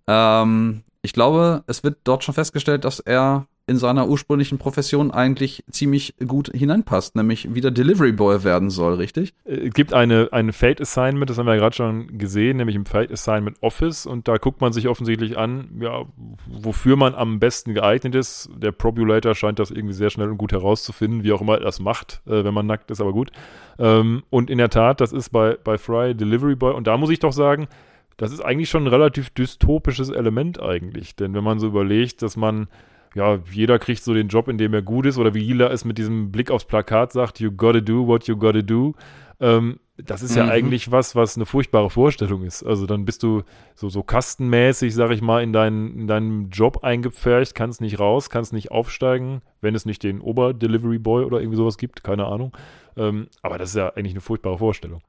Ähm, 0.07 0.83
ich 1.03 1.13
glaube, 1.13 1.65
es 1.67 1.85
wird 1.85 1.99
dort 2.05 2.25
schon 2.25 2.35
festgestellt, 2.35 2.85
dass 2.85 3.01
er 3.01 3.47
in 3.67 3.77
seiner 3.77 4.09
ursprünglichen 4.09 4.59
Profession 4.59 5.13
eigentlich 5.13 5.65
ziemlich 5.71 6.15
gut 6.27 6.51
hineinpasst, 6.53 7.15
nämlich 7.15 7.55
wieder 7.55 7.71
Delivery 7.71 8.13
Boy 8.13 8.43
werden 8.43 8.71
soll, 8.71 8.95
richtig? 8.95 9.35
Es 9.45 9.59
äh, 9.59 9.71
gibt 9.71 9.93
eine, 9.93 10.29
eine 10.33 10.53
Fate 10.53 10.81
Assignment, 10.81 11.31
das 11.31 11.39
haben 11.39 11.47
wir 11.47 11.55
ja 11.55 11.61
gerade 11.61 11.77
schon 11.77 12.19
gesehen, 12.19 12.57
nämlich 12.57 12.75
im 12.75 12.87
Fate 12.87 13.13
Assignment 13.13 13.57
Office 13.63 14.05
und 14.05 14.27
da 14.27 14.37
guckt 14.37 14.61
man 14.61 14.73
sich 14.73 14.89
offensichtlich 14.89 15.39
an, 15.39 15.69
ja, 15.81 16.05
wofür 16.49 16.97
man 16.97 17.15
am 17.15 17.39
besten 17.39 17.75
geeignet 17.75 18.17
ist. 18.17 18.51
Der 18.57 18.73
Probulator 18.73 19.35
scheint 19.35 19.61
das 19.61 19.71
irgendwie 19.71 19.95
sehr 19.95 20.11
schnell 20.11 20.31
und 20.31 20.39
gut 20.39 20.53
herauszufinden, 20.53 21.23
wie 21.23 21.33
auch 21.33 21.41
immer 21.41 21.55
er 21.55 21.61
das 21.61 21.79
macht, 21.79 22.21
äh, 22.27 22.43
wenn 22.45 22.55
man 22.55 22.67
nackt 22.67 22.91
ist, 22.91 23.01
aber 23.01 23.13
gut. 23.13 23.31
Ähm, 23.79 24.25
und 24.29 24.51
in 24.51 24.59
der 24.59 24.71
Tat, 24.71 25.01
das 25.01 25.13
ist 25.13 25.31
bei, 25.31 25.57
bei 25.63 25.79
Fry 25.79 26.17
Delivery 26.17 26.57
Boy 26.57 26.75
und 26.75 26.89
da 26.89 26.97
muss 26.97 27.11
ich 27.11 27.21
doch 27.21 27.33
sagen, 27.33 27.69
das 28.17 28.33
ist 28.33 28.41
eigentlich 28.41 28.71
schon 28.71 28.85
ein 28.85 28.89
relativ 28.89 29.31
dystopisches 29.31 30.11
Element 30.11 30.61
eigentlich, 30.61 31.17
denn 31.17 31.35
wenn 31.35 31.45
man 31.45 31.59
so 31.59 31.69
überlegt, 31.69 32.23
dass 32.23 32.37
man 32.37 32.69
ja, 33.15 33.39
jeder 33.51 33.79
kriegt 33.79 34.03
so 34.03 34.15
den 34.15 34.29
Job, 34.29 34.49
in 34.49 34.59
dem 34.59 34.75
er 34.75 34.83
gut 34.83 35.07
ist, 35.07 35.19
oder 35.19 35.35
wie 35.35 35.41
Lila 35.41 35.69
es 35.69 35.85
mit 35.85 35.99
diesem 35.99 36.33
Blick 36.33 36.51
aufs 36.51 36.65
Plakat 36.65 37.13
sagt, 37.13 37.41
you 37.41 37.51
gotta 37.51 37.81
do 37.81 38.07
what 38.07 38.27
you 38.27 38.37
gotta 38.37 38.63
do. 38.63 38.95
Ähm, 39.41 39.79
das 39.99 40.23
ist 40.23 40.35
ja 40.35 40.45
mhm. 40.45 40.51
eigentlich 40.51 40.91
was, 40.91 41.15
was 41.15 41.37
eine 41.37 41.47
furchtbare 41.47 41.91
Vorstellung 41.91 42.43
ist. 42.45 42.63
Also 42.63 42.87
dann 42.87 43.05
bist 43.05 43.23
du 43.23 43.43
so, 43.75 43.89
so 43.89 44.03
kastenmäßig, 44.03 44.95
sag 44.95 45.11
ich 45.11 45.21
mal, 45.21 45.43
in, 45.43 45.53
dein, 45.53 45.95
in 45.95 46.07
deinem 46.07 46.49
Job 46.51 46.83
eingepfercht, 46.83 47.55
kannst 47.55 47.81
nicht 47.81 47.99
raus, 47.99 48.31
kannst 48.31 48.53
nicht 48.53 48.71
aufsteigen, 48.71 49.43
wenn 49.61 49.75
es 49.75 49.85
nicht 49.85 50.03
den 50.03 50.21
Ober-Delivery-Boy 50.21 51.25
oder 51.25 51.41
irgendwie 51.41 51.57
sowas 51.57 51.77
gibt, 51.77 52.03
keine 52.03 52.27
Ahnung. 52.27 52.57
Ähm, 52.97 53.29
aber 53.43 53.59
das 53.59 53.71
ist 53.71 53.77
ja 53.77 53.91
eigentlich 53.91 54.15
eine 54.15 54.21
furchtbare 54.21 54.59
Vorstellung. 54.59 55.03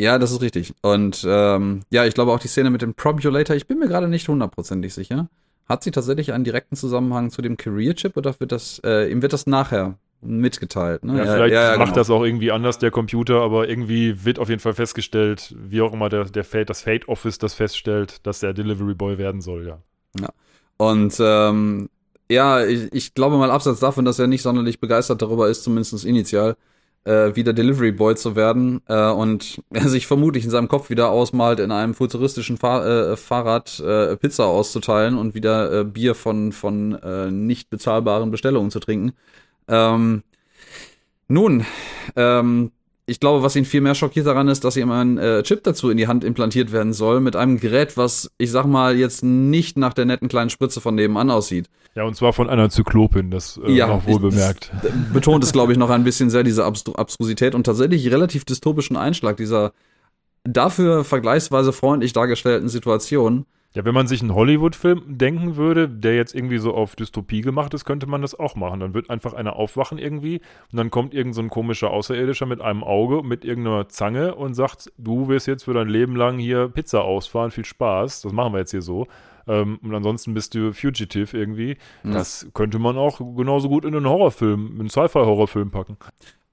Ja, 0.00 0.18
das 0.18 0.30
ist 0.30 0.40
richtig. 0.40 0.74
Und 0.82 1.26
ähm, 1.28 1.82
ja, 1.90 2.04
ich 2.06 2.14
glaube 2.14 2.32
auch 2.32 2.38
die 2.38 2.48
Szene 2.48 2.70
mit 2.70 2.82
dem 2.82 2.94
Probulator, 2.94 3.56
ich 3.56 3.66
bin 3.66 3.78
mir 3.78 3.88
gerade 3.88 4.08
nicht 4.08 4.28
hundertprozentig 4.28 4.94
sicher. 4.94 5.28
Hat 5.68 5.84
sie 5.84 5.90
tatsächlich 5.90 6.32
einen 6.32 6.44
direkten 6.44 6.76
Zusammenhang 6.76 7.30
zu 7.30 7.42
dem 7.42 7.56
Career 7.56 7.94
Chip 7.94 8.16
oder 8.16 8.34
wird 8.40 8.52
das, 8.52 8.80
äh, 8.84 9.10
ihm 9.10 9.20
wird 9.20 9.32
das 9.32 9.46
nachher 9.46 9.98
mitgeteilt? 10.20 11.04
Ne? 11.04 11.18
Ja, 11.18 11.24
ja, 11.24 11.34
vielleicht 11.34 11.54
ja, 11.54 11.76
macht 11.76 11.88
genau. 11.88 11.94
das 11.94 12.10
auch 12.10 12.24
irgendwie 12.24 12.50
anders, 12.50 12.78
der 12.78 12.90
Computer, 12.90 13.42
aber 13.42 13.68
irgendwie 13.68 14.24
wird 14.24 14.38
auf 14.38 14.48
jeden 14.48 14.60
Fall 14.60 14.72
festgestellt, 14.72 15.54
wie 15.58 15.82
auch 15.82 15.92
immer 15.92 16.08
der, 16.08 16.24
der 16.24 16.44
Fate, 16.44 16.70
das 16.70 16.82
Fate 16.82 17.06
Office 17.08 17.38
das 17.38 17.54
feststellt, 17.54 18.26
dass 18.26 18.40
der 18.40 18.54
Delivery 18.54 18.94
Boy 18.94 19.18
werden 19.18 19.40
soll, 19.40 19.66
ja. 19.66 19.78
Ja. 20.18 20.30
Und 20.78 21.16
ähm, 21.20 21.90
ja, 22.30 22.64
ich, 22.64 22.92
ich 22.92 23.14
glaube 23.14 23.36
mal 23.36 23.50
abseits 23.50 23.80
davon, 23.80 24.04
dass 24.04 24.18
er 24.18 24.26
nicht 24.26 24.42
sonderlich 24.42 24.80
begeistert 24.80 25.22
darüber 25.22 25.48
ist, 25.48 25.64
zumindest 25.64 26.04
initial, 26.04 26.56
äh, 27.04 27.34
wieder 27.34 27.52
Delivery 27.52 27.92
Boy 27.92 28.16
zu 28.16 28.36
werden 28.36 28.80
äh, 28.88 29.10
und 29.10 29.62
er 29.70 29.88
sich 29.88 30.06
vermutlich 30.06 30.44
in 30.44 30.50
seinem 30.50 30.68
Kopf 30.68 30.90
wieder 30.90 31.10
ausmalt, 31.10 31.60
in 31.60 31.72
einem 31.72 31.94
futuristischen 31.94 32.56
Fahr 32.56 32.86
äh, 32.86 33.16
Fahrrad 33.16 33.80
äh, 33.80 34.16
Pizza 34.16 34.46
auszuteilen 34.46 35.16
und 35.16 35.34
wieder 35.34 35.80
äh, 35.80 35.84
Bier 35.84 36.14
von, 36.14 36.52
von 36.52 36.94
äh, 36.94 37.30
nicht 37.30 37.70
bezahlbaren 37.70 38.30
Bestellungen 38.30 38.70
zu 38.70 38.80
trinken. 38.80 39.12
Ähm, 39.68 40.22
nun, 41.28 41.66
ähm, 42.16 42.72
ich 43.08 43.20
glaube, 43.20 43.42
was 43.42 43.56
ihn 43.56 43.64
viel 43.64 43.80
mehr 43.80 43.94
schockiert 43.94 44.26
daran 44.26 44.48
ist, 44.48 44.64
dass 44.64 44.76
ihm 44.76 44.90
ein 44.90 45.16
äh, 45.16 45.42
Chip 45.42 45.64
dazu 45.64 45.88
in 45.88 45.96
die 45.96 46.06
Hand 46.06 46.24
implantiert 46.24 46.72
werden 46.72 46.92
soll, 46.92 47.20
mit 47.20 47.36
einem 47.36 47.58
Gerät, 47.58 47.96
was, 47.96 48.30
ich 48.36 48.50
sag 48.50 48.66
mal, 48.66 48.96
jetzt 48.96 49.24
nicht 49.24 49.78
nach 49.78 49.94
der 49.94 50.04
netten 50.04 50.28
kleinen 50.28 50.50
Spritze 50.50 50.80
von 50.80 50.94
nebenan 50.94 51.30
aussieht. 51.30 51.70
Ja, 51.94 52.04
und 52.04 52.14
zwar 52.14 52.34
von 52.34 52.50
einer 52.50 52.68
Zyklopin, 52.68 53.30
das 53.30 53.58
äh, 53.64 53.72
ja, 53.72 53.86
noch 53.86 54.06
wohl 54.06 54.20
bemerkt. 54.20 54.70
betont 55.12 55.42
es, 55.42 55.52
glaube 55.52 55.72
ich, 55.72 55.78
noch 55.78 55.90
ein 55.90 56.04
bisschen 56.04 56.28
sehr, 56.28 56.42
diese 56.42 56.64
Abstru 56.64 56.92
Abstrusität 56.92 57.54
und 57.54 57.64
tatsächlich 57.64 58.10
relativ 58.10 58.44
dystopischen 58.44 58.96
Einschlag 58.96 59.38
dieser 59.38 59.72
dafür 60.44 61.02
vergleichsweise 61.02 61.72
freundlich 61.72 62.12
dargestellten 62.12 62.68
Situation. 62.68 63.46
Ja, 63.74 63.84
wenn 63.84 63.94
man 63.94 64.06
sich 64.06 64.22
einen 64.22 64.34
Hollywood-Film 64.34 65.18
denken 65.18 65.56
würde, 65.56 65.88
der 65.90 66.16
jetzt 66.16 66.34
irgendwie 66.34 66.56
so 66.56 66.74
auf 66.74 66.96
Dystopie 66.96 67.42
gemacht 67.42 67.74
ist, 67.74 67.84
könnte 67.84 68.06
man 68.06 68.22
das 68.22 68.38
auch 68.38 68.56
machen. 68.56 68.80
Dann 68.80 68.94
wird 68.94 69.10
einfach 69.10 69.34
einer 69.34 69.56
aufwachen 69.56 69.98
irgendwie 69.98 70.40
und 70.72 70.78
dann 70.78 70.90
kommt 70.90 71.12
irgend 71.12 71.34
so 71.34 71.42
ein 71.42 71.50
komischer 71.50 71.90
Außerirdischer 71.90 72.46
mit 72.46 72.62
einem 72.62 72.82
Auge, 72.82 73.22
mit 73.22 73.44
irgendeiner 73.44 73.88
Zange 73.88 74.34
und 74.34 74.54
sagt, 74.54 74.90
du 74.96 75.28
wirst 75.28 75.46
jetzt 75.46 75.64
für 75.64 75.74
dein 75.74 75.88
Leben 75.88 76.16
lang 76.16 76.38
hier 76.38 76.68
Pizza 76.68 77.02
ausfahren, 77.02 77.50
viel 77.50 77.66
Spaß, 77.66 78.22
das 78.22 78.32
machen 78.32 78.54
wir 78.54 78.60
jetzt 78.60 78.70
hier 78.70 78.82
so. 78.82 79.06
Ähm, 79.46 79.78
und 79.82 79.94
ansonsten 79.94 80.32
bist 80.32 80.54
du 80.54 80.72
Fugitive 80.72 81.36
irgendwie. 81.36 81.76
Mhm. 82.02 82.12
Das 82.12 82.48
könnte 82.54 82.78
man 82.78 82.96
auch 82.96 83.18
genauso 83.18 83.68
gut 83.68 83.84
in 83.84 83.94
einen 83.94 84.08
Horrorfilm, 84.08 84.78
einen 84.78 84.88
Sci-Fi-Horrorfilm 84.88 85.70
packen. 85.70 85.98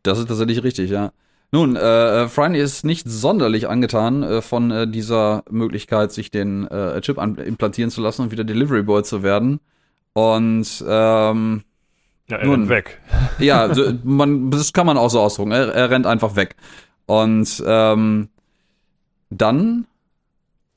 Das 0.04 0.20
ist 0.20 0.28
tatsächlich 0.28 0.64
richtig, 0.64 0.92
ja. 0.92 1.12
Nun, 1.56 1.78
äh, 1.78 2.24
äh 2.24 2.28
Franny 2.28 2.60
ist 2.60 2.84
nicht 2.84 3.08
sonderlich 3.08 3.70
angetan 3.70 4.24
äh, 4.24 4.42
von 4.42 4.72
äh, 4.72 4.90
dieser 4.90 5.46
Möglichkeit, 5.50 6.12
sich 6.12 6.30
den 6.30 6.68
äh, 6.68 7.00
Chip 7.00 7.18
implantieren 7.18 7.90
zu 7.90 8.02
lassen 8.02 8.24
und 8.24 8.32
wieder 8.32 8.44
Delivery 8.44 8.84
Boy 8.84 9.04
zu 9.04 9.24
werden. 9.24 9.62
Und 10.12 10.84
ähm, 10.86 11.64
ja, 12.28 12.38
er 12.38 12.46
nun, 12.46 12.56
rennt 12.56 12.70
weg. 12.70 13.00
Ja, 13.40 13.74
man, 14.04 14.52
das 14.52 14.74
kann 14.74 14.86
man 14.86 14.98
auch 14.98 15.10
so 15.10 15.22
ausdrücken. 15.22 15.54
Er, 15.54 15.74
er 15.74 15.90
rennt 15.90 16.06
einfach 16.06 16.36
weg. 16.36 16.58
Und 17.06 17.64
ähm, 17.66 18.28
dann 19.30 19.88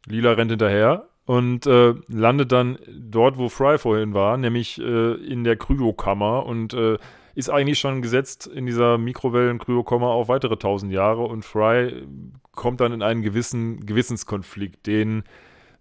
Lila 0.07 0.31
rennt 0.31 0.53
hinterher 0.53 1.09
und 1.27 1.67
äh, 1.67 1.95
landet 2.07 2.53
dann 2.53 2.79
dort, 2.89 3.37
wo 3.37 3.49
Fry 3.49 3.79
vorhin 3.79 4.15
war, 4.15 4.37
nämlich 4.37 4.81
äh, 4.81 5.15
in 5.15 5.43
der 5.43 5.57
Kryokammer 5.57 6.47
und 6.47 6.73
äh, 6.73 6.99
ist 7.39 7.51
eigentlich 7.51 7.79
schon 7.79 8.03
gesetzt 8.03 8.49
in 8.49 8.67
dieser 8.67 8.99
Mikrowellen-Kryokammer 8.99 10.09
auf 10.09 10.27
weitere 10.27 10.57
tausend 10.57 10.93
Jahre 10.93 11.23
und 11.23 11.45
Fry 11.45 12.05
kommt 12.51 12.81
dann 12.81 12.93
in 12.93 13.01
einen 13.01 13.23
gewissen 13.23 13.87
Gewissenskonflikt, 13.87 14.89
den 14.89 15.23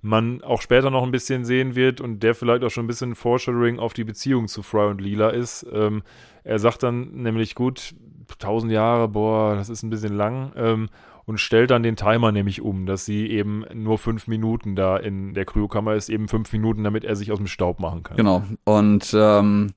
man 0.03 0.43
auch 0.43 0.61
später 0.61 0.91
noch 0.91 1.01
ein 1.01 1.09
bisschen 1.09 1.45
sehen 1.45 1.73
wird 1.73 1.99
und 1.99 2.21
der 2.21 2.35
vielleicht 2.35 2.63
auch 2.63 2.69
schon 2.69 2.83
ein 2.83 2.87
bisschen 2.87 3.15
Foreshadowing 3.15 3.79
auf 3.79 3.93
die 3.93 4.03
Beziehung 4.03 4.47
zu 4.47 4.61
Fry 4.61 4.85
und 4.85 5.01
Lila 5.01 5.29
ist. 5.29 5.65
Ähm, 5.73 6.03
er 6.43 6.59
sagt 6.59 6.83
dann 6.83 7.23
nämlich, 7.23 7.55
gut, 7.55 7.95
tausend 8.37 8.71
Jahre, 8.71 9.07
boah, 9.07 9.55
das 9.55 9.69
ist 9.69 9.81
ein 9.81 9.89
bisschen 9.89 10.15
lang. 10.15 10.51
Ähm, 10.55 10.89
und 11.25 11.39
stellt 11.39 11.71
dann 11.71 11.81
den 11.81 11.95
Timer 11.95 12.31
nämlich 12.31 12.61
um, 12.61 12.85
dass 12.85 13.03
sie 13.03 13.31
eben 13.31 13.65
nur 13.73 13.97
fünf 13.97 14.27
Minuten 14.27 14.75
da 14.75 14.95
in 14.95 15.33
der 15.33 15.43
Kryokammer 15.45 15.95
ist, 15.95 16.09
eben 16.09 16.27
fünf 16.27 16.53
Minuten, 16.53 16.83
damit 16.83 17.03
er 17.03 17.15
sich 17.15 17.31
aus 17.31 17.39
dem 17.39 17.47
Staub 17.47 17.79
machen 17.79 18.03
kann. 18.03 18.15
Genau. 18.15 18.43
Und 18.63 19.11
ähm, 19.17 19.71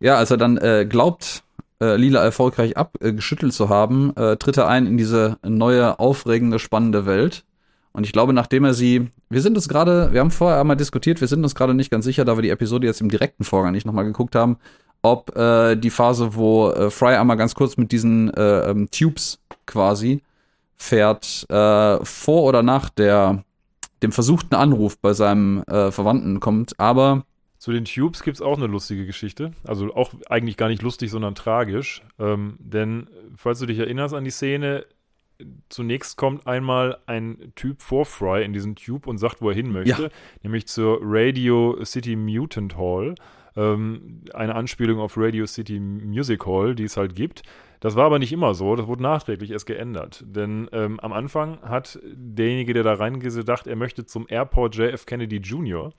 ja, 0.00 0.16
als 0.16 0.30
er 0.30 0.36
dann 0.36 0.56
äh, 0.58 0.86
glaubt, 0.88 1.44
äh, 1.80 1.96
Lila 1.96 2.22
erfolgreich 2.22 2.76
abgeschüttelt 2.76 3.52
zu 3.52 3.68
haben, 3.68 4.14
äh, 4.16 4.36
tritt 4.36 4.56
er 4.56 4.68
ein 4.68 4.86
in 4.86 4.96
diese 4.96 5.38
neue, 5.42 5.98
aufregende, 5.98 6.58
spannende 6.58 7.06
Welt. 7.06 7.44
Und 7.92 8.04
ich 8.04 8.12
glaube, 8.12 8.32
nachdem 8.32 8.64
er 8.64 8.74
sie, 8.74 9.08
wir 9.30 9.40
sind 9.40 9.56
uns 9.56 9.68
gerade, 9.68 10.12
wir 10.12 10.20
haben 10.20 10.32
vorher 10.32 10.60
einmal 10.60 10.76
diskutiert, 10.76 11.20
wir 11.20 11.28
sind 11.28 11.44
uns 11.44 11.54
gerade 11.54 11.74
nicht 11.74 11.90
ganz 11.90 12.04
sicher, 12.04 12.24
da 12.24 12.36
wir 12.36 12.42
die 12.42 12.50
Episode 12.50 12.86
jetzt 12.86 13.00
im 13.00 13.08
direkten 13.08 13.44
Vorgang 13.44 13.72
nicht 13.72 13.86
nochmal 13.86 14.04
geguckt 14.04 14.34
haben, 14.34 14.56
ob 15.02 15.36
äh, 15.36 15.76
die 15.76 15.90
Phase, 15.90 16.34
wo 16.34 16.70
äh, 16.70 16.90
Fry 16.90 17.14
einmal 17.14 17.36
ganz 17.36 17.54
kurz 17.54 17.76
mit 17.76 17.92
diesen 17.92 18.32
äh, 18.34 18.70
ähm, 18.70 18.90
Tubes 18.90 19.38
quasi 19.66 20.22
fährt, 20.76 21.46
äh, 21.50 22.04
vor 22.04 22.42
oder 22.42 22.62
nach 22.62 22.90
der, 22.90 23.44
dem 24.02 24.10
versuchten 24.10 24.56
Anruf 24.56 24.98
bei 24.98 25.12
seinem 25.12 25.62
äh, 25.64 25.92
Verwandten 25.92 26.40
kommt. 26.40 26.78
Aber 26.80 27.24
zu 27.64 27.72
den 27.72 27.86
Tubes 27.86 28.22
gibt 28.22 28.36
es 28.36 28.42
auch 28.42 28.58
eine 28.58 28.66
lustige 28.66 29.06
Geschichte. 29.06 29.52
Also 29.66 29.94
auch 29.94 30.12
eigentlich 30.28 30.58
gar 30.58 30.68
nicht 30.68 30.82
lustig, 30.82 31.10
sondern 31.10 31.34
tragisch. 31.34 32.02
Ähm, 32.18 32.56
denn, 32.58 33.08
falls 33.36 33.58
du 33.58 33.64
dich 33.64 33.78
erinnerst 33.78 34.12
an 34.12 34.22
die 34.22 34.30
Szene, 34.30 34.84
zunächst 35.70 36.18
kommt 36.18 36.46
einmal 36.46 36.98
ein 37.06 37.52
Typ 37.54 37.80
vor 37.80 38.04
Fry 38.04 38.44
in 38.44 38.52
diesen 38.52 38.76
Tube 38.76 39.06
und 39.06 39.16
sagt, 39.16 39.40
wo 39.40 39.48
er 39.48 39.54
hin 39.54 39.72
möchte, 39.72 40.02
ja. 40.02 40.08
nämlich 40.42 40.66
zur 40.66 40.98
Radio 41.00 41.82
City 41.86 42.16
Mutant 42.16 42.76
Hall. 42.76 43.14
Ähm, 43.56 44.20
eine 44.34 44.56
Anspielung 44.56 45.00
auf 45.00 45.16
Radio 45.16 45.46
City 45.46 45.80
Music 45.80 46.44
Hall, 46.44 46.74
die 46.74 46.84
es 46.84 46.98
halt 46.98 47.16
gibt. 47.16 47.44
Das 47.80 47.96
war 47.96 48.04
aber 48.04 48.18
nicht 48.18 48.32
immer 48.34 48.52
so, 48.52 48.76
das 48.76 48.86
wurde 48.86 49.02
nachträglich 49.02 49.52
erst 49.52 49.64
geändert. 49.64 50.22
Denn 50.26 50.68
ähm, 50.72 51.00
am 51.00 51.14
Anfang 51.14 51.62
hat 51.62 51.98
derjenige, 52.04 52.74
der 52.74 52.82
da 52.82 52.92
reingedacht, 52.92 53.66
er 53.66 53.76
möchte 53.76 54.04
zum 54.04 54.26
Airport 54.28 54.76
JF 54.76 55.06
Kennedy 55.06 55.36
Jr., 55.36 55.94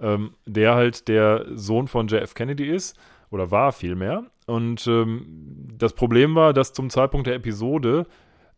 ähm, 0.00 0.34
der 0.46 0.74
halt 0.74 1.08
der 1.08 1.46
Sohn 1.54 1.88
von 1.88 2.08
JF 2.08 2.34
Kennedy 2.34 2.66
ist, 2.66 2.98
oder 3.30 3.50
war 3.50 3.72
vielmehr. 3.72 4.24
Und 4.46 4.86
ähm, 4.86 5.74
das 5.76 5.92
Problem 5.92 6.34
war, 6.34 6.52
dass 6.52 6.72
zum 6.72 6.90
Zeitpunkt 6.90 7.26
der 7.26 7.34
Episode 7.34 8.06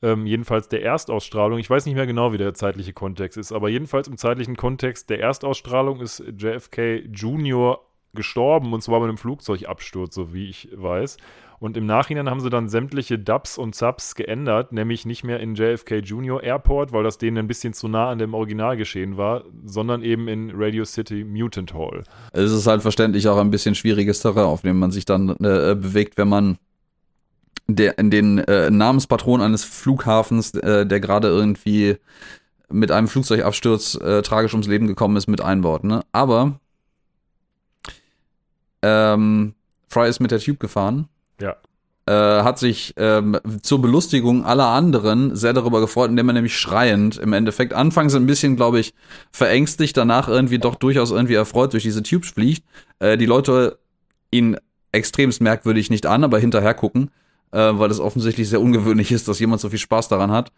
ähm, 0.02 0.26
jedenfalls 0.26 0.68
der 0.68 0.82
Erstausstrahlung, 0.82 1.58
ich 1.58 1.68
weiß 1.68 1.86
nicht 1.86 1.94
mehr 1.94 2.06
genau, 2.06 2.32
wie 2.32 2.38
der 2.38 2.54
zeitliche 2.54 2.92
Kontext 2.92 3.36
ist, 3.36 3.52
aber 3.52 3.68
jedenfalls 3.68 4.06
im 4.06 4.16
zeitlichen 4.16 4.56
Kontext 4.56 5.10
der 5.10 5.20
Erstausstrahlung 5.20 6.00
ist 6.00 6.22
JFK 6.36 7.04
Jr. 7.12 7.80
gestorben 8.14 8.72
und 8.72 8.82
zwar 8.82 9.00
bei 9.00 9.06
einem 9.06 9.18
Flugzeugabsturz, 9.18 10.14
so 10.14 10.32
wie 10.32 10.48
ich 10.48 10.68
weiß. 10.72 11.16
Und 11.60 11.76
im 11.76 11.86
Nachhinein 11.86 12.30
haben 12.30 12.40
sie 12.40 12.50
dann 12.50 12.68
sämtliche 12.68 13.18
Dubs 13.18 13.58
und 13.58 13.74
Subs 13.74 14.14
geändert, 14.14 14.72
nämlich 14.72 15.06
nicht 15.06 15.24
mehr 15.24 15.40
in 15.40 15.54
JFK 15.54 15.96
Junior 15.96 16.42
Airport, 16.42 16.92
weil 16.92 17.02
das 17.02 17.18
denen 17.18 17.38
ein 17.38 17.48
bisschen 17.48 17.72
zu 17.72 17.88
nah 17.88 18.10
an 18.10 18.18
dem 18.18 18.34
Original 18.34 18.76
geschehen 18.76 19.16
war, 19.16 19.44
sondern 19.64 20.02
eben 20.02 20.28
in 20.28 20.52
Radio 20.54 20.84
City 20.84 21.24
Mutant 21.24 21.74
Hall. 21.74 22.04
Es 22.32 22.52
ist 22.52 22.66
halt 22.66 22.82
verständlich 22.82 23.26
auch 23.28 23.38
ein 23.38 23.50
bisschen 23.50 23.74
schwieriges 23.74 24.20
Terrain, 24.20 24.44
auf 24.44 24.62
dem 24.62 24.78
man 24.78 24.92
sich 24.92 25.04
dann 25.04 25.30
äh, 25.30 25.74
bewegt, 25.74 26.16
wenn 26.16 26.28
man 26.28 26.58
der, 27.66 27.98
in 27.98 28.10
den 28.10 28.38
äh, 28.38 28.70
Namenspatron 28.70 29.40
eines 29.40 29.64
Flughafens, 29.64 30.54
äh, 30.54 30.86
der 30.86 31.00
gerade 31.00 31.28
irgendwie 31.28 31.96
mit 32.70 32.92
einem 32.92 33.08
Flugzeugabsturz 33.08 33.96
äh, 33.96 34.22
tragisch 34.22 34.52
ums 34.52 34.68
Leben 34.68 34.86
gekommen 34.86 35.16
ist, 35.16 35.26
mit 35.26 35.40
einbaut. 35.40 35.84
Ne? 35.84 36.02
Aber 36.12 36.60
ähm, 38.82 39.54
Fry 39.88 40.08
ist 40.08 40.20
mit 40.20 40.30
der 40.30 40.38
Tube 40.38 40.60
gefahren 40.60 41.08
ja. 41.40 41.56
Äh, 42.06 42.42
hat 42.42 42.58
sich 42.58 42.94
ähm, 42.96 43.38
zur 43.60 43.82
Belustigung 43.82 44.46
aller 44.46 44.68
anderen 44.68 45.36
sehr 45.36 45.52
darüber 45.52 45.80
gefreut, 45.80 46.08
indem 46.08 46.30
er 46.30 46.32
nämlich 46.32 46.56
schreiend 46.56 47.18
im 47.18 47.34
Endeffekt 47.34 47.74
anfangs 47.74 48.14
ein 48.14 48.24
bisschen, 48.24 48.56
glaube 48.56 48.80
ich, 48.80 48.94
verängstigt, 49.30 49.94
danach 49.94 50.26
irgendwie 50.26 50.58
doch 50.58 50.76
durchaus 50.76 51.10
irgendwie 51.10 51.34
erfreut 51.34 51.74
durch 51.74 51.82
diese 51.82 52.02
Tubes 52.02 52.30
fliegt. 52.30 52.64
Äh, 52.98 53.18
die 53.18 53.26
Leute 53.26 53.78
ihn 54.30 54.56
extremst 54.90 55.42
merkwürdig 55.42 55.90
nicht 55.90 56.06
an, 56.06 56.24
aber 56.24 56.38
hinterher 56.38 56.72
gucken, 56.72 57.10
äh, 57.52 57.58
weil 57.58 57.90
es 57.90 58.00
offensichtlich 58.00 58.48
sehr 58.48 58.62
ungewöhnlich 58.62 59.12
ist, 59.12 59.28
dass 59.28 59.38
jemand 59.38 59.60
so 59.60 59.68
viel 59.68 59.78
Spaß 59.78 60.08
daran 60.08 60.30
hat. 60.30 60.50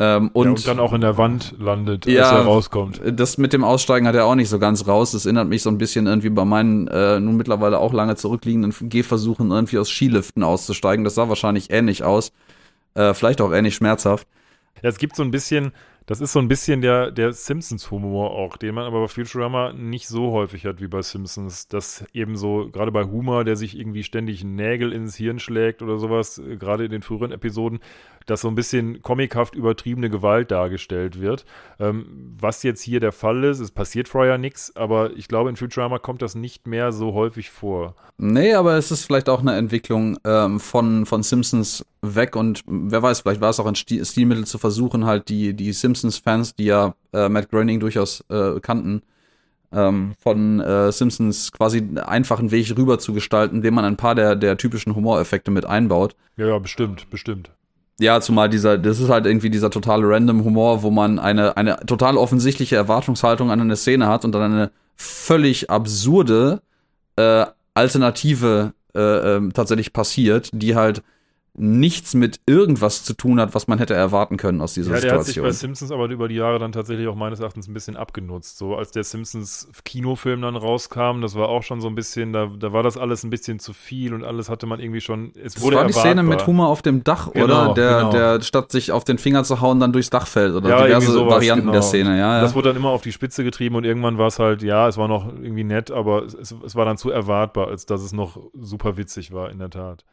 Ähm, 0.00 0.30
und, 0.32 0.44
ja, 0.44 0.50
und, 0.50 0.68
dann 0.68 0.78
auch 0.78 0.92
in 0.92 1.00
der 1.00 1.18
Wand 1.18 1.56
landet, 1.58 2.06
ja, 2.06 2.22
als 2.22 2.32
er 2.32 2.44
rauskommt. 2.44 3.00
Das 3.04 3.36
mit 3.36 3.52
dem 3.52 3.64
Aussteigen 3.64 4.06
hat 4.06 4.14
er 4.14 4.26
auch 4.26 4.36
nicht 4.36 4.48
so 4.48 4.60
ganz 4.60 4.86
raus. 4.86 5.10
Das 5.10 5.26
erinnert 5.26 5.48
mich 5.48 5.62
so 5.62 5.70
ein 5.70 5.78
bisschen 5.78 6.06
irgendwie 6.06 6.30
bei 6.30 6.44
meinen 6.44 6.86
äh, 6.86 7.18
nun 7.18 7.36
mittlerweile 7.36 7.80
auch 7.80 7.92
lange 7.92 8.14
zurückliegenden 8.14 8.72
Gehversuchen, 8.88 9.50
irgendwie 9.50 9.78
aus 9.78 9.90
Skiliften 9.90 10.44
auszusteigen. 10.44 11.04
Das 11.04 11.16
sah 11.16 11.28
wahrscheinlich 11.28 11.70
ähnlich 11.72 12.04
aus. 12.04 12.32
Äh, 12.94 13.12
vielleicht 13.12 13.40
auch 13.40 13.52
ähnlich 13.52 13.74
schmerzhaft. 13.74 14.28
Ja, 14.82 14.88
es 14.88 14.98
gibt 14.98 15.16
so 15.16 15.24
ein 15.24 15.32
bisschen, 15.32 15.72
das 16.06 16.20
ist 16.20 16.32
so 16.32 16.38
ein 16.38 16.48
bisschen 16.48 16.80
der, 16.80 17.10
der 17.10 17.32
Simpsons-Humor 17.32 18.30
auch, 18.30 18.56
den 18.56 18.74
man 18.76 18.84
aber 18.84 19.00
bei 19.02 19.08
Futurama 19.08 19.72
nicht 19.72 20.06
so 20.06 20.30
häufig 20.30 20.64
hat 20.64 20.80
wie 20.80 20.86
bei 20.86 21.02
Simpsons. 21.02 21.66
Das 21.66 22.04
eben 22.12 22.36
so, 22.36 22.70
gerade 22.70 22.92
bei 22.92 23.04
Humor, 23.04 23.44
der 23.44 23.56
sich 23.56 23.76
irgendwie 23.76 24.04
ständig 24.04 24.44
Nägel 24.44 24.92
ins 24.92 25.16
Hirn 25.16 25.40
schlägt 25.40 25.82
oder 25.82 25.98
sowas, 25.98 26.38
äh, 26.38 26.56
gerade 26.56 26.84
in 26.84 26.92
den 26.92 27.02
früheren 27.02 27.32
Episoden, 27.32 27.80
dass 28.30 28.42
so 28.42 28.48
ein 28.48 28.54
bisschen 28.54 29.02
comichaft 29.02 29.54
übertriebene 29.54 30.10
Gewalt 30.10 30.50
dargestellt 30.50 31.20
wird. 31.20 31.44
Ähm, 31.80 32.36
was 32.38 32.62
jetzt 32.62 32.82
hier 32.82 33.00
der 33.00 33.12
Fall 33.12 33.42
ist, 33.44 33.60
es 33.60 33.70
passiert 33.70 34.08
vorher 34.08 34.38
nichts, 34.38 34.74
aber 34.76 35.16
ich 35.16 35.28
glaube, 35.28 35.50
in 35.50 35.56
Futurama 35.56 35.98
kommt 35.98 36.22
das 36.22 36.34
nicht 36.34 36.66
mehr 36.66 36.92
so 36.92 37.14
häufig 37.14 37.50
vor. 37.50 37.94
Nee, 38.18 38.54
aber 38.54 38.76
es 38.76 38.90
ist 38.90 39.04
vielleicht 39.04 39.28
auch 39.28 39.40
eine 39.40 39.56
Entwicklung 39.56 40.18
ähm, 40.24 40.60
von, 40.60 41.06
von 41.06 41.22
Simpsons 41.22 41.84
weg 42.02 42.36
und 42.36 42.62
wer 42.66 43.02
weiß, 43.02 43.20
vielleicht 43.20 43.40
war 43.40 43.50
es 43.50 43.60
auch 43.60 43.66
ein 43.66 43.74
Stilmittel 43.74 44.46
zu 44.46 44.58
versuchen, 44.58 45.06
halt 45.06 45.28
die, 45.28 45.54
die 45.54 45.72
Simpsons-Fans, 45.72 46.54
die 46.54 46.66
ja 46.66 46.94
äh, 47.12 47.28
Matt 47.28 47.50
Groening 47.50 47.80
durchaus 47.80 48.24
äh, 48.28 48.60
kannten, 48.60 49.02
ähm, 49.72 50.14
von 50.18 50.60
äh, 50.60 50.92
Simpsons 50.92 51.52
quasi 51.52 51.86
einfachen 51.96 52.50
Weg 52.50 52.76
rüber 52.76 52.98
zu 52.98 53.12
gestalten, 53.12 53.56
indem 53.56 53.74
man 53.74 53.84
ein 53.84 53.96
paar 53.96 54.14
der, 54.14 54.36
der 54.36 54.56
typischen 54.56 54.94
Humoreffekte 54.94 55.50
mit 55.50 55.66
einbaut. 55.66 56.16
Ja, 56.36 56.46
ja, 56.46 56.58
bestimmt, 56.58 57.10
bestimmt. 57.10 57.50
Ja, 58.00 58.20
zumal 58.20 58.48
dieser, 58.48 58.78
das 58.78 59.00
ist 59.00 59.08
halt 59.08 59.26
irgendwie 59.26 59.50
dieser 59.50 59.70
totale 59.70 60.08
random 60.08 60.44
Humor, 60.44 60.82
wo 60.82 60.90
man 60.90 61.18
eine, 61.18 61.56
eine 61.56 61.78
total 61.84 62.16
offensichtliche 62.16 62.76
Erwartungshaltung 62.76 63.50
an 63.50 63.60
eine 63.60 63.74
Szene 63.74 64.06
hat 64.06 64.24
und 64.24 64.32
dann 64.32 64.52
eine 64.52 64.70
völlig 64.94 65.68
absurde 65.68 66.62
äh, 67.16 67.46
Alternative 67.74 68.72
äh, 68.94 69.36
äh, 69.36 69.48
tatsächlich 69.50 69.92
passiert, 69.92 70.50
die 70.52 70.76
halt 70.76 71.02
nichts 71.58 72.14
mit 72.14 72.40
irgendwas 72.46 73.04
zu 73.04 73.14
tun 73.14 73.40
hat, 73.40 73.54
was 73.54 73.66
man 73.66 73.78
hätte 73.78 73.94
erwarten 73.94 74.36
können 74.36 74.60
aus 74.60 74.74
dieser 74.74 74.94
ja, 74.94 75.00
der 75.00 75.10
Situation. 75.22 75.46
Hat 75.46 75.52
sich 75.52 75.60
bei 75.60 75.66
Simpsons 75.66 75.90
aber 75.90 76.08
über 76.08 76.28
die 76.28 76.36
Jahre 76.36 76.58
dann 76.58 76.72
tatsächlich 76.72 77.08
auch 77.08 77.14
meines 77.14 77.40
Erachtens 77.40 77.68
ein 77.68 77.74
bisschen 77.74 77.96
abgenutzt. 77.96 78.58
So 78.58 78.76
als 78.76 78.90
der 78.90 79.04
Simpsons 79.04 79.68
Kinofilm 79.84 80.42
dann 80.42 80.56
rauskam, 80.56 81.20
das 81.20 81.34
war 81.34 81.48
auch 81.48 81.62
schon 81.62 81.80
so 81.80 81.88
ein 81.88 81.94
bisschen, 81.94 82.32
da, 82.32 82.46
da 82.46 82.72
war 82.72 82.82
das 82.82 82.96
alles 82.96 83.24
ein 83.24 83.30
bisschen 83.30 83.58
zu 83.58 83.72
viel 83.72 84.14
und 84.14 84.24
alles 84.24 84.48
hatte 84.48 84.66
man 84.66 84.80
irgendwie 84.80 85.00
schon. 85.00 85.32
Es 85.34 85.54
das 85.54 85.62
wurde 85.62 85.76
war 85.76 85.82
erwartbar. 85.82 86.02
die 86.04 86.08
Szene 86.08 86.22
mit 86.22 86.46
Humor 86.46 86.68
auf 86.68 86.82
dem 86.82 87.04
Dach, 87.04 87.32
genau, 87.32 87.44
oder? 87.44 87.74
Der, 87.74 87.98
genau. 87.98 88.10
der 88.10 88.40
statt 88.42 88.70
sich 88.72 88.92
auf 88.92 89.04
den 89.04 89.18
Finger 89.18 89.44
zu 89.44 89.60
hauen, 89.60 89.80
dann 89.80 89.92
durchs 89.92 90.10
Dach 90.10 90.26
fällt 90.26 90.54
oder 90.54 90.68
ja, 90.68 90.86
diverse 90.86 91.12
sowas, 91.12 91.34
Varianten 91.34 91.66
genau. 91.66 91.72
der 91.72 91.82
Szene. 91.82 92.10
Ja, 92.10 92.36
ja. 92.36 92.40
Das 92.40 92.54
wurde 92.54 92.68
dann 92.68 92.76
immer 92.76 92.90
auf 92.90 93.02
die 93.02 93.12
Spitze 93.12 93.44
getrieben 93.44 93.74
und 93.74 93.84
irgendwann 93.84 94.18
war 94.18 94.28
es 94.28 94.38
halt, 94.38 94.62
ja, 94.62 94.88
es 94.88 94.96
war 94.96 95.08
noch 95.08 95.26
irgendwie 95.26 95.64
nett, 95.64 95.90
aber 95.90 96.24
es, 96.24 96.54
es 96.64 96.76
war 96.76 96.84
dann 96.84 96.96
zu 96.96 97.10
erwartbar, 97.10 97.68
als 97.68 97.86
dass 97.86 98.02
es 98.02 98.12
noch 98.12 98.40
super 98.54 98.96
witzig 98.96 99.32
war, 99.32 99.50
in 99.50 99.58
der 99.58 99.70
Tat. 99.70 100.04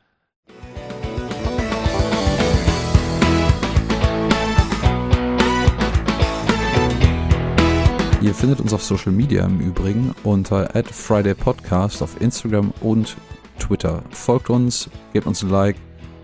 Ihr 8.25 8.33
findet 8.33 8.59
uns 8.59 8.73
auf 8.73 8.81
Social 8.81 9.11
Media 9.11 9.45
im 9.45 9.59
Übrigen 9.59 10.15
unter 10.23 10.67
@fridaypodcast 10.83 12.01
auf 12.01 12.19
Instagram 12.19 12.73
und 12.81 13.17
Twitter. 13.59 14.01
Folgt 14.09 14.49
uns, 14.49 14.89
gebt 15.13 15.27
uns 15.27 15.43
ein 15.43 15.51
Like, 15.51 15.75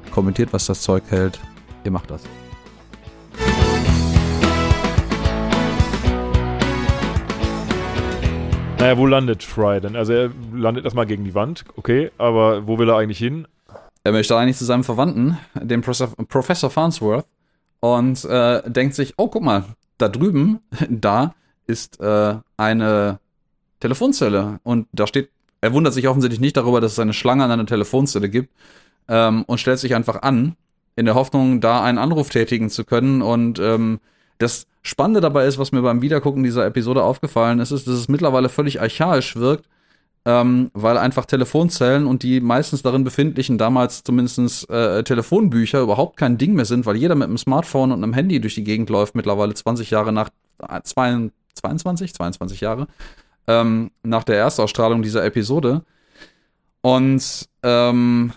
kommentiert, 0.09 0.51
was 0.51 0.65
das 0.65 0.81
Zeug 0.81 1.03
hält. 1.09 1.39
Ihr 1.83 1.91
macht 1.91 2.09
das. 2.09 2.23
Naja, 8.79 8.97
wo 8.97 9.05
landet 9.05 9.43
Fry 9.43 9.79
denn? 9.79 9.95
Also 9.95 10.13
er 10.13 10.31
landet 10.55 10.85
erstmal 10.85 11.05
gegen 11.05 11.23
die 11.23 11.35
Wand, 11.35 11.65
okay, 11.75 12.09
aber 12.17 12.65
wo 12.65 12.79
will 12.79 12.89
er 12.89 12.97
eigentlich 12.97 13.19
hin? 13.19 13.47
Er 14.03 14.11
möchte 14.11 14.35
eigentlich 14.35 14.57
zu 14.57 14.65
seinem 14.65 14.83
Verwandten, 14.83 15.37
dem 15.53 15.81
Professor 15.81 16.71
Farnsworth, 16.71 17.27
und 17.79 18.25
äh, 18.25 18.67
denkt 18.67 18.95
sich, 18.95 19.13
oh, 19.17 19.27
guck 19.27 19.43
mal, 19.43 19.65
da 19.99 20.09
drüben, 20.09 20.61
da 20.89 21.35
ist 21.67 21.99
äh, 21.99 22.35
eine 22.57 23.19
Telefonzelle. 23.79 24.59
Und 24.63 24.87
da 24.91 25.07
steht, 25.07 25.29
er 25.59 25.73
wundert 25.73 25.93
sich 25.93 26.07
offensichtlich 26.07 26.39
nicht 26.39 26.57
darüber, 26.57 26.81
dass 26.81 26.93
es 26.93 26.99
eine 26.99 27.13
Schlange 27.13 27.43
an 27.43 27.51
einer 27.51 27.65
Telefonzelle 27.65 28.29
gibt 28.29 28.49
ähm, 29.07 29.43
und 29.43 29.59
stellt 29.59 29.79
sich 29.79 29.95
einfach 29.95 30.21
an, 30.21 30.55
in 30.95 31.05
der 31.05 31.15
Hoffnung, 31.15 31.61
da 31.61 31.83
einen 31.83 31.97
Anruf 31.97 32.29
tätigen 32.29 32.69
zu 32.69 32.83
können. 32.83 33.21
Und 33.21 33.59
ähm, 33.59 33.99
das 34.37 34.67
Spannende 34.81 35.21
dabei 35.21 35.45
ist, 35.45 35.57
was 35.57 35.71
mir 35.71 35.81
beim 35.81 36.01
Wiedergucken 36.01 36.43
dieser 36.43 36.65
Episode 36.65 37.03
aufgefallen 37.03 37.59
ist, 37.59 37.71
ist, 37.71 37.87
dass 37.87 37.95
es 37.95 38.07
mittlerweile 38.07 38.49
völlig 38.49 38.81
archaisch 38.81 39.35
wirkt, 39.35 39.65
ähm, 40.25 40.71
weil 40.73 40.97
einfach 40.97 41.25
Telefonzellen 41.25 42.07
und 42.07 42.23
die 42.23 42.41
meistens 42.41 42.81
darin 42.81 43.03
befindlichen, 43.03 43.57
damals 43.57 44.03
zumindest 44.03 44.69
äh, 44.69 45.03
Telefonbücher 45.03 45.81
überhaupt 45.81 46.17
kein 46.17 46.37
Ding 46.37 46.53
mehr 46.53 46.65
sind, 46.65 46.85
weil 46.85 46.95
jeder 46.95 47.15
mit 47.15 47.27
einem 47.27 47.37
Smartphone 47.37 47.91
und 47.91 48.03
einem 48.03 48.13
Handy 48.13 48.39
durch 48.41 48.55
die 48.55 48.63
Gegend 48.63 48.89
läuft, 48.89 49.15
mittlerweile 49.15 49.53
20 49.53 49.91
Jahre 49.91 50.11
nach, 50.11 50.29
äh, 50.67 50.81
22, 51.55 52.13
22 52.13 52.61
Jahre, 52.61 52.87
ähm, 53.47 53.91
nach 54.03 54.23
der 54.23 54.37
Erstausstrahlung 54.37 55.01
dieser 55.01 55.25
Episode. 55.25 55.83
Und 56.81 57.49
ähm, 57.63 58.33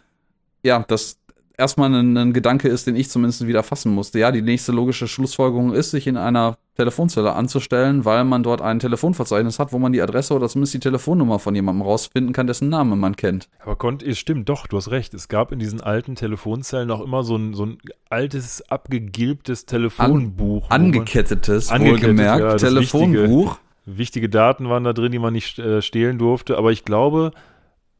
ja, 0.62 0.84
das, 0.86 1.18
erstmal 1.56 1.94
ein, 1.94 2.16
ein, 2.16 2.32
Gedanke 2.32 2.68
ist, 2.68 2.86
den 2.86 2.96
ich 2.96 3.10
zumindest 3.10 3.46
wieder 3.46 3.62
fassen 3.62 3.92
musste. 3.92 4.18
Ja, 4.18 4.32
die 4.32 4.42
nächste 4.42 4.72
logische 4.72 5.08
Schlussfolgerung 5.08 5.72
ist, 5.72 5.90
sich 5.90 6.06
in 6.06 6.16
einer 6.16 6.58
Telefonzelle 6.76 7.34
anzustellen, 7.34 8.04
weil 8.04 8.24
man 8.24 8.42
dort 8.42 8.60
ein 8.60 8.80
Telefonverzeichnis 8.80 9.58
hat, 9.58 9.72
wo 9.72 9.78
man 9.78 9.92
die 9.92 10.02
Adresse 10.02 10.34
oder 10.34 10.48
zumindest 10.48 10.74
die 10.74 10.80
Telefonnummer 10.80 11.38
von 11.38 11.54
jemandem 11.54 11.82
rausfinden 11.82 12.32
kann, 12.32 12.48
dessen 12.48 12.68
Name 12.68 12.96
man 12.96 13.14
kennt. 13.14 13.48
Aber 13.64 13.76
es 14.04 14.18
stimmt 14.18 14.48
doch, 14.48 14.66
du 14.66 14.76
hast 14.76 14.90
recht. 14.90 15.14
Es 15.14 15.28
gab 15.28 15.52
in 15.52 15.60
diesen 15.60 15.80
alten 15.80 16.16
Telefonzellen 16.16 16.90
auch 16.90 17.00
immer 17.00 17.22
so 17.22 17.36
ein, 17.36 17.54
so 17.54 17.66
ein 17.66 17.78
altes, 18.10 18.68
abgegilbtes 18.70 19.66
Telefonbuch. 19.66 20.68
An, 20.70 20.86
angekettetes, 20.86 21.70
wohlgemerkt, 21.70 22.40
ja, 22.40 22.56
Telefonbuch. 22.56 23.58
Wichtige, 23.86 23.98
wichtige, 23.98 24.28
Daten 24.28 24.68
waren 24.68 24.82
da 24.82 24.92
drin, 24.92 25.12
die 25.12 25.20
man 25.20 25.32
nicht 25.32 25.60
äh, 25.60 25.80
stehlen 25.80 26.18
durfte. 26.18 26.58
Aber 26.58 26.72
ich 26.72 26.84
glaube, 26.84 27.30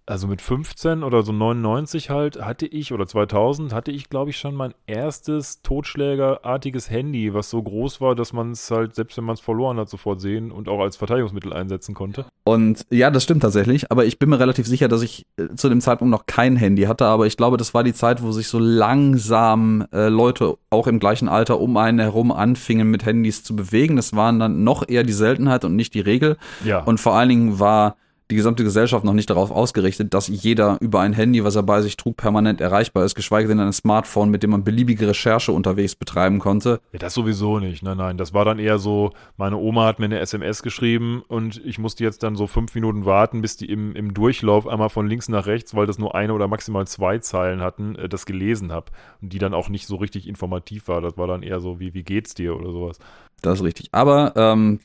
also 0.07 0.26
mit 0.26 0.42
15 0.42 1.02
oder 1.02 1.22
so 1.22 1.32
99 1.32 2.11
halt, 2.11 2.40
hatte 2.44 2.66
ich, 2.66 2.92
oder 2.92 3.07
2000, 3.07 3.72
hatte 3.72 3.90
ich, 3.90 4.11
glaube 4.11 4.30
ich, 4.30 4.36
schon 4.36 4.55
mein 4.55 4.74
erstes 4.86 5.62
totschlägerartiges 5.62 6.90
Handy, 6.90 7.32
was 7.32 7.50
so 7.50 7.62
groß 7.62 8.00
war, 8.00 8.14
dass 8.14 8.32
man 8.32 8.50
es 8.50 8.70
halt, 8.70 8.94
selbst 8.94 9.16
wenn 9.16 9.24
man 9.24 9.34
es 9.34 9.40
verloren 9.40 9.78
hat, 9.78 9.88
sofort 9.88 10.20
sehen 10.20 10.50
und 10.50 10.68
auch 10.68 10.80
als 10.80 10.96
Verteidigungsmittel 10.96 11.52
einsetzen 11.52 11.94
konnte. 11.94 12.26
Und 12.44 12.84
ja, 12.90 13.11
das 13.11 13.24
stimmt 13.24 13.42
tatsächlich, 13.42 13.90
aber 13.90 14.05
ich 14.05 14.18
bin 14.18 14.28
mir 14.28 14.38
relativ 14.38 14.66
sicher, 14.66 14.88
dass 14.88 15.00
ich 15.00 15.24
äh, 15.38 15.55
zu 15.57 15.70
dem 15.70 15.80
Zeitpunkt 15.80 16.11
noch 16.11 16.26
kein 16.26 16.57
Handy 16.57 16.82
hatte, 16.82 17.07
aber 17.07 17.26
ich 17.26 17.38
glaube, 17.38 17.57
das 17.57 17.72
war 17.72 17.82
die 17.82 17.94
Zeit, 17.94 18.22
wo 18.22 18.32
sich 18.32 18.48
so 18.48 18.59
langsam 18.59 19.86
äh, 19.92 20.09
Leute 20.09 20.59
auch 20.68 20.86
im 20.86 20.98
gleichen 20.98 21.28
Alter 21.28 21.61
um 21.61 21.76
einen 21.78 22.00
herum 22.00 22.30
anfingen, 22.30 22.90
mit 22.90 23.07
Handys 23.07 23.42
zu 23.42 23.57
bewegen. 23.57 23.96
Das 23.96 24.14
waren 24.14 24.38
dann 24.38 24.64
noch 24.64 24.86
eher 24.86 25.02
die 25.02 25.12
Seltenheit 25.12 25.64
und 25.64 25.76
nicht 25.76 25.94
die 25.94 26.00
Regel. 26.00 26.36
Ja. 26.64 26.82
Und 26.82 27.00
vor 27.00 27.14
allen 27.14 27.30
Dingen 27.30 27.59
war 27.59 27.96
die 28.30 28.36
gesamte 28.36 28.64
Gesellschaft 28.64 29.04
noch 29.04 29.12
nicht 29.12 29.28
darauf 29.28 29.50
ausgerichtet, 29.50 30.14
dass 30.14 30.28
jeder 30.28 30.78
über 30.80 31.00
ein 31.00 31.12
Handy, 31.12 31.44
was 31.44 31.56
er 31.56 31.62
bei 31.62 31.82
sich 31.82 31.96
trug, 31.96 32.16
permanent 32.16 32.60
erreichbar 32.60 33.04
ist, 33.04 33.14
geschweige 33.14 33.48
denn 33.48 33.60
ein 33.60 33.72
Smartphone, 33.72 34.30
mit 34.30 34.42
dem 34.42 34.50
man 34.50 34.64
beliebige 34.64 35.08
Recherche 35.08 35.52
unterwegs 35.52 35.94
betreiben 35.94 36.38
konnte. 36.38 36.80
Ja, 36.92 37.00
das 37.00 37.12
sowieso 37.12 37.58
nicht. 37.58 37.82
Nein, 37.82 37.98
nein. 37.98 38.16
Das 38.16 38.32
war 38.32 38.46
dann 38.46 38.58
eher 38.58 38.78
so, 38.78 39.12
meine 39.36 39.58
Oma 39.58 39.84
hat 39.84 39.98
mir 39.98 40.06
eine 40.06 40.20
SMS 40.20 40.62
geschrieben 40.62 41.22
und 41.28 41.60
ich 41.66 41.78
musste 41.78 42.02
jetzt 42.02 42.22
dann 42.22 42.34
so 42.34 42.46
fünf 42.46 42.74
Minuten 42.74 43.04
warten, 43.04 43.42
bis 43.42 43.58
die 43.58 43.66
im, 43.66 43.94
im 43.94 44.14
Durchlauf 44.14 44.66
einmal 44.66 44.88
von 44.88 45.06
links 45.06 45.28
nach 45.28 45.46
rechts, 45.46 45.74
weil 45.74 45.86
das 45.86 45.98
nur 45.98 46.14
eine 46.14 46.32
oder 46.32 46.48
maximal 46.48 46.86
zwei 46.86 47.18
Zeilen 47.18 47.60
hatten, 47.60 47.94
äh, 47.96 48.08
das 48.08 48.24
gelesen 48.24 48.72
habe. 48.72 48.86
Und 49.20 49.34
die 49.34 49.38
dann 49.38 49.52
auch 49.52 49.68
nicht 49.68 49.86
so 49.86 49.96
richtig 49.96 50.26
informativ 50.26 50.88
war. 50.88 51.02
Das 51.02 51.18
war 51.18 51.26
dann 51.26 51.42
eher 51.42 51.60
so 51.60 51.78
wie, 51.78 51.92
wie 51.92 52.04
geht's 52.04 52.34
dir 52.34 52.56
oder 52.56 52.72
sowas. 52.72 52.98
Das 53.42 53.58
ist 53.58 53.64
richtig. 53.64 53.88
Aber 53.92 54.32
ähm, 54.36 54.80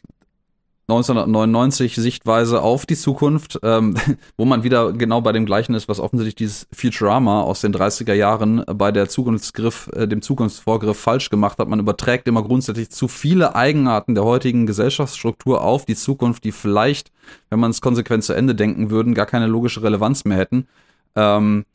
1999 0.90 1.96
Sichtweise 1.96 2.62
auf 2.62 2.88
die 2.88 2.96
Zukunft, 2.96 3.60
ähm, 3.62 3.96
wo 4.38 4.46
man 4.46 4.64
wieder 4.64 4.92
genau 4.92 5.22
bei 5.22 5.32
dem 5.32 5.46
gleichen 5.46 5.76
ist, 5.76 5.88
was 5.88 6.00
offensichtlich 6.00 6.36
dieses 6.36 6.68
Futurama 6.74 7.42
aus 7.42 7.62
den 7.62 7.74
30er 7.74 8.14
Jahren 8.14 8.64
bei 8.66 8.92
der 8.92 9.08
Zukunftsgriff, 9.08 9.90
äh, 9.94 10.08
dem 10.08 10.22
Zukunftsvorgriff 10.22 11.00
falsch 11.00 11.30
gemacht 11.30 11.60
hat. 11.60 11.68
Man 11.68 11.80
überträgt 11.80 12.28
immer 12.28 12.42
grundsätzlich 12.42 12.90
zu 12.90 13.08
viele 13.08 13.56
Eigenarten 13.56 14.16
der 14.16 14.24
heutigen 14.24 14.66
Gesellschaftsstruktur 14.66 15.62
auf 15.62 15.86
die 15.86 15.96
Zukunft, 15.96 16.44
die 16.44 16.52
vielleicht, 16.52 17.12
wenn 17.50 17.60
man 17.60 17.72
es 17.72 17.82
konsequent 17.82 18.24
zu 18.24 18.34
Ende 18.34 18.56
denken 18.56 18.90
würden, 18.90 19.14
gar 19.14 19.28
keine 19.28 19.48
logische 19.48 19.84
Relevanz 19.84 20.26
mehr 20.26 20.38
hätten. 20.38 20.68
Ähm, 21.16 21.66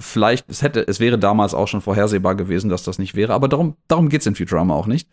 vielleicht, 0.00 0.50
es 0.50 0.62
hätte, 0.62 0.86
es 0.88 0.98
wäre 0.98 1.18
damals 1.18 1.54
auch 1.54 1.68
schon 1.68 1.82
vorhersehbar 1.82 2.34
gewesen, 2.34 2.68
dass 2.68 2.82
das 2.82 2.98
nicht 2.98 3.14
wäre, 3.14 3.32
aber 3.32 3.46
darum, 3.46 3.76
darum 3.86 4.08
geht's 4.08 4.26
in 4.26 4.34
Futurama 4.34 4.74
auch 4.74 4.86
nicht. 4.86 5.08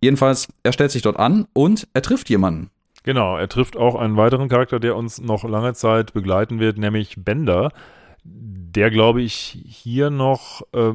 Jedenfalls, 0.00 0.48
er 0.62 0.72
stellt 0.72 0.92
sich 0.92 1.02
dort 1.02 1.18
an 1.18 1.46
und 1.52 1.88
er 1.92 2.02
trifft 2.02 2.30
jemanden. 2.30 2.70
Genau, 3.08 3.38
er 3.38 3.48
trifft 3.48 3.78
auch 3.78 3.94
einen 3.94 4.18
weiteren 4.18 4.50
Charakter, 4.50 4.80
der 4.80 4.94
uns 4.94 5.18
noch 5.18 5.42
lange 5.44 5.72
Zeit 5.72 6.12
begleiten 6.12 6.60
wird, 6.60 6.76
nämlich 6.76 7.14
Bender, 7.16 7.72
der, 8.24 8.90
glaube 8.90 9.22
ich, 9.22 9.58
hier 9.66 10.10
noch 10.10 10.62
äh, 10.72 10.92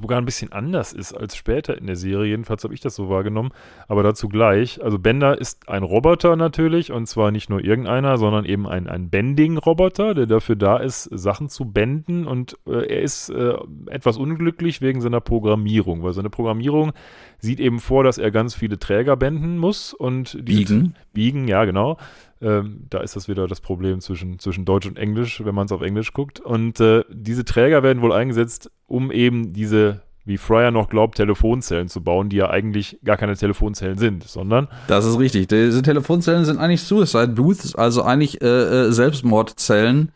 sogar 0.00 0.18
ein 0.18 0.24
bisschen 0.24 0.52
anders 0.52 0.92
ist 0.92 1.12
als 1.12 1.36
später 1.36 1.76
in 1.76 1.86
der 1.86 1.96
Serie. 1.96 2.30
Jedenfalls 2.30 2.64
habe 2.64 2.74
ich 2.74 2.80
das 2.80 2.94
so 2.94 3.08
wahrgenommen, 3.08 3.50
aber 3.88 4.02
dazu 4.02 4.28
gleich. 4.28 4.82
Also 4.82 4.98
Bender 4.98 5.38
ist 5.38 5.68
ein 5.68 5.82
Roboter 5.82 6.36
natürlich 6.36 6.92
und 6.92 7.06
zwar 7.06 7.30
nicht 7.30 7.48
nur 7.50 7.64
irgendeiner, 7.64 8.18
sondern 8.18 8.44
eben 8.44 8.66
ein, 8.66 8.88
ein 8.88 9.10
Bending-Roboter, 9.10 10.14
der 10.14 10.26
dafür 10.26 10.56
da 10.56 10.76
ist, 10.78 11.04
Sachen 11.04 11.48
zu 11.48 11.66
benden 11.66 12.26
und 12.26 12.58
äh, 12.66 12.86
er 12.86 13.02
ist 13.02 13.30
äh, 13.30 13.54
etwas 13.86 14.16
unglücklich 14.16 14.80
wegen 14.80 15.00
seiner 15.00 15.20
Programmierung, 15.20 16.02
weil 16.02 16.12
seine 16.12 16.30
Programmierung 16.30 16.92
sieht 17.38 17.60
eben 17.60 17.80
vor, 17.80 18.04
dass 18.04 18.18
er 18.18 18.30
ganz 18.30 18.54
viele 18.54 18.78
Träger 18.78 19.16
benden 19.16 19.58
muss 19.58 19.92
und 19.92 20.44
biegen. 20.44 20.94
Biegen, 21.12 21.48
ja, 21.48 21.64
genau. 21.64 21.96
Ähm, 22.42 22.86
da 22.90 22.98
ist 23.00 23.16
das 23.16 23.28
wieder 23.28 23.46
das 23.46 23.60
Problem 23.60 24.00
zwischen, 24.00 24.38
zwischen 24.38 24.64
Deutsch 24.64 24.86
und 24.86 24.98
Englisch, 24.98 25.42
wenn 25.44 25.54
man 25.54 25.66
es 25.66 25.72
auf 25.72 25.82
Englisch 25.82 26.12
guckt. 26.12 26.40
Und 26.40 26.80
äh, 26.80 27.02
diese 27.10 27.44
Träger 27.44 27.82
werden 27.82 28.02
wohl 28.02 28.12
eingesetzt, 28.12 28.70
um 28.86 29.10
eben 29.10 29.52
diese, 29.52 30.02
wie 30.24 30.36
Fryer 30.36 30.70
noch 30.70 30.88
glaubt, 30.88 31.16
Telefonzellen 31.16 31.88
zu 31.88 32.02
bauen, 32.02 32.28
die 32.28 32.36
ja 32.36 32.50
eigentlich 32.50 32.98
gar 33.04 33.16
keine 33.16 33.36
Telefonzellen 33.36 33.96
sind, 33.96 34.24
sondern. 34.24 34.68
Das 34.86 35.06
ist 35.06 35.18
richtig. 35.18 35.48
Diese 35.48 35.82
Telefonzellen 35.82 36.44
sind 36.44 36.58
eigentlich 36.58 36.82
Suicide 36.82 37.28
Booths, 37.28 37.74
also 37.74 38.02
eigentlich 38.02 38.42
äh, 38.42 38.46
äh 38.46 38.92
Selbstmordzellen 38.92 40.12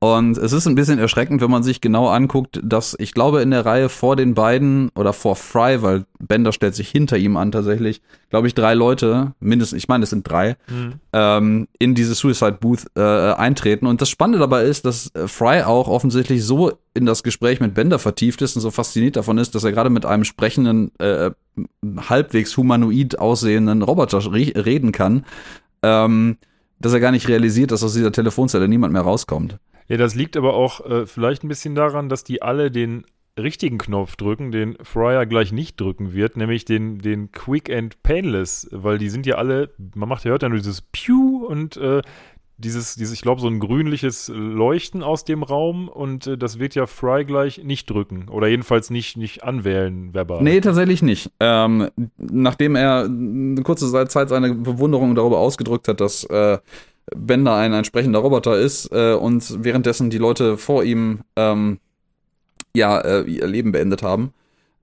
und 0.00 0.38
es 0.38 0.52
ist 0.52 0.66
ein 0.68 0.76
bisschen 0.76 1.00
erschreckend, 1.00 1.40
wenn 1.40 1.50
man 1.50 1.64
sich 1.64 1.80
genau 1.80 2.06
anguckt, 2.06 2.60
dass 2.62 2.94
ich 3.00 3.14
glaube, 3.14 3.42
in 3.42 3.50
der 3.50 3.66
Reihe 3.66 3.88
vor 3.88 4.14
den 4.14 4.34
beiden 4.34 4.90
oder 4.94 5.12
vor 5.12 5.34
Fry, 5.34 5.82
weil 5.82 6.04
Bender 6.20 6.52
stellt 6.52 6.76
sich 6.76 6.88
hinter 6.88 7.16
ihm 7.18 7.36
an 7.36 7.50
tatsächlich, 7.50 8.00
glaube 8.30 8.46
ich, 8.46 8.54
drei 8.54 8.74
Leute, 8.74 9.32
mindestens, 9.40 9.76
ich 9.76 9.88
meine, 9.88 10.04
es 10.04 10.10
sind 10.10 10.28
drei, 10.28 10.56
mhm. 10.68 10.92
ähm, 11.12 11.68
in 11.80 11.96
diese 11.96 12.14
Suicide 12.14 12.58
Booth 12.60 12.86
äh, 12.94 13.00
eintreten. 13.00 13.86
Und 13.86 14.00
das 14.00 14.08
Spannende 14.08 14.38
dabei 14.38 14.62
ist, 14.62 14.84
dass 14.84 15.12
äh, 15.16 15.26
Fry 15.26 15.62
auch 15.62 15.88
offensichtlich 15.88 16.44
so 16.44 16.78
in 16.94 17.04
das 17.04 17.24
Gespräch 17.24 17.58
mit 17.58 17.74
Bender 17.74 17.98
vertieft 17.98 18.40
ist 18.40 18.54
und 18.54 18.62
so 18.62 18.70
fasziniert 18.70 19.16
davon 19.16 19.36
ist, 19.36 19.56
dass 19.56 19.64
er 19.64 19.72
gerade 19.72 19.90
mit 19.90 20.06
einem 20.06 20.22
sprechenden, 20.22 20.92
äh, 21.00 21.32
halbwegs 22.08 22.56
humanoid 22.56 23.18
aussehenden 23.18 23.82
Roboter 23.82 24.20
reden 24.32 24.92
kann, 24.92 25.24
ähm, 25.82 26.36
dass 26.78 26.92
er 26.92 27.00
gar 27.00 27.10
nicht 27.10 27.26
realisiert, 27.26 27.72
dass 27.72 27.82
aus 27.82 27.94
dieser 27.94 28.12
Telefonzelle 28.12 28.68
niemand 28.68 28.92
mehr 28.92 29.02
rauskommt. 29.02 29.58
Ja, 29.88 29.96
das 29.96 30.14
liegt 30.14 30.36
aber 30.36 30.54
auch 30.54 30.84
äh, 30.84 31.06
vielleicht 31.06 31.44
ein 31.44 31.48
bisschen 31.48 31.74
daran, 31.74 32.08
dass 32.08 32.24
die 32.24 32.42
alle 32.42 32.70
den 32.70 33.04
richtigen 33.38 33.78
Knopf 33.78 34.16
drücken, 34.16 34.50
den 34.50 34.76
Fryer 34.82 35.24
gleich 35.24 35.52
nicht 35.52 35.80
drücken 35.80 36.12
wird, 36.12 36.36
nämlich 36.36 36.64
den, 36.64 36.98
den 36.98 37.30
Quick 37.32 37.70
and 37.70 38.02
Painless, 38.02 38.68
weil 38.72 38.98
die 38.98 39.08
sind 39.08 39.26
ja 39.26 39.36
alle, 39.36 39.70
man 39.94 40.08
macht 40.08 40.24
ja 40.24 40.30
hört 40.30 40.42
ja 40.42 40.48
nur 40.48 40.58
dieses 40.58 40.82
Pew 40.82 41.46
und 41.46 41.76
äh, 41.76 42.02
dieses, 42.58 42.96
dieses, 42.96 43.14
ich 43.14 43.22
glaube, 43.22 43.40
so 43.40 43.46
ein 43.46 43.60
grünliches 43.60 44.28
Leuchten 44.34 45.04
aus 45.04 45.24
dem 45.24 45.44
Raum 45.44 45.88
und 45.88 46.26
äh, 46.26 46.36
das 46.36 46.58
wird 46.58 46.74
ja 46.74 46.86
Fry 46.86 47.24
gleich 47.24 47.62
nicht 47.62 47.88
drücken 47.88 48.28
oder 48.28 48.48
jedenfalls 48.48 48.90
nicht, 48.90 49.16
nicht 49.16 49.44
anwählen 49.44 50.12
verbal. 50.12 50.42
Nee, 50.42 50.60
tatsächlich 50.60 51.00
nicht. 51.00 51.30
Ähm, 51.38 51.88
nachdem 52.16 52.74
er 52.74 53.04
eine 53.04 53.62
kurze 53.62 53.90
Zeit 54.08 54.28
seine 54.28 54.54
Bewunderung 54.54 55.14
darüber 55.14 55.38
ausgedrückt 55.38 55.86
hat, 55.86 56.00
dass 56.00 56.24
äh, 56.24 56.58
Bender 57.16 57.54
ein 57.54 57.72
entsprechender 57.72 58.20
Roboter 58.20 58.58
ist 58.58 58.90
äh, 58.92 59.14
und 59.14 59.64
währenddessen 59.64 60.10
die 60.10 60.18
Leute 60.18 60.58
vor 60.58 60.84
ihm 60.84 61.20
ähm, 61.36 61.78
ja 62.74 62.98
äh, 62.98 63.22
ihr 63.22 63.46
Leben 63.46 63.72
beendet 63.72 64.02
haben, 64.02 64.32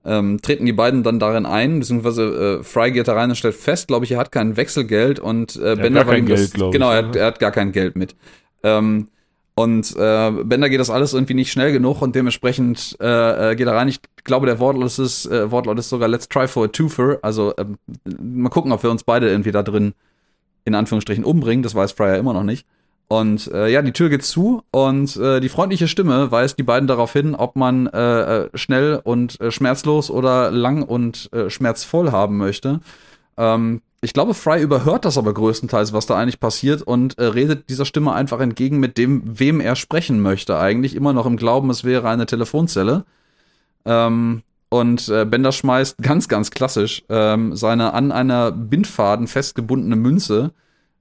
ähm, 0.04 0.40
treten 0.40 0.66
die 0.66 0.72
beiden 0.72 1.02
dann 1.02 1.18
darin 1.18 1.46
ein, 1.46 1.80
beziehungsweise 1.80 2.60
äh, 2.60 2.64
Fry 2.64 2.92
geht 2.92 3.08
da 3.08 3.14
rein 3.14 3.30
und 3.30 3.36
stellt 3.36 3.56
fest, 3.56 3.88
glaube 3.88 4.04
ich, 4.04 4.12
er 4.12 4.18
hat 4.18 4.32
kein 4.32 4.56
Wechselgeld 4.56 5.18
und 5.18 5.56
äh, 5.56 5.74
Bender 5.76 6.06
war 6.06 6.16
ihm 6.16 6.28
das, 6.28 6.52
Geld, 6.52 6.72
genau, 6.72 6.90
er, 6.90 7.14
er, 7.14 7.26
hat 7.26 7.40
gar 7.40 7.50
kein 7.50 7.72
Geld 7.72 7.96
mit. 7.96 8.14
Ähm, 8.62 9.08
und 9.58 9.96
äh, 9.96 10.30
Bender 10.44 10.68
geht 10.68 10.80
das 10.80 10.90
alles 10.90 11.14
irgendwie 11.14 11.32
nicht 11.32 11.50
schnell 11.50 11.72
genug 11.72 12.02
und 12.02 12.14
dementsprechend 12.14 12.96
äh, 13.00 13.52
äh 13.52 13.56
geht 13.56 13.66
er 13.66 13.74
rein. 13.74 13.88
Ich 13.88 14.00
glaube, 14.22 14.46
der 14.46 14.58
Wortlaut 14.58 14.98
ist, 14.98 15.26
äh, 15.26 15.50
Wortlaut 15.50 15.78
ist 15.78 15.88
sogar 15.88 16.08
Let's 16.08 16.28
try 16.28 16.46
for 16.46 16.66
a 16.66 16.68
twofer. 16.68 17.18
Also 17.22 17.54
äh, 17.56 17.64
mal 18.20 18.50
gucken, 18.50 18.70
ob 18.72 18.82
wir 18.82 18.90
uns 18.90 19.02
beide 19.02 19.30
irgendwie 19.30 19.52
da 19.52 19.62
drin 19.62 19.94
in 20.66 20.74
Anführungsstrichen 20.74 21.24
umbringen. 21.24 21.62
Das 21.62 21.74
weiß 21.74 21.92
Fryer 21.92 22.18
immer 22.18 22.34
noch 22.34 22.44
nicht. 22.44 22.66
Und 23.08 23.50
äh, 23.52 23.68
ja, 23.68 23.80
die 23.80 23.92
Tür 23.92 24.10
geht 24.10 24.24
zu 24.24 24.62
und 24.70 25.16
äh, 25.16 25.40
die 25.40 25.48
freundliche 25.48 25.88
Stimme 25.88 26.30
weist 26.30 26.58
die 26.58 26.64
beiden 26.64 26.86
darauf 26.86 27.12
hin, 27.14 27.34
ob 27.34 27.56
man 27.56 27.86
äh, 27.86 28.42
äh, 28.42 28.48
schnell 28.52 29.00
und 29.02 29.40
äh, 29.40 29.50
schmerzlos 29.50 30.10
oder 30.10 30.50
lang 30.50 30.82
und 30.82 31.32
äh, 31.32 31.48
schmerzvoll 31.48 32.12
haben 32.12 32.36
möchte. 32.36 32.80
Ähm, 33.38 33.80
Ich 34.02 34.12
glaube, 34.12 34.34
Fry 34.34 34.60
überhört 34.62 35.04
das 35.04 35.18
aber 35.18 35.32
größtenteils, 35.32 35.92
was 35.92 36.06
da 36.06 36.16
eigentlich 36.16 36.38
passiert 36.38 36.82
und 36.82 37.16
äh, 37.18 37.24
redet 37.24 37.70
dieser 37.70 37.86
Stimme 37.86 38.12
einfach 38.12 38.40
entgegen, 38.40 38.78
mit 38.78 38.98
dem, 38.98 39.22
wem 39.24 39.60
er 39.60 39.74
sprechen 39.74 40.20
möchte. 40.20 40.58
Eigentlich 40.58 40.94
immer 40.94 41.12
noch 41.12 41.26
im 41.26 41.36
Glauben, 41.36 41.70
es 41.70 41.82
wäre 41.82 42.08
eine 42.08 42.26
Telefonzelle. 42.26 43.04
Ähm, 43.84 44.42
und 44.78 45.08
äh, 45.08 45.24
Bender 45.24 45.52
schmeißt 45.52 45.98
ganz, 45.98 46.28
ganz 46.28 46.50
klassisch 46.50 47.04
ähm, 47.08 47.54
seine 47.56 47.94
an 47.94 48.12
einer 48.12 48.52
Bindfaden 48.52 49.26
festgebundene 49.26 49.96
Münze 49.96 50.52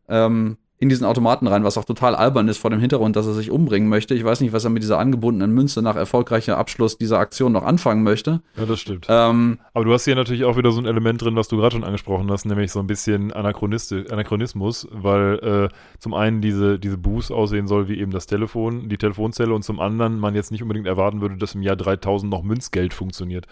ähm, 0.09 0.57
in 0.78 0.89
diesen 0.89 1.05
Automaten 1.05 1.47
rein, 1.47 1.63
was 1.63 1.78
auch 1.78 1.86
total 1.86 2.15
albern 2.15 2.49
ist 2.49 2.57
vor 2.57 2.69
dem 2.69 2.82
Hintergrund, 2.82 3.15
dass 3.15 3.26
er 3.26 3.34
sich 3.34 3.49
umbringen 3.49 3.88
möchte. 3.88 4.13
Ich 4.13 4.26
weiß 4.26 4.41
nicht, 4.41 4.51
was 4.51 4.65
er 4.65 4.69
mit 4.69 4.84
dieser 4.84 4.99
angebundenen 4.99 5.53
Münze 5.53 5.82
nach 5.82 5.95
erfolgreicher 5.95 6.57
Abschluss 6.57 6.97
dieser 6.97 7.17
Aktion 7.17 7.53
noch 7.53 7.63
anfangen 7.63 8.03
möchte. 8.03 8.41
Ja, 8.57 8.65
das 8.65 8.82
stimmt. 8.82 9.07
Ähm, 9.09 9.59
Aber 9.73 9.86
du 9.86 9.93
hast 9.93 10.03
hier 10.03 10.15
natürlich 10.15 10.43
auch 10.43 10.57
wieder 10.57 10.71
so 10.71 10.82
ein 10.82 10.86
Element 10.86 11.21
drin, 11.21 11.38
was 11.38 11.47
du 11.47 11.57
gerade 11.57 11.76
schon 11.76 11.86
angesprochen 11.86 12.30
hast, 12.30 12.45
nämlich 12.45 12.73
so 12.73 12.82
ein 12.82 12.88
bisschen 12.88 13.32
Anachronismus, 13.32 14.88
weil 14.91 15.69
äh, 15.71 15.76
zum 15.99 16.13
einen 16.13 16.41
diese, 16.41 16.78
diese 16.78 16.97
Boost 16.97 17.32
aussehen 17.32 17.67
soll 17.67 17.88
wie 17.88 17.97
eben 17.97 18.11
das 18.11 18.26
Telefon, 18.26 18.89
die 18.89 18.97
Telefonzelle 18.97 19.53
und 19.53 19.63
zum 19.63 19.80
anderen 19.80 20.19
man 20.19 20.36
jetzt 20.36 20.51
nicht 20.51 20.61
unbedingt 20.61 20.88
erwarten 20.88 21.21
würde, 21.21 21.38
dass 21.38 21.55
im 21.55 21.61
Jahr 21.61 21.78
3000 21.78 22.30
noch 22.30 22.43
Münzgeld 22.43 22.93
funktioniert. 22.93 23.47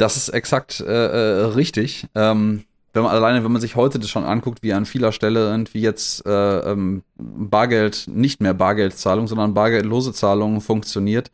Das 0.00 0.16
ist 0.16 0.30
exakt 0.30 0.80
äh, 0.80 0.84
äh, 0.86 1.44
richtig. 1.44 2.06
Ähm, 2.14 2.64
wenn 2.94 3.02
man 3.02 3.12
alleine, 3.12 3.44
wenn 3.44 3.52
man 3.52 3.60
sich 3.60 3.76
heute 3.76 3.98
das 3.98 4.08
schon 4.08 4.24
anguckt, 4.24 4.62
wie 4.62 4.72
an 4.72 4.86
vieler 4.86 5.12
Stelle 5.12 5.40
irgendwie 5.40 5.82
jetzt 5.82 6.24
äh, 6.24 6.70
ähm, 6.70 7.02
Bargeld, 7.18 8.08
nicht 8.08 8.40
mehr 8.40 8.54
Bargeldzahlung, 8.54 9.28
sondern 9.28 9.52
bargeldlose 9.52 10.14
Zahlungen 10.14 10.62
funktioniert, 10.62 11.30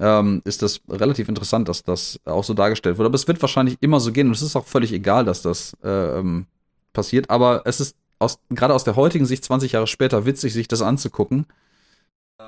ähm, 0.00 0.42
ist 0.44 0.62
das 0.62 0.80
relativ 0.88 1.28
interessant, 1.28 1.68
dass 1.68 1.84
das 1.84 2.18
auch 2.24 2.42
so 2.42 2.52
dargestellt 2.52 2.98
wird. 2.98 3.06
Aber 3.06 3.14
es 3.14 3.28
wird 3.28 3.40
wahrscheinlich 3.40 3.76
immer 3.80 4.00
so 4.00 4.10
gehen 4.10 4.26
und 4.26 4.34
es 4.34 4.42
ist 4.42 4.56
auch 4.56 4.66
völlig 4.66 4.92
egal, 4.92 5.24
dass 5.24 5.42
das 5.42 5.76
äh, 5.84 6.18
ähm, 6.18 6.46
passiert. 6.92 7.30
Aber 7.30 7.62
es 7.64 7.78
ist 7.78 7.94
aus, 8.18 8.40
gerade 8.50 8.74
aus 8.74 8.82
der 8.82 8.96
heutigen 8.96 9.24
Sicht 9.24 9.44
20 9.44 9.70
Jahre 9.70 9.86
später 9.86 10.26
witzig, 10.26 10.52
sich 10.52 10.66
das 10.66 10.82
anzugucken. 10.82 11.46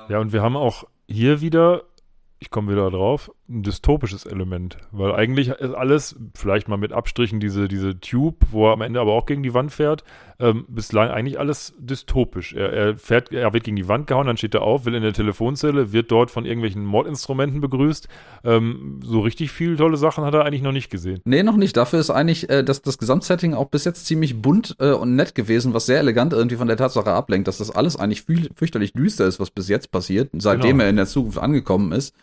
Ja, 0.09 0.19
und 0.19 0.33
wir 0.33 0.41
haben 0.41 0.57
auch 0.57 0.83
hier 1.07 1.39
wieder 1.39 1.83
ich 2.43 2.49
komme 2.49 2.73
wieder 2.73 2.91
drauf, 2.91 3.31
ein 3.49 3.61
dystopisches 3.61 4.25
Element. 4.25 4.77
Weil 4.91 5.13
eigentlich 5.13 5.49
ist 5.49 5.73
alles, 5.73 6.15
vielleicht 6.33 6.69
mal 6.69 6.77
mit 6.77 6.93
Abstrichen, 6.93 7.41
diese, 7.41 7.67
diese 7.67 7.99
Tube, 7.99 8.37
wo 8.51 8.67
er 8.67 8.73
am 8.73 8.81
Ende 8.81 9.01
aber 9.01 9.11
auch 9.11 9.25
gegen 9.25 9.43
die 9.43 9.53
Wand 9.53 9.73
fährt, 9.73 10.05
ähm, 10.39 10.65
bislang 10.69 11.09
eigentlich 11.09 11.39
alles 11.39 11.73
dystopisch. 11.77 12.53
Er, 12.53 12.71
er, 12.71 12.97
fährt, 12.97 13.33
er 13.33 13.51
wird 13.51 13.65
gegen 13.65 13.75
die 13.75 13.89
Wand 13.89 14.07
gehauen, 14.07 14.27
dann 14.27 14.37
steht 14.37 14.55
er 14.55 14.61
auf, 14.61 14.85
will 14.85 14.95
in 14.95 15.03
der 15.03 15.11
Telefonzelle, 15.11 15.91
wird 15.91 16.09
dort 16.09 16.31
von 16.31 16.45
irgendwelchen 16.45 16.85
Mordinstrumenten 16.85 17.59
begrüßt. 17.59 18.07
Ähm, 18.45 19.01
so 19.03 19.19
richtig 19.19 19.51
viele 19.51 19.75
tolle 19.75 19.97
Sachen 19.97 20.23
hat 20.23 20.33
er 20.33 20.45
eigentlich 20.45 20.61
noch 20.61 20.71
nicht 20.71 20.89
gesehen. 20.89 21.19
Nee, 21.25 21.43
noch 21.43 21.57
nicht. 21.57 21.75
Dafür 21.75 21.99
ist 21.99 22.11
eigentlich 22.11 22.49
äh, 22.49 22.63
das, 22.63 22.81
das 22.81 22.97
Gesamtsetting 22.97 23.53
auch 23.53 23.67
bis 23.67 23.83
jetzt 23.83 24.05
ziemlich 24.05 24.41
bunt 24.41 24.77
äh, 24.79 24.91
und 24.91 25.17
nett 25.17 25.35
gewesen, 25.35 25.73
was 25.73 25.85
sehr 25.85 25.99
elegant 25.99 26.31
irgendwie 26.31 26.55
von 26.55 26.67
der 26.67 26.77
Tatsache 26.77 27.11
ablenkt, 27.11 27.49
dass 27.49 27.57
das 27.57 27.71
alles 27.71 27.97
eigentlich 27.97 28.23
fürchterlich 28.55 28.93
düster 28.93 29.25
ist, 29.25 29.41
was 29.41 29.51
bis 29.51 29.67
jetzt 29.67 29.91
passiert, 29.91 30.29
seitdem 30.37 30.71
genau. 30.71 30.83
er 30.85 30.89
in 30.89 30.95
der 30.95 31.07
Zukunft 31.07 31.39
angekommen 31.39 31.91
ist. 31.91 32.15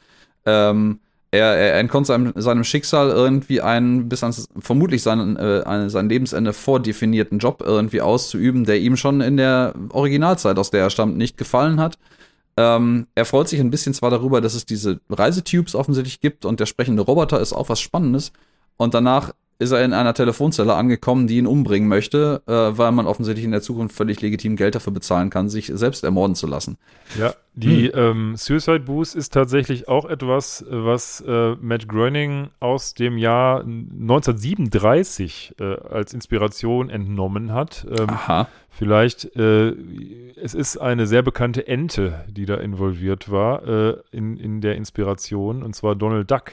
Ähm, 0.46 1.00
er, 1.32 1.56
er 1.56 1.78
entkommt 1.78 2.06
seinem, 2.06 2.32
seinem 2.36 2.64
Schicksal 2.64 3.10
irgendwie 3.10 3.60
einen 3.60 4.08
bis 4.08 4.22
ans 4.22 4.48
vermutlich 4.58 5.02
seinen, 5.02 5.36
äh, 5.36 5.88
sein 5.88 6.08
Lebensende 6.08 6.52
vordefinierten 6.52 7.38
Job 7.38 7.62
irgendwie 7.64 8.00
auszuüben, 8.00 8.64
der 8.64 8.80
ihm 8.80 8.96
schon 8.96 9.20
in 9.20 9.36
der 9.36 9.74
Originalzeit, 9.90 10.58
aus 10.58 10.70
der 10.70 10.80
er 10.80 10.90
stammt, 10.90 11.16
nicht 11.16 11.36
gefallen 11.36 11.78
hat. 11.80 11.98
Ähm, 12.56 13.06
er 13.14 13.24
freut 13.24 13.48
sich 13.48 13.60
ein 13.60 13.70
bisschen 13.70 13.94
zwar 13.94 14.10
darüber, 14.10 14.40
dass 14.40 14.54
es 14.54 14.66
diese 14.66 15.00
Reisetubes 15.08 15.76
offensichtlich 15.76 16.20
gibt 16.20 16.44
und 16.44 16.58
der 16.58 16.66
sprechende 16.66 17.02
Roboter 17.02 17.40
ist 17.40 17.52
auch 17.52 17.68
was 17.68 17.80
Spannendes. 17.80 18.32
Und 18.76 18.94
danach 18.94 19.32
ist 19.60 19.72
er 19.72 19.84
in 19.84 19.92
einer 19.92 20.14
Telefonzelle 20.14 20.74
angekommen, 20.74 21.26
die 21.26 21.36
ihn 21.36 21.46
umbringen 21.46 21.86
möchte, 21.86 22.42
äh, 22.46 22.52
weil 22.52 22.92
man 22.92 23.06
offensichtlich 23.06 23.44
in 23.44 23.50
der 23.50 23.60
Zukunft 23.60 23.94
völlig 23.94 24.22
legitim 24.22 24.56
Geld 24.56 24.74
dafür 24.74 24.92
bezahlen 24.92 25.28
kann, 25.28 25.50
sich 25.50 25.70
selbst 25.74 26.02
ermorden 26.02 26.34
zu 26.34 26.46
lassen. 26.46 26.78
Ja, 27.18 27.34
die 27.52 27.92
hm. 27.92 27.98
ähm, 27.98 28.36
Suicide 28.36 28.80
Boost 28.80 29.14
ist 29.14 29.34
tatsächlich 29.34 29.86
auch 29.86 30.06
etwas, 30.06 30.64
was 30.68 31.22
äh, 31.26 31.56
Matt 31.60 31.88
Groening 31.88 32.48
aus 32.58 32.94
dem 32.94 33.18
Jahr 33.18 33.60
1937 33.60 35.56
äh, 35.60 35.74
als 35.90 36.14
Inspiration 36.14 36.88
entnommen 36.88 37.52
hat. 37.52 37.86
Ähm, 37.90 38.08
Aha. 38.08 38.48
Vielleicht, 38.70 39.36
äh, 39.36 39.74
es 40.42 40.54
ist 40.54 40.78
eine 40.78 41.06
sehr 41.06 41.22
bekannte 41.22 41.66
Ente, 41.66 42.24
die 42.28 42.46
da 42.46 42.54
involviert 42.54 43.30
war 43.30 43.66
äh, 43.66 43.96
in, 44.10 44.38
in 44.38 44.62
der 44.62 44.76
Inspiration, 44.76 45.62
und 45.62 45.76
zwar 45.76 45.96
Donald 45.96 46.30
Duck. 46.30 46.52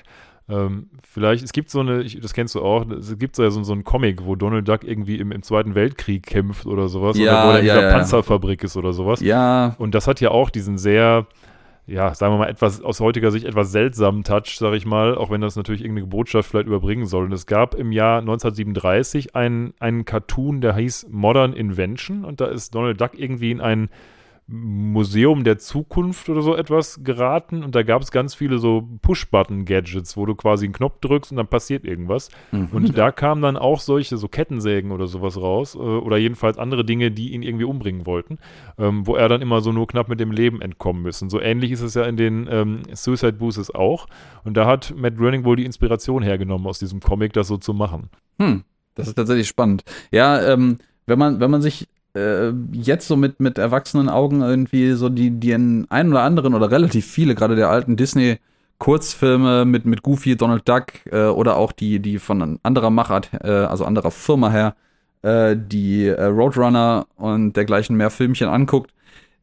Ähm, 0.49 0.89
vielleicht, 1.03 1.43
es 1.43 1.51
gibt 1.51 1.69
so 1.69 1.81
eine, 1.81 2.03
ich, 2.03 2.19
das 2.21 2.33
kennst 2.33 2.55
du 2.55 2.61
auch, 2.61 2.89
es 2.89 3.17
gibt 3.17 3.35
so, 3.35 3.43
ja 3.43 3.51
so, 3.51 3.61
so 3.63 3.73
einen 3.73 3.83
Comic, 3.83 4.25
wo 4.25 4.35
Donald 4.35 4.67
Duck 4.67 4.83
irgendwie 4.85 5.17
im, 5.17 5.31
im 5.31 5.43
Zweiten 5.43 5.75
Weltkrieg 5.75 6.25
kämpft 6.25 6.65
oder 6.65 6.87
sowas, 6.87 7.17
ja, 7.17 7.43
oder 7.43 7.47
wo 7.47 7.51
er 7.53 7.59
in 7.59 7.65
ja, 7.65 7.75
dieser 7.75 7.87
ja. 7.89 7.97
Panzerfabrik 7.97 8.63
ist 8.63 8.77
oder 8.77 8.93
sowas. 8.93 9.19
Ja. 9.19 9.75
Und 9.77 9.93
das 9.93 10.07
hat 10.07 10.21
ja 10.21 10.31
auch 10.31 10.49
diesen 10.49 10.77
sehr, 10.77 11.27
ja, 11.85 12.13
sagen 12.13 12.33
wir 12.33 12.37
mal, 12.37 12.49
etwas 12.49 12.81
aus 12.81 13.01
heutiger 13.01 13.31
Sicht 13.31 13.45
etwas 13.45 13.73
seltsamen 13.73 14.23
Touch, 14.23 14.57
sag 14.57 14.73
ich 14.73 14.85
mal, 14.85 15.17
auch 15.17 15.29
wenn 15.29 15.41
das 15.41 15.57
natürlich 15.57 15.81
irgendeine 15.81 16.07
Botschaft 16.07 16.49
vielleicht 16.49 16.67
überbringen 16.67 17.07
soll. 17.07 17.25
Und 17.25 17.33
es 17.33 17.45
gab 17.45 17.75
im 17.75 17.91
Jahr 17.91 18.19
1937 18.19 19.35
einen, 19.35 19.73
einen 19.79 20.05
Cartoon, 20.05 20.61
der 20.61 20.75
hieß 20.75 21.07
Modern 21.09 21.51
Invention 21.51 22.23
und 22.23 22.39
da 22.39 22.45
ist 22.45 22.73
Donald 22.73 23.01
Duck 23.01 23.19
irgendwie 23.19 23.51
in 23.51 23.59
einen 23.59 23.89
Museum 24.49 25.43
der 25.43 25.57
Zukunft 25.57 26.29
oder 26.29 26.41
so 26.41 26.55
etwas 26.55 27.03
geraten 27.03 27.63
und 27.63 27.75
da 27.75 27.83
gab 27.83 28.01
es 28.01 28.11
ganz 28.11 28.33
viele 28.33 28.59
so 28.59 28.87
Push-Button-Gadgets, 29.01 30.15
wo 30.15 30.25
du 30.25 30.35
quasi 30.35 30.65
einen 30.65 30.73
Knopf 30.73 30.99
drückst 31.01 31.31
und 31.31 31.37
dann 31.37 31.47
passiert 31.47 31.83
irgendwas. 31.83 32.29
Mhm. 32.53 32.69
Und 32.71 32.97
da 32.97 33.11
kamen 33.11 33.41
dann 33.41 33.57
auch 33.57 33.81
solche, 33.81 34.15
so 34.15 34.29
Kettensägen 34.29 34.91
oder 34.91 35.07
sowas 35.07 35.35
raus 35.35 35.75
äh, 35.75 35.79
oder 35.79 36.15
jedenfalls 36.15 36.57
andere 36.57 36.85
Dinge, 36.85 37.11
die 37.11 37.33
ihn 37.33 37.43
irgendwie 37.43 37.65
umbringen 37.65 38.05
wollten, 38.05 38.39
ähm, 38.77 39.05
wo 39.05 39.17
er 39.17 39.27
dann 39.27 39.41
immer 39.41 39.59
so 39.59 39.73
nur 39.73 39.85
knapp 39.85 40.07
mit 40.07 40.21
dem 40.21 40.31
Leben 40.31 40.61
entkommen 40.61 41.01
müssen. 41.01 41.29
So 41.29 41.41
ähnlich 41.41 41.71
ist 41.71 41.81
es 41.81 41.95
ja 41.95 42.03
in 42.05 42.15
den 42.15 42.47
ähm, 42.49 42.83
Suicide 42.93 43.33
Boosters 43.33 43.75
auch 43.75 44.07
und 44.45 44.55
da 44.55 44.65
hat 44.65 44.93
Matt 44.95 45.17
Groening 45.17 45.43
wohl 45.43 45.57
die 45.57 45.65
Inspiration 45.65 46.23
hergenommen 46.23 46.67
aus 46.67 46.79
diesem 46.79 47.01
Comic, 47.01 47.33
das 47.33 47.49
so 47.49 47.57
zu 47.57 47.73
machen. 47.73 48.09
Hm, 48.39 48.63
das 48.95 49.09
ist 49.09 49.15
tatsächlich 49.15 49.49
spannend. 49.49 49.83
Ja, 50.09 50.41
ähm, 50.53 50.77
wenn 51.05 51.19
man, 51.19 51.41
wenn 51.41 51.51
man 51.51 51.61
sich 51.61 51.89
äh, 52.18 52.53
jetzt 52.72 53.07
so 53.07 53.15
mit, 53.15 53.39
mit 53.39 53.57
erwachsenen 53.57 54.09
Augen 54.09 54.41
irgendwie 54.41 54.93
so 54.93 55.09
die, 55.09 55.32
die 55.32 55.53
einen 55.53 55.88
oder 55.89 56.24
anderen 56.24 56.53
oder 56.53 56.72
relativ 56.72 57.05
viele, 57.05 57.36
gerade 57.36 57.55
der 57.55 57.70
alten 57.70 57.95
Disney 57.95 58.38
Kurzfilme 58.80 59.65
mit, 59.65 59.86
mit 59.86 60.03
Goofy, 60.03 60.36
Donald 60.36 60.68
Duck 60.68 61.05
äh, 61.11 61.26
oder 61.26 61.57
auch 61.57 61.72
die, 61.72 61.99
die 61.99 62.20
von 62.20 62.59
anderer 62.63 62.89
Machart, 62.89 63.32
äh, 63.43 63.47
also 63.49 63.86
anderer 63.86 64.11
Firma 64.11 64.51
her, 64.51 64.76
äh, 65.24 65.55
die 65.57 66.05
äh, 66.05 66.26
Roadrunner 66.26 67.07
und 67.15 67.53
dergleichen 67.53 67.97
mehr 67.97 68.09
Filmchen 68.09 68.49
anguckt, 68.49 68.93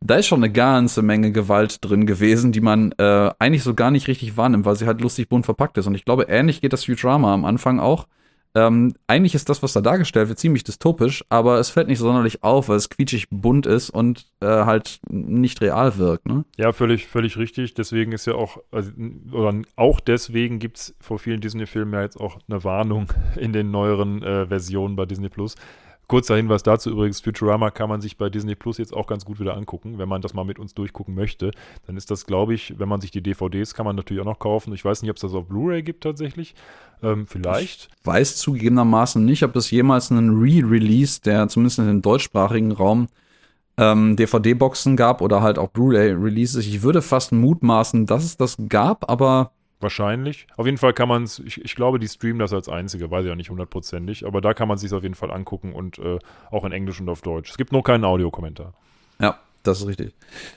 da 0.01 0.17
ist 0.17 0.27
schon 0.27 0.45
eine 0.45 0.53
ganze 0.53 1.03
Menge 1.03 1.33
Gewalt 1.33 1.79
drin 1.81 2.07
gewesen, 2.07 2.53
die 2.53 2.61
man 2.61 2.93
äh, 2.99 3.31
eigentlich 3.39 3.63
so 3.63 3.75
gar 3.75 3.91
nicht 3.91 4.07
richtig 4.07 4.37
wahrnimmt, 4.37 4.67
weil 4.67 4.77
sie 4.77 4.87
halt 4.87 5.01
lustig 5.01 5.29
bunt 5.29 5.47
verpackt 5.47 5.79
ist. 5.79 5.87
Und 5.87 5.95
ich 5.95 6.05
glaube, 6.05 6.25
ähnlich 6.29 6.61
geht 6.61 6.75
das 6.75 6.85
Futurama 6.85 7.33
am 7.33 7.45
Anfang 7.45 7.81
auch. 7.81 8.07
Ähm, 8.57 8.95
eigentlich 9.09 9.35
ist 9.35 9.49
das, 9.49 9.63
was 9.63 9.73
da 9.73 9.81
dargestellt 9.81 10.29
wird, 10.29 10.39
ziemlich 10.39 10.63
dystopisch, 10.63 11.25
aber 11.29 11.59
es 11.59 11.71
fällt 11.71 11.89
nicht 11.89 11.99
sonderlich 11.99 12.45
auf, 12.45 12.69
weil 12.69 12.77
es 12.77 12.89
quietschig 12.89 13.27
bunt 13.31 13.67
ist 13.67 13.91
und 13.91 14.27
äh, 14.41 14.47
halt 14.47 15.01
nicht 15.09 15.61
real 15.61 15.99
wirkt. 15.99 16.27
Ne? 16.27 16.45
Ja, 16.57 16.73
völlig, 16.73 17.07
völlig 17.07 17.37
richtig. 17.37 17.75
Deswegen 17.75 18.13
ist 18.13 18.27
ja 18.27 18.35
auch, 18.35 18.59
also, 18.71 18.93
oder 19.33 19.61
auch 19.75 19.99
deswegen 19.99 20.61
gibt 20.61 20.79
es 20.79 20.95
vor 21.01 21.19
vielen 21.19 21.41
Disney-Filmen 21.41 21.95
ja 21.95 22.03
jetzt 22.03 22.21
auch 22.21 22.39
eine 22.49 22.63
Warnung 22.63 23.13
in 23.37 23.53
den 23.53 23.73
neueren 23.73 24.23
äh, 24.23 24.47
Versionen 24.47 24.95
bei 24.95 25.05
Disney 25.05 25.29
Plus. 25.29 25.57
Kurzer 26.07 26.37
Hinweis 26.37 26.63
dazu 26.63 26.91
übrigens, 26.91 27.21
Futurama 27.21 27.71
kann 27.71 27.89
man 27.89 28.01
sich 28.01 28.17
bei 28.17 28.29
Disney 28.29 28.55
Plus 28.55 28.79
jetzt 28.79 28.95
auch 28.95 29.07
ganz 29.07 29.25
gut 29.25 29.41
wieder 29.41 29.57
angucken, 29.57 29.99
wenn 29.99 30.09
man 30.09 30.21
das 30.21 30.35
mal 30.35 30.45
mit 30.45 30.59
uns 30.59 30.75
durchgucken 30.75 31.15
möchte. 31.15 31.51
Dann 31.87 31.97
ist 31.97 32.11
das, 32.11 32.27
glaube 32.27 32.55
ich, 32.55 32.79
wenn 32.79 32.89
man 32.89 33.01
sich 33.01 33.11
die 33.11 33.23
DVDs 33.23 33.75
kann 33.75 33.87
man 33.87 33.97
natürlich 33.97 34.21
auch 34.21 34.27
noch 34.27 34.39
kaufen. 34.39 34.75
Ich 34.75 34.85
weiß 34.85 35.03
nicht, 35.03 35.11
ob 35.11 35.17
es 35.17 35.23
das 35.23 35.35
auf 35.35 35.47
Blu-ray 35.47 35.83
gibt 35.83 36.03
tatsächlich. 36.05 36.55
Ähm, 37.03 37.27
vielleicht. 37.27 37.89
Ich 38.01 38.07
weiß 38.07 38.37
zugegebenermaßen 38.37 39.25
nicht, 39.25 39.43
ob 39.43 39.57
es 39.57 39.71
jemals 39.71 40.11
einen 40.11 40.39
Re-Release, 40.41 41.21
der 41.23 41.49
zumindest 41.49 41.79
in 41.79 41.87
dem 41.87 42.03
deutschsprachigen 42.03 42.73
Raum 42.73 43.09
ähm, 43.77 44.17
DVD-Boxen 44.17 44.97
gab 44.97 45.21
oder 45.21 45.43
halt 45.43 45.59
auch 45.59 45.69
Blu-ray-Releases. 45.69 46.67
Ich 46.67 46.83
würde 46.83 47.03
fast 47.03 47.33
mutmaßen, 47.33 48.07
dass 48.07 48.25
es 48.25 48.37
das 48.37 48.57
gab, 48.69 49.11
aber 49.11 49.53
Wahrscheinlich. 49.81 50.47
Auf 50.57 50.67
jeden 50.67 50.79
Fall 50.79 50.93
kann 50.95 51.09
man 51.09 51.25
es, 51.25 51.41
ich, 51.41 51.63
ich, 51.63 51.75
glaube, 51.75 51.99
die 51.99 52.09
streamen 52.09 52.39
das 52.39 52.53
als 52.53 52.69
einzige, 52.69 53.11
weiß 53.11 53.25
ich 53.25 53.29
ja 53.29 53.37
nicht 53.37 53.51
hundertprozentig, 53.51 54.27
aber 54.27 54.41
da 54.41 54.55
kann 54.55 54.69
man 54.69 54.77
es 54.77 54.81
sich 54.81 54.93
auf 54.93 55.03
jeden 55.03 55.15
Fall 55.15 55.31
angucken 55.31 55.73
und 55.73 55.99
äh, 55.99 56.19
auch 56.51 56.65
in 56.65 56.73
Englisch 56.73 57.01
und 57.01 57.09
auf 57.09 57.23
Deutsch. 57.23 57.51
Es 57.51 57.59
gibt 57.59 57.73
nur 57.73 57.83
keinen 57.83 58.05
Audiokommentar. 58.05 58.73
Ja, 59.21 59.39
das 59.63 59.81
ist 59.81 59.87
richtig. 59.87 60.15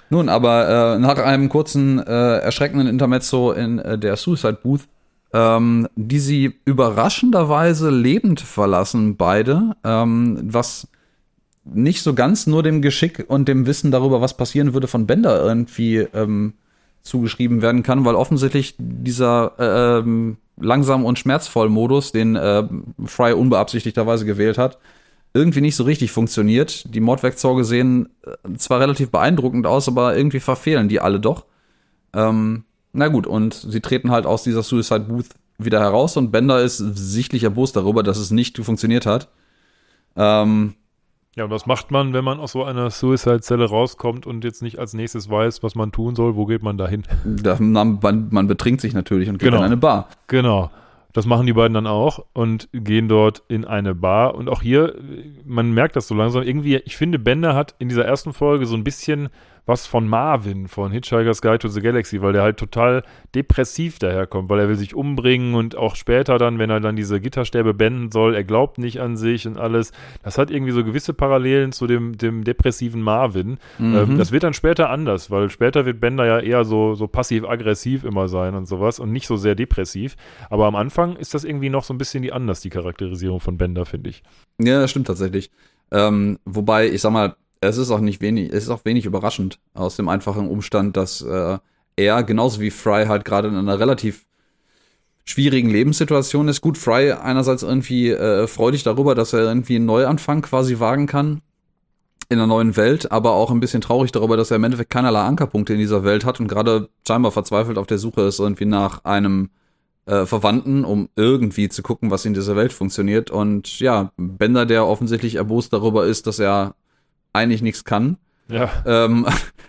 Nun, 0.09 0.29
aber 0.29 0.95
äh, 0.95 0.99
nach 0.99 1.17
einem 1.17 1.49
kurzen, 1.49 1.99
äh, 1.99 2.37
erschreckenden 2.37 2.87
Intermezzo 2.87 3.51
in 3.51 3.79
äh, 3.79 3.97
der 3.97 4.15
Suicide 4.15 4.59
Booth, 4.61 4.87
ähm, 5.33 5.87
die 5.95 6.19
sie 6.19 6.55
überraschenderweise 6.65 7.89
lebend 7.89 8.39
verlassen, 8.39 9.17
beide, 9.17 9.75
ähm, 9.83 10.39
was 10.43 10.87
nicht 11.65 12.01
so 12.01 12.13
ganz 12.13 12.47
nur 12.47 12.63
dem 12.63 12.81
Geschick 12.81 13.25
und 13.27 13.47
dem 13.47 13.65
Wissen 13.65 13.91
darüber, 13.91 14.21
was 14.21 14.37
passieren 14.37 14.73
würde, 14.73 14.87
von 14.87 15.05
Bender 15.05 15.43
irgendwie 15.43 15.97
ähm, 15.97 16.53
zugeschrieben 17.07 17.61
werden 17.61 17.83
kann, 17.83 18.05
weil 18.05 18.15
offensichtlich 18.15 18.75
dieser 18.77 20.03
äh, 20.03 20.35
langsam 20.59 21.05
und 21.05 21.19
schmerzvoll 21.19 21.69
Modus, 21.69 22.11
den 22.11 22.35
äh, 22.35 22.63
Fry 23.05 23.33
unbeabsichtigterweise 23.33 24.25
gewählt 24.25 24.57
hat, 24.57 24.77
irgendwie 25.33 25.61
nicht 25.61 25.75
so 25.75 25.83
richtig 25.83 26.11
funktioniert. 26.11 26.93
Die 26.93 26.99
Mordwerkzeuge 26.99 27.63
sehen 27.63 28.09
äh, 28.25 28.57
zwar 28.57 28.79
relativ 28.79 29.11
beeindruckend 29.11 29.67
aus, 29.67 29.87
aber 29.87 30.15
irgendwie 30.15 30.39
verfehlen 30.39 30.89
die 30.89 30.99
alle 30.99 31.19
doch. 31.19 31.45
Ähm, 32.13 32.63
na 32.93 33.07
gut, 33.07 33.27
und 33.27 33.53
sie 33.53 33.81
treten 33.81 34.11
halt 34.11 34.25
aus 34.25 34.43
dieser 34.43 34.63
Suicide 34.63 35.01
Booth 35.01 35.29
wieder 35.57 35.79
heraus 35.79 36.17
und 36.17 36.31
Bender 36.31 36.61
ist 36.61 36.77
sichtlich 36.77 37.43
erbost 37.43 37.75
darüber, 37.75 38.03
dass 38.03 38.17
es 38.17 38.31
nicht 38.31 38.57
funktioniert 38.57 39.05
hat. 39.05 39.29
Ähm, 40.15 40.75
ja, 41.37 41.43
und 41.43 41.51
was 41.51 41.67
macht 41.67 41.91
man, 41.91 42.13
wenn 42.13 42.23
man 42.23 42.39
aus 42.39 42.53
so 42.53 42.63
einer 42.63 42.89
Suicide-Zelle 42.89 43.65
rauskommt 43.65 44.25
und 44.25 44.43
jetzt 44.43 44.63
nicht 44.63 44.79
als 44.79 44.95
nächstes 44.95 45.29
weiß, 45.29 45.61
was 45.61 45.75
man 45.75 45.91
tun 45.91 46.15
soll? 46.15 46.35
Wo 46.35 46.47
geht 46.47 46.63
man 46.63 46.79
da 46.79 46.87
hin? 46.87 47.03
Man, 47.59 47.99
man, 48.31 48.47
betrinkt 48.47 48.81
sich 48.81 48.95
natürlich 48.95 49.29
und 49.29 49.37
geht 49.37 49.49
genau. 49.49 49.59
in 49.59 49.65
eine 49.65 49.77
Bar. 49.77 50.07
Genau. 50.25 50.71
Das 51.13 51.27
machen 51.27 51.45
die 51.45 51.53
beiden 51.53 51.75
dann 51.75 51.85
auch 51.85 52.25
und 52.33 52.69
gehen 52.73 53.07
dort 53.07 53.43
in 53.49 53.65
eine 53.65 53.93
Bar. 53.93 54.33
Und 54.33 54.49
auch 54.49 54.63
hier, 54.63 54.95
man 55.45 55.71
merkt 55.73 55.95
das 55.95 56.07
so 56.07 56.15
langsam. 56.15 56.41
Irgendwie, 56.41 56.77
ich 56.77 56.97
finde, 56.97 57.19
Bender 57.19 57.53
hat 57.53 57.75
in 57.77 57.87
dieser 57.87 58.05
ersten 58.05 58.33
Folge 58.33 58.65
so 58.65 58.75
ein 58.75 58.83
bisschen 58.83 59.29
was 59.67 59.85
von 59.85 60.07
Marvin 60.07 60.67
von 60.67 60.91
Hitchhiker's 60.91 61.41
Guide 61.41 61.59
to 61.59 61.67
the 61.67 61.81
Galaxy, 61.81 62.21
weil 62.21 62.33
der 62.33 62.41
halt 62.41 62.57
total 62.57 63.03
depressiv 63.35 63.99
daherkommt, 63.99 64.49
weil 64.49 64.59
er 64.59 64.69
will 64.69 64.75
sich 64.75 64.95
umbringen 64.95 65.53
und 65.53 65.75
auch 65.75 65.95
später 65.95 66.37
dann, 66.37 66.57
wenn 66.57 66.69
er 66.69 66.79
dann 66.79 66.95
diese 66.95 67.19
Gitterstäbe 67.19 67.73
beenden 67.73 68.11
soll, 68.11 68.33
er 68.33 68.43
glaubt 68.43 68.77
nicht 68.77 69.01
an 69.01 69.17
sich 69.17 69.45
und 69.45 69.57
alles. 69.57 69.91
Das 70.23 70.37
hat 70.37 70.49
irgendwie 70.49 70.71
so 70.71 70.83
gewisse 70.83 71.13
Parallelen 71.13 71.73
zu 71.73 71.85
dem, 71.85 72.17
dem 72.17 72.43
depressiven 72.43 73.01
Marvin. 73.01 73.59
Mhm. 73.77 73.95
Ähm, 73.95 74.17
das 74.17 74.31
wird 74.31 74.43
dann 74.43 74.53
später 74.53 74.89
anders, 74.89 75.29
weil 75.29 75.49
später 75.49 75.85
wird 75.85 75.99
Bender 75.99 76.25
ja 76.25 76.39
eher 76.39 76.63
so, 76.63 76.95
so 76.95 77.07
passiv-aggressiv 77.07 78.05
immer 78.05 78.29
sein 78.29 78.55
und 78.55 78.67
sowas 78.67 78.99
und 78.99 79.11
nicht 79.11 79.27
so 79.27 79.35
sehr 79.35 79.55
depressiv. 79.55 80.15
Aber 80.49 80.65
am 80.65 80.75
Anfang 80.75 81.17
ist 81.17 81.33
das 81.33 81.43
irgendwie 81.43 81.69
noch 81.69 81.83
so 81.83 81.93
ein 81.93 81.97
bisschen 81.97 82.23
die 82.23 82.31
anders, 82.31 82.61
die 82.61 82.69
Charakterisierung 82.69 83.41
von 83.41 83.57
Bender, 83.57 83.85
finde 83.85 84.09
ich. 84.11 84.23
Ja, 84.59 84.81
das 84.81 84.91
stimmt 84.91 85.07
tatsächlich. 85.07 85.51
Ähm, 85.91 86.39
wobei, 86.45 86.89
ich 86.89 87.01
sag 87.01 87.11
mal, 87.11 87.35
es 87.61 87.77
ist 87.77 87.91
auch 87.91 87.99
nicht 87.99 88.21
wenig, 88.21 88.51
es 88.51 88.63
ist 88.63 88.69
auch 88.69 88.85
wenig 88.85 89.05
überraschend 89.05 89.59
aus 89.73 89.95
dem 89.95 90.09
einfachen 90.09 90.47
Umstand, 90.47 90.97
dass 90.97 91.21
äh, 91.21 91.57
er 91.95 92.23
genauso 92.23 92.61
wie 92.61 92.71
Fry 92.71 93.05
halt 93.05 93.25
gerade 93.25 93.47
in 93.47 93.55
einer 93.55 93.79
relativ 93.79 94.25
schwierigen 95.25 95.69
Lebenssituation 95.69 96.47
ist. 96.47 96.61
Gut, 96.61 96.77
Fry 96.77 97.11
einerseits 97.11 97.63
irgendwie 97.63 98.09
äh, 98.09 98.47
freudig 98.47 98.83
darüber, 98.83 99.15
dass 99.15 99.33
er 99.33 99.41
irgendwie 99.41 99.75
einen 99.75 99.85
Neuanfang 99.85 100.41
quasi 100.41 100.79
wagen 100.79 101.07
kann 101.07 101.41
in 102.29 102.39
einer 102.39 102.47
neuen 102.47 102.75
Welt, 102.75 103.11
aber 103.11 103.33
auch 103.33 103.51
ein 103.51 103.59
bisschen 103.59 103.81
traurig 103.81 104.11
darüber, 104.11 104.37
dass 104.37 104.51
er 104.51 104.57
im 104.57 104.63
Endeffekt 104.63 104.89
keinerlei 104.89 105.21
Ankerpunkte 105.21 105.73
in 105.73 105.79
dieser 105.79 106.03
Welt 106.03 106.25
hat 106.25 106.39
und 106.39 106.47
gerade 106.47 106.89
scheinbar 107.07 107.31
verzweifelt 107.31 107.77
auf 107.77 107.87
der 107.87 107.97
Suche 107.97 108.21
ist 108.21 108.39
irgendwie 108.39 108.65
nach 108.65 109.05
einem 109.05 109.49
äh, 110.05 110.25
Verwandten, 110.25 110.83
um 110.85 111.09
irgendwie 111.15 111.69
zu 111.69 111.83
gucken, 111.83 112.11
was 112.11 112.25
in 112.25 112.33
dieser 112.33 112.55
Welt 112.55 112.73
funktioniert. 112.73 113.31
Und 113.31 113.79
ja, 113.79 114.11
Bender, 114.17 114.65
der 114.65 114.85
offensichtlich 114.85 115.35
erbost 115.35 115.73
darüber 115.73 116.05
ist, 116.05 116.27
dass 116.27 116.39
er 116.39 116.75
eigentlich 117.33 117.61
nichts 117.61 117.83
kann. 117.83 118.17
Ja. 118.49 118.69
Ähm, 118.85 119.25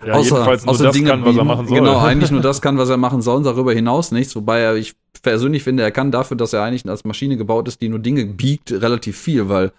ja 0.06 0.12
außer, 0.14 0.46
außer 0.66 0.84
das 0.84 0.94
Dinge 0.94 1.10
kann, 1.10 1.24
was 1.24 1.36
er 1.36 1.44
machen 1.44 1.66
soll. 1.66 1.78
Genau, 1.78 1.98
eigentlich 1.98 2.30
nur 2.30 2.40
das 2.42 2.60
kann, 2.60 2.78
was 2.78 2.88
er 2.88 2.96
machen 2.96 3.22
soll 3.22 3.38
und 3.38 3.44
darüber 3.44 3.72
hinaus 3.72 4.12
nichts. 4.12 4.36
Wobei 4.36 4.60
er, 4.60 4.76
ich 4.76 4.94
persönlich 5.22 5.64
finde, 5.64 5.82
er 5.82 5.90
kann 5.90 6.12
dafür, 6.12 6.36
dass 6.36 6.52
er 6.52 6.62
eigentlich 6.62 6.88
als 6.88 7.04
Maschine 7.04 7.36
gebaut 7.36 7.68
ist, 7.68 7.80
die 7.80 7.88
nur 7.88 7.98
Dinge 7.98 8.24
biegt, 8.26 8.70
relativ 8.70 9.18
viel, 9.18 9.48
weil 9.48 9.72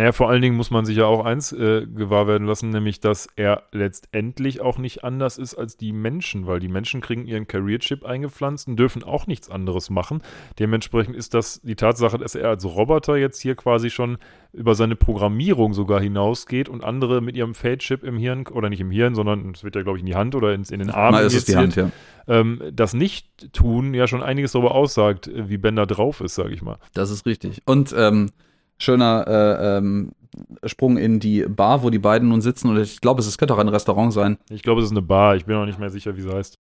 naja, 0.00 0.12
vor 0.12 0.30
allen 0.30 0.40
Dingen 0.40 0.56
muss 0.56 0.70
man 0.70 0.86
sich 0.86 0.96
ja 0.96 1.04
auch 1.04 1.26
eins 1.26 1.52
äh, 1.52 1.86
gewahr 1.86 2.26
werden 2.26 2.46
lassen, 2.46 2.70
nämlich, 2.70 3.00
dass 3.00 3.28
er 3.36 3.64
letztendlich 3.70 4.62
auch 4.62 4.78
nicht 4.78 5.04
anders 5.04 5.36
ist 5.36 5.54
als 5.56 5.76
die 5.76 5.92
Menschen, 5.92 6.46
weil 6.46 6.58
die 6.58 6.68
Menschen 6.68 7.02
kriegen 7.02 7.26
ihren 7.26 7.46
Career-Chip 7.46 8.06
eingepflanzt 8.06 8.66
und 8.66 8.76
dürfen 8.76 9.04
auch 9.04 9.26
nichts 9.26 9.50
anderes 9.50 9.90
machen. 9.90 10.22
Dementsprechend 10.58 11.14
ist 11.14 11.34
das 11.34 11.60
die 11.60 11.76
Tatsache, 11.76 12.16
dass 12.16 12.34
er 12.34 12.48
als 12.48 12.64
Roboter 12.64 13.18
jetzt 13.18 13.42
hier 13.42 13.56
quasi 13.56 13.90
schon 13.90 14.16
über 14.54 14.74
seine 14.74 14.96
Programmierung 14.96 15.74
sogar 15.74 16.00
hinausgeht 16.00 16.70
und 16.70 16.82
andere 16.82 17.20
mit 17.20 17.36
ihrem 17.36 17.54
Fate-Chip 17.54 18.02
im 18.02 18.16
Hirn, 18.16 18.46
oder 18.46 18.70
nicht 18.70 18.80
im 18.80 18.90
Hirn, 18.90 19.14
sondern 19.14 19.50
es 19.50 19.64
wird 19.64 19.76
ja, 19.76 19.82
glaube 19.82 19.98
ich, 19.98 20.00
in 20.00 20.06
die 20.06 20.16
Hand 20.16 20.34
oder 20.34 20.54
ins, 20.54 20.70
in 20.70 20.78
den 20.78 20.88
Arm 20.88 21.12
Mal 21.12 21.26
ist 21.26 21.34
es 21.34 21.44
die 21.44 21.56
Hand, 21.56 21.76
ja. 21.76 21.90
ähm, 22.26 22.62
das 22.72 22.94
Nicht-Tun 22.94 23.92
ja 23.92 24.06
schon 24.06 24.22
einiges 24.22 24.52
darüber 24.52 24.74
aussagt, 24.74 25.30
wie 25.30 25.58
Bender 25.58 25.84
drauf 25.84 26.22
ist, 26.22 26.36
sage 26.36 26.54
ich 26.54 26.62
mal. 26.62 26.78
Das 26.94 27.10
ist 27.10 27.26
richtig. 27.26 27.60
Und 27.66 27.94
ähm, 27.94 28.30
schöner 28.80 29.26
äh, 29.28 29.78
ähm, 29.78 30.12
Sprung 30.64 30.96
in 30.96 31.20
die 31.20 31.42
Bar, 31.42 31.82
wo 31.82 31.90
die 31.90 31.98
beiden 31.98 32.28
nun 32.28 32.40
sitzen. 32.40 32.68
Und 32.68 32.78
ich 32.78 33.00
glaube, 33.00 33.20
es 33.20 33.38
könnte 33.38 33.54
auch 33.54 33.58
ein 33.58 33.68
Restaurant 33.68 34.12
sein. 34.12 34.38
Ich 34.48 34.62
glaube, 34.62 34.80
es 34.80 34.86
ist 34.86 34.92
eine 34.92 35.02
Bar. 35.02 35.36
Ich 35.36 35.44
bin 35.44 35.56
auch 35.56 35.66
nicht 35.66 35.78
mehr 35.78 35.90
sicher, 35.90 36.16
wie 36.16 36.22
sie 36.22 36.32
heißt. 36.32 36.58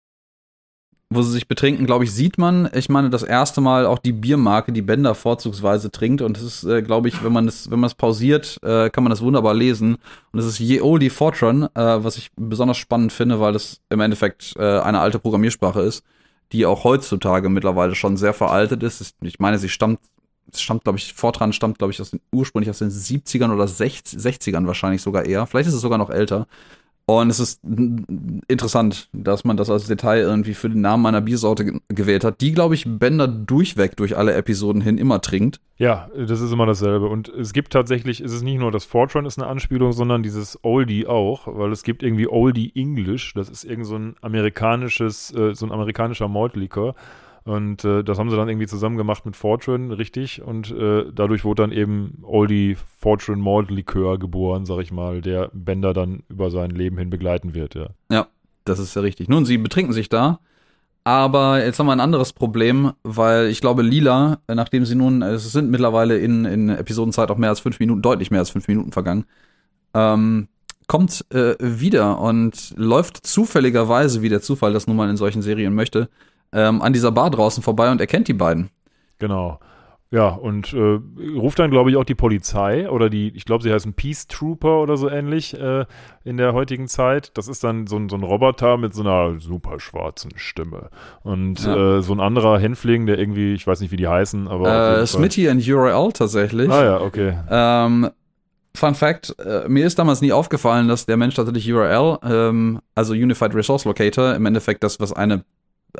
Wo 1.11 1.23
sie 1.23 1.31
sich 1.31 1.47
betrinken, 1.47 1.87
glaube 1.87 2.03
ich, 2.03 2.13
sieht 2.13 2.37
man, 2.37 2.69
ich 2.75 2.87
meine, 2.87 3.09
das 3.09 3.23
erste 3.23 3.61
Mal 3.61 3.87
auch 3.87 3.97
die 3.97 4.11
Biermarke, 4.11 4.71
die 4.71 4.83
Bender 4.83 5.15
vorzugsweise 5.15 5.89
trinkt. 5.89 6.21
Und 6.21 6.37
das 6.37 6.43
ist, 6.43 6.63
äh, 6.65 6.83
glaube 6.83 7.07
ich, 7.07 7.23
wenn 7.23 7.33
man 7.33 7.47
es, 7.47 7.71
wenn 7.71 7.79
man 7.79 7.87
es 7.87 7.95
pausiert, 7.95 8.59
äh, 8.61 8.91
kann 8.91 9.03
man 9.03 9.09
das 9.09 9.21
wunderbar 9.21 9.55
lesen. 9.55 9.97
Und 10.31 10.39
es 10.39 10.45
ist 10.45 10.59
Ye 10.59 10.81
Olde 10.81 11.09
Fortran, 11.09 11.63
äh, 11.63 12.03
was 12.03 12.17
ich 12.17 12.29
besonders 12.35 12.77
spannend 12.77 13.11
finde, 13.11 13.39
weil 13.39 13.55
es 13.55 13.81
im 13.89 14.01
Endeffekt 14.01 14.53
äh, 14.57 14.79
eine 14.79 14.99
alte 14.99 15.17
Programmiersprache 15.17 15.81
ist, 15.81 16.03
die 16.51 16.67
auch 16.67 16.83
heutzutage 16.83 17.49
mittlerweile 17.49 17.95
schon 17.95 18.15
sehr 18.15 18.33
veraltet 18.33 18.83
ist. 18.83 19.15
Ich 19.21 19.39
meine, 19.39 19.57
sie 19.57 19.69
stammt 19.69 19.99
es 20.53 20.61
stammt, 20.61 20.83
glaube 20.83 20.97
ich, 20.97 21.13
Fortran 21.13 21.53
stammt, 21.53 21.77
glaube 21.77 21.91
ich, 21.91 22.01
aus 22.01 22.11
den, 22.11 22.21
ursprünglich 22.31 22.69
aus 22.69 22.79
den 22.79 22.89
70ern 22.89 23.53
oder 23.53 23.67
60, 23.67 24.19
60ern 24.19 24.67
wahrscheinlich 24.67 25.01
sogar 25.01 25.25
eher. 25.25 25.45
Vielleicht 25.45 25.69
ist 25.69 25.75
es 25.75 25.81
sogar 25.81 25.97
noch 25.97 26.09
älter. 26.09 26.47
Und 27.09 27.31
es 27.31 27.39
ist 27.39 27.63
interessant, 28.47 29.09
dass 29.13 29.43
man 29.43 29.57
das 29.57 29.71
als 29.71 29.87
Detail 29.87 30.19
irgendwie 30.19 30.53
für 30.53 30.69
den 30.69 30.81
Namen 30.81 31.01
meiner 31.01 31.21
Biersorte 31.21 31.65
ge 31.65 31.79
gewählt 31.87 32.23
hat, 32.23 32.39
die, 32.39 32.51
glaube 32.51 32.75
ich, 32.75 32.85
Bender 32.85 33.27
durchweg 33.27 33.97
durch 33.97 34.15
alle 34.15 34.35
Episoden 34.35 34.79
hin 34.79 34.99
immer 34.99 35.19
trinkt. 35.19 35.59
Ja, 35.77 36.07
das 36.15 36.39
ist 36.39 36.51
immer 36.51 36.67
dasselbe. 36.67 37.07
Und 37.07 37.27
es 37.27 37.51
gibt 37.51 37.73
tatsächlich, 37.73 38.21
es 38.21 38.31
ist 38.31 38.43
nicht 38.43 38.59
nur 38.59 38.71
das 38.71 38.85
Fortran 38.85 39.25
ist 39.25 39.39
eine 39.39 39.47
Anspielung, 39.47 39.91
sondern 39.91 40.21
dieses 40.21 40.63
Oldie 40.63 41.07
auch, 41.07 41.47
weil 41.47 41.71
es 41.71 41.81
gibt 41.81 42.03
irgendwie 42.03 42.27
Oldie 42.27 42.71
English. 42.75 43.33
Das 43.33 43.49
ist 43.49 43.63
irgend 43.63 43.87
so 43.87 43.95
ein 43.95 44.15
amerikanisches, 44.21 45.33
äh, 45.33 45.55
so 45.55 45.65
ein 45.65 45.71
amerikanischer 45.71 46.27
Maltlikör. 46.27 46.93
Und 47.45 47.83
äh, 47.85 48.03
das 48.03 48.19
haben 48.19 48.29
sie 48.29 48.35
dann 48.35 48.49
irgendwie 48.49 48.67
zusammen 48.67 48.97
gemacht 48.97 49.25
mit 49.25 49.35
Fortune, 49.35 49.97
richtig. 49.97 50.41
Und 50.41 50.71
äh, 50.71 51.05
dadurch 51.13 51.45
wurde 51.45 51.63
dann 51.63 51.71
eben 51.71 52.19
Oldie 52.23 52.75
Fortune 52.99 53.41
Malt 53.41 53.71
Likör 53.71 54.19
geboren, 54.19 54.65
sag 54.65 54.79
ich 54.79 54.91
mal, 54.91 55.21
der 55.21 55.49
Bender 55.53 55.93
dann 55.93 56.23
über 56.29 56.51
sein 56.51 56.71
Leben 56.71 56.97
hin 56.97 57.09
begleiten 57.09 57.53
wird, 57.53 57.75
ja. 57.75 57.87
Ja, 58.11 58.27
das 58.65 58.79
ist 58.79 58.95
ja 58.95 59.01
richtig. 59.01 59.29
Nun, 59.29 59.45
sie 59.45 59.57
betrinken 59.57 59.93
sich 59.93 60.09
da. 60.09 60.39
Aber 61.05 61.63
jetzt 61.63 61.79
haben 61.79 61.87
wir 61.87 61.93
ein 61.93 62.01
anderes 62.01 62.33
Problem, 62.33 62.91
weil 63.03 63.47
ich 63.47 63.61
glaube, 63.61 63.81
Lila, 63.81 64.39
äh, 64.47 64.55
nachdem 64.55 64.85
sie 64.85 64.95
nun, 64.95 65.21
es 65.21 65.51
sind 65.51 65.71
mittlerweile 65.71 66.17
in, 66.17 66.45
in 66.45 66.69
Episodenzeit 66.69 67.31
auch 67.31 67.37
mehr 67.37 67.49
als 67.49 67.61
fünf 67.61 67.79
Minuten, 67.79 68.01
deutlich 68.01 68.31
mehr 68.31 68.41
als 68.41 68.49
fünf 68.49 68.67
Minuten 68.67 68.91
vergangen, 68.91 69.25
ähm, 69.93 70.49
kommt 70.87 71.25
äh, 71.33 71.55
wieder 71.59 72.19
und 72.19 72.73
läuft 72.75 73.25
zufälligerweise, 73.25 74.21
wie 74.21 74.29
der 74.29 74.41
Zufall 74.41 74.73
das 74.73 74.87
nun 74.87 74.97
mal 74.97 75.09
in 75.09 75.17
solchen 75.17 75.41
Serien 75.41 75.73
möchte, 75.73 76.09
ähm, 76.53 76.81
an 76.81 76.93
dieser 76.93 77.11
Bar 77.11 77.29
draußen 77.29 77.63
vorbei 77.63 77.91
und 77.91 78.01
erkennt 78.01 78.27
die 78.27 78.33
beiden. 78.33 78.69
Genau. 79.17 79.59
Ja, 80.11 80.29
und 80.29 80.73
äh, 80.73 80.99
ruft 81.37 81.59
dann, 81.59 81.69
glaube 81.69 81.91
ich, 81.91 81.95
auch 81.95 82.03
die 82.03 82.15
Polizei 82.15 82.89
oder 82.89 83.11
die, 83.11 83.29
ich 83.35 83.45
glaube, 83.45 83.63
sie 83.63 83.71
heißen 83.71 83.93
Peace 83.93 84.25
Trooper 84.25 84.81
oder 84.81 84.97
so 84.97 85.07
ähnlich 85.07 85.53
äh, 85.53 85.85
in 86.23 86.37
der 86.37 86.53
heutigen 86.53 86.87
Zeit. 86.87 87.37
Das 87.37 87.47
ist 87.47 87.63
dann 87.63 87.85
so 87.85 87.97
ein, 87.97 88.09
so 88.09 88.15
ein 88.15 88.23
Roboter 88.23 88.77
mit 88.77 88.95
so 88.95 89.03
einer 89.03 89.39
super 89.39 89.79
schwarzen 89.79 90.31
Stimme. 90.35 90.89
Und 91.21 91.63
ja. 91.63 91.97
äh, 91.97 92.01
so 92.01 92.11
ein 92.13 92.19
anderer 92.19 92.57
Hänfling, 92.57 93.05
der 93.05 93.19
irgendwie, 93.19 93.53
ich 93.53 93.67
weiß 93.67 93.81
nicht, 93.81 93.91
wie 93.91 93.97
die 93.97 94.07
heißen, 94.07 94.47
aber. 94.47 95.05
Smitty 95.05 95.47
und 95.47 95.67
URL 95.67 96.11
tatsächlich. 96.11 96.71
Ah 96.71 96.83
ja, 96.83 97.01
okay. 97.01 97.37
Ähm, 97.47 98.09
Fun 98.73 98.95
Fact, 98.95 99.35
äh, 99.39 99.67
mir 99.67 99.85
ist 99.85 99.99
damals 99.99 100.21
nie 100.21 100.31
aufgefallen, 100.31 100.87
dass 100.87 101.05
der 101.05 101.17
Mensch 101.17 101.35
tatsächlich 101.35 101.71
URL, 101.71 102.17
ähm, 102.23 102.79
also 102.95 103.13
Unified 103.13 103.53
Resource 103.53 103.85
Locator, 103.85 104.33
im 104.33 104.45
Endeffekt 104.47 104.83
das, 104.83 104.99
was 104.99 105.13
eine 105.13 105.43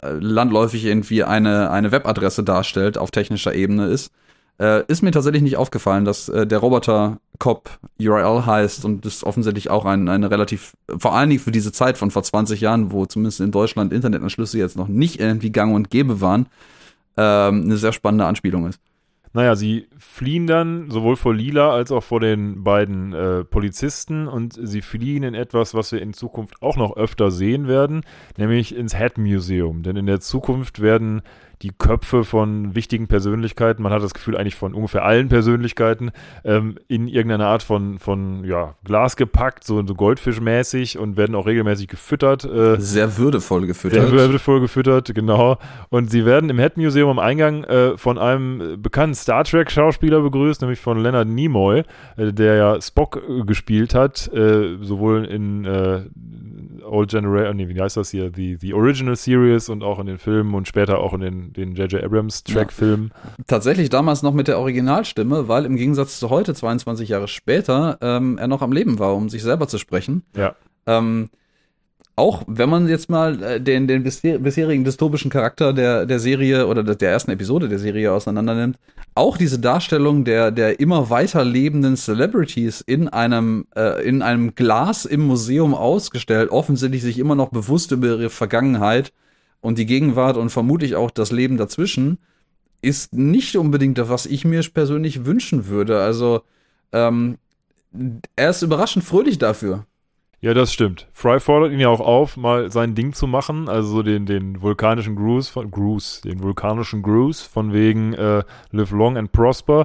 landläufig 0.01 0.85
irgendwie 0.85 1.23
eine, 1.23 1.71
eine 1.71 1.91
Webadresse 1.91 2.43
darstellt 2.43 2.97
auf 2.97 3.11
technischer 3.11 3.53
Ebene 3.53 3.87
ist, 3.87 4.11
äh, 4.59 4.83
ist 4.87 5.01
mir 5.01 5.11
tatsächlich 5.11 5.41
nicht 5.41 5.57
aufgefallen, 5.57 6.05
dass 6.05 6.29
äh, 6.29 6.45
der 6.45 6.59
Roboter 6.59 7.19
Cop 7.39 7.79
URL 7.99 8.45
heißt 8.45 8.83
und 8.83 9.05
das 9.05 9.23
offensichtlich 9.23 9.69
auch 9.69 9.85
ein, 9.85 10.09
eine 10.09 10.29
relativ, 10.29 10.73
vor 10.97 11.15
allen 11.15 11.29
Dingen 11.29 11.41
für 11.41 11.51
diese 11.51 11.71
Zeit 11.71 11.97
von 11.97 12.11
vor 12.11 12.23
20 12.23 12.59
Jahren, 12.59 12.91
wo 12.91 13.05
zumindest 13.05 13.39
in 13.39 13.51
Deutschland 13.51 13.93
Internetanschlüsse 13.93 14.57
jetzt 14.57 14.77
noch 14.77 14.89
nicht 14.89 15.19
irgendwie 15.19 15.51
gang 15.51 15.73
und 15.73 15.89
gäbe 15.89 16.19
waren, 16.19 16.47
ähm, 17.15 17.63
eine 17.63 17.77
sehr 17.77 17.93
spannende 17.93 18.25
Anspielung 18.25 18.67
ist. 18.67 18.81
Naja, 19.33 19.55
sie 19.55 19.87
fliehen 19.97 20.47
dann 20.47 20.89
sowohl 20.89 21.15
vor 21.15 21.35
Lila 21.35 21.71
als 21.71 21.91
auch 21.91 22.03
vor 22.03 22.19
den 22.19 22.63
beiden 22.63 23.13
äh, 23.13 23.43
Polizisten 23.43 24.27
und 24.27 24.57
sie 24.59 24.81
fliehen 24.81 25.23
in 25.23 25.35
etwas, 25.35 25.75
was 25.75 25.91
wir 25.91 26.01
in 26.01 26.13
Zukunft 26.13 26.61
auch 26.61 26.77
noch 26.77 26.97
öfter 26.97 27.29
sehen 27.29 27.67
werden, 27.67 28.01
nämlich 28.37 28.75
ins 28.75 28.97
Head 28.97 29.17
Museum. 29.19 29.83
Denn 29.83 29.97
in 29.97 30.07
der 30.07 30.19
Zukunft 30.19 30.81
werden 30.81 31.21
die 31.61 31.71
Köpfe 31.77 32.23
von 32.23 32.73
wichtigen 32.73 33.07
Persönlichkeiten, 33.07 33.83
man 33.83 33.91
hat 33.91 34.01
das 34.01 34.13
Gefühl 34.13 34.37
eigentlich 34.37 34.55
von 34.55 34.73
ungefähr 34.73 35.03
allen 35.03 35.27
Persönlichkeiten, 35.27 36.11
ähm, 36.45 36.75
in 36.87 37.07
irgendeine 37.07 37.47
Art 37.47 37.63
von, 37.63 37.99
von 37.99 38.45
ja, 38.45 38.75
Glas 38.85 39.17
gepackt, 39.17 39.65
so, 39.65 39.85
so 39.85 39.93
Goldfischmäßig 39.93 40.97
und 40.97 41.17
werden 41.17 41.35
auch 41.35 41.45
regelmäßig 41.45 41.87
gefüttert. 41.87 42.45
Äh, 42.45 42.79
sehr 42.79 43.17
würdevoll 43.17 43.67
gefüttert. 43.67 44.01
Sehr 44.01 44.11
würdevoll 44.11 44.61
gefüttert, 44.61 45.13
genau. 45.13 45.57
Und 45.89 46.09
sie 46.09 46.25
werden 46.25 46.49
im 46.49 46.59
Head 46.59 46.77
Museum 46.77 47.09
am 47.09 47.19
Eingang 47.19 47.65
äh, 47.65 47.97
von 47.97 48.17
einem 48.17 48.81
bekannten 48.81 49.15
Star 49.15 49.43
Trek-Schauspieler 49.43 50.21
begrüßt, 50.21 50.61
nämlich 50.61 50.79
von 50.79 51.01
Leonard 51.03 51.27
Nimoy, 51.27 51.83
äh, 52.15 52.31
der 52.31 52.55
ja 52.55 52.81
Spock 52.81 53.21
äh, 53.27 53.43
gespielt 53.43 53.93
hat, 53.93 54.31
äh, 54.33 54.77
sowohl 54.81 55.25
in 55.25 55.65
äh, 55.65 56.03
Old 56.83 57.11
Generation, 57.11 57.55
nee, 57.55 57.67
wie 57.67 57.79
heißt 57.79 57.97
das 57.97 58.11
hier, 58.11 58.29
die, 58.29 58.57
die 58.57 58.73
Original 58.73 59.15
Series 59.15 59.69
und 59.69 59.83
auch 59.83 59.99
in 59.99 60.07
den 60.07 60.17
Filmen 60.17 60.53
und 60.53 60.67
später 60.67 60.99
auch 60.99 61.13
in 61.13 61.21
den 61.21 61.48
den 61.49 61.75
J.J. 61.75 62.03
Abrams 62.03 62.43
Track-Filmen. 62.43 63.11
Ja. 63.13 63.43
Tatsächlich 63.47 63.89
damals 63.89 64.23
noch 64.23 64.33
mit 64.33 64.47
der 64.47 64.59
Originalstimme, 64.59 65.47
weil 65.47 65.65
im 65.65 65.75
Gegensatz 65.75 66.19
zu 66.19 66.29
heute, 66.29 66.53
22 66.53 67.09
Jahre 67.09 67.27
später, 67.27 67.97
ähm, 68.01 68.37
er 68.37 68.47
noch 68.47 68.61
am 68.61 68.71
Leben 68.71 68.99
war, 68.99 69.15
um 69.15 69.29
sich 69.29 69.43
selber 69.43 69.67
zu 69.67 69.77
sprechen. 69.77 70.23
Ja. 70.35 70.55
Ähm, 70.85 71.29
auch 72.19 72.43
wenn 72.47 72.69
man 72.69 72.89
jetzt 72.89 73.09
mal 73.09 73.41
äh, 73.41 73.61
den, 73.61 73.87
den 73.87 74.03
bisherigen 74.03 74.83
dystopischen 74.83 75.31
Charakter 75.31 75.71
der, 75.71 76.05
der 76.05 76.19
Serie 76.19 76.67
oder 76.67 76.83
der 76.83 77.09
ersten 77.09 77.31
Episode 77.31 77.69
der 77.69 77.79
Serie 77.79 78.11
auseinander 78.11 78.55
nimmt, 78.55 78.77
auch 79.15 79.37
diese 79.37 79.57
Darstellung 79.57 80.25
der, 80.25 80.51
der 80.51 80.81
immer 80.81 81.09
weiter 81.09 81.45
lebenden 81.45 81.95
Celebrities 81.95 82.81
in 82.81 83.07
einem, 83.07 83.67
äh, 83.73 84.05
in 84.05 84.21
einem 84.21 84.53
Glas 84.53 85.05
im 85.05 85.21
Museum 85.21 85.73
ausgestellt, 85.73 86.51
offensichtlich 86.51 87.03
sich 87.03 87.19
immer 87.19 87.35
noch 87.35 87.49
bewusst 87.49 87.93
über 87.93 88.07
ihre 88.07 88.29
Vergangenheit 88.29 89.13
und 89.61 89.77
die 89.77 89.85
Gegenwart 89.85 90.37
und 90.37 90.49
vermutlich 90.49 90.95
auch 90.95 91.11
das 91.11 91.31
Leben 91.31 91.57
dazwischen, 91.57 92.17
ist 92.81 93.13
nicht 93.13 93.57
unbedingt 93.57 93.97
das, 93.97 94.09
was 94.09 94.25
ich 94.25 94.45
mir 94.45 94.61
persönlich 94.73 95.25
wünschen 95.25 95.67
würde. 95.67 96.01
Also, 96.01 96.41
ähm, 96.91 97.37
er 98.35 98.51
ist 98.51 98.61
überraschend 98.61 99.03
fröhlich 99.03 99.37
dafür. 99.37 99.85
Ja, 100.41 100.53
das 100.53 100.71
stimmt. 100.71 101.07
Fry 101.11 101.39
fordert 101.41 101.73
ihn 101.73 101.81
ja 101.81 101.89
auch 101.89 101.99
auf, 101.99 102.37
mal 102.37 102.71
sein 102.71 102.95
Ding 102.95 103.11
zu 103.11 103.27
machen, 103.27 103.67
also 103.67 103.89
so 103.89 104.03
den, 104.03 104.25
den 104.25 104.61
vulkanischen 104.61 105.17
Gruß 105.17 105.49
von 105.49 105.69
Gruß, 105.69 106.21
den 106.21 106.41
vulkanischen 106.41 107.01
Gruß 107.01 107.41
von 107.41 107.73
wegen 107.73 108.13
äh, 108.13 108.43
Live 108.71 108.91
Long 108.91 109.17
and 109.17 109.33
Prosper. 109.33 109.83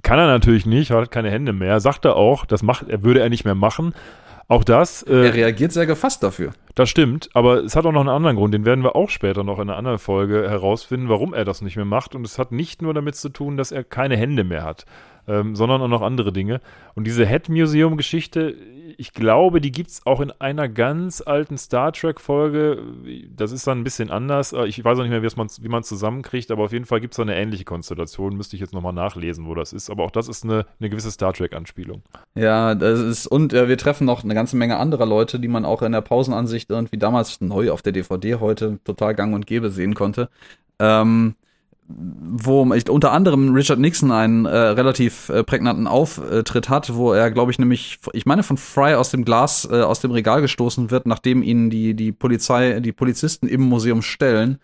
Kann 0.00 0.18
er 0.18 0.26
natürlich 0.26 0.64
nicht, 0.64 0.90
hat 0.90 1.10
keine 1.10 1.30
Hände 1.30 1.52
mehr. 1.52 1.80
Sagt 1.80 2.06
er 2.06 2.16
auch, 2.16 2.46
das 2.46 2.62
macht, 2.62 2.88
er 2.88 3.02
würde 3.02 3.20
er 3.20 3.28
nicht 3.28 3.44
mehr 3.44 3.54
machen. 3.54 3.94
Auch 4.48 4.64
das. 4.64 5.02
Äh, 5.02 5.26
er 5.26 5.34
reagiert 5.34 5.72
sehr 5.72 5.86
gefasst 5.86 6.22
dafür. 6.22 6.52
Das 6.74 6.90
stimmt, 6.90 7.30
aber 7.34 7.64
es 7.64 7.76
hat 7.76 7.86
auch 7.86 7.92
noch 7.92 8.00
einen 8.00 8.08
anderen 8.08 8.36
Grund, 8.36 8.52
den 8.52 8.64
werden 8.64 8.82
wir 8.82 8.96
auch 8.96 9.08
später 9.08 9.44
noch 9.44 9.58
in 9.58 9.70
einer 9.70 9.76
anderen 9.76 9.98
Folge 9.98 10.50
herausfinden, 10.50 11.08
warum 11.08 11.32
er 11.32 11.44
das 11.44 11.62
nicht 11.62 11.76
mehr 11.76 11.84
macht. 11.84 12.14
Und 12.14 12.26
es 12.26 12.38
hat 12.38 12.52
nicht 12.52 12.82
nur 12.82 12.94
damit 12.94 13.14
zu 13.14 13.28
tun, 13.28 13.56
dass 13.56 13.72
er 13.72 13.84
keine 13.84 14.16
Hände 14.16 14.44
mehr 14.44 14.64
hat 14.64 14.84
ähm, 15.26 15.56
sondern 15.56 15.82
auch 15.82 15.88
noch 15.88 16.02
andere 16.02 16.32
Dinge. 16.32 16.60
Und 16.94 17.06
diese 17.06 17.26
Head 17.26 17.48
Museum 17.48 17.96
Geschichte, 17.96 18.56
ich 18.98 19.12
glaube, 19.12 19.60
die 19.60 19.72
gibt 19.72 19.90
es 19.90 20.06
auch 20.06 20.20
in 20.20 20.30
einer 20.32 20.68
ganz 20.68 21.20
alten 21.20 21.58
Star 21.58 21.92
Trek 21.92 22.20
Folge. 22.20 22.82
Das 23.34 23.52
ist 23.52 23.66
dann 23.66 23.80
ein 23.80 23.84
bisschen 23.84 24.10
anders. 24.10 24.52
Äh, 24.52 24.66
ich 24.66 24.84
weiß 24.84 24.98
auch 24.98 25.02
nicht 25.02 25.10
mehr, 25.10 25.22
wie 25.22 25.68
man 25.68 25.80
es 25.80 25.88
zusammenkriegt, 25.88 26.50
aber 26.50 26.64
auf 26.64 26.72
jeden 26.72 26.84
Fall 26.84 27.00
gibt 27.00 27.14
es 27.14 27.16
da 27.16 27.22
eine 27.22 27.36
ähnliche 27.36 27.64
Konstellation. 27.64 28.36
Müsste 28.36 28.56
ich 28.56 28.60
jetzt 28.60 28.74
nochmal 28.74 28.92
nachlesen, 28.92 29.46
wo 29.46 29.54
das 29.54 29.72
ist. 29.72 29.90
Aber 29.90 30.04
auch 30.04 30.10
das 30.10 30.28
ist 30.28 30.44
eine, 30.44 30.66
eine 30.80 30.90
gewisse 30.90 31.10
Star 31.10 31.32
Trek 31.32 31.54
Anspielung. 31.54 32.02
Ja, 32.34 32.74
das 32.74 33.00
ist, 33.00 33.26
und 33.26 33.52
äh, 33.52 33.68
wir 33.68 33.78
treffen 33.78 34.04
noch 34.04 34.24
eine 34.24 34.34
ganze 34.34 34.56
Menge 34.56 34.76
anderer 34.78 35.06
Leute, 35.06 35.40
die 35.40 35.48
man 35.48 35.64
auch 35.64 35.82
in 35.82 35.92
der 35.92 36.00
Pausenansicht 36.00 36.70
irgendwie 36.70 36.98
damals 36.98 37.40
neu 37.40 37.70
auf 37.70 37.82
der 37.82 37.92
DVD 37.92 38.36
heute 38.36 38.78
total 38.84 39.14
gang 39.14 39.34
und 39.34 39.46
gäbe 39.46 39.70
sehen 39.70 39.94
konnte. 39.94 40.28
Ähm, 40.78 41.34
wo 41.86 42.62
unter 42.62 43.12
anderem 43.12 43.52
Richard 43.52 43.78
Nixon 43.78 44.10
einen 44.10 44.46
äh, 44.46 44.56
relativ 44.56 45.28
äh, 45.28 45.44
prägnanten 45.44 45.86
Auftritt 45.86 46.68
hat, 46.70 46.94
wo 46.94 47.12
er, 47.12 47.30
glaube 47.30 47.50
ich, 47.50 47.58
nämlich, 47.58 47.98
ich 48.14 48.24
meine, 48.24 48.42
von 48.42 48.56
Fry 48.56 48.94
aus 48.94 49.10
dem 49.10 49.24
Glas, 49.24 49.68
äh, 49.70 49.82
aus 49.82 50.00
dem 50.00 50.10
Regal 50.10 50.40
gestoßen 50.40 50.90
wird, 50.90 51.06
nachdem 51.06 51.42
ihn 51.42 51.68
die, 51.68 51.94
die 51.94 52.12
Polizei, 52.12 52.80
die 52.80 52.92
Polizisten 52.92 53.46
im 53.46 53.62
Museum 53.62 54.00
stellen. 54.00 54.58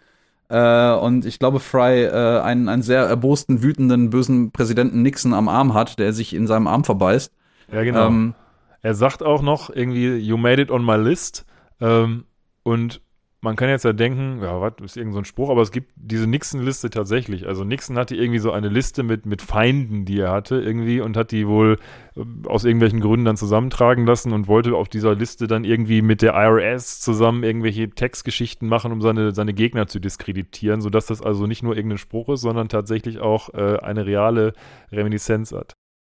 Äh, 0.49 0.93
und 0.93 1.27
ich 1.27 1.39
glaube, 1.39 1.61
Fry 1.61 2.05
äh, 2.05 2.41
einen, 2.41 2.69
einen 2.69 2.83
sehr 2.83 3.03
erbosten, 3.03 3.63
wütenden, 3.63 4.09
bösen 4.09 4.51
Präsidenten 4.51 5.03
Nixon 5.03 5.35
am 5.35 5.49
Arm 5.49 5.75
hat, 5.75 5.99
der 5.99 6.15
sich 6.15 6.35
in 6.35 6.47
seinem 6.47 6.67
Arm 6.67 6.85
verbeißt. 6.85 7.33
Ja, 7.71 7.83
genau. 7.83 8.07
Ähm, 8.07 8.35
er 8.83 8.95
sagt 8.95 9.23
auch 9.23 9.43
noch 9.43 9.69
irgendwie, 9.69 10.17
you 10.17 10.39
made 10.39 10.61
it 10.61 10.71
on 10.71 10.85
my 10.85 10.97
list. 10.97 11.45
Ähm, 11.81 12.25
und 12.63 13.03
man 13.43 13.57
kann 13.57 13.71
jetzt 13.71 13.85
ja 13.85 13.93
denken, 13.93 14.41
ja, 14.43 14.61
was 14.61 14.75
ist 14.81 14.97
irgend 14.97 15.15
so 15.15 15.21
ein 15.21 15.25
Spruch, 15.25 15.49
aber 15.49 15.63
es 15.63 15.73
gibt 15.73 15.93
diese 15.97 16.27
Nixon-Liste 16.27 16.91
tatsächlich. 16.91 17.47
Also 17.47 17.65
Nixon 17.65 17.97
hatte 17.97 18.15
irgendwie 18.15 18.39
so 18.39 18.53
eine 18.53 18.69
Liste 18.69 19.03
mit, 19.03 19.25
mit 19.25 19.41
Feinden, 19.41 20.05
die 20.05 20.21
er 20.21 20.31
hatte 20.31 20.61
irgendwie 20.61 21.01
und 21.01 21.17
hat 21.17 21.31
die 21.31 21.49
wohl 21.49 21.79
äh, 22.17 22.25
aus 22.47 22.65
irgendwelchen 22.65 23.01
Gründen 23.01 23.25
dann 23.25 23.39
zusammentragen 23.39 24.05
lassen 24.05 24.33
und 24.33 24.47
wollte 24.47 24.75
auf 24.75 24.89
dieser 24.89 25.15
Liste 25.15 25.47
dann 25.47 25.65
irgendwie 25.65 26.03
mit 26.03 26.21
der 26.21 26.35
IRS 26.35 27.01
zusammen 27.01 27.43
irgendwelche 27.43 27.89
Textgeschichten 27.89 28.69
machen, 28.69 28.93
um 28.93 29.01
seine, 29.01 29.35
seine 29.35 29.55
Gegner 29.55 29.87
zu 29.87 30.01
diskreditieren, 30.01 30.83
sodass 30.83 31.07
das 31.07 31.23
also 31.23 31.47
nicht 31.47 31.63
nur 31.63 31.77
irgendein 31.77 31.99
Spruch 31.99 32.29
ist, 32.29 32.43
sondern 32.43 32.69
tatsächlich 32.69 33.21
auch 33.21 33.55
äh, 33.55 33.79
eine 33.79 34.05
reale 34.05 34.53
Reminiszenz 34.93 35.53
hat. 35.53 35.73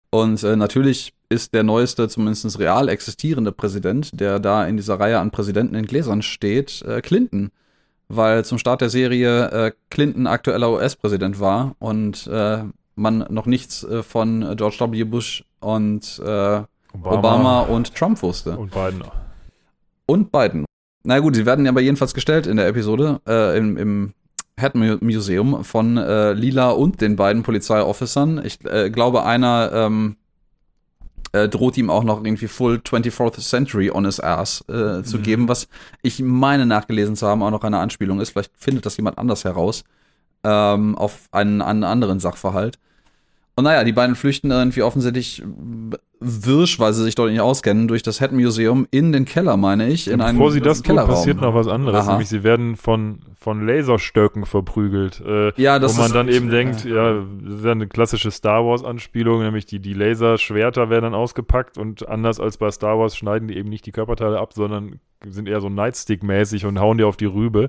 Und 0.10 0.44
äh, 0.44 0.56
natürlich 0.56 1.14
ist 1.32 1.54
der 1.54 1.64
neueste, 1.64 2.10
zumindest 2.10 2.60
real 2.60 2.90
existierende 2.90 3.52
Präsident, 3.52 4.20
der 4.20 4.40
da 4.40 4.66
in 4.66 4.76
dieser 4.76 5.00
Reihe 5.00 5.20
an 5.20 5.32
Präsidenten 5.32 5.76
in 5.76 5.86
Gläsern 5.86 6.22
steht, 6.22 6.82
äh, 6.84 7.02
Clinton. 7.02 7.52
Weil 8.10 8.44
zum 8.44 8.58
Start 8.58 8.82
der 8.82 8.90
Serie 8.90 9.50
äh, 9.52 9.72
Clinton 9.90 10.28
aktueller 10.28 10.70
US-Präsident 10.72 11.40
war 11.40 11.76
und 11.80 12.28
äh, 12.28 12.64
man 12.96 13.26
noch 13.30 13.46
nichts 13.46 13.86
äh, 13.86 14.04
von 14.04 14.56
George 14.58 14.78
W. 14.80 15.04
Bush 15.06 15.46
und 15.62 16.20
äh, 16.20 16.26
Obama. 16.26 16.66
Obama. 16.94 17.60
und 17.62 17.96
Trump 17.96 18.22
wusste. 18.22 18.58
Und 18.58 18.72
Biden. 18.72 19.04
Und 20.06 20.32
Biden. 20.34 20.66
Na 21.04 21.20
gut, 21.20 21.38
sie 21.38 21.46
werden 21.46 21.66
aber 21.66 21.80
jedenfalls 21.80 22.14
gestellt 22.14 22.46
in 22.46 22.58
der 22.58 22.68
Episode, 22.68 23.22
äh, 23.26 23.58
im, 23.58 23.78
im 23.78 24.14
Head 24.60 24.76
Museum 24.76 25.64
von 25.64 25.96
Lila 25.96 26.72
und 26.72 27.02
den 27.02 27.16
beiden 27.16 27.42
Polizeiofficern. 27.42 28.42
Ich 28.46 28.60
glaube, 28.60 29.24
einer 29.24 29.72
ähm, 29.74 30.18
äh, 31.34 31.48
droht 31.48 31.78
ihm 31.78 31.90
auch 31.90 32.04
noch 32.04 32.24
irgendwie 32.24 32.48
Full 32.48 32.82
24th 32.86 33.48
Century 33.48 33.92
on 33.92 34.06
his 34.06 34.20
ass 34.20 34.62
äh, 34.68 35.04
zu 35.04 35.18
mhm. 35.18 35.24
geben, 35.24 35.48
was 35.48 35.68
ich 36.02 36.20
meine 36.20 36.66
nachgelesen 36.66 37.16
zu 37.16 37.28
haben, 37.28 37.44
auch 37.44 37.52
noch 37.52 37.64
eine 37.64 37.80
Anspielung 37.80 38.20
ist. 38.20 38.32
Vielleicht 38.32 38.52
findet 38.58 38.86
das 38.86 38.98
jemand 38.98 39.18
anders 39.18 39.44
heraus 39.44 39.84
ähm, 40.44 40.98
auf 40.98 41.30
einen, 41.32 41.62
einen 41.62 41.84
anderen 41.84 42.20
Sachverhalt. 42.20 42.80
Und 43.56 43.66
naja, 43.66 43.84
die 43.84 43.92
beiden 43.92 44.16
flüchten 44.16 44.50
irgendwie 44.50 44.82
offensichtlich 44.82 45.44
wirsch, 46.22 46.80
weil 46.80 46.94
sie 46.94 47.04
sich 47.04 47.16
dort 47.16 47.32
nicht 47.32 47.42
auskennen, 47.42 47.88
durch 47.88 48.04
das 48.04 48.20
Head 48.20 48.32
Museum 48.32 48.88
in 48.92 49.12
den 49.12 49.26
Keller, 49.26 49.58
meine 49.58 49.88
ich. 49.88 50.08
In 50.08 50.22
einen, 50.22 50.38
Bevor 50.38 50.52
sie 50.52 50.62
das 50.62 50.82
tun, 50.82 50.96
passiert 50.96 51.42
noch 51.42 51.54
was 51.54 51.68
anderes. 51.68 52.02
Aha. 52.02 52.12
Nämlich 52.12 52.30
sie 52.30 52.44
werden 52.44 52.78
von, 52.78 53.20
von 53.40 53.66
Laserstöcken 53.66 54.46
verprügelt. 54.46 55.22
Äh, 55.26 55.52
ja, 55.62 55.80
das 55.80 55.98
Wo 55.98 56.02
man 56.02 56.14
dann 56.14 56.30
eben 56.30 56.50
denkt, 56.50 56.86
ja, 56.86 57.24
das 57.44 57.56
ist 57.56 57.66
ja 57.66 57.72
eine 57.72 57.88
klassische 57.88 58.32
Star 58.32 58.64
Wars-Anspielung, 58.66 59.42
nämlich 59.42 59.66
die, 59.66 59.80
die 59.80 59.94
Laserschwerter 59.94 60.90
werden 60.90 61.04
dann 61.04 61.16
ausgepackt 61.16 61.78
und 61.78 62.08
anders 62.08 62.40
als 62.40 62.58
bei 62.58 62.70
Star 62.72 63.00
Wars 63.00 63.18
schneiden 63.18 63.48
die 63.48 63.58
eben 63.58 63.70
nicht 63.70 63.86
die 63.86 63.92
Körperteile 63.92 64.40
ab, 64.40 64.54
sondern 64.54 65.00
sind 65.28 65.50
eher 65.50 65.60
so 65.60 65.70
Nightstick-mäßig 65.70 66.66
und 66.66 66.80
hauen 66.80 66.98
dir 66.98 67.08
auf 67.08 67.18
die 67.18 67.26
Rübe. 67.26 67.68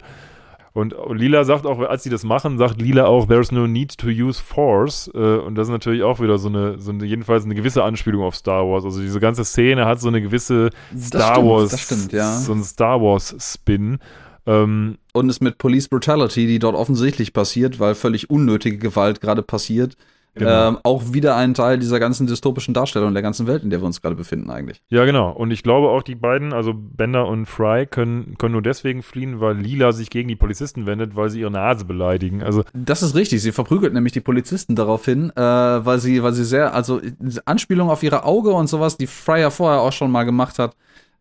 Und 0.75 0.95
Lila 1.11 1.45
sagt 1.45 1.67
auch, 1.67 1.81
als 1.81 2.03
sie 2.03 2.09
das 2.09 2.25
machen, 2.25 2.57
sagt 2.57 2.81
Lila 2.81 3.05
auch, 3.05 3.27
there's 3.27 3.53
no 3.53 3.67
need 3.67 3.99
to 3.99 4.07
use 4.07 4.43
force. 4.43 5.11
Äh, 5.15 5.19
und 5.19 5.55
das 5.55 5.69
ist 5.69 5.73
natürlich 5.73 6.03
auch 6.03 6.19
wieder 6.21 6.39
so 6.39 6.49
eine, 6.49 6.79
so 6.79 6.93
eine, 6.93 7.05
jedenfalls 7.05 7.45
eine 7.45 7.55
gewisse 7.55 7.85
Anspielung 7.85 8.23
auf 8.23 8.35
Star 8.35 8.67
Wars. 8.67 8.85
Also 8.85 9.03
diese 9.03 9.21
ganze 9.21 9.45
Szene 9.45 9.85
hat 9.85 10.01
so 10.01 10.09
eine 10.09 10.23
gewisse 10.23 10.71
Star 10.99 11.35
stimmt, 11.35 11.49
Wars, 11.49 11.71
das 11.71 11.81
stimmt, 11.81 12.13
ja. 12.13 12.39
so 12.39 12.53
ein 12.53 12.65
Star 12.65 13.03
Wars 13.03 13.37
Spin. 13.39 13.99
Ähm, 14.47 14.97
und 15.13 15.29
es 15.29 15.41
mit 15.41 15.59
Police 15.59 15.89
Brutality, 15.89 16.47
die 16.47 16.59
dort 16.59 16.75
offensichtlich 16.75 17.35
passiert, 17.35 17.79
weil 17.79 17.95
völlig 17.95 18.31
unnötige 18.31 18.79
Gewalt 18.79 19.21
gerade 19.21 19.43
passiert, 19.43 19.97
Genau. 20.35 20.69
Ähm, 20.69 20.79
auch 20.83 21.13
wieder 21.13 21.37
ein 21.37 21.53
Teil 21.53 21.79
dieser 21.79 22.01
ganzen 22.01 22.27
dystopischen 22.27 22.73
Darstellung 22.73 23.13
der 23.13 23.23
ganzen 23.23 23.47
Welt, 23.47 23.63
in 23.63 23.71
der 23.71 23.83
wir 23.83 23.87
uns 23.87 24.01
gerade 24.01 24.17
befinden 24.17 24.51
eigentlich. 24.51 24.83
Ja, 24.89 25.05
genau. 25.05 25.31
Und 25.31 25.51
ich 25.51 25.63
glaube 25.63 25.89
auch 25.89 26.03
die 26.03 26.15
beiden, 26.15 26.55
also 26.55 26.73
Bender 26.75 27.27
und 27.27 27.45
Fry, 27.45 27.87
können, 27.87 28.37
können 28.39 28.53
nur 28.53 28.63
deswegen 28.63 29.03
fliehen, 29.03 29.41
weil 29.41 29.57
Lila 29.59 29.93
sich 29.93 30.09
gegen 30.09 30.29
die 30.29 30.37
Polizisten 30.37 30.87
wendet, 30.87 31.17
weil 31.17 31.29
sie 31.29 31.41
ihre 31.41 31.51
Nase 31.51 31.85
beleidigen. 31.85 32.43
Also 32.43 32.65
das 32.73 33.03
ist 33.03 33.15
richtig. 33.15 33.43
Sie 33.43 33.53
verprügelt 33.53 33.93
nämlich 33.93 34.15
die 34.15 34.21
Polizisten 34.21 34.75
daraufhin, 34.75 35.31
äh, 35.37 35.41
weil 35.41 35.99
sie, 35.99 36.23
weil 36.23 36.33
sie 36.33 36.45
sehr, 36.45 36.75
also 36.75 37.01
Anspielung 37.45 37.91
auf 37.91 38.03
ihre 38.03 38.25
Auge 38.25 38.53
und 38.53 38.69
sowas, 38.69 38.97
die 38.97 39.07
Fry 39.07 39.41
ja 39.41 39.51
vorher 39.51 39.83
auch 39.83 39.93
schon 39.93 40.11
mal 40.11 40.25
gemacht 40.25 40.59
hat, 40.59 40.75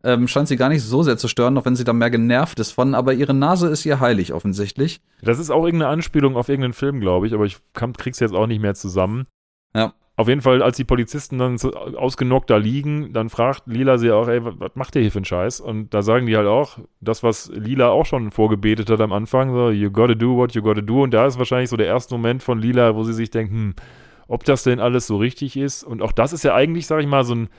ähm, 0.03 0.27
scheint 0.27 0.47
sie 0.47 0.57
gar 0.57 0.69
nicht 0.69 0.83
so 0.83 1.03
sehr 1.03 1.17
zu 1.17 1.27
stören, 1.27 1.57
auch 1.57 1.65
wenn 1.65 1.75
sie 1.75 1.83
da 1.83 1.93
mehr 1.93 2.09
genervt 2.09 2.59
ist 2.59 2.71
von, 2.71 2.95
aber 2.95 3.13
ihre 3.13 3.33
Nase 3.33 3.67
ist 3.67 3.85
ihr 3.85 3.99
heilig 3.99 4.33
offensichtlich. 4.33 5.01
Das 5.21 5.39
ist 5.39 5.49
auch 5.49 5.65
irgendeine 5.65 5.91
Anspielung 5.91 6.35
auf 6.35 6.49
irgendeinen 6.49 6.73
Film, 6.73 6.99
glaube 6.99 7.27
ich, 7.27 7.33
aber 7.33 7.45
ich 7.45 7.57
krieg's 7.73 8.19
jetzt 8.19 8.33
auch 8.33 8.47
nicht 8.47 8.61
mehr 8.61 8.73
zusammen. 8.73 9.25
Ja. 9.75 9.93
Auf 10.17 10.27
jeden 10.27 10.41
Fall, 10.41 10.61
als 10.61 10.77
die 10.77 10.83
Polizisten 10.83 11.39
dann 11.39 11.57
so 11.57 11.73
ausgenockt 11.73 12.49
da 12.49 12.57
liegen, 12.57 13.13
dann 13.13 13.29
fragt 13.29 13.63
Lila 13.65 13.97
sie 13.97 14.11
auch, 14.11 14.27
ey, 14.27 14.41
was 14.43 14.75
macht 14.75 14.95
ihr 14.95 15.01
hier 15.01 15.11
für 15.11 15.19
einen 15.19 15.25
Scheiß? 15.25 15.61
Und 15.61 15.93
da 15.93 16.01
sagen 16.01 16.25
die 16.25 16.35
halt 16.35 16.47
auch, 16.47 16.79
das, 16.99 17.23
was 17.23 17.49
Lila 17.55 17.89
auch 17.89 18.05
schon 18.05 18.29
vorgebetet 18.29 18.89
hat 18.89 18.99
am 19.01 19.13
Anfang, 19.13 19.51
so, 19.51 19.71
you 19.71 19.89
gotta 19.89 20.13
do 20.13 20.35
what 20.35 20.53
you 20.53 20.61
gotta 20.61 20.81
do. 20.81 21.01
Und 21.01 21.11
da 21.11 21.25
ist 21.25 21.39
wahrscheinlich 21.39 21.69
so 21.69 21.77
der 21.77 21.87
erste 21.87 22.13
Moment 22.13 22.43
von 22.43 22.59
Lila, 22.59 22.95
wo 22.95 23.03
sie 23.03 23.13
sich 23.13 23.31
denkt, 23.31 23.51
hm, 23.53 23.73
ob 24.27 24.43
das 24.43 24.63
denn 24.63 24.79
alles 24.79 25.07
so 25.07 25.17
richtig 25.17 25.57
ist. 25.57 25.83
Und 25.83 26.01
auch 26.01 26.11
das 26.11 26.33
ist 26.33 26.43
ja 26.43 26.53
eigentlich, 26.53 26.87
sag 26.87 27.01
ich 27.01 27.07
mal, 27.07 27.23
so 27.23 27.33
ein, 27.33 27.49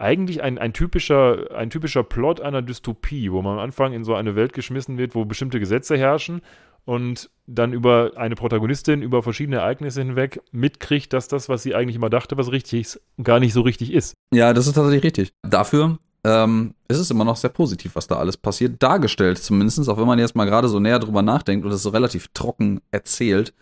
eigentlich 0.00 0.42
ein, 0.42 0.58
ein, 0.58 0.72
typischer, 0.72 1.54
ein 1.54 1.70
typischer 1.70 2.02
Plot 2.02 2.40
einer 2.40 2.62
Dystopie, 2.62 3.30
wo 3.30 3.42
man 3.42 3.54
am 3.54 3.58
Anfang 3.58 3.92
in 3.92 4.04
so 4.04 4.14
eine 4.14 4.34
Welt 4.34 4.52
geschmissen 4.52 4.98
wird, 4.98 5.14
wo 5.14 5.24
bestimmte 5.24 5.60
Gesetze 5.60 5.96
herrschen 5.96 6.40
und 6.84 7.30
dann 7.46 7.72
über 7.72 8.12
eine 8.16 8.34
Protagonistin 8.34 9.02
über 9.02 9.22
verschiedene 9.22 9.58
Ereignisse 9.58 10.00
hinweg 10.00 10.40
mitkriegt, 10.52 11.12
dass 11.12 11.28
das, 11.28 11.48
was 11.48 11.62
sie 11.62 11.74
eigentlich 11.74 11.96
immer 11.96 12.10
dachte, 12.10 12.36
was 12.36 12.50
richtig 12.50 12.80
ist, 12.80 13.00
gar 13.22 13.40
nicht 13.40 13.52
so 13.52 13.60
richtig 13.60 13.92
ist. 13.92 14.14
Ja, 14.32 14.52
das 14.54 14.66
ist 14.66 14.74
tatsächlich 14.74 15.04
richtig. 15.04 15.32
Dafür 15.42 15.98
ähm, 16.24 16.74
ist 16.88 16.98
es 16.98 17.10
immer 17.10 17.24
noch 17.24 17.36
sehr 17.36 17.50
positiv, 17.50 17.94
was 17.94 18.06
da 18.06 18.16
alles 18.16 18.36
passiert, 18.36 18.82
dargestellt 18.82 19.38
zumindest, 19.38 19.88
auch 19.88 19.98
wenn 19.98 20.06
man 20.06 20.18
jetzt 20.18 20.34
mal 20.34 20.46
gerade 20.46 20.68
so 20.68 20.80
näher 20.80 20.98
drüber 20.98 21.22
nachdenkt 21.22 21.66
und 21.66 21.72
es 21.72 21.82
so 21.82 21.90
relativ 21.90 22.28
trocken 22.34 22.80
erzählt, 22.90 23.52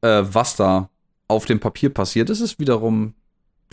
äh, 0.00 0.22
was 0.24 0.56
da 0.56 0.88
auf 1.28 1.44
dem 1.44 1.60
Papier 1.60 1.90
passiert, 1.90 2.30
ist 2.30 2.40
es 2.40 2.58
wiederum 2.58 3.14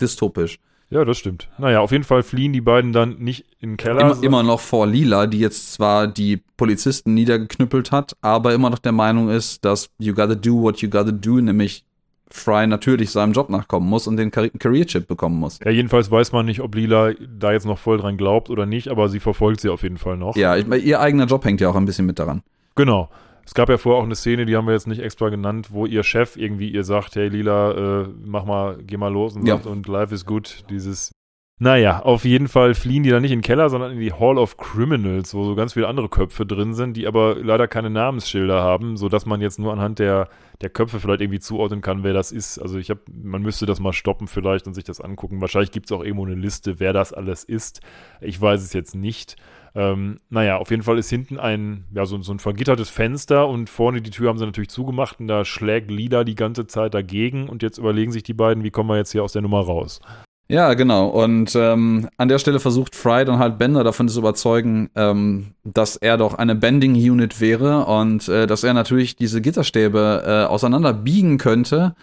dystopisch. 0.00 0.58
Ja, 0.92 1.06
das 1.06 1.16
stimmt. 1.16 1.48
Naja, 1.56 1.80
auf 1.80 1.90
jeden 1.90 2.04
Fall 2.04 2.22
fliehen 2.22 2.52
die 2.52 2.60
beiden 2.60 2.92
dann 2.92 3.16
nicht 3.18 3.46
in 3.60 3.70
den 3.70 3.76
Keller. 3.78 4.00
Immer, 4.00 4.22
immer, 4.22 4.42
noch 4.42 4.60
vor 4.60 4.86
Lila, 4.86 5.26
die 5.26 5.38
jetzt 5.38 5.72
zwar 5.72 6.06
die 6.06 6.42
Polizisten 6.58 7.14
niedergeknüppelt 7.14 7.90
hat, 7.92 8.14
aber 8.20 8.52
immer 8.52 8.68
noch 8.68 8.78
der 8.78 8.92
Meinung 8.92 9.30
ist, 9.30 9.64
dass 9.64 9.88
you 9.98 10.12
gotta 10.12 10.34
do 10.34 10.60
what 10.60 10.82
you 10.82 10.90
gotta 10.90 11.10
do, 11.10 11.40
nämlich 11.40 11.86
Fry 12.28 12.66
natürlich 12.66 13.10
seinem 13.10 13.32
Job 13.32 13.48
nachkommen 13.48 13.88
muss 13.88 14.06
und 14.06 14.18
den 14.18 14.30
Career-Chip 14.30 15.08
bekommen 15.08 15.38
muss. 15.38 15.60
Ja, 15.64 15.70
jedenfalls 15.70 16.10
weiß 16.10 16.32
man 16.32 16.44
nicht, 16.44 16.60
ob 16.60 16.74
Lila 16.74 17.12
da 17.38 17.52
jetzt 17.52 17.64
noch 17.66 17.78
voll 17.78 17.96
dran 17.96 18.18
glaubt 18.18 18.50
oder 18.50 18.66
nicht, 18.66 18.88
aber 18.88 19.08
sie 19.08 19.20
verfolgt 19.20 19.62
sie 19.62 19.70
auf 19.70 19.82
jeden 19.82 19.98
Fall 19.98 20.18
noch. 20.18 20.36
Ja, 20.36 20.56
ich, 20.56 20.66
ihr 20.84 21.00
eigener 21.00 21.24
Job 21.24 21.44
hängt 21.44 21.62
ja 21.62 21.70
auch 21.70 21.76
ein 21.76 21.86
bisschen 21.86 22.06
mit 22.06 22.18
daran. 22.18 22.42
Genau. 22.74 23.08
Es 23.44 23.54
gab 23.54 23.68
ja 23.68 23.76
vorher 23.78 24.00
auch 24.00 24.04
eine 24.06 24.14
Szene, 24.14 24.46
die 24.46 24.56
haben 24.56 24.66
wir 24.66 24.72
jetzt 24.72 24.86
nicht 24.86 25.00
extra 25.02 25.28
genannt, 25.28 25.68
wo 25.70 25.84
ihr 25.86 26.02
Chef 26.02 26.36
irgendwie 26.36 26.70
ihr 26.70 26.84
sagt, 26.84 27.16
hey 27.16 27.28
Lila, 27.28 28.02
äh, 28.02 28.08
mach 28.24 28.44
mal, 28.44 28.78
geh 28.82 28.96
mal 28.96 29.12
los 29.12 29.36
und, 29.36 29.46
Ja. 29.46 29.56
sagt, 29.56 29.66
und 29.66 29.88
life 29.88 30.14
is 30.14 30.24
good. 30.24 30.64
Dieses. 30.70 31.12
Naja, 31.60 32.00
auf 32.00 32.24
jeden 32.24 32.48
Fall 32.48 32.74
fliehen 32.74 33.04
die 33.04 33.10
dann 33.10 33.22
nicht 33.22 33.30
in 33.30 33.38
den 33.38 33.44
Keller, 33.44 33.68
sondern 33.70 33.92
in 33.92 34.00
die 34.00 34.12
Hall 34.12 34.36
of 34.36 34.56
Criminals, 34.56 35.32
wo 35.32 35.44
so 35.44 35.54
ganz 35.54 35.74
viele 35.74 35.86
andere 35.86 36.08
Köpfe 36.08 36.44
drin 36.44 36.74
sind, 36.74 36.96
die 36.96 37.06
aber 37.06 37.36
leider 37.36 37.68
keine 37.68 37.88
Namensschilder 37.88 38.60
haben, 38.60 38.96
sodass 38.96 39.26
man 39.26 39.40
jetzt 39.40 39.60
nur 39.60 39.72
anhand 39.72 40.00
der, 40.00 40.28
der 40.60 40.70
Köpfe 40.70 40.98
vielleicht 40.98 41.20
irgendwie 41.20 41.38
zuordnen 41.38 41.80
kann, 41.80 42.02
wer 42.02 42.14
das 42.14 42.32
ist. 42.32 42.58
Also 42.58 42.78
ich 42.78 42.90
habe, 42.90 43.00
man 43.12 43.42
müsste 43.42 43.64
das 43.66 43.78
mal 43.78 43.92
stoppen 43.92 44.26
vielleicht 44.26 44.66
und 44.66 44.74
sich 44.74 44.82
das 44.82 45.00
angucken. 45.00 45.40
Wahrscheinlich 45.40 45.70
gibt 45.70 45.86
es 45.86 45.92
auch 45.92 46.02
irgendwo 46.02 46.26
eine 46.26 46.34
Liste, 46.34 46.80
wer 46.80 46.92
das 46.92 47.12
alles 47.12 47.44
ist. 47.44 47.80
Ich 48.20 48.40
weiß 48.40 48.60
es 48.60 48.72
jetzt 48.72 48.96
nicht. 48.96 49.36
Ähm, 49.74 50.20
naja, 50.28 50.58
auf 50.58 50.70
jeden 50.70 50.82
Fall 50.82 50.98
ist 50.98 51.08
hinten 51.08 51.38
ein, 51.38 51.84
ja, 51.94 52.04
so, 52.04 52.20
so 52.20 52.32
ein 52.32 52.38
vergittertes 52.38 52.90
Fenster 52.90 53.48
und 53.48 53.70
vorne 53.70 54.02
die 54.02 54.10
Tür 54.10 54.28
haben 54.28 54.38
sie 54.38 54.44
natürlich 54.44 54.70
zugemacht 54.70 55.20
und 55.20 55.28
da 55.28 55.44
schlägt 55.44 55.90
Lida 55.90 56.24
die 56.24 56.34
ganze 56.34 56.66
Zeit 56.66 56.94
dagegen 56.94 57.48
und 57.48 57.62
jetzt 57.62 57.78
überlegen 57.78 58.12
sich 58.12 58.22
die 58.22 58.34
beiden, 58.34 58.64
wie 58.64 58.70
kommen 58.70 58.90
wir 58.90 58.96
jetzt 58.96 59.12
hier 59.12 59.24
aus 59.24 59.32
der 59.32 59.42
Nummer 59.42 59.60
raus? 59.60 60.00
Ja, 60.48 60.74
genau. 60.74 61.08
Und 61.08 61.54
ähm, 61.56 62.10
an 62.18 62.28
der 62.28 62.38
Stelle 62.38 62.60
versucht 62.60 62.94
Fry 62.94 63.24
dann 63.24 63.38
halt 63.38 63.58
Bender 63.58 63.84
davon 63.84 64.08
zu 64.08 64.18
überzeugen, 64.18 64.90
ähm, 64.94 65.54
dass 65.64 65.96
er 65.96 66.18
doch 66.18 66.34
eine 66.34 66.54
Bending 66.54 66.94
Unit 66.94 67.40
wäre 67.40 67.86
und 67.86 68.28
äh, 68.28 68.46
dass 68.46 68.62
er 68.62 68.74
natürlich 68.74 69.16
diese 69.16 69.40
Gitterstäbe 69.40 70.22
äh, 70.26 70.52
auseinander 70.52 70.92
biegen 70.92 71.38
könnte. 71.38 71.94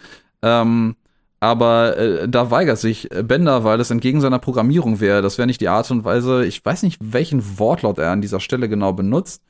Ähm, 0.42 0.96
aber 1.40 1.98
äh, 1.98 2.30
da 2.30 2.52
weigert 2.52 2.78
sich 2.78 3.10
Bender, 3.24 3.64
weil 3.64 3.80
es 3.80 3.92
entgegen 3.92 4.22
seiner 4.22 4.40
Programmierung 4.40 5.00
wäre. 5.00 5.22
Das 5.22 5.38
wäre 5.38 5.48
nicht 5.48 5.62
die 5.62 5.70
Art 5.70 5.90
und 5.92 6.04
Weise. 6.04 6.46
Ich 6.46 6.64
weiß 6.64 6.84
nicht, 6.84 7.00
welchen 7.02 7.60
Wortlaut 7.60 7.98
er 7.98 8.12
an 8.12 8.22
dieser 8.22 8.40
Stelle 8.40 8.68
genau 8.70 8.94
benutzt. 8.94 9.42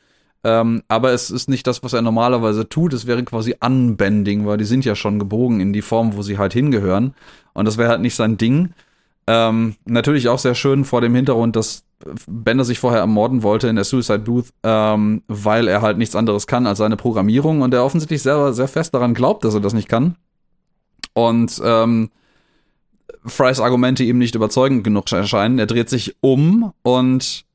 Ähm, 0.44 0.84
aber 0.88 1.12
es 1.12 1.32
ist 1.32 1.50
nicht 1.50 1.68
das, 1.68 1.84
was 1.84 1.94
er 1.94 2.02
normalerweise 2.02 2.70
tut. 2.70 2.94
Es 2.94 3.08
wäre 3.08 3.24
quasi 3.24 3.56
Unbending, 3.60 4.46
weil 4.46 4.58
die 4.58 4.66
sind 4.66 4.86
ja 4.86 4.96
schon 4.96 5.20
gebogen 5.20 5.60
in 5.60 5.74
die 5.74 5.82
Form, 5.82 6.16
wo 6.16 6.22
sie 6.22 6.38
halt 6.38 6.54
hingehören. 6.54 7.14
Und 7.54 7.66
das 7.66 7.78
wäre 7.78 7.90
halt 7.90 8.02
nicht 8.02 8.16
sein 8.16 8.38
Ding. 8.38 8.74
Ähm, 9.28 9.76
natürlich 9.86 10.30
auch 10.30 10.40
sehr 10.40 10.56
schön 10.56 10.86
vor 10.86 11.02
dem 11.02 11.14
Hintergrund, 11.14 11.56
dass 11.56 11.84
Bender 12.28 12.64
sich 12.64 12.80
vorher 12.80 13.02
ermorden 13.02 13.44
wollte 13.44 13.68
in 13.68 13.76
der 13.76 13.86
Suicide 13.86 14.20
Booth, 14.20 14.48
ähm, 14.64 15.22
weil 15.28 15.68
er 15.68 15.82
halt 15.82 15.98
nichts 15.98 16.16
anderes 16.16 16.48
kann 16.48 16.66
als 16.66 16.78
seine 16.78 16.96
Programmierung 16.96 17.62
und 17.62 17.74
er 17.74 17.84
offensichtlich 17.84 18.22
selber 18.22 18.54
sehr 18.54 18.68
fest 18.68 18.94
daran 18.94 19.14
glaubt, 19.14 19.44
dass 19.44 19.54
er 19.54 19.60
das 19.60 19.74
nicht 19.74 19.90
kann. 19.90 20.16
Und 21.28 21.62
ähm, 21.64 22.10
Frys 23.26 23.60
Argumente 23.60 24.04
ihm 24.04 24.18
nicht 24.18 24.36
überzeugend 24.36 24.84
genug 24.84 25.12
erscheinen. 25.12 25.60
Er 25.60 25.66
dreht 25.66 25.90
sich 25.90 26.16
um 26.22 26.74
und 26.84 27.46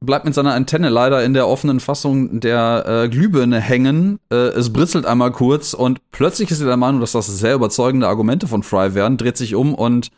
bleibt 0.00 0.24
mit 0.24 0.34
seiner 0.34 0.54
Antenne 0.54 0.88
leider 0.88 1.24
in 1.24 1.34
der 1.34 1.48
offenen 1.48 1.80
Fassung 1.80 2.40
der 2.40 2.84
äh, 2.86 3.08
Glühbirne 3.08 3.60
hängen. 3.60 4.18
Äh, 4.30 4.36
es 4.36 4.72
britzelt 4.72 5.06
einmal 5.06 5.32
kurz 5.32 5.74
und 5.74 6.00
plötzlich 6.10 6.50
ist 6.50 6.60
er 6.60 6.66
der 6.66 6.76
Meinung, 6.76 7.00
dass 7.00 7.12
das 7.12 7.26
sehr 7.26 7.54
überzeugende 7.54 8.08
Argumente 8.08 8.46
von 8.46 8.62
Fry 8.62 8.94
wären, 8.94 9.16
dreht 9.16 9.36
sich 9.36 9.54
um 9.54 9.74
und 9.74 10.10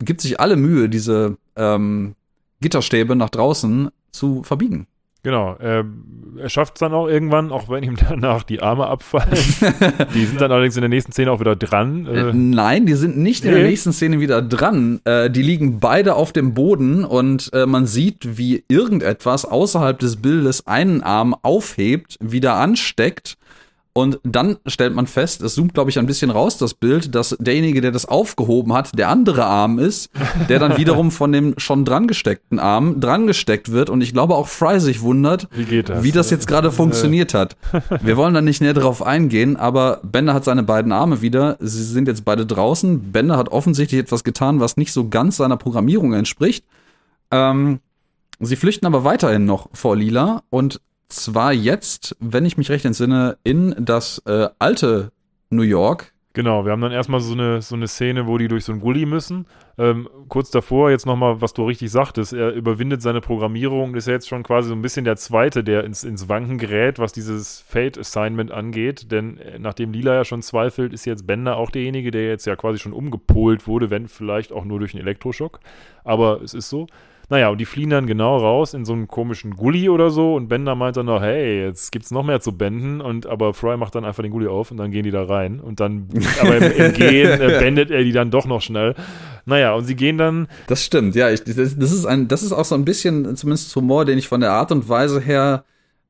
gibt 0.00 0.20
sich 0.20 0.38
alle 0.40 0.56
Mühe, 0.56 0.88
diese 0.88 1.36
ähm, 1.56 2.14
Gitterstäbe 2.60 3.16
nach 3.16 3.30
draußen 3.30 3.90
zu 4.12 4.42
verbiegen. 4.42 4.86
Genau, 5.28 5.56
äh, 5.56 5.84
er 6.40 6.48
schafft 6.48 6.76
es 6.76 6.80
dann 6.80 6.94
auch 6.94 7.06
irgendwann, 7.06 7.52
auch 7.52 7.68
wenn 7.68 7.82
ihm 7.84 7.96
danach 8.08 8.44
die 8.44 8.62
Arme 8.62 8.86
abfallen. 8.86 9.28
die 10.14 10.24
sind 10.24 10.40
dann 10.40 10.50
allerdings 10.50 10.74
in 10.74 10.80
der 10.80 10.88
nächsten 10.88 11.12
Szene 11.12 11.30
auch 11.32 11.38
wieder 11.40 11.54
dran. 11.54 12.06
Äh, 12.06 12.30
Äh, 12.30 12.32
nein, 12.32 12.86
die 12.86 12.94
sind 12.94 13.18
nicht 13.18 13.44
in 13.44 13.50
Nee. 13.50 13.58
der 13.58 13.68
nächsten 13.68 13.92
Szene 13.92 14.20
wieder 14.20 14.40
dran. 14.40 15.02
Äh, 15.04 15.28
die 15.28 15.42
liegen 15.42 15.80
beide 15.80 16.14
auf 16.14 16.32
dem 16.32 16.54
Boden 16.54 17.04
und 17.04 17.50
äh, 17.52 17.66
man 17.66 17.86
sieht, 17.86 18.38
wie 18.38 18.64
irgendetwas 18.68 19.44
außerhalb 19.44 19.98
des 19.98 20.16
Bildes 20.16 20.66
einen 20.66 21.02
Arm 21.02 21.36
aufhebt, 21.42 22.16
wieder 22.22 22.54
ansteckt. 22.54 23.36
Und 23.98 24.20
dann 24.22 24.58
stellt 24.64 24.94
man 24.94 25.08
fest, 25.08 25.42
es 25.42 25.56
zoomt, 25.56 25.74
glaube 25.74 25.90
ich, 25.90 25.98
ein 25.98 26.06
bisschen 26.06 26.30
raus, 26.30 26.56
das 26.56 26.72
Bild, 26.72 27.16
dass 27.16 27.36
derjenige, 27.40 27.80
der 27.80 27.90
das 27.90 28.06
aufgehoben 28.06 28.72
hat, 28.72 28.96
der 28.96 29.08
andere 29.08 29.44
Arm 29.44 29.80
ist, 29.80 30.10
der 30.48 30.60
dann 30.60 30.76
wiederum 30.76 31.10
von 31.10 31.32
dem 31.32 31.54
schon 31.56 31.84
dran 31.84 32.06
gesteckten 32.06 32.60
Arm 32.60 33.00
dran 33.00 33.26
gesteckt 33.26 33.72
wird. 33.72 33.90
Und 33.90 34.00
ich 34.00 34.12
glaube 34.12 34.36
auch 34.36 34.46
Fry 34.46 34.78
sich 34.78 35.00
wundert, 35.00 35.48
wie 35.50 35.82
das? 35.82 36.04
wie 36.04 36.12
das 36.12 36.30
jetzt 36.30 36.46
gerade 36.46 36.70
funktioniert 36.70 37.34
hat. 37.34 37.56
Wir 38.00 38.16
wollen 38.16 38.34
da 38.34 38.40
nicht 38.40 38.60
näher 38.60 38.72
drauf 38.72 39.02
eingehen, 39.02 39.56
aber 39.56 39.98
Bender 40.04 40.32
hat 40.32 40.44
seine 40.44 40.62
beiden 40.62 40.92
Arme 40.92 41.20
wieder. 41.20 41.56
Sie 41.58 41.82
sind 41.82 42.06
jetzt 42.06 42.24
beide 42.24 42.46
draußen. 42.46 43.10
Bender 43.10 43.36
hat 43.36 43.48
offensichtlich 43.48 44.00
etwas 44.00 44.22
getan, 44.22 44.60
was 44.60 44.76
nicht 44.76 44.92
so 44.92 45.08
ganz 45.08 45.38
seiner 45.38 45.56
Programmierung 45.56 46.12
entspricht. 46.12 46.64
Ähm, 47.32 47.80
sie 48.38 48.54
flüchten 48.54 48.86
aber 48.86 49.02
weiterhin 49.02 49.44
noch 49.44 49.70
vor 49.72 49.96
Lila 49.96 50.44
und 50.50 50.80
zwar 51.08 51.52
jetzt, 51.52 52.16
wenn 52.20 52.44
ich 52.44 52.56
mich 52.56 52.70
recht 52.70 52.84
entsinne, 52.84 53.38
in 53.44 53.74
das 53.78 54.22
äh, 54.26 54.48
alte 54.58 55.12
New 55.50 55.62
York. 55.62 56.12
Genau, 56.34 56.64
wir 56.64 56.70
haben 56.70 56.82
dann 56.82 56.92
erstmal 56.92 57.20
so 57.20 57.32
eine, 57.32 57.62
so 57.62 57.74
eine 57.74 57.88
Szene, 57.88 58.28
wo 58.28 58.38
die 58.38 58.46
durch 58.46 58.64
so 58.64 58.70
einen 58.70 58.80
Gully 58.80 59.06
müssen. 59.06 59.46
Ähm, 59.76 60.08
kurz 60.28 60.50
davor, 60.50 60.90
jetzt 60.90 61.04
nochmal, 61.04 61.40
was 61.40 61.52
du 61.52 61.64
richtig 61.64 61.90
sagtest, 61.90 62.32
er 62.32 62.52
überwindet 62.52 63.02
seine 63.02 63.20
Programmierung, 63.20 63.96
ist 63.96 64.06
ja 64.06 64.12
jetzt 64.12 64.28
schon 64.28 64.44
quasi 64.44 64.68
so 64.68 64.74
ein 64.74 64.82
bisschen 64.82 65.04
der 65.04 65.16
Zweite, 65.16 65.64
der 65.64 65.82
ins, 65.82 66.04
ins 66.04 66.28
Wanken 66.28 66.58
gerät, 66.58 67.00
was 67.00 67.12
dieses 67.12 67.60
Fate-Assignment 67.62 68.52
angeht. 68.52 69.10
Denn 69.10 69.38
äh, 69.38 69.58
nachdem 69.58 69.92
Lila 69.92 70.14
ja 70.14 70.24
schon 70.24 70.42
zweifelt, 70.42 70.92
ist 70.92 71.06
jetzt 71.06 71.26
Bender 71.26 71.56
auch 71.56 71.70
derjenige, 71.70 72.12
der 72.12 72.28
jetzt 72.28 72.46
ja 72.46 72.54
quasi 72.54 72.78
schon 72.78 72.92
umgepolt 72.92 73.66
wurde, 73.66 73.90
wenn 73.90 74.06
vielleicht 74.06 74.52
auch 74.52 74.64
nur 74.64 74.78
durch 74.78 74.94
einen 74.94 75.02
Elektroschock. 75.02 75.58
Aber 76.04 76.40
es 76.42 76.54
ist 76.54 76.68
so. 76.68 76.86
Naja, 77.30 77.50
und 77.50 77.58
die 77.58 77.66
fliehen 77.66 77.90
dann 77.90 78.06
genau 78.06 78.38
raus 78.38 78.72
in 78.72 78.86
so 78.86 78.94
einen 78.94 79.06
komischen 79.06 79.54
Gully 79.54 79.90
oder 79.90 80.08
so 80.10 80.34
und 80.34 80.48
Bender 80.48 80.74
meint 80.74 80.96
dann 80.96 81.06
noch, 81.06 81.20
hey, 81.20 81.64
jetzt 81.64 81.92
gibt's 81.92 82.10
noch 82.10 82.22
mehr 82.22 82.40
zu 82.40 82.56
benden 82.56 83.02
und 83.02 83.26
aber 83.26 83.52
Fry 83.52 83.76
macht 83.76 83.94
dann 83.94 84.06
einfach 84.06 84.22
den 84.22 84.32
Gully 84.32 84.46
auf 84.46 84.70
und 84.70 84.78
dann 84.78 84.90
gehen 84.90 85.02
die 85.02 85.10
da 85.10 85.24
rein 85.24 85.60
und 85.60 85.78
dann, 85.78 86.08
aber 86.40 86.56
im, 86.56 86.72
im 86.72 86.92
Gehen 86.94 87.40
äh, 87.40 87.58
bendet 87.60 87.90
er 87.90 88.02
die 88.02 88.12
dann 88.12 88.30
doch 88.30 88.46
noch 88.46 88.62
schnell. 88.62 88.94
Naja, 89.44 89.74
und 89.74 89.84
sie 89.84 89.94
gehen 89.94 90.16
dann, 90.16 90.48
Das 90.66 90.84
stimmt, 90.84 91.14
ja. 91.14 91.30
Ich, 91.30 91.44
das, 91.44 91.56
das, 91.56 91.92
ist 91.92 92.06
ein, 92.06 92.28
das 92.28 92.42
ist 92.42 92.52
auch 92.52 92.64
so 92.64 92.74
ein 92.74 92.84
bisschen, 92.84 93.36
zumindest 93.36 93.74
Humor, 93.76 94.04
den 94.04 94.18
ich 94.18 94.28
von 94.28 94.40
der 94.40 94.52
Art 94.52 94.72
und 94.72 94.88
Weise 94.88 95.20
her 95.20 95.64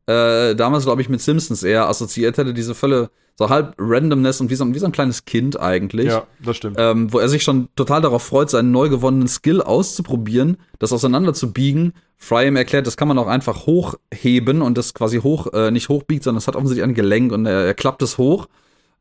äh, 0.09 0.55
damals, 0.57 0.85
glaube 0.85 1.03
ich, 1.03 1.09
mit 1.09 1.21
Simpsons 1.21 1.63
eher 1.63 1.89
assoziiert 1.89 2.39
hätte. 2.39 2.55
Diese 2.55 2.75
Völle, 2.75 3.11
so 3.37 3.51
halb 3.51 3.75
Randomness 3.79 4.41
und 4.41 4.51
wie 4.51 4.55
so, 4.57 4.65
ein- 4.65 4.75
wie 4.75 4.79
so 4.81 4.87
ein 4.87 4.93
kleines 4.93 5.25
Kind 5.27 5.61
eigentlich. 5.61 6.07
ja, 6.07 6.27
das 6.45 6.57
stimmt. 6.57 6.77
ähm, 6.81 7.13
wo 7.13 7.19
er 7.21 7.29
sich 7.29 7.43
schon 7.45 7.69
total 7.77 8.01
darauf 8.01 8.23
freut, 8.25 8.51
seinen 8.51 8.71
neu 8.73 8.89
gewonnenen 8.89 9.29
Skill 9.29 9.61
auszuprobieren, 9.63 10.57
das 10.81 10.93
auseinander 10.93 11.35
zu 11.35 11.53
biegen. 11.53 11.93
Fry 12.17 12.49
ihm 12.49 12.57
erklärt, 12.57 12.87
das 12.89 12.97
kann 12.97 13.07
man 13.07 13.17
auch 13.19 13.29
einfach 13.29 13.67
hochheben 13.67 14.63
und 14.63 14.77
das 14.77 14.93
quasi 14.95 15.21
hoch, 15.21 15.53
äh, 15.53 15.71
nicht 15.71 15.89
hochbiegt, 15.89 16.25
sondern 16.25 16.39
es 16.39 16.49
hat 16.49 16.57
offensichtlich 16.57 16.83
ein 16.85 16.95
Gelenk 16.95 17.31
und 17.33 17.47
er, 17.47 17.65
er 17.67 17.75
klappt 17.75 18.03
es 18.03 18.19
hoch. 18.19 18.49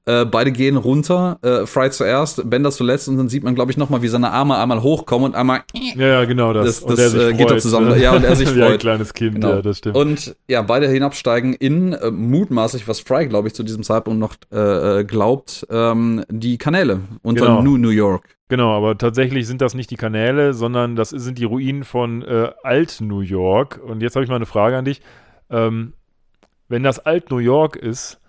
Äh, 0.07 0.23
beide 0.23 0.53
gehen 0.53 0.77
runter, 0.77 1.37
äh, 1.41 1.65
Fry 1.65 1.91
zuerst, 1.91 2.49
Bender 2.49 2.71
zuletzt 2.71 3.09
und 3.09 3.17
dann 3.17 3.27
sieht 3.27 3.43
man, 3.43 3.55
glaube 3.55 3.71
ich, 3.71 3.77
nochmal, 3.77 4.01
wie 4.01 4.07
seine 4.07 4.31
Arme 4.31 4.57
einmal 4.57 4.81
hochkommen 4.81 5.25
und 5.25 5.35
einmal. 5.35 5.63
Ja, 5.73 6.07
ja 6.07 6.23
genau 6.23 6.53
das. 6.53 6.85
Das, 6.85 6.95
das 6.95 7.13
äh, 7.13 7.33
geht 7.33 7.51
da 7.51 7.57
zusammen. 7.57 7.89
Ne? 7.89 8.01
Ja, 8.01 8.15
und 8.15 8.23
er 8.23 8.37
sich 8.37 8.47
freut. 8.47 8.57
Wie 8.69 8.73
ein 8.73 8.79
kleines 8.79 9.13
Kind, 9.13 9.35
genau. 9.35 9.55
ja, 9.55 9.61
das 9.61 9.79
stimmt. 9.79 9.97
Und 9.97 10.37
ja, 10.47 10.61
beide 10.61 10.87
hinabsteigen 10.87 11.53
in 11.53 11.91
äh, 11.91 12.09
mutmaßlich, 12.09 12.87
was 12.87 13.01
Fry, 13.01 13.27
glaube 13.27 13.49
ich, 13.49 13.53
zu 13.53 13.63
diesem 13.63 13.83
Zeitpunkt 13.83 14.17
noch 14.17 14.35
äh, 14.49 14.99
äh, 14.99 15.03
glaubt, 15.03 15.67
ähm, 15.69 16.23
die 16.29 16.57
Kanäle 16.57 17.01
unter 17.21 17.45
genau. 17.45 17.61
New 17.61 17.75
New 17.75 17.89
York. 17.89 18.37
Genau, 18.47 18.77
aber 18.77 18.97
tatsächlich 18.97 19.45
sind 19.45 19.61
das 19.61 19.73
nicht 19.73 19.91
die 19.91 19.97
Kanäle, 19.97 20.53
sondern 20.53 20.95
das 20.95 21.09
sind 21.09 21.37
die 21.37 21.43
Ruinen 21.43 21.83
von 21.83 22.21
äh, 22.21 22.51
Alt-New 22.63 23.19
York. 23.19 23.81
Und 23.85 24.01
jetzt 24.01 24.15
habe 24.15 24.23
ich 24.23 24.29
mal 24.29 24.37
eine 24.37 24.45
Frage 24.45 24.77
an 24.77 24.85
dich. 24.85 25.01
Ähm, 25.49 25.91
wenn 26.69 26.83
das 26.83 26.99
Alt-New 26.99 27.39
York 27.39 27.75
ist, 27.75 28.21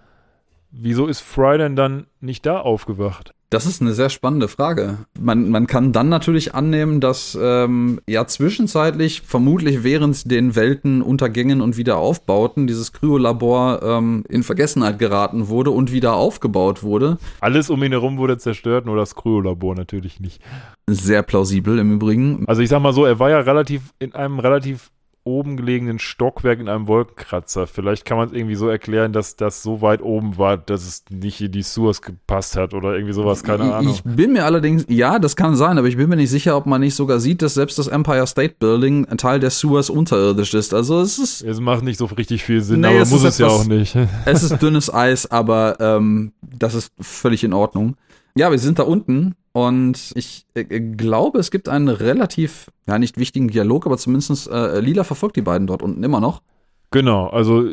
wieso 0.70 1.06
ist 1.06 1.20
Fry 1.20 1.58
denn 1.58 1.76
dann 1.76 2.06
nicht 2.20 2.46
da 2.46 2.60
aufgewacht? 2.60 3.34
Das 3.50 3.64
ist 3.64 3.80
eine 3.80 3.94
sehr 3.94 4.10
spannende 4.10 4.46
Frage. 4.46 4.98
Man, 5.18 5.48
man 5.48 5.66
kann 5.66 5.92
dann 5.92 6.10
natürlich 6.10 6.54
annehmen, 6.54 7.00
dass 7.00 7.36
ähm, 7.40 7.98
ja 8.06 8.26
zwischenzeitlich, 8.26 9.22
vermutlich 9.22 9.82
während 9.82 10.30
den 10.30 10.54
Weltenuntergängen 10.54 11.62
und 11.62 11.78
Wiederaufbauten, 11.78 12.66
dieses 12.66 12.92
Kryolabor 12.92 13.82
ähm, 13.82 14.24
in 14.28 14.42
Vergessenheit 14.42 14.98
geraten 14.98 15.48
wurde 15.48 15.70
und 15.70 15.92
wieder 15.92 16.14
aufgebaut 16.14 16.82
wurde. 16.82 17.16
Alles 17.40 17.70
um 17.70 17.82
ihn 17.82 17.92
herum 17.92 18.18
wurde 18.18 18.36
zerstört, 18.36 18.84
nur 18.84 18.96
das 18.96 19.14
Kryolabor 19.14 19.74
natürlich 19.74 20.20
nicht. 20.20 20.42
Sehr 20.86 21.22
plausibel 21.22 21.78
im 21.78 21.94
Übrigen. 21.94 22.44
Also 22.46 22.60
ich 22.60 22.68
sag 22.68 22.82
mal 22.82 22.92
so, 22.92 23.06
er 23.06 23.18
war 23.18 23.30
ja 23.30 23.40
relativ 23.40 23.94
in 23.98 24.14
einem 24.14 24.40
relativ 24.40 24.90
oben 25.28 25.56
gelegenen 25.56 25.98
Stockwerk 25.98 26.58
in 26.58 26.68
einem 26.68 26.86
Wolkenkratzer. 26.86 27.66
Vielleicht 27.66 28.04
kann 28.04 28.16
man 28.16 28.28
es 28.28 28.34
irgendwie 28.34 28.54
so 28.54 28.68
erklären, 28.68 29.12
dass 29.12 29.36
das 29.36 29.62
so 29.62 29.82
weit 29.82 30.00
oben 30.00 30.38
war, 30.38 30.56
dass 30.56 30.86
es 30.86 31.04
nicht 31.10 31.40
in 31.40 31.52
die 31.52 31.62
Sewers 31.62 32.00
gepasst 32.00 32.56
hat 32.56 32.72
oder 32.72 32.94
irgendwie 32.94 33.12
sowas, 33.12 33.44
keine 33.44 33.66
ich, 33.66 33.72
Ahnung. 33.72 33.92
Ich 33.92 34.02
bin 34.02 34.32
mir 34.32 34.44
allerdings, 34.44 34.86
ja, 34.88 35.18
das 35.18 35.36
kann 35.36 35.54
sein, 35.54 35.78
aber 35.78 35.86
ich 35.86 35.96
bin 35.96 36.08
mir 36.08 36.16
nicht 36.16 36.30
sicher, 36.30 36.56
ob 36.56 36.66
man 36.66 36.80
nicht 36.80 36.94
sogar 36.94 37.20
sieht, 37.20 37.42
dass 37.42 37.54
selbst 37.54 37.78
das 37.78 37.88
Empire 37.88 38.26
State 38.26 38.56
Building 38.58 39.06
ein 39.06 39.18
Teil 39.18 39.38
der 39.38 39.50
Sewers 39.50 39.90
unterirdisch 39.90 40.54
ist. 40.54 40.72
Also 40.72 41.00
es 41.00 41.18
ist. 41.18 41.42
Es 41.42 41.60
macht 41.60 41.84
nicht 41.84 41.98
so 41.98 42.06
richtig 42.06 42.44
viel 42.44 42.62
Sinn, 42.62 42.80
nee, 42.80 42.88
aber 42.88 43.00
es 43.00 43.10
muss 43.10 43.24
es 43.24 43.38
etwas, 43.38 43.52
ja 43.52 43.60
auch 43.60 43.66
nicht. 43.66 43.96
es 44.24 44.42
ist 44.42 44.62
dünnes 44.62 44.92
Eis, 44.92 45.30
aber 45.30 45.76
ähm, 45.80 46.32
das 46.40 46.74
ist 46.74 46.92
völlig 47.00 47.44
in 47.44 47.52
Ordnung. 47.52 47.96
Ja, 48.34 48.50
wir 48.50 48.58
sind 48.58 48.78
da 48.78 48.84
unten 48.84 49.34
und 49.66 50.12
ich 50.14 50.46
äh, 50.54 50.64
glaube, 50.64 51.38
es 51.38 51.50
gibt 51.50 51.68
einen 51.68 51.88
relativ, 51.88 52.70
ja, 52.86 52.98
nicht 52.98 53.18
wichtigen 53.18 53.48
Dialog, 53.48 53.86
aber 53.86 53.98
zumindest 53.98 54.48
äh, 54.48 54.80
Lila 54.80 55.04
verfolgt 55.04 55.36
die 55.36 55.42
beiden 55.42 55.66
dort 55.66 55.82
unten 55.82 56.02
immer 56.02 56.20
noch. 56.20 56.42
Genau, 56.90 57.26
also 57.26 57.68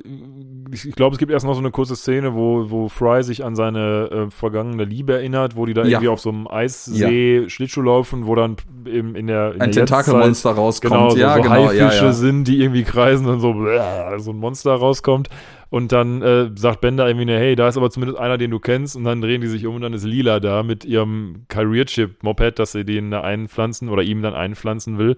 ich, 0.72 0.92
glaube, 0.92 1.14
es 1.14 1.20
gibt 1.20 1.32
erst 1.32 1.46
noch 1.46 1.54
so 1.54 1.60
eine 1.60 1.72
kurze 1.72 1.96
Szene, 1.96 2.36
wo, 2.36 2.70
wo 2.70 2.90
Fry 2.90 3.24
sich 3.24 3.46
an 3.46 3.56
seine 3.56 4.10
äh, 4.12 4.30
vergangene 4.30 4.84
Liebe 4.84 5.14
erinnert, 5.14 5.56
wo 5.56 5.66
die 5.66 5.74
da 5.74 5.84
ja. 5.84 5.88
irgendwie 5.88 6.10
auf 6.10 6.20
so 6.20 6.30
einem 6.30 6.48
Eissee 6.50 7.44
ja. 7.44 7.50
Schlittschuh 7.50 7.82
laufen, 7.82 8.28
wo 8.28 8.36
dann 8.36 8.58
eben 8.86 9.16
in 9.16 9.28
der 9.28 9.54
in 9.54 9.62
ein 9.62 9.72
Tentakelmonster 9.72 10.52
rauskommt. 10.52 10.94
Genau, 10.94 11.10
so, 11.12 11.18
ja, 11.18 11.36
so 11.36 11.44
genau, 11.44 11.68
Haifische 11.68 12.06
ja, 12.06 12.12
sind, 12.12 12.46
die 12.50 12.62
irgendwie 12.62 12.84
kreisen 12.84 13.28
und 13.28 13.40
so, 13.40 13.54
bläh, 13.54 14.20
so 14.20 14.32
ein 14.32 14.38
Monster 14.38 14.74
rauskommt. 14.74 15.30
Und 15.70 15.92
dann 15.92 16.22
äh, 16.22 16.50
sagt 16.56 16.82
Bender 16.82 17.08
irgendwie, 17.08 17.32
hey, 17.32 17.56
da 17.56 17.68
ist 17.68 17.78
aber 17.78 17.90
zumindest 17.90 18.20
einer, 18.20 18.38
den 18.38 18.52
du 18.52 18.60
kennst. 18.60 18.96
Und 18.96 19.04
dann 19.04 19.22
drehen 19.22 19.42
die 19.42 19.48
sich 19.48 19.66
um 19.66 19.76
und 19.76 19.82
dann 19.82 19.94
ist 19.94 20.06
Lila 20.06 20.40
da 20.40 20.64
mit 20.64 20.86
ihrem 20.86 21.46
Career-Chip-Moped, 21.48 22.60
dass 22.60 22.72
sie 22.74 22.86
den 22.86 23.12
da 23.12 23.22
einpflanzen 23.22 23.90
oder 23.90 24.04
ihm 24.04 24.22
dann 24.22 24.34
einpflanzen 24.34 24.98
will. 24.98 25.18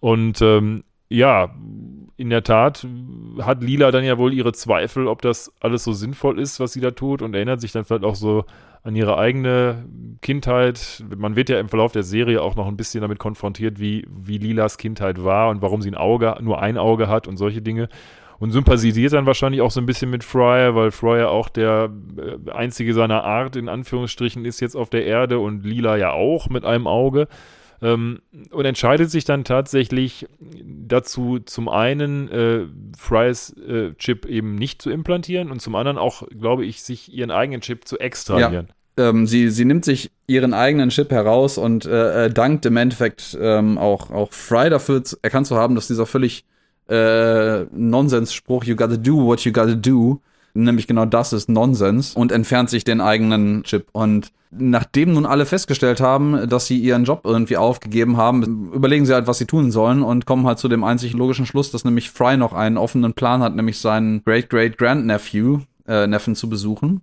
Und 0.00 0.42
ähm, 0.42 0.82
ja, 1.08 1.54
in 2.16 2.30
der 2.30 2.42
Tat 2.42 2.86
hat 3.40 3.62
Lila 3.62 3.90
dann 3.90 4.04
ja 4.04 4.18
wohl 4.18 4.32
ihre 4.32 4.52
Zweifel, 4.52 5.06
ob 5.06 5.22
das 5.22 5.52
alles 5.60 5.84
so 5.84 5.92
sinnvoll 5.92 6.38
ist, 6.38 6.60
was 6.60 6.72
sie 6.72 6.80
da 6.80 6.90
tut 6.90 7.22
und 7.22 7.34
erinnert 7.34 7.60
sich 7.60 7.72
dann 7.72 7.84
vielleicht 7.84 8.04
auch 8.04 8.14
so 8.14 8.44
an 8.82 8.94
ihre 8.94 9.16
eigene 9.16 9.86
Kindheit. 10.20 11.02
Man 11.16 11.36
wird 11.36 11.48
ja 11.48 11.58
im 11.58 11.68
Verlauf 11.68 11.92
der 11.92 12.02
Serie 12.02 12.42
auch 12.42 12.54
noch 12.54 12.68
ein 12.68 12.76
bisschen 12.76 13.00
damit 13.00 13.18
konfrontiert, 13.18 13.80
wie, 13.80 14.06
wie 14.10 14.38
Lilas 14.38 14.76
Kindheit 14.76 15.24
war 15.24 15.48
und 15.48 15.62
warum 15.62 15.80
sie 15.80 15.90
ein 15.90 15.96
Auge, 15.96 16.36
nur 16.40 16.60
ein 16.60 16.76
Auge 16.76 17.08
hat 17.08 17.26
und 17.26 17.36
solche 17.36 17.62
Dinge. 17.62 17.88
Und 18.44 18.50
sympathisiert 18.50 19.14
dann 19.14 19.24
wahrscheinlich 19.24 19.62
auch 19.62 19.70
so 19.70 19.80
ein 19.80 19.86
bisschen 19.86 20.10
mit 20.10 20.22
Fryer, 20.22 20.74
weil 20.74 20.90
Fryer 20.90 21.30
auch 21.30 21.48
der 21.48 21.90
äh, 22.18 22.50
einzige 22.50 22.92
seiner 22.92 23.24
Art 23.24 23.56
in 23.56 23.70
Anführungsstrichen 23.70 24.44
ist 24.44 24.60
jetzt 24.60 24.76
auf 24.76 24.90
der 24.90 25.06
Erde 25.06 25.38
und 25.38 25.64
Lila 25.64 25.96
ja 25.96 26.10
auch 26.10 26.50
mit 26.50 26.62
einem 26.62 26.86
Auge. 26.86 27.26
Ähm, 27.80 28.20
und 28.50 28.66
entscheidet 28.66 29.10
sich 29.10 29.24
dann 29.24 29.44
tatsächlich 29.44 30.26
dazu, 30.62 31.38
zum 31.38 31.70
einen 31.70 32.28
äh, 32.28 32.66
Fry's 32.98 33.56
äh, 33.66 33.94
Chip 33.94 34.26
eben 34.26 34.56
nicht 34.56 34.82
zu 34.82 34.90
implantieren 34.90 35.50
und 35.50 35.62
zum 35.62 35.74
anderen 35.74 35.96
auch, 35.96 36.28
glaube 36.28 36.66
ich, 36.66 36.82
sich 36.82 37.10
ihren 37.14 37.30
eigenen 37.30 37.62
Chip 37.62 37.88
zu 37.88 37.98
extrahieren. 37.98 38.68
Ja. 38.98 39.08
Ähm, 39.08 39.26
sie, 39.26 39.48
sie 39.48 39.64
nimmt 39.64 39.86
sich 39.86 40.10
ihren 40.26 40.52
eigenen 40.52 40.90
Chip 40.90 41.12
heraus 41.12 41.56
und 41.56 41.86
äh, 41.86 42.26
äh 42.26 42.30
dankt 42.30 42.66
im 42.66 42.76
Endeffekt 42.76 43.38
ähm, 43.40 43.78
auch, 43.78 44.10
auch 44.10 44.34
Fry 44.34 44.68
dafür 44.68 45.02
erkannt 45.22 45.46
zu 45.46 45.56
haben, 45.56 45.74
dass 45.76 45.86
dieser 45.86 46.04
völlig 46.04 46.44
äh, 46.88 47.64
Nonsensspruch, 47.72 48.64
you 48.64 48.76
gotta 48.76 48.96
do 48.96 49.24
what 49.24 49.40
you 49.40 49.52
gotta 49.52 49.74
do, 49.74 50.20
nämlich 50.54 50.86
genau 50.86 51.06
das 51.06 51.32
ist 51.32 51.48
Nonsens 51.48 52.14
und 52.14 52.32
entfernt 52.32 52.70
sich 52.70 52.84
den 52.84 53.00
eigenen 53.00 53.62
Chip. 53.64 53.88
Und 53.92 54.32
nachdem 54.50 55.14
nun 55.14 55.26
alle 55.26 55.46
festgestellt 55.46 56.00
haben, 56.00 56.48
dass 56.48 56.66
sie 56.66 56.78
ihren 56.78 57.04
Job 57.04 57.22
irgendwie 57.24 57.56
aufgegeben 57.56 58.16
haben, 58.16 58.72
überlegen 58.72 59.06
sie 59.06 59.14
halt, 59.14 59.26
was 59.26 59.38
sie 59.38 59.46
tun 59.46 59.70
sollen 59.70 60.02
und 60.02 60.26
kommen 60.26 60.46
halt 60.46 60.58
zu 60.58 60.68
dem 60.68 60.84
einzig 60.84 61.12
logischen 61.14 61.46
Schluss, 61.46 61.70
dass 61.70 61.84
nämlich 61.84 62.10
Fry 62.10 62.36
noch 62.36 62.52
einen 62.52 62.76
offenen 62.76 63.14
Plan 63.14 63.42
hat, 63.42 63.56
nämlich 63.56 63.78
seinen 63.78 64.22
Great-Great-Grandnephew, 64.24 65.60
äh, 65.86 66.06
Neffen 66.06 66.34
zu 66.34 66.48
besuchen. 66.48 67.02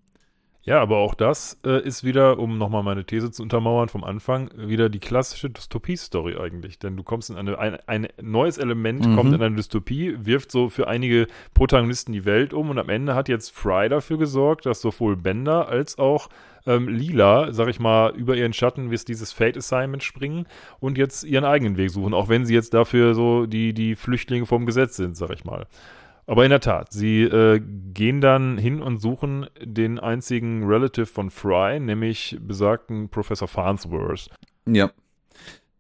Ja, 0.64 0.80
aber 0.80 0.98
auch 0.98 1.16
das 1.16 1.58
äh, 1.66 1.82
ist 1.82 2.04
wieder, 2.04 2.38
um 2.38 2.60
nochmal 2.60 2.84
meine 2.84 3.04
These 3.04 3.32
zu 3.32 3.42
untermauern 3.42 3.90
vom 3.90 4.04
Anfang, 4.04 4.52
wieder 4.56 4.90
die 4.90 5.00
klassische 5.00 5.50
Dystopie-Story 5.50 6.38
eigentlich. 6.38 6.78
Denn 6.78 6.96
du 6.96 7.04
kommst 7.04 7.32
in 7.32 7.38
eine, 7.38 7.58
ein, 7.58 7.78
ein 7.88 8.08
neues 8.22 8.60
Element 8.60 9.08
mhm. 9.08 9.16
kommt 9.16 9.34
in 9.34 9.42
eine 9.42 9.56
Dystopie, 9.56 10.16
wirft 10.20 10.52
so 10.52 10.70
für 10.70 10.88
einige 10.88 11.26
Protagonisten 11.56 12.14
die 12.14 12.26
Welt 12.26 12.54
um 12.54 12.70
und 12.70 12.78
am 12.78 12.90
Ende 12.90 13.16
hat 13.16 13.28
jetzt 13.28 13.56
Fry 13.56 13.90
dafür 13.90 14.20
gesorgt, 14.20 14.68
dass 14.68 14.82
sowohl 14.82 15.16
Bender 15.16 15.68
als 15.68 15.98
auch 15.98 16.30
ähm, 16.68 16.88
Lila, 16.88 17.52
sag 17.54 17.68
ich 17.68 17.80
mal, 17.80 18.14
über 18.16 18.36
ihren 18.36 18.54
Schatten 18.54 18.90
bis 18.90 19.04
dieses 19.04 19.34
Fate 19.34 19.58
Assignment 19.58 20.04
springen 20.04 20.46
und 20.80 20.96
jetzt 20.96 21.24
ihren 21.24 21.46
eigenen 21.46 21.76
Weg 21.78 21.90
suchen, 21.90 22.14
auch 22.14 22.30
wenn 22.30 22.46
sie 22.46 22.54
jetzt 22.54 22.76
dafür 22.76 23.16
so 23.16 23.48
die, 23.48 23.74
die 23.74 23.96
Flüchtlinge 23.96 24.46
vom 24.46 24.68
Gesetz 24.68 24.96
sind, 24.96 25.18
sag 25.18 25.32
ich 25.32 25.44
mal. 25.44 25.66
Aber 26.32 26.46
in 26.46 26.50
der 26.50 26.62
Tat, 26.62 26.94
sie 26.94 27.24
äh, 27.24 27.60
gehen 27.94 28.22
dann 28.22 28.58
hin 28.58 28.82
und 28.82 29.02
suchen 29.02 29.48
den 29.62 30.00
einzigen 30.00 30.64
Relative 30.64 31.06
von 31.06 31.30
Fry, 31.30 31.78
nämlich 31.78 32.38
besagten 32.40 33.10
Professor 33.10 33.50
Farnsworth. 33.50 34.30
Ja. 34.66 34.92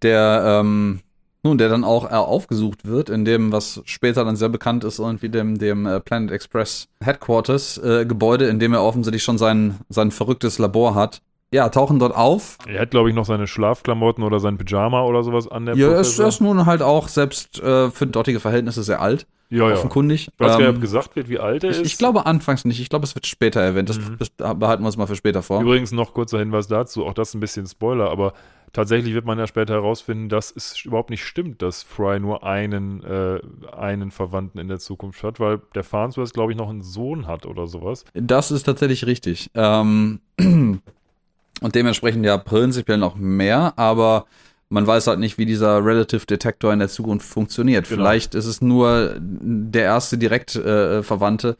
Der, 0.02 0.60
ähm, 0.60 1.00
nun, 1.42 1.58
der 1.58 1.70
dann 1.70 1.86
auch 1.86 2.04
äh, 2.04 2.16
aufgesucht 2.16 2.84
wird, 2.84 3.10
in 3.10 3.24
dem, 3.24 3.54
was 3.54 3.82
später 3.86 4.26
dann 4.26 4.36
sehr 4.36 4.50
bekannt 4.50 4.84
ist, 4.84 5.00
irgendwie 5.00 5.30
dem, 5.30 5.58
dem 5.58 5.86
äh, 5.86 6.02
Planet 6.02 6.32
Express 6.32 6.90
Headquarters 7.02 7.78
äh, 7.78 8.06
Gebäude, 8.06 8.50
in 8.50 8.60
dem 8.60 8.74
er 8.74 8.84
offensichtlich 8.84 9.24
schon 9.24 9.38
sein, 9.38 9.80
sein 9.88 10.12
verrücktes 10.12 10.60
Labor 10.60 10.96
hat. 10.96 11.22
Ja, 11.54 11.68
tauchen 11.68 12.00
dort 12.00 12.16
auf. 12.16 12.58
Er 12.66 12.82
hat, 12.82 12.92
glaube 12.92 13.10
ich, 13.10 13.16
noch 13.16 13.26
seine 13.26 13.46
Schlafklamotten 13.46 14.24
oder 14.24 14.40
sein 14.40 14.58
Pyjama 14.58 15.04
oder 15.04 15.22
sowas 15.24 15.50
an 15.50 15.66
der 15.66 15.76
Ja, 15.76 15.90
er 15.90 16.00
ist, 16.00 16.18
er 16.18 16.30
ist 16.30 16.40
nun 16.40 16.66
halt 16.66 16.82
auch 16.82 17.10
selbst 17.10 17.60
äh, 17.60 17.92
für 17.92 18.08
dortige 18.08 18.40
Verhältnisse 18.40 18.84
sehr 18.84 19.02
alt. 19.02 19.28
Ja, 19.50 19.68
ja. 19.68 19.74
Offenkundig. 19.74 20.30
Was 20.38 20.58
ähm, 20.60 20.80
gesagt 20.80 21.18
wird, 21.18 21.28
wie 21.28 21.38
alt 21.38 21.66
er 21.66 21.72
ich, 21.72 21.82
ist? 21.82 21.86
Ich 21.86 21.98
glaube 21.98 22.26
anfangs 22.26 22.64
nicht. 22.64 22.80
Ich 22.80 22.88
glaube, 22.88 23.04
es 23.04 23.16
wird 23.16 23.28
später 23.28 23.60
erwähnt. 23.60 23.90
Das, 23.90 24.00
mhm. 24.00 24.18
behalten 24.58 24.84
wir 24.84 24.88
uns 24.88 24.96
mal 24.96 25.08
für 25.08 25.18
später 25.18 25.44
vor. 25.44 25.62
Übrigens 25.62 25.92
noch 25.92 26.14
kurzer 26.14 26.40
Hinweis 26.40 26.68
dazu. 26.68 27.06
Auch 27.06 27.14
das 27.14 27.34
ein 27.34 27.42
bisschen 27.42 27.68
Spoiler, 27.68 28.10
aber 28.10 28.32
tatsächlich 28.72 29.14
wird 29.14 29.26
man 29.26 29.38
ja 29.38 29.48
später 29.48 29.74
herausfinden, 29.74 30.30
dass 30.30 30.54
es 30.56 30.86
überhaupt 30.86 31.10
nicht 31.10 31.26
stimmt, 31.26 31.62
dass 31.62 31.84
Fry 31.84 32.22
nur 32.22 32.46
einen, 32.46 33.04
äh, 33.04 33.42
einen 33.76 34.12
Verwandten 34.12 34.58
in 34.58 34.70
der 34.70 34.80
Zukunft 34.80 35.22
hat, 35.22 35.42
weil 35.42 35.60
der 35.76 35.84
Farnsworth, 35.84 36.34
glaube 36.34 36.54
ich, 36.54 36.58
noch 36.58 36.70
einen 36.70 36.82
Sohn 36.82 37.28
hat 37.28 37.46
oder 37.46 37.68
sowas. 37.68 38.06
Das 38.14 38.52
ist 38.52 38.64
tatsächlich 38.64 39.06
richtig. 39.06 39.52
Ähm, 39.54 40.22
und 41.62 41.76
dementsprechend 41.76 42.26
ja 42.26 42.38
prinzipiell 42.38 42.98
noch 42.98 43.16
mehr, 43.16 43.74
aber 43.78 44.26
man 44.70 44.88
weiß 44.88 45.08
halt 45.08 45.20
nicht, 45.20 45.38
wie 45.38 45.46
dieser 45.46 45.84
Relative 45.84 46.26
Detector 46.26 46.72
in 46.72 46.80
der 46.80 46.88
Zukunft 46.88 47.28
funktioniert. 47.28 47.88
Genau. 47.88 48.02
Vielleicht 48.02 48.36
ist 48.36 48.46
es 48.46 48.62
nur 48.62 49.16
der 49.20 49.84
erste 49.84 50.18
direkt 50.18 50.56
äh, 50.56 51.04
Verwandte. 51.04 51.58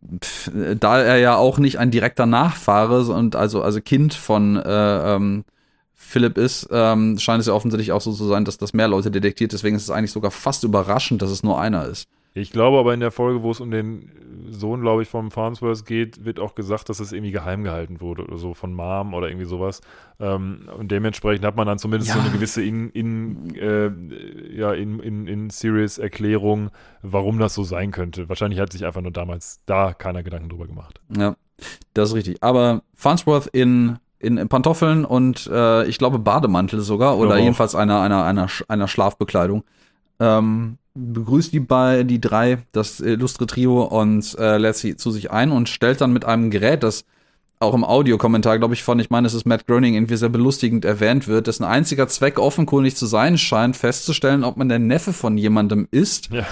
Da 0.00 1.00
er 1.00 1.16
ja 1.18 1.36
auch 1.36 1.58
nicht 1.58 1.78
ein 1.78 1.90
direkter 1.90 2.26
Nachfahre 2.26 3.02
und 3.12 3.34
also, 3.34 3.60
also 3.60 3.80
Kind 3.80 4.14
von 4.14 4.56
äh, 4.56 5.14
ähm, 5.16 5.44
Philipp 5.94 6.38
ist, 6.38 6.68
ähm, 6.70 7.18
scheint 7.18 7.40
es 7.40 7.48
ja 7.48 7.54
offensichtlich 7.54 7.90
auch 7.90 8.00
so 8.00 8.12
zu 8.12 8.26
sein, 8.28 8.44
dass 8.44 8.56
das 8.56 8.72
mehr 8.72 8.86
Leute 8.86 9.10
detektiert. 9.10 9.52
Deswegen 9.52 9.74
ist 9.74 9.82
es 9.82 9.90
eigentlich 9.90 10.12
sogar 10.12 10.30
fast 10.30 10.62
überraschend, 10.62 11.22
dass 11.22 11.30
es 11.30 11.42
nur 11.42 11.60
einer 11.60 11.86
ist. 11.86 12.08
Ich 12.36 12.52
glaube 12.52 12.78
aber 12.78 12.92
in 12.92 13.00
der 13.00 13.10
Folge, 13.10 13.42
wo 13.42 13.50
es 13.50 13.60
um 13.60 13.70
den 13.70 14.10
Sohn, 14.50 14.82
glaube 14.82 15.00
ich, 15.00 15.08
vom 15.08 15.30
Farnsworth 15.30 15.86
geht, 15.86 16.26
wird 16.26 16.38
auch 16.38 16.54
gesagt, 16.54 16.90
dass 16.90 17.00
es 17.00 17.12
irgendwie 17.12 17.32
geheim 17.32 17.64
gehalten 17.64 18.02
wurde 18.02 18.24
oder 18.24 18.36
so 18.36 18.52
von 18.52 18.74
Mom 18.74 19.14
oder 19.14 19.28
irgendwie 19.28 19.46
sowas. 19.46 19.80
Ähm, 20.20 20.68
und 20.76 20.90
dementsprechend 20.90 21.46
hat 21.46 21.56
man 21.56 21.66
dann 21.66 21.78
zumindest 21.78 22.10
ja. 22.10 22.16
so 22.16 22.20
eine 22.20 22.30
gewisse 22.30 22.62
in, 22.62 22.90
in, 22.90 23.54
äh, 23.56 23.90
ja, 24.54 24.74
in, 24.74 25.00
in, 25.00 25.26
in 25.26 25.48
Series 25.48 25.96
Erklärung, 25.96 26.68
warum 27.00 27.38
das 27.38 27.54
so 27.54 27.64
sein 27.64 27.90
könnte. 27.90 28.28
Wahrscheinlich 28.28 28.60
hat 28.60 28.70
sich 28.70 28.84
einfach 28.84 29.00
nur 29.00 29.12
damals 29.12 29.62
da 29.64 29.94
keiner 29.94 30.22
Gedanken 30.22 30.50
drüber 30.50 30.66
gemacht. 30.66 31.00
Ja. 31.16 31.36
Das 31.94 32.10
ist 32.10 32.16
richtig. 32.16 32.42
Aber 32.42 32.82
Farnsworth 32.94 33.46
in, 33.46 33.98
in, 34.18 34.36
in 34.36 34.48
Pantoffeln 34.48 35.06
und 35.06 35.46
äh, 35.50 35.86
ich 35.86 35.96
glaube 35.96 36.18
Bademantel 36.18 36.80
sogar 36.80 37.16
oder 37.16 37.38
jedenfalls 37.38 37.74
einer, 37.74 38.02
einer, 38.02 38.24
einer, 38.24 38.48
einer 38.68 38.88
Schlafbekleidung. 38.88 39.64
Ähm, 40.20 40.76
begrüßt 40.96 41.52
die 41.52 41.60
bei 41.60 42.02
die 42.02 42.20
drei, 42.20 42.58
das 42.72 43.00
illustre 43.00 43.46
Trio 43.46 43.82
und 43.82 44.36
äh, 44.38 44.56
lädt 44.56 44.76
sie 44.76 44.96
zu 44.96 45.10
sich 45.10 45.30
ein 45.30 45.52
und 45.52 45.68
stellt 45.68 46.00
dann 46.00 46.12
mit 46.12 46.24
einem 46.24 46.50
Gerät, 46.50 46.82
das 46.82 47.04
auch 47.58 47.74
im 47.74 47.84
Audiokommentar, 47.84 48.58
glaube 48.58 48.74
ich, 48.74 48.82
von, 48.82 48.98
ich 48.98 49.10
meine, 49.10 49.26
es 49.26 49.34
ist 49.34 49.46
Matt 49.46 49.66
Groening 49.66 49.94
irgendwie 49.94 50.16
sehr 50.16 50.28
belustigend 50.28 50.84
erwähnt 50.84 51.26
wird, 51.26 51.46
dessen 51.46 51.64
einziger 51.64 52.06
Zweck 52.08 52.38
offenkundig 52.38 52.96
zu 52.96 53.06
sein 53.06 53.38
scheint, 53.38 53.76
festzustellen, 53.76 54.44
ob 54.44 54.56
man 54.56 54.68
der 54.68 54.78
Neffe 54.78 55.12
von 55.12 55.38
jemandem 55.38 55.88
ist. 55.90 56.30
Ja. 56.30 56.46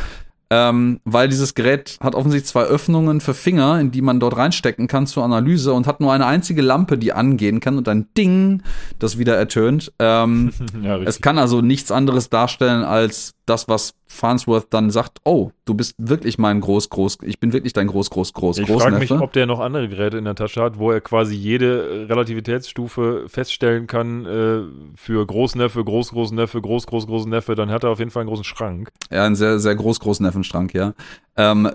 Ähm, 0.51 1.01
weil 1.05 1.29
dieses 1.29 1.55
Gerät 1.55 1.97
hat 2.01 2.15
offensichtlich 2.15 2.51
zwei 2.51 2.63
Öffnungen 2.63 3.21
für 3.21 3.35
Finger, 3.35 3.81
in 3.81 3.91
die 3.91 4.03
man 4.03 4.21
dort 4.21 4.37
reinstecken 4.37 4.87
kann 4.89 5.07
zur 5.07 5.25
Analyse 5.25 5.73
und 5.73 5.87
hat 5.87 6.01
nur 6.01 6.13
eine 6.13 6.27
einzige 6.27 6.63
Lampe, 6.63 6.99
die 6.99 7.13
angehen 7.13 7.61
kann 7.61 7.79
und 7.79 7.89
ein 7.89 8.07
Ding, 8.17 8.63
das 8.99 9.19
wieder 9.19 9.37
ertönt. 9.37 9.93
Ähm, 9.99 10.53
Ja, 10.83 10.99
es 10.99 11.21
kann 11.21 11.39
also 11.39 11.61
nichts 11.61 11.91
anderes 11.91 12.29
darstellen 12.29 12.85
als 12.85 13.35
das, 13.47 13.69
was 13.69 13.95
Farnsworth 14.07 14.67
dann 14.71 14.91
sagt, 14.91 15.19
oh, 15.25 15.51
du 15.65 15.75
bist 15.75 15.95
wirklich 15.99 16.39
mein 16.39 16.61
Groß, 16.61 16.89
Groß, 16.91 17.19
ich 17.23 17.41
bin 17.41 17.53
wirklich 17.53 17.73
dein 17.73 17.87
Groß, 17.87 18.11
Groß, 18.11 18.33
Groß, 18.33 18.59
Ich 18.59 18.71
frage 18.71 18.99
mich, 18.99 19.11
ob 19.11 19.33
der 19.33 19.47
noch 19.47 19.61
andere 19.61 19.89
Geräte 19.89 20.19
in 20.19 20.25
der 20.25 20.35
Tasche 20.35 20.63
hat, 20.63 20.79
wo 20.79 20.91
er 20.91 21.01
quasi 21.01 21.35
jede 21.35 22.05
äh, 22.05 22.05
Relativitätsstufe 22.05 23.25
feststellen 23.29 23.87
kann 23.87 24.25
äh, 24.25 24.63
für 24.97 25.27
Großneffe, 25.27 25.85
Groß, 25.85 26.11
Großneffe, 26.11 26.61
Groß, 26.61 26.87
Groß, 26.87 27.07
Großneffe. 27.07 27.55
Dann 27.55 27.71
hat 27.71 27.85
er 27.85 27.91
auf 27.91 27.99
jeden 27.99 28.11
Fall 28.11 28.23
einen 28.23 28.29
großen 28.29 28.45
Schrank. 28.45 28.91
Ja, 29.11 29.25
ein 29.25 29.35
sehr, 29.35 29.59
sehr 29.59 29.75
groß, 29.75 30.01
Großneffenstrank, 30.01 30.75
ja. 30.75 30.95
Ähm, 31.37 31.69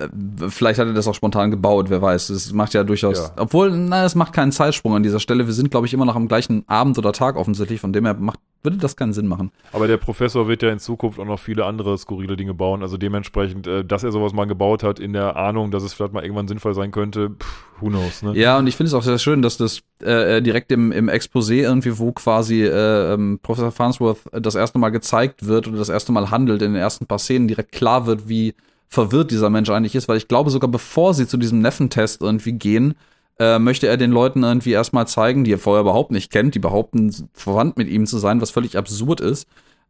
vielleicht 0.47 0.79
hat 0.79 0.87
er 0.87 0.93
das 0.93 1.05
auch 1.07 1.13
spontan 1.15 1.51
gebaut, 1.51 1.89
wer 1.89 2.01
weiß. 2.01 2.27
Das 2.27 2.53
macht 2.53 2.73
ja 2.73 2.83
durchaus, 2.85 3.17
Ja. 3.17 3.31
obwohl, 3.35 3.71
na, 3.71 4.05
es 4.05 4.15
macht 4.15 4.31
keinen 4.31 4.53
Zeitsprung 4.53 4.95
an 4.95 5.03
dieser 5.03 5.19
Stelle. 5.19 5.47
Wir 5.47 5.53
sind, 5.53 5.69
glaube 5.69 5.85
ich, 5.85 5.93
immer 5.93 6.05
noch 6.05 6.15
am 6.15 6.29
gleichen 6.29 6.63
Abend 6.67 6.97
oder 6.97 7.11
Tag 7.11 7.35
offensichtlich, 7.35 7.81
von 7.81 7.91
dem 7.91 8.05
her 8.05 8.13
macht, 8.17 8.39
würde 8.63 8.77
das 8.77 8.95
keinen 8.95 9.11
Sinn 9.11 9.27
machen. 9.27 9.51
Aber 9.73 9.87
der 9.87 9.97
Professor 9.97 10.47
wird 10.47 10.63
ja 10.63 10.69
in 10.69 10.79
Zukunft 10.79 11.19
auch 11.19 11.25
noch 11.25 11.39
viele 11.39 11.65
andere 11.65 11.97
skurrile 11.97 12.37
Dinge 12.37 12.53
bauen. 12.53 12.81
Also 12.83 12.95
dementsprechend, 12.95 13.67
äh, 13.67 13.83
dass 13.83 14.03
er 14.05 14.13
sowas 14.13 14.31
mal 14.31 14.45
gebaut 14.45 14.81
hat, 14.81 14.97
in 14.97 15.11
der 15.11 15.35
Ahnung, 15.35 15.71
dass 15.71 15.83
es 15.83 15.93
vielleicht 15.93 16.13
mal 16.13 16.23
irgendwann 16.23 16.47
sinnvoll 16.47 16.73
sein 16.73 16.91
könnte, 16.91 17.31
pff, 17.31 17.65
who 17.81 17.87
knows, 17.87 18.21
ne? 18.21 18.33
Ja, 18.37 18.57
und 18.59 18.67
ich 18.67 18.77
finde 18.77 18.87
es 18.87 18.93
auch 18.93 19.03
sehr 19.03 19.19
schön, 19.19 19.41
dass 19.41 19.57
das 19.57 19.81
äh, 20.01 20.41
direkt 20.41 20.71
im, 20.71 20.93
im 20.93 21.09
Exposé 21.09 21.55
irgendwie, 21.55 21.99
wo 21.99 22.13
quasi 22.13 22.63
äh, 22.63 23.13
ähm, 23.13 23.39
Professor 23.43 23.71
Farnsworth 23.71 24.19
das 24.31 24.55
erste 24.55 24.79
Mal 24.79 24.89
gezeigt 24.89 25.45
wird 25.47 25.67
oder 25.67 25.77
das 25.77 25.89
erste 25.89 26.13
Mal 26.13 26.31
handelt, 26.31 26.61
in 26.61 26.71
den 26.73 26.81
ersten 26.81 27.05
paar 27.07 27.19
Szenen 27.19 27.49
direkt 27.49 27.73
klar 27.73 28.05
wird, 28.05 28.29
wie 28.29 28.55
verwirrt 28.89 29.31
dieser 29.31 29.49
Mensch 29.49 29.69
eigentlich 29.69 29.95
ist, 29.95 30.07
weil 30.07 30.17
ich 30.17 30.27
glaube, 30.27 30.49
sogar 30.49 30.69
bevor 30.69 31.13
sie 31.13 31.27
zu 31.27 31.37
diesem 31.37 31.61
Neffentest 31.61 32.21
irgendwie 32.21 32.53
gehen, 32.53 32.95
äh, 33.39 33.59
möchte 33.59 33.87
er 33.87 33.97
den 33.97 34.11
Leuten 34.11 34.43
irgendwie 34.43 34.71
erstmal 34.71 35.07
zeigen, 35.07 35.43
die 35.43 35.53
er 35.53 35.59
vorher 35.59 35.81
überhaupt 35.81 36.11
nicht 36.11 36.31
kennt, 36.31 36.55
die 36.55 36.59
behaupten, 36.59 37.29
verwandt 37.33 37.77
mit 37.77 37.87
ihm 37.87 38.05
zu 38.05 38.17
sein, 38.17 38.41
was 38.41 38.51
völlig 38.51 38.77
absurd 38.77 39.21
ist, 39.21 39.47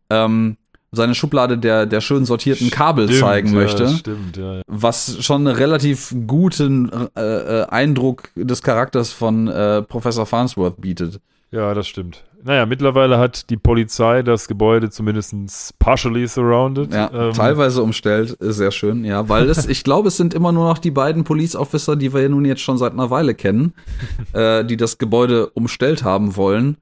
ähm, 0.09 0.57
seine 0.91 1.15
Schublade 1.15 1.57
der, 1.57 1.85
der 1.85 2.01
schön 2.01 2.25
sortierten 2.25 2.71
Kabel 2.71 3.07
Stimmt, 3.07 3.19
zeigen 3.19 3.47
ja, 3.49 3.53
möchte 3.53 3.87
Stimmt, 3.89 4.37
ja. 4.37 4.55
ja. 4.55 4.61
was 4.67 5.23
schon 5.23 5.47
einen 5.47 5.55
relativ 5.55 6.15
guten 6.27 6.91
äh, 7.15 7.21
äh, 7.21 7.65
Eindruck 7.67 8.29
des 8.35 8.63
Charakters 8.63 9.11
von 9.11 9.47
äh, 9.47 9.81
Professor 9.83 10.25
Farnsworth 10.25 10.81
bietet. 10.81 11.19
Ja, 11.51 11.73
das 11.73 11.87
stimmt. 11.87 12.23
Naja, 12.43 12.65
mittlerweile 12.65 13.17
hat 13.17 13.49
die 13.49 13.57
Polizei 13.57 14.21
das 14.21 14.47
Gebäude 14.47 14.89
zumindest 14.89 15.77
partially 15.79 16.27
surrounded. 16.27 16.93
Ja, 16.93 17.11
Ähm, 17.11 17.33
teilweise 17.33 17.83
umstellt, 17.83 18.31
ist 18.31 18.57
sehr 18.57 18.71
schön, 18.71 19.03
ja, 19.03 19.27
weil 19.27 19.49
es, 19.49 19.67
ich 19.67 19.83
glaube, 19.83 20.07
es 20.07 20.17
sind 20.17 20.33
immer 20.33 20.51
nur 20.51 20.69
noch 20.69 20.77
die 20.77 20.91
beiden 20.91 21.23
Police 21.23 21.55
Officer, 21.55 21.95
die 21.95 22.13
wir 22.13 22.21
ja 22.21 22.29
nun 22.29 22.45
jetzt 22.45 22.61
schon 22.61 22.77
seit 22.77 22.93
einer 22.93 23.09
Weile 23.09 23.35
kennen, 23.35 23.73
äh, 24.33 24.63
die 24.63 24.77
das 24.77 24.99
Gebäude 24.99 25.49
umstellt 25.49 26.03
haben 26.03 26.35
wollen. 26.37 26.77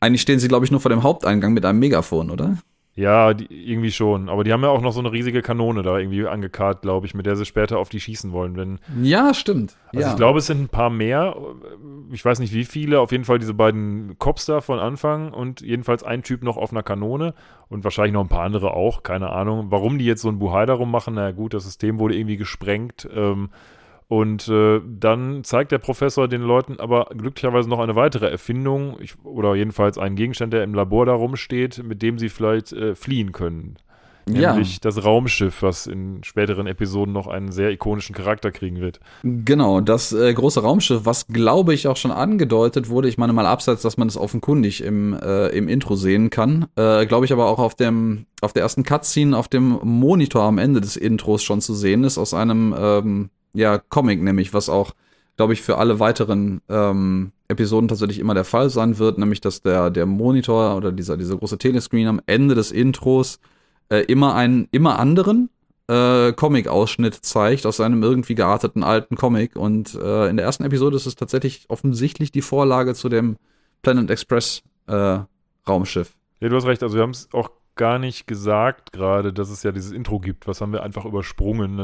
Eigentlich 0.00 0.22
stehen 0.22 0.40
sie, 0.40 0.48
glaube 0.48 0.64
ich, 0.64 0.70
nur 0.70 0.80
vor 0.80 0.90
dem 0.90 1.02
Haupteingang 1.02 1.52
mit 1.54 1.64
einem 1.64 1.78
Megafon, 1.78 2.30
oder? 2.30 2.58
Ja, 2.94 3.32
die, 3.32 3.46
irgendwie 3.46 3.90
schon. 3.90 4.28
Aber 4.28 4.44
die 4.44 4.52
haben 4.52 4.62
ja 4.62 4.68
auch 4.68 4.82
noch 4.82 4.92
so 4.92 5.00
eine 5.00 5.12
riesige 5.12 5.40
Kanone 5.40 5.82
da 5.82 5.98
irgendwie 5.98 6.26
angekarrt, 6.26 6.82
glaube 6.82 7.06
ich, 7.06 7.14
mit 7.14 7.24
der 7.24 7.36
sie 7.36 7.46
später 7.46 7.78
auf 7.78 7.88
die 7.88 8.00
schießen 8.00 8.32
wollen. 8.32 8.54
Wenn, 8.54 8.80
Ja, 9.02 9.32
stimmt. 9.32 9.76
also 9.94 10.00
ja. 10.00 10.10
ich 10.10 10.16
glaube, 10.16 10.40
es 10.40 10.46
sind 10.46 10.60
ein 10.60 10.68
paar 10.68 10.90
mehr. 10.90 11.34
Ich 12.10 12.22
weiß 12.22 12.38
nicht 12.38 12.52
wie 12.52 12.64
viele. 12.64 13.00
Auf 13.00 13.10
jeden 13.10 13.24
Fall 13.24 13.38
diese 13.38 13.54
beiden 13.54 14.18
Cops 14.18 14.44
da 14.44 14.60
von 14.60 14.78
Anfang 14.78 15.32
und 15.32 15.62
jedenfalls 15.62 16.02
ein 16.02 16.22
Typ 16.22 16.42
noch 16.42 16.58
auf 16.58 16.70
einer 16.70 16.82
Kanone 16.82 17.32
und 17.70 17.82
wahrscheinlich 17.82 18.12
noch 18.12 18.24
ein 18.24 18.28
paar 18.28 18.44
andere 18.44 18.74
auch. 18.74 19.02
Keine 19.02 19.30
Ahnung. 19.30 19.68
Warum 19.70 19.98
die 19.98 20.04
jetzt 20.04 20.20
so 20.20 20.28
ein 20.28 20.38
Buhai 20.38 20.66
darum 20.66 20.90
machen, 20.90 21.14
na 21.14 21.30
gut, 21.30 21.54
das 21.54 21.64
System 21.64 21.98
wurde 21.98 22.14
irgendwie 22.16 22.36
gesprengt. 22.36 23.08
Ähm, 23.14 23.48
und 24.12 24.46
äh, 24.48 24.78
dann 24.86 25.42
zeigt 25.42 25.72
der 25.72 25.78
Professor 25.78 26.28
den 26.28 26.42
Leuten 26.42 26.78
aber 26.78 27.06
glücklicherweise 27.16 27.70
noch 27.70 27.78
eine 27.78 27.96
weitere 27.96 28.28
Erfindung 28.28 28.98
ich, 29.00 29.14
oder 29.24 29.54
jedenfalls 29.54 29.96
einen 29.96 30.16
Gegenstand, 30.16 30.52
der 30.52 30.64
im 30.64 30.74
Labor 30.74 31.06
da 31.06 31.14
rumsteht, 31.14 31.82
mit 31.82 32.02
dem 32.02 32.18
sie 32.18 32.28
vielleicht 32.28 32.74
äh, 32.74 32.94
fliehen 32.94 33.32
können. 33.32 33.78
ja, 34.28 34.52
Nämlich 34.52 34.80
das 34.80 35.02
Raumschiff, 35.02 35.62
was 35.62 35.86
in 35.86 36.22
späteren 36.24 36.66
Episoden 36.66 37.14
noch 37.14 37.26
einen 37.26 37.52
sehr 37.52 37.70
ikonischen 37.70 38.14
Charakter 38.14 38.50
kriegen 38.50 38.82
wird. 38.82 39.00
Genau, 39.22 39.80
das 39.80 40.12
äh, 40.12 40.34
große 40.34 40.60
Raumschiff, 40.60 41.06
was 41.06 41.28
glaube 41.28 41.72
ich 41.72 41.88
auch 41.88 41.96
schon 41.96 42.10
angedeutet 42.10 42.90
wurde, 42.90 43.08
ich 43.08 43.16
meine 43.16 43.32
mal 43.32 43.46
abseits, 43.46 43.80
dass 43.80 43.96
man 43.96 44.08
es 44.08 44.18
offenkundig 44.18 44.84
im, 44.84 45.14
äh, 45.14 45.46
im 45.56 45.68
Intro 45.68 45.96
sehen 45.96 46.28
kann, 46.28 46.66
äh, 46.76 47.06
glaube 47.06 47.24
ich 47.24 47.32
aber 47.32 47.46
auch 47.46 47.58
auf 47.58 47.76
dem 47.76 48.26
auf 48.42 48.52
der 48.52 48.64
ersten 48.64 48.82
Cutscene 48.82 49.34
auf 49.34 49.48
dem 49.48 49.78
Monitor 49.82 50.42
am 50.42 50.58
Ende 50.58 50.82
des 50.82 50.96
Intros 50.98 51.42
schon 51.42 51.62
zu 51.62 51.72
sehen 51.72 52.04
ist 52.04 52.18
aus 52.18 52.34
einem 52.34 52.74
ähm, 52.76 53.30
ja 53.54 53.78
Comic 53.78 54.22
nämlich, 54.22 54.54
was 54.54 54.68
auch 54.68 54.92
glaube 55.36 55.52
ich 55.52 55.62
für 55.62 55.78
alle 55.78 55.98
weiteren 55.98 56.60
ähm, 56.68 57.32
Episoden 57.48 57.88
tatsächlich 57.88 58.18
immer 58.18 58.34
der 58.34 58.44
Fall 58.44 58.70
sein 58.70 58.98
wird, 58.98 59.18
nämlich 59.18 59.40
dass 59.40 59.62
der 59.62 59.90
der 59.90 60.06
Monitor 60.06 60.76
oder 60.76 60.92
dieser 60.92 61.16
dieser 61.16 61.36
große 61.36 61.58
Telescreen 61.58 62.08
am 62.08 62.20
Ende 62.26 62.54
des 62.54 62.70
Intros 62.70 63.38
äh, 63.88 64.00
immer 64.04 64.34
einen 64.34 64.68
immer 64.70 64.98
anderen 64.98 65.48
äh, 65.88 66.32
Comic-Ausschnitt 66.32 67.14
zeigt 67.14 67.66
aus 67.66 67.80
einem 67.80 68.02
irgendwie 68.02 68.34
gearteten 68.34 68.82
alten 68.84 69.16
Comic. 69.16 69.56
Und 69.56 69.94
äh, 69.94 70.28
in 70.28 70.36
der 70.36 70.46
ersten 70.46 70.64
Episode 70.64 70.96
ist 70.96 71.06
es 71.06 71.16
tatsächlich 71.16 71.66
offensichtlich 71.68 72.32
die 72.32 72.42
Vorlage 72.42 72.94
zu 72.94 73.08
dem 73.08 73.36
Planet 73.82 74.10
Express 74.10 74.62
äh, 74.86 75.18
Raumschiff. 75.68 76.14
Ja, 76.40 76.48
du 76.48 76.56
hast 76.56 76.66
recht, 76.66 76.82
also 76.82 76.96
wir 76.96 77.02
haben 77.02 77.10
es 77.10 77.28
auch 77.32 77.50
gar 77.74 77.98
nicht 77.98 78.26
gesagt 78.26 78.92
gerade, 78.92 79.32
dass 79.32 79.50
es 79.50 79.62
ja 79.62 79.72
dieses 79.72 79.92
Intro 79.92 80.20
gibt. 80.20 80.46
Was 80.46 80.60
haben 80.60 80.72
wir 80.72 80.82
einfach 80.82 81.04
übersprungen, 81.04 81.78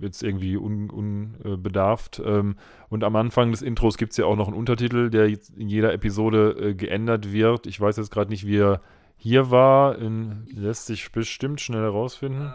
jetzt 0.00 0.22
irgendwie 0.22 0.56
unbedarft. 0.56 2.20
Un, 2.20 2.26
äh, 2.26 2.38
ähm, 2.38 2.56
und 2.88 3.04
am 3.04 3.16
Anfang 3.16 3.50
des 3.50 3.62
Intros 3.62 3.96
gibt 3.96 4.12
es 4.12 4.18
ja 4.18 4.26
auch 4.26 4.36
noch 4.36 4.48
einen 4.48 4.56
Untertitel, 4.56 5.10
der 5.10 5.28
jetzt 5.28 5.50
in 5.56 5.68
jeder 5.68 5.92
Episode 5.92 6.50
äh, 6.58 6.74
geändert 6.74 7.32
wird. 7.32 7.66
Ich 7.66 7.80
weiß 7.80 7.96
jetzt 7.96 8.10
gerade 8.10 8.30
nicht, 8.30 8.46
wie 8.46 8.58
er 8.58 8.80
hier 9.16 9.50
war. 9.50 9.98
In, 9.98 10.46
lässt 10.54 10.86
sich 10.86 11.10
bestimmt 11.12 11.60
schnell 11.60 11.82
herausfinden. 11.82 12.52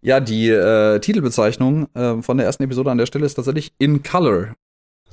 Ja, 0.00 0.20
die 0.20 0.50
äh, 0.50 1.00
Titelbezeichnung 1.00 1.88
äh, 1.94 2.20
von 2.20 2.36
der 2.36 2.46
ersten 2.46 2.62
Episode 2.62 2.90
an 2.90 2.98
der 2.98 3.06
Stelle 3.06 3.24
ist 3.24 3.34
tatsächlich 3.34 3.72
In 3.78 4.02
Color. 4.02 4.54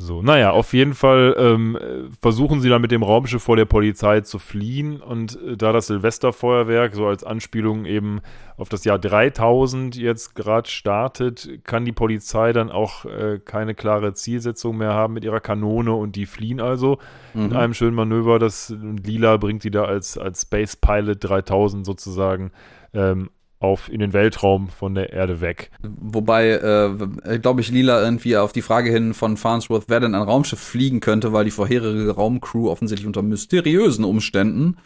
So, 0.02 0.22
naja, 0.22 0.52
auf 0.52 0.74
jeden 0.74 0.94
Fall 0.94 1.36
ähm, 1.38 1.76
äh, 1.76 2.10
versuchen 2.22 2.60
sie 2.62 2.70
dann 2.70 2.82
mit 2.82 2.92
dem 2.92 3.04
Raumschiff 3.04 3.44
vor 3.44 3.56
der 3.56 3.66
Polizei 3.66 4.22
zu 4.22 4.40
fliehen 4.40 5.00
und 5.02 5.40
äh, 5.42 5.56
da 5.58 5.72
das 5.72 5.88
Silvesterfeuerwerk 5.88 6.96
so 6.96 7.06
als 7.08 7.24
Anspielung 7.24 7.86
eben 7.86 8.22
auf 8.58 8.70
das 8.70 8.84
Jahr 8.84 9.00
3000 9.00 9.96
jetzt 9.96 10.36
gerade 10.36 10.70
startet, 10.70 11.64
kann 11.64 11.86
die 11.86 11.92
Polizei 11.92 12.54
dann 12.54 12.70
auch 12.72 13.06
äh, 13.06 13.40
keine 13.44 13.76
klare 13.76 14.14
Zielsetzung 14.14 14.78
mehr 14.78 14.94
haben 14.94 15.14
mit 15.14 15.24
ihrer 15.24 15.40
Kanone 15.40 15.94
und 15.94 16.16
die 16.16 16.26
fliehen 16.26 16.60
also 16.60 16.98
Mhm. 17.34 17.56
einem 17.56 17.74
schönen 17.74 17.96
Manöver. 17.96 18.40
Das 18.40 18.74
Lila 19.04 19.38
bringt 19.38 19.64
die 19.64 19.72
da 19.72 19.86
als, 19.86 20.18
als 20.18 20.42
Space 20.42 20.76
Pilot 20.76 21.18
3000 21.22 21.86
sozusagen 21.86 22.52
ähm, 22.94 23.30
auf 23.62 23.90
in 23.92 24.00
den 24.00 24.12
Weltraum 24.12 24.70
von 24.70 24.96
der 24.96 25.14
Erde 25.14 25.40
weg. 25.40 25.72
Wobei, 25.82 26.50
äh, 26.50 27.40
glaube 27.40 27.62
ich, 27.62 27.72
Lila 27.72 28.04
irgendwie 28.04 28.36
auf 28.36 28.52
die 28.52 28.62
Frage 28.62 28.90
hin 28.90 29.14
von 29.14 29.38
Farnsworth, 29.38 29.86
wer 29.88 30.00
denn 30.00 30.16
ein 30.16 30.22
Raumschiff 30.24 30.60
fliegen 30.60 31.00
könnte, 31.00 31.32
weil 31.32 31.46
die 31.46 31.52
vorherige 31.52 32.12
Raumcrew 32.12 32.70
offensichtlich 32.70 33.08
unter 33.08 33.22
mysteriösen 33.22 34.04
Umständen 34.04 34.78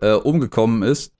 äh, 0.00 0.12
umgekommen 0.12 0.82
ist. 0.82 1.12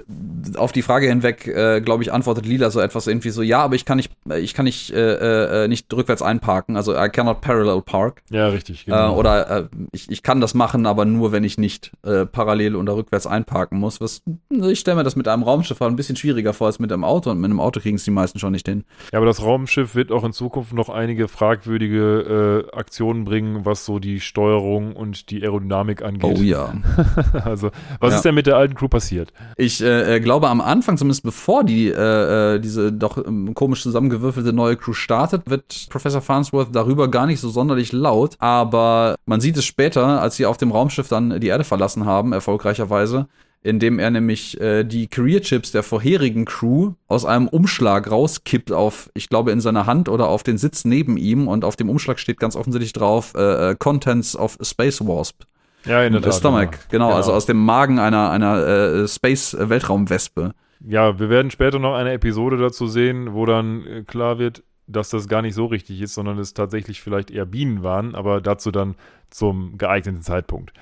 Auf 0.56 0.72
die 0.72 0.82
Frage 0.82 1.06
hinweg, 1.06 1.46
äh, 1.46 1.80
glaube 1.80 2.02
ich, 2.02 2.12
antwortet 2.12 2.46
Lila 2.46 2.70
so 2.70 2.80
etwas 2.80 3.06
irgendwie 3.06 3.30
so, 3.30 3.42
ja, 3.42 3.60
aber 3.60 3.76
ich 3.76 3.84
kann 3.84 3.98
nicht, 3.98 4.12
ich 4.40 4.54
kann 4.54 4.64
nicht, 4.64 4.90
äh, 4.92 5.64
äh, 5.64 5.68
nicht 5.68 5.92
rückwärts 5.92 6.22
einparken, 6.22 6.76
also 6.76 6.96
I 6.96 7.08
cannot 7.08 7.40
parallel 7.40 7.82
park. 7.82 8.22
Ja, 8.30 8.48
richtig. 8.48 8.88
Äh, 8.88 8.92
oder 8.92 9.50
äh, 9.50 9.64
ich, 9.92 10.10
ich 10.10 10.22
kann 10.22 10.40
das 10.40 10.54
machen, 10.54 10.86
aber 10.86 11.04
nur, 11.04 11.30
wenn 11.32 11.44
ich 11.44 11.58
nicht 11.58 11.92
parallel 12.02 12.74
oder 12.74 12.96
rückwärts 12.96 13.26
einparken 13.26 13.78
muss. 13.78 14.00
Was, 14.00 14.22
ich 14.50 14.80
stelle 14.80 14.96
mir 14.96 15.04
das 15.04 15.14
mit 15.14 15.28
einem 15.28 15.42
Raumschiff 15.42 15.78
halt 15.80 15.92
ein 15.92 15.96
bisschen 15.96 16.16
schwieriger 16.16 16.52
vor 16.52 16.66
als 16.66 16.78
mit 16.78 16.92
einem 16.92 17.01
Auto. 17.04 17.30
Und 17.30 17.40
mit 17.40 17.50
einem 17.50 17.60
Auto 17.60 17.80
kriegen 17.80 17.96
es 17.96 18.04
die 18.04 18.10
meisten 18.10 18.38
schon 18.38 18.52
nicht 18.52 18.68
hin. 18.68 18.84
Ja, 19.12 19.18
aber 19.18 19.26
das 19.26 19.42
Raumschiff 19.42 19.94
wird 19.94 20.12
auch 20.12 20.24
in 20.24 20.32
Zukunft 20.32 20.72
noch 20.72 20.88
einige 20.88 21.28
fragwürdige 21.28 22.66
äh, 22.72 22.76
Aktionen 22.76 23.24
bringen, 23.24 23.64
was 23.64 23.84
so 23.84 23.98
die 23.98 24.20
Steuerung 24.20 24.94
und 24.94 25.30
die 25.30 25.42
Aerodynamik 25.42 26.02
angeht. 26.02 26.38
Oh 26.38 26.42
ja. 26.42 26.74
also, 27.44 27.70
was 28.00 28.10
Ja. 28.10 28.16
ist 28.16 28.24
denn 28.24 28.34
mit 28.34 28.46
der 28.46 28.56
alten 28.56 28.74
Crew 28.74 28.88
passiert? 28.88 29.32
Ich 29.56 29.82
äh, 29.82 30.16
äh, 30.16 30.20
glaube, 30.20 30.48
am 30.48 30.60
Anfang, 30.60 30.96
zumindest 30.96 31.22
bevor 31.22 31.64
die 31.64 31.88
äh, 31.88 32.56
äh 32.56 32.58
diese 32.60 32.92
doch 32.92 33.18
ähm, 33.24 33.54
komisch 33.54 33.82
zusammengewürfelte 33.82 34.52
neue 34.52 34.76
Crew 34.76 34.92
startet, 34.92 35.48
wird 35.48 35.86
Professor 35.90 36.20
Farnsworth 36.20 36.68
darüber 36.72 37.08
gar 37.08 37.26
nicht 37.26 37.40
so 37.40 37.48
sonderlich 37.48 37.92
laut. 37.92 38.36
Aber 38.38 39.16
man 39.26 39.40
sieht 39.40 39.56
es 39.56 39.64
später, 39.64 40.20
als 40.20 40.36
sie 40.36 40.46
auf 40.46 40.56
dem 40.56 40.70
Raumschiff 40.70 41.08
dann 41.08 41.40
die 41.40 41.48
Erde 41.48 41.64
verlassen 41.64 42.06
haben, 42.06 42.32
erfolgreicherweise, 42.32 43.28
indem 43.62 43.98
er 43.98 44.10
nämlich 44.10 44.60
äh, 44.60 44.84
die 44.84 45.06
Career 45.06 45.40
Chips 45.40 45.72
der 45.72 45.82
vorherigen 45.82 46.44
Crew 46.44 46.92
aus 47.06 47.24
einem 47.24 47.48
Umschlag 47.48 48.10
rauskippt 48.10 48.72
auf, 48.72 49.10
ich 49.14 49.28
glaube, 49.28 49.52
in 49.52 49.60
seiner 49.60 49.86
Hand 49.86 50.08
oder 50.08 50.28
auf 50.28 50.42
den 50.42 50.58
Sitz 50.58 50.84
neben 50.84 51.16
ihm 51.16 51.48
und 51.48 51.64
auf 51.64 51.76
dem 51.76 51.88
Umschlag 51.88 52.18
steht 52.18 52.40
ganz 52.40 52.56
offensichtlich 52.56 52.92
drauf 52.92 53.34
äh, 53.36 53.70
äh 53.70 53.76
Contents 53.78 54.36
of 54.36 54.58
Space 54.62 55.00
Wasp. 55.00 55.42
Ja, 55.84 56.02
in 56.04 56.12
der 56.12 56.22
Tat. 56.22 56.34
Stomach, 56.34 56.70
genau. 56.90 57.08
genau, 57.08 57.12
also 57.12 57.32
aus 57.32 57.46
dem 57.46 57.64
Magen 57.64 57.98
einer, 57.98 58.30
einer 58.30 58.66
äh, 58.66 59.08
Space-Weltraumwespe. 59.08 60.52
Ja, 60.86 61.18
wir 61.18 61.28
werden 61.28 61.50
später 61.50 61.78
noch 61.78 61.94
eine 61.94 62.12
Episode 62.12 62.56
dazu 62.56 62.86
sehen, 62.86 63.34
wo 63.34 63.46
dann 63.46 63.86
äh, 63.86 64.02
klar 64.02 64.38
wird, 64.38 64.62
dass 64.86 65.10
das 65.10 65.28
gar 65.28 65.42
nicht 65.42 65.54
so 65.54 65.66
richtig 65.66 66.00
ist, 66.00 66.14
sondern 66.14 66.38
es 66.38 66.54
tatsächlich 66.54 67.00
vielleicht 67.00 67.30
eher 67.30 67.46
Bienen 67.46 67.82
waren, 67.82 68.14
aber 68.14 68.40
dazu 68.40 68.70
dann 68.70 68.94
zum 69.30 69.78
geeigneten 69.78 70.22
Zeitpunkt. 70.22 70.72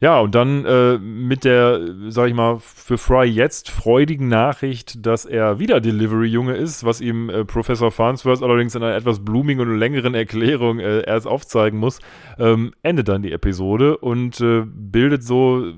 Ja, 0.00 0.18
und 0.20 0.34
dann 0.34 0.64
äh, 0.64 0.96
mit 0.96 1.44
der, 1.44 1.78
sag 2.08 2.28
ich 2.28 2.34
mal, 2.34 2.58
für 2.58 2.96
Fry 2.96 3.26
jetzt 3.26 3.70
freudigen 3.70 4.28
Nachricht, 4.28 5.04
dass 5.04 5.26
er 5.26 5.58
wieder 5.58 5.82
Delivery-Junge 5.82 6.54
ist, 6.54 6.84
was 6.84 7.02
ihm 7.02 7.28
äh, 7.28 7.44
Professor 7.44 7.90
Farnsworth 7.90 8.42
allerdings 8.42 8.74
in 8.74 8.82
einer 8.82 8.96
etwas 8.96 9.22
blumigen 9.22 9.60
und 9.60 9.78
längeren 9.78 10.14
Erklärung 10.14 10.78
äh, 10.78 11.02
erst 11.02 11.26
aufzeigen 11.26 11.78
muss, 11.78 11.98
ähm, 12.38 12.72
endet 12.82 13.08
dann 13.08 13.22
die 13.22 13.32
Episode 13.32 13.98
und 13.98 14.40
äh, 14.40 14.62
bildet 14.64 15.22
so 15.22 15.70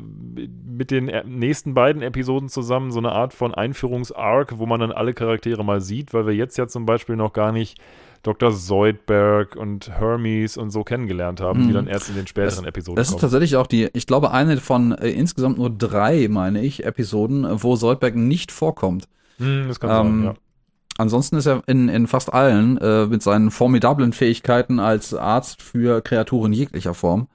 mit 0.64 0.92
den 0.92 1.06
nächsten 1.26 1.74
beiden 1.74 2.00
Episoden 2.00 2.48
zusammen 2.48 2.92
so 2.92 3.00
eine 3.00 3.10
Art 3.10 3.34
von 3.34 3.52
Einführungs-Arc, 3.52 4.56
wo 4.58 4.66
man 4.66 4.78
dann 4.78 4.92
alle 4.92 5.14
Charaktere 5.14 5.64
mal 5.64 5.80
sieht, 5.80 6.14
weil 6.14 6.26
wir 6.26 6.34
jetzt 6.34 6.56
ja 6.58 6.68
zum 6.68 6.86
Beispiel 6.86 7.16
noch 7.16 7.32
gar 7.32 7.50
nicht 7.50 7.78
Dr. 8.22 8.54
Zoidberg 8.54 9.56
und 9.56 9.88
Hermes 9.88 10.56
und 10.56 10.70
so 10.70 10.84
kennengelernt 10.84 11.40
haben, 11.40 11.62
mhm. 11.62 11.68
die 11.68 11.72
dann 11.72 11.86
erst 11.88 12.08
in 12.08 12.14
den 12.14 12.26
späteren 12.26 12.64
das, 12.64 12.68
Episoden 12.68 12.96
Das 12.96 13.10
ist 13.10 13.20
tatsächlich 13.20 13.56
auch 13.56 13.66
die, 13.66 13.88
ich 13.92 14.06
glaube, 14.06 14.30
eine 14.30 14.58
von 14.58 14.92
äh, 14.92 15.08
insgesamt 15.10 15.58
nur 15.58 15.70
drei, 15.70 16.28
meine 16.28 16.62
ich, 16.62 16.84
Episoden, 16.84 17.46
wo 17.62 17.76
Zoidberg 17.76 18.14
nicht 18.14 18.52
vorkommt. 18.52 19.08
Mhm, 19.38 19.66
das 19.68 19.80
kann 19.80 19.90
ähm, 19.90 19.96
sein, 19.96 20.24
ja. 20.24 20.34
Ansonsten 20.98 21.36
ist 21.36 21.46
er 21.46 21.62
in, 21.66 21.88
in 21.88 22.06
fast 22.06 22.32
allen 22.32 22.76
äh, 22.78 23.06
mit 23.06 23.22
seinen 23.22 23.50
formidablen 23.50 24.12
Fähigkeiten 24.12 24.78
als 24.78 25.14
Arzt 25.14 25.62
für 25.62 26.02
Kreaturen 26.02 26.52
jeglicher 26.52 26.94
Form 26.94 27.28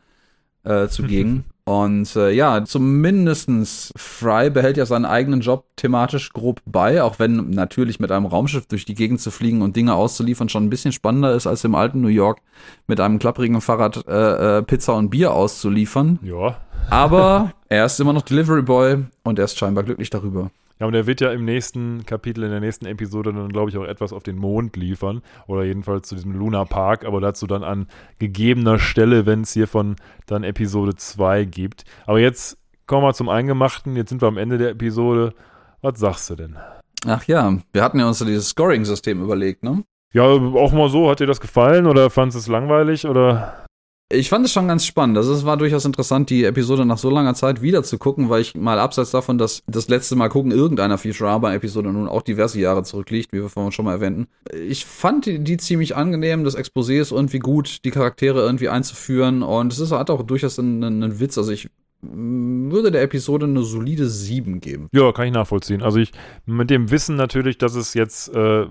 äh, 0.64 0.88
zugegen. 0.88 1.46
Und 1.68 2.16
äh, 2.16 2.32
ja, 2.32 2.64
zumindestens 2.64 3.92
Fry 3.98 4.50
behält 4.50 4.78
ja 4.78 4.86
seinen 4.86 5.04
eigenen 5.04 5.42
Job 5.42 5.66
thematisch 5.76 6.32
grob 6.32 6.62
bei, 6.66 7.04
auch 7.04 7.20
wenn 7.20 7.50
natürlich 7.50 8.00
mit 8.00 8.10
einem 8.10 8.26
Raumschiff 8.26 8.68
durch 8.68 8.86
die 8.86 8.94
Gegend 8.94 9.20
zu 9.20 9.32
fliegen 9.32 9.62
und 9.62 9.76
Dinge 9.76 9.94
auszuliefern 9.94 10.48
schon 10.48 10.64
ein 10.64 10.70
bisschen 10.70 10.94
spannender 10.94 11.34
ist, 11.34 11.46
als 11.46 11.66
im 11.66 11.76
alten 11.76 12.00
New 12.00 12.08
York 12.08 12.40
mit 12.88 13.02
einem 13.02 13.20
klapprigen 13.20 13.60
Fahrrad 13.60 14.08
äh, 14.08 14.60
äh, 14.60 14.64
Pizza 14.64 14.94
und 14.94 15.10
Bier 15.10 15.34
auszuliefern. 15.34 16.20
Ja. 16.22 16.56
Aber 16.90 17.52
er 17.68 17.84
ist 17.84 18.00
immer 18.00 18.14
noch 18.14 18.22
Delivery 18.22 18.62
Boy 18.62 19.04
und 19.26 19.38
er 19.38 19.44
ist 19.44 19.58
scheinbar 19.58 19.84
glücklich 19.84 20.10
darüber. 20.10 20.52
Ja, 20.80 20.86
und 20.88 20.94
er 20.94 21.08
wird 21.08 21.22
ja 21.22 21.32
im 21.32 21.46
nächsten 21.46 22.06
Kapitel, 22.06 22.44
in 22.44 22.52
der 22.52 22.60
nächsten 22.60 22.86
Episode 22.86 23.34
dann, 23.34 23.50
glaube 23.50 23.70
ich, 23.70 23.78
auch 23.78 23.84
etwas 23.84 24.14
auf 24.14 24.24
den 24.24 24.36
Mond 24.36 24.76
liefern. 24.76 25.22
Oder 25.48 25.64
jedenfalls 25.64 26.08
zu 26.08 26.16
diesem 26.16 26.34
Luna 26.34 26.66
Park, 26.66 27.06
aber 27.06 27.20
dazu 27.20 27.48
dann 27.48 27.64
an 27.64 27.88
gegebener 28.20 28.80
Stelle, 28.80 29.26
wenn 29.26 29.42
es 29.42 29.54
hiervon 29.54 29.96
dann 30.28 30.44
Episode 30.44 30.96
2 30.96 31.46
gibt. 31.46 31.86
Aber 32.06 32.20
jetzt 32.20 32.58
kommen 32.86 33.04
wir 33.04 33.14
zum 33.14 33.30
Eingemachten. 33.30 33.96
Jetzt 33.96 34.10
sind 34.10 34.22
wir 34.22 34.28
am 34.28 34.38
Ende 34.38 34.58
der 34.58 34.72
Episode. 34.72 35.34
Was 35.82 36.00
sagst 36.00 36.30
du 36.30 36.36
denn? 36.36 36.58
Ach 37.06 37.24
ja, 37.26 37.58
wir 37.74 37.84
hatten 37.84 38.00
ja 38.00 38.08
uns 38.08 38.20
so 38.20 38.26
dieses 38.26 38.50
Scoring-System 38.50 39.22
überlegt, 39.22 39.64
ne? 39.64 39.84
Ja, 40.14 40.24
auch 40.24 40.72
mal 40.74 40.90
so. 40.90 41.10
Hat 41.10 41.20
dir 41.20 41.28
das 41.28 41.42
gefallen 41.42 41.86
oder 41.86 42.10
fandest 42.10 42.36
du 42.36 42.40
es 42.40 42.48
langweilig 42.48 43.06
oder? 43.08 43.67
Ich 44.10 44.30
fand 44.30 44.46
es 44.46 44.54
schon 44.54 44.70
ganz 44.70 44.86
spannend. 44.86 45.18
Also 45.18 45.34
es 45.34 45.44
war 45.44 45.58
durchaus 45.58 45.84
interessant, 45.84 46.30
die 46.30 46.46
Episode 46.46 46.86
nach 46.86 46.98
so 46.98 47.10
langer 47.10 47.34
Zeit 47.34 47.62
wieder 47.62 47.84
zu 47.84 47.98
gucken, 47.98 48.30
weil 48.30 48.40
ich 48.40 48.56
mal 48.56 48.80
abseits 48.80 49.12
davon, 49.12 49.38
dass 49.38 49.64
das 49.68 49.90
letzte 49.90 50.16
Mal 50.16 50.30
gucken 50.30 50.52
irgendeiner 50.52 50.98
Futurama-Episode 50.98 51.92
nun 51.92 52.08
auch 52.08 52.22
diverse 52.22 52.58
Jahre 52.58 52.84
zurückliegt, 52.84 53.34
wie 53.34 53.42
wir 53.42 53.50
vorhin 53.50 53.74
schon 53.74 53.84
mal 53.84 53.92
erwähnten. 53.92 54.28
Ich 54.54 54.86
fand 54.86 55.26
die, 55.26 55.40
die 55.40 55.58
ziemlich 55.58 55.98
angenehm. 55.98 56.46
Das 56.46 56.58
Exposé 56.58 57.02
ist 57.02 57.12
irgendwie 57.12 57.40
gut, 57.40 57.84
die 57.84 57.92
Charaktere 57.92 58.40
irgendwie 58.40 58.70
einzuführen 58.70 59.44
und 59.44 59.74
es 59.74 59.80
ist, 59.80 59.92
hat 59.92 60.10
auch 60.10 60.24
durchaus 60.24 60.58
einen, 60.58 60.84
einen 60.86 61.20
Witz. 61.20 61.38
Also 61.38 61.52
ich 61.52 61.70
würde 62.02 62.92
der 62.92 63.02
Episode 63.02 63.46
eine 63.46 63.64
solide 63.64 64.08
7 64.08 64.62
geben. 64.62 64.88
Ja, 64.94 65.12
kann 65.12 65.28
ich 65.28 65.34
nachvollziehen. 65.34 65.82
Also 65.82 66.00
ich 66.00 66.12
mit 66.46 66.70
dem 66.70 66.92
Wissen 66.92 67.16
natürlich, 67.16 67.58
dass 67.58 67.76
es 67.76 67.94
jetzt, 67.94 68.34
äh, 68.34 68.68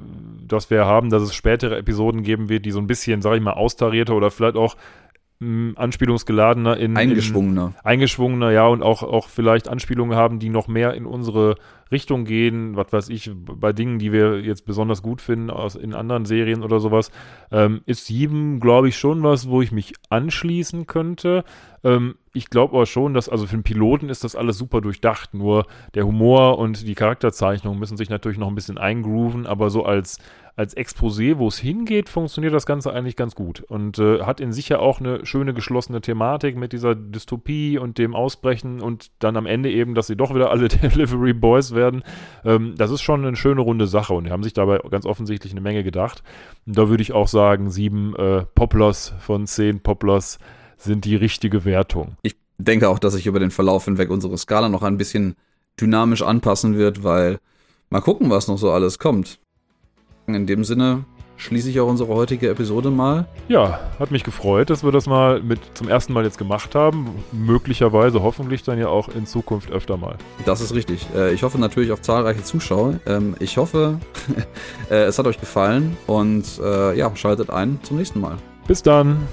dass 0.47 0.71
wir 0.71 0.87
haben, 0.87 1.11
dass 1.11 1.23
es 1.23 1.35
spätere 1.35 1.77
Episoden 1.77 2.23
geben 2.23 2.49
wird, 2.49 2.65
die 2.65 2.71
so 2.71 2.79
ein 2.79 2.87
bisschen, 2.87 3.23
sag 3.23 3.37
ich 3.37 3.43
mal, 3.43 3.53
austarierter 3.53 4.15
oder 4.15 4.31
vielleicht 4.31 4.57
auch 4.57 4.77
anspielungsgeladener 5.39 6.79
in 6.79 6.97
eingeschwungener 6.97 7.75
in, 7.79 7.87
eingeschwungener. 7.87 8.53
ja 8.53 8.67
und 8.69 8.83
auch 8.83 9.03
auch 9.03 9.29
vielleicht 9.29 9.69
Anspielungen 9.69 10.17
haben 10.17 10.39
die 10.39 10.49
noch 10.49 10.67
mehr 10.67 10.95
in 10.95 11.05
unsere 11.05 11.57
Richtung 11.93 12.25
gehen 12.25 12.75
was 12.75 12.91
weiß 12.91 13.09
ich 13.11 13.31
bei 13.35 13.75
Dingen 13.75 13.99
die 13.99 14.13
wir 14.13 14.41
jetzt 14.41 14.65
besonders 14.65 15.03
gut 15.03 15.21
finden 15.21 15.51
aus 15.51 15.75
in 15.75 15.93
anderen 15.93 16.25
Serien 16.25 16.63
oder 16.63 16.81
sowas. 16.81 17.11
Ähm, 17.53 17.83
ist 17.85 18.07
sieben 18.07 18.61
glaube 18.61 18.89
ich 18.89 18.97
schon 18.97 19.23
was 19.23 19.47
wo 19.47 19.61
ich 19.61 19.73
mich 19.73 19.93
anschließen 20.09 20.87
könnte. 20.87 21.45
Ähm, 21.85 22.15
ich 22.33 22.49
glaube 22.49 22.75
aber 22.75 22.87
schon 22.87 23.13
dass 23.13 23.29
also 23.29 23.47
für 23.47 23.55
einen 23.55 23.63
Piloten 23.63 24.09
ist 24.09 24.25
das 24.25 24.37
alles 24.37 24.57
super 24.57 24.81
durchdacht 24.81 25.35
nur 25.35 25.67
der 25.95 26.07
Humor 26.07 26.59
und 26.59 26.89
die 26.89 26.95
Charakterzeichnung 26.95 27.79
müssen 27.79 27.99
sich 27.99 28.09
natürlich 28.09 28.39
noch 28.39 28.49
ein 28.49 28.55
bisschen 28.55 28.79
eingrooven 28.79 29.47
aber 29.47 29.69
so 29.69 29.85
als 29.85 30.19
als 30.57 30.75
Exposé, 30.75 31.37
wo 31.37 31.49
es 31.49 31.59
hingeht, 31.59 32.09
funktioniert 32.09 32.55
das 32.55 32.65
Ganze 32.65 32.91
eigentlich 32.93 33.15
ganz 33.15 33.35
gut 33.35 33.61
und 33.61 33.99
äh, 33.99 34.23
hat 34.23 34.41
in 34.41 34.53
sich 34.53 34.71
ja 34.71 34.79
auch 34.79 35.01
eine 35.01 35.25
schöne 35.27 35.53
geschlossene 35.53 36.01
Thematik 36.01 36.57
mit 36.57 36.73
dieser 36.73 36.95
Dystopie 36.95 37.77
und 37.77 37.99
dem 37.99 38.15
Ausbrechen 38.15 38.81
und 38.81 39.11
dann 39.19 39.37
am 39.37 39.45
Ende 39.45 39.71
eben, 39.71 39.95
dass 39.95 40.07
sie 40.07 40.17
doch 40.17 40.35
wieder 40.35 40.51
alle 40.51 40.69
Delivery 40.69 41.35
Boys 41.35 41.75
werden. 41.75 42.03
Ähm, 42.43 42.75
das 42.79 42.91
ist 42.91 43.03
schon 43.03 43.25
eine 43.25 43.37
schöne 43.37 43.61
runde 43.61 43.87
Sache 43.87 44.15
und 44.15 44.25
die 44.25 44.31
haben 44.31 44.43
sich 44.43 44.55
dabei 44.55 44.79
ganz 44.91 45.05
offensichtlich 45.05 45.53
eine 45.53 45.61
Menge 45.61 45.85
gedacht. 45.85 46.23
Und 46.65 46.79
da 46.79 46.89
würde 46.89 47.03
ich 47.03 47.13
auch 47.13 47.29
sagen, 47.29 47.69
sieben 47.69 48.17
äh, 48.17 48.47
Poplars 48.55 49.13
von 49.19 49.47
zehn 49.47 49.81
Poplars 49.81 50.39
sind 50.79 51.05
die 51.05 51.17
richtige 51.17 51.67
Wertung. 51.67 52.17
Ich 52.23 52.37
denke 52.57 52.89
auch, 52.89 52.99
dass 52.99 53.13
sich 53.13 53.27
über 53.27 53.41
den 53.41 53.51
Verlauf 53.51 53.85
hinweg 53.85 54.09
unsere 54.09 54.39
Skala 54.39 54.71
noch 54.71 54.83
ein 54.83 54.97
bisschen 54.97 55.37
dynamisch 55.79 56.23
anpassen 56.23 56.79
wird, 56.79 57.05
weil 57.05 57.41
mal 57.91 58.01
gucken, 58.01 58.31
was 58.31 58.49
noch 58.49 58.57
so 58.57 58.71
alles 58.71 58.99
kommt. 58.99 59.39
In 60.27 60.47
dem 60.47 60.65
Sinne 60.65 61.05
schließe 61.37 61.71
ich 61.71 61.79
auch 61.79 61.87
unsere 61.87 62.13
heutige 62.13 62.49
Episode 62.51 62.91
mal. 62.91 63.27
Ja, 63.47 63.79
hat 64.01 64.11
mich 64.11 64.25
gefreut, 64.25 64.71
dass 64.71 64.83
wir 64.83 64.91
das 64.91 65.07
mal 65.07 65.41
mit 65.41 65.61
zum 65.75 65.89
ersten 65.89 66.13
Mal 66.13 66.25
jetzt 66.25 66.39
gemacht 66.39 66.75
haben. 66.75 67.11
Möglicherweise, 67.31 68.23
hoffentlich 68.23 68.65
dann 68.65 68.79
ja 68.79 68.89
auch 68.89 69.09
in 69.09 69.27
Zukunft 69.27 69.71
öfter 69.71 69.97
mal. 69.97 70.17
Das 70.45 70.61
ist 70.61 70.75
richtig. 70.75 71.07
Äh, 71.15 71.33
ich 71.33 71.45
hoffe 71.45 71.61
natürlich 71.61 71.93
auf 71.93 72.03
zahlreiche 72.03 72.43
Zuschauer. 72.43 72.99
Ähm, 73.07 73.37
ich 73.39 73.57
hoffe, 73.57 74.01
äh, 74.91 75.05
es 75.05 75.19
hat 75.19 75.27
euch 75.27 75.39
gefallen 75.39 75.97
und 76.09 76.45
äh, 76.61 76.99
ja, 76.99 77.15
schaltet 77.15 77.51
ein 77.51 77.79
zum 77.85 77.99
nächsten 77.99 78.21
Mal. 78.21 78.37
Bis 78.67 78.83
dann. 78.83 79.29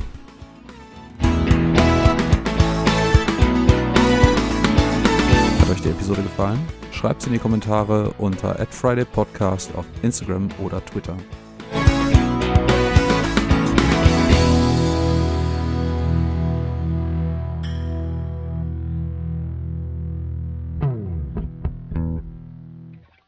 Hat 5.60 5.70
euch 5.72 5.82
die 5.82 5.90
Episode 5.90 6.22
gefallen? 6.22 6.83
Schreibt 7.04 7.20
es 7.20 7.28
in 7.28 7.34
die 7.34 7.40
Kommentare 7.40 8.14
unter 8.18 8.56
@fridaypodcast 8.66 9.76
auf 9.76 9.84
Instagram 10.04 10.48
oder 10.64 10.80
Twitter. 10.86 11.18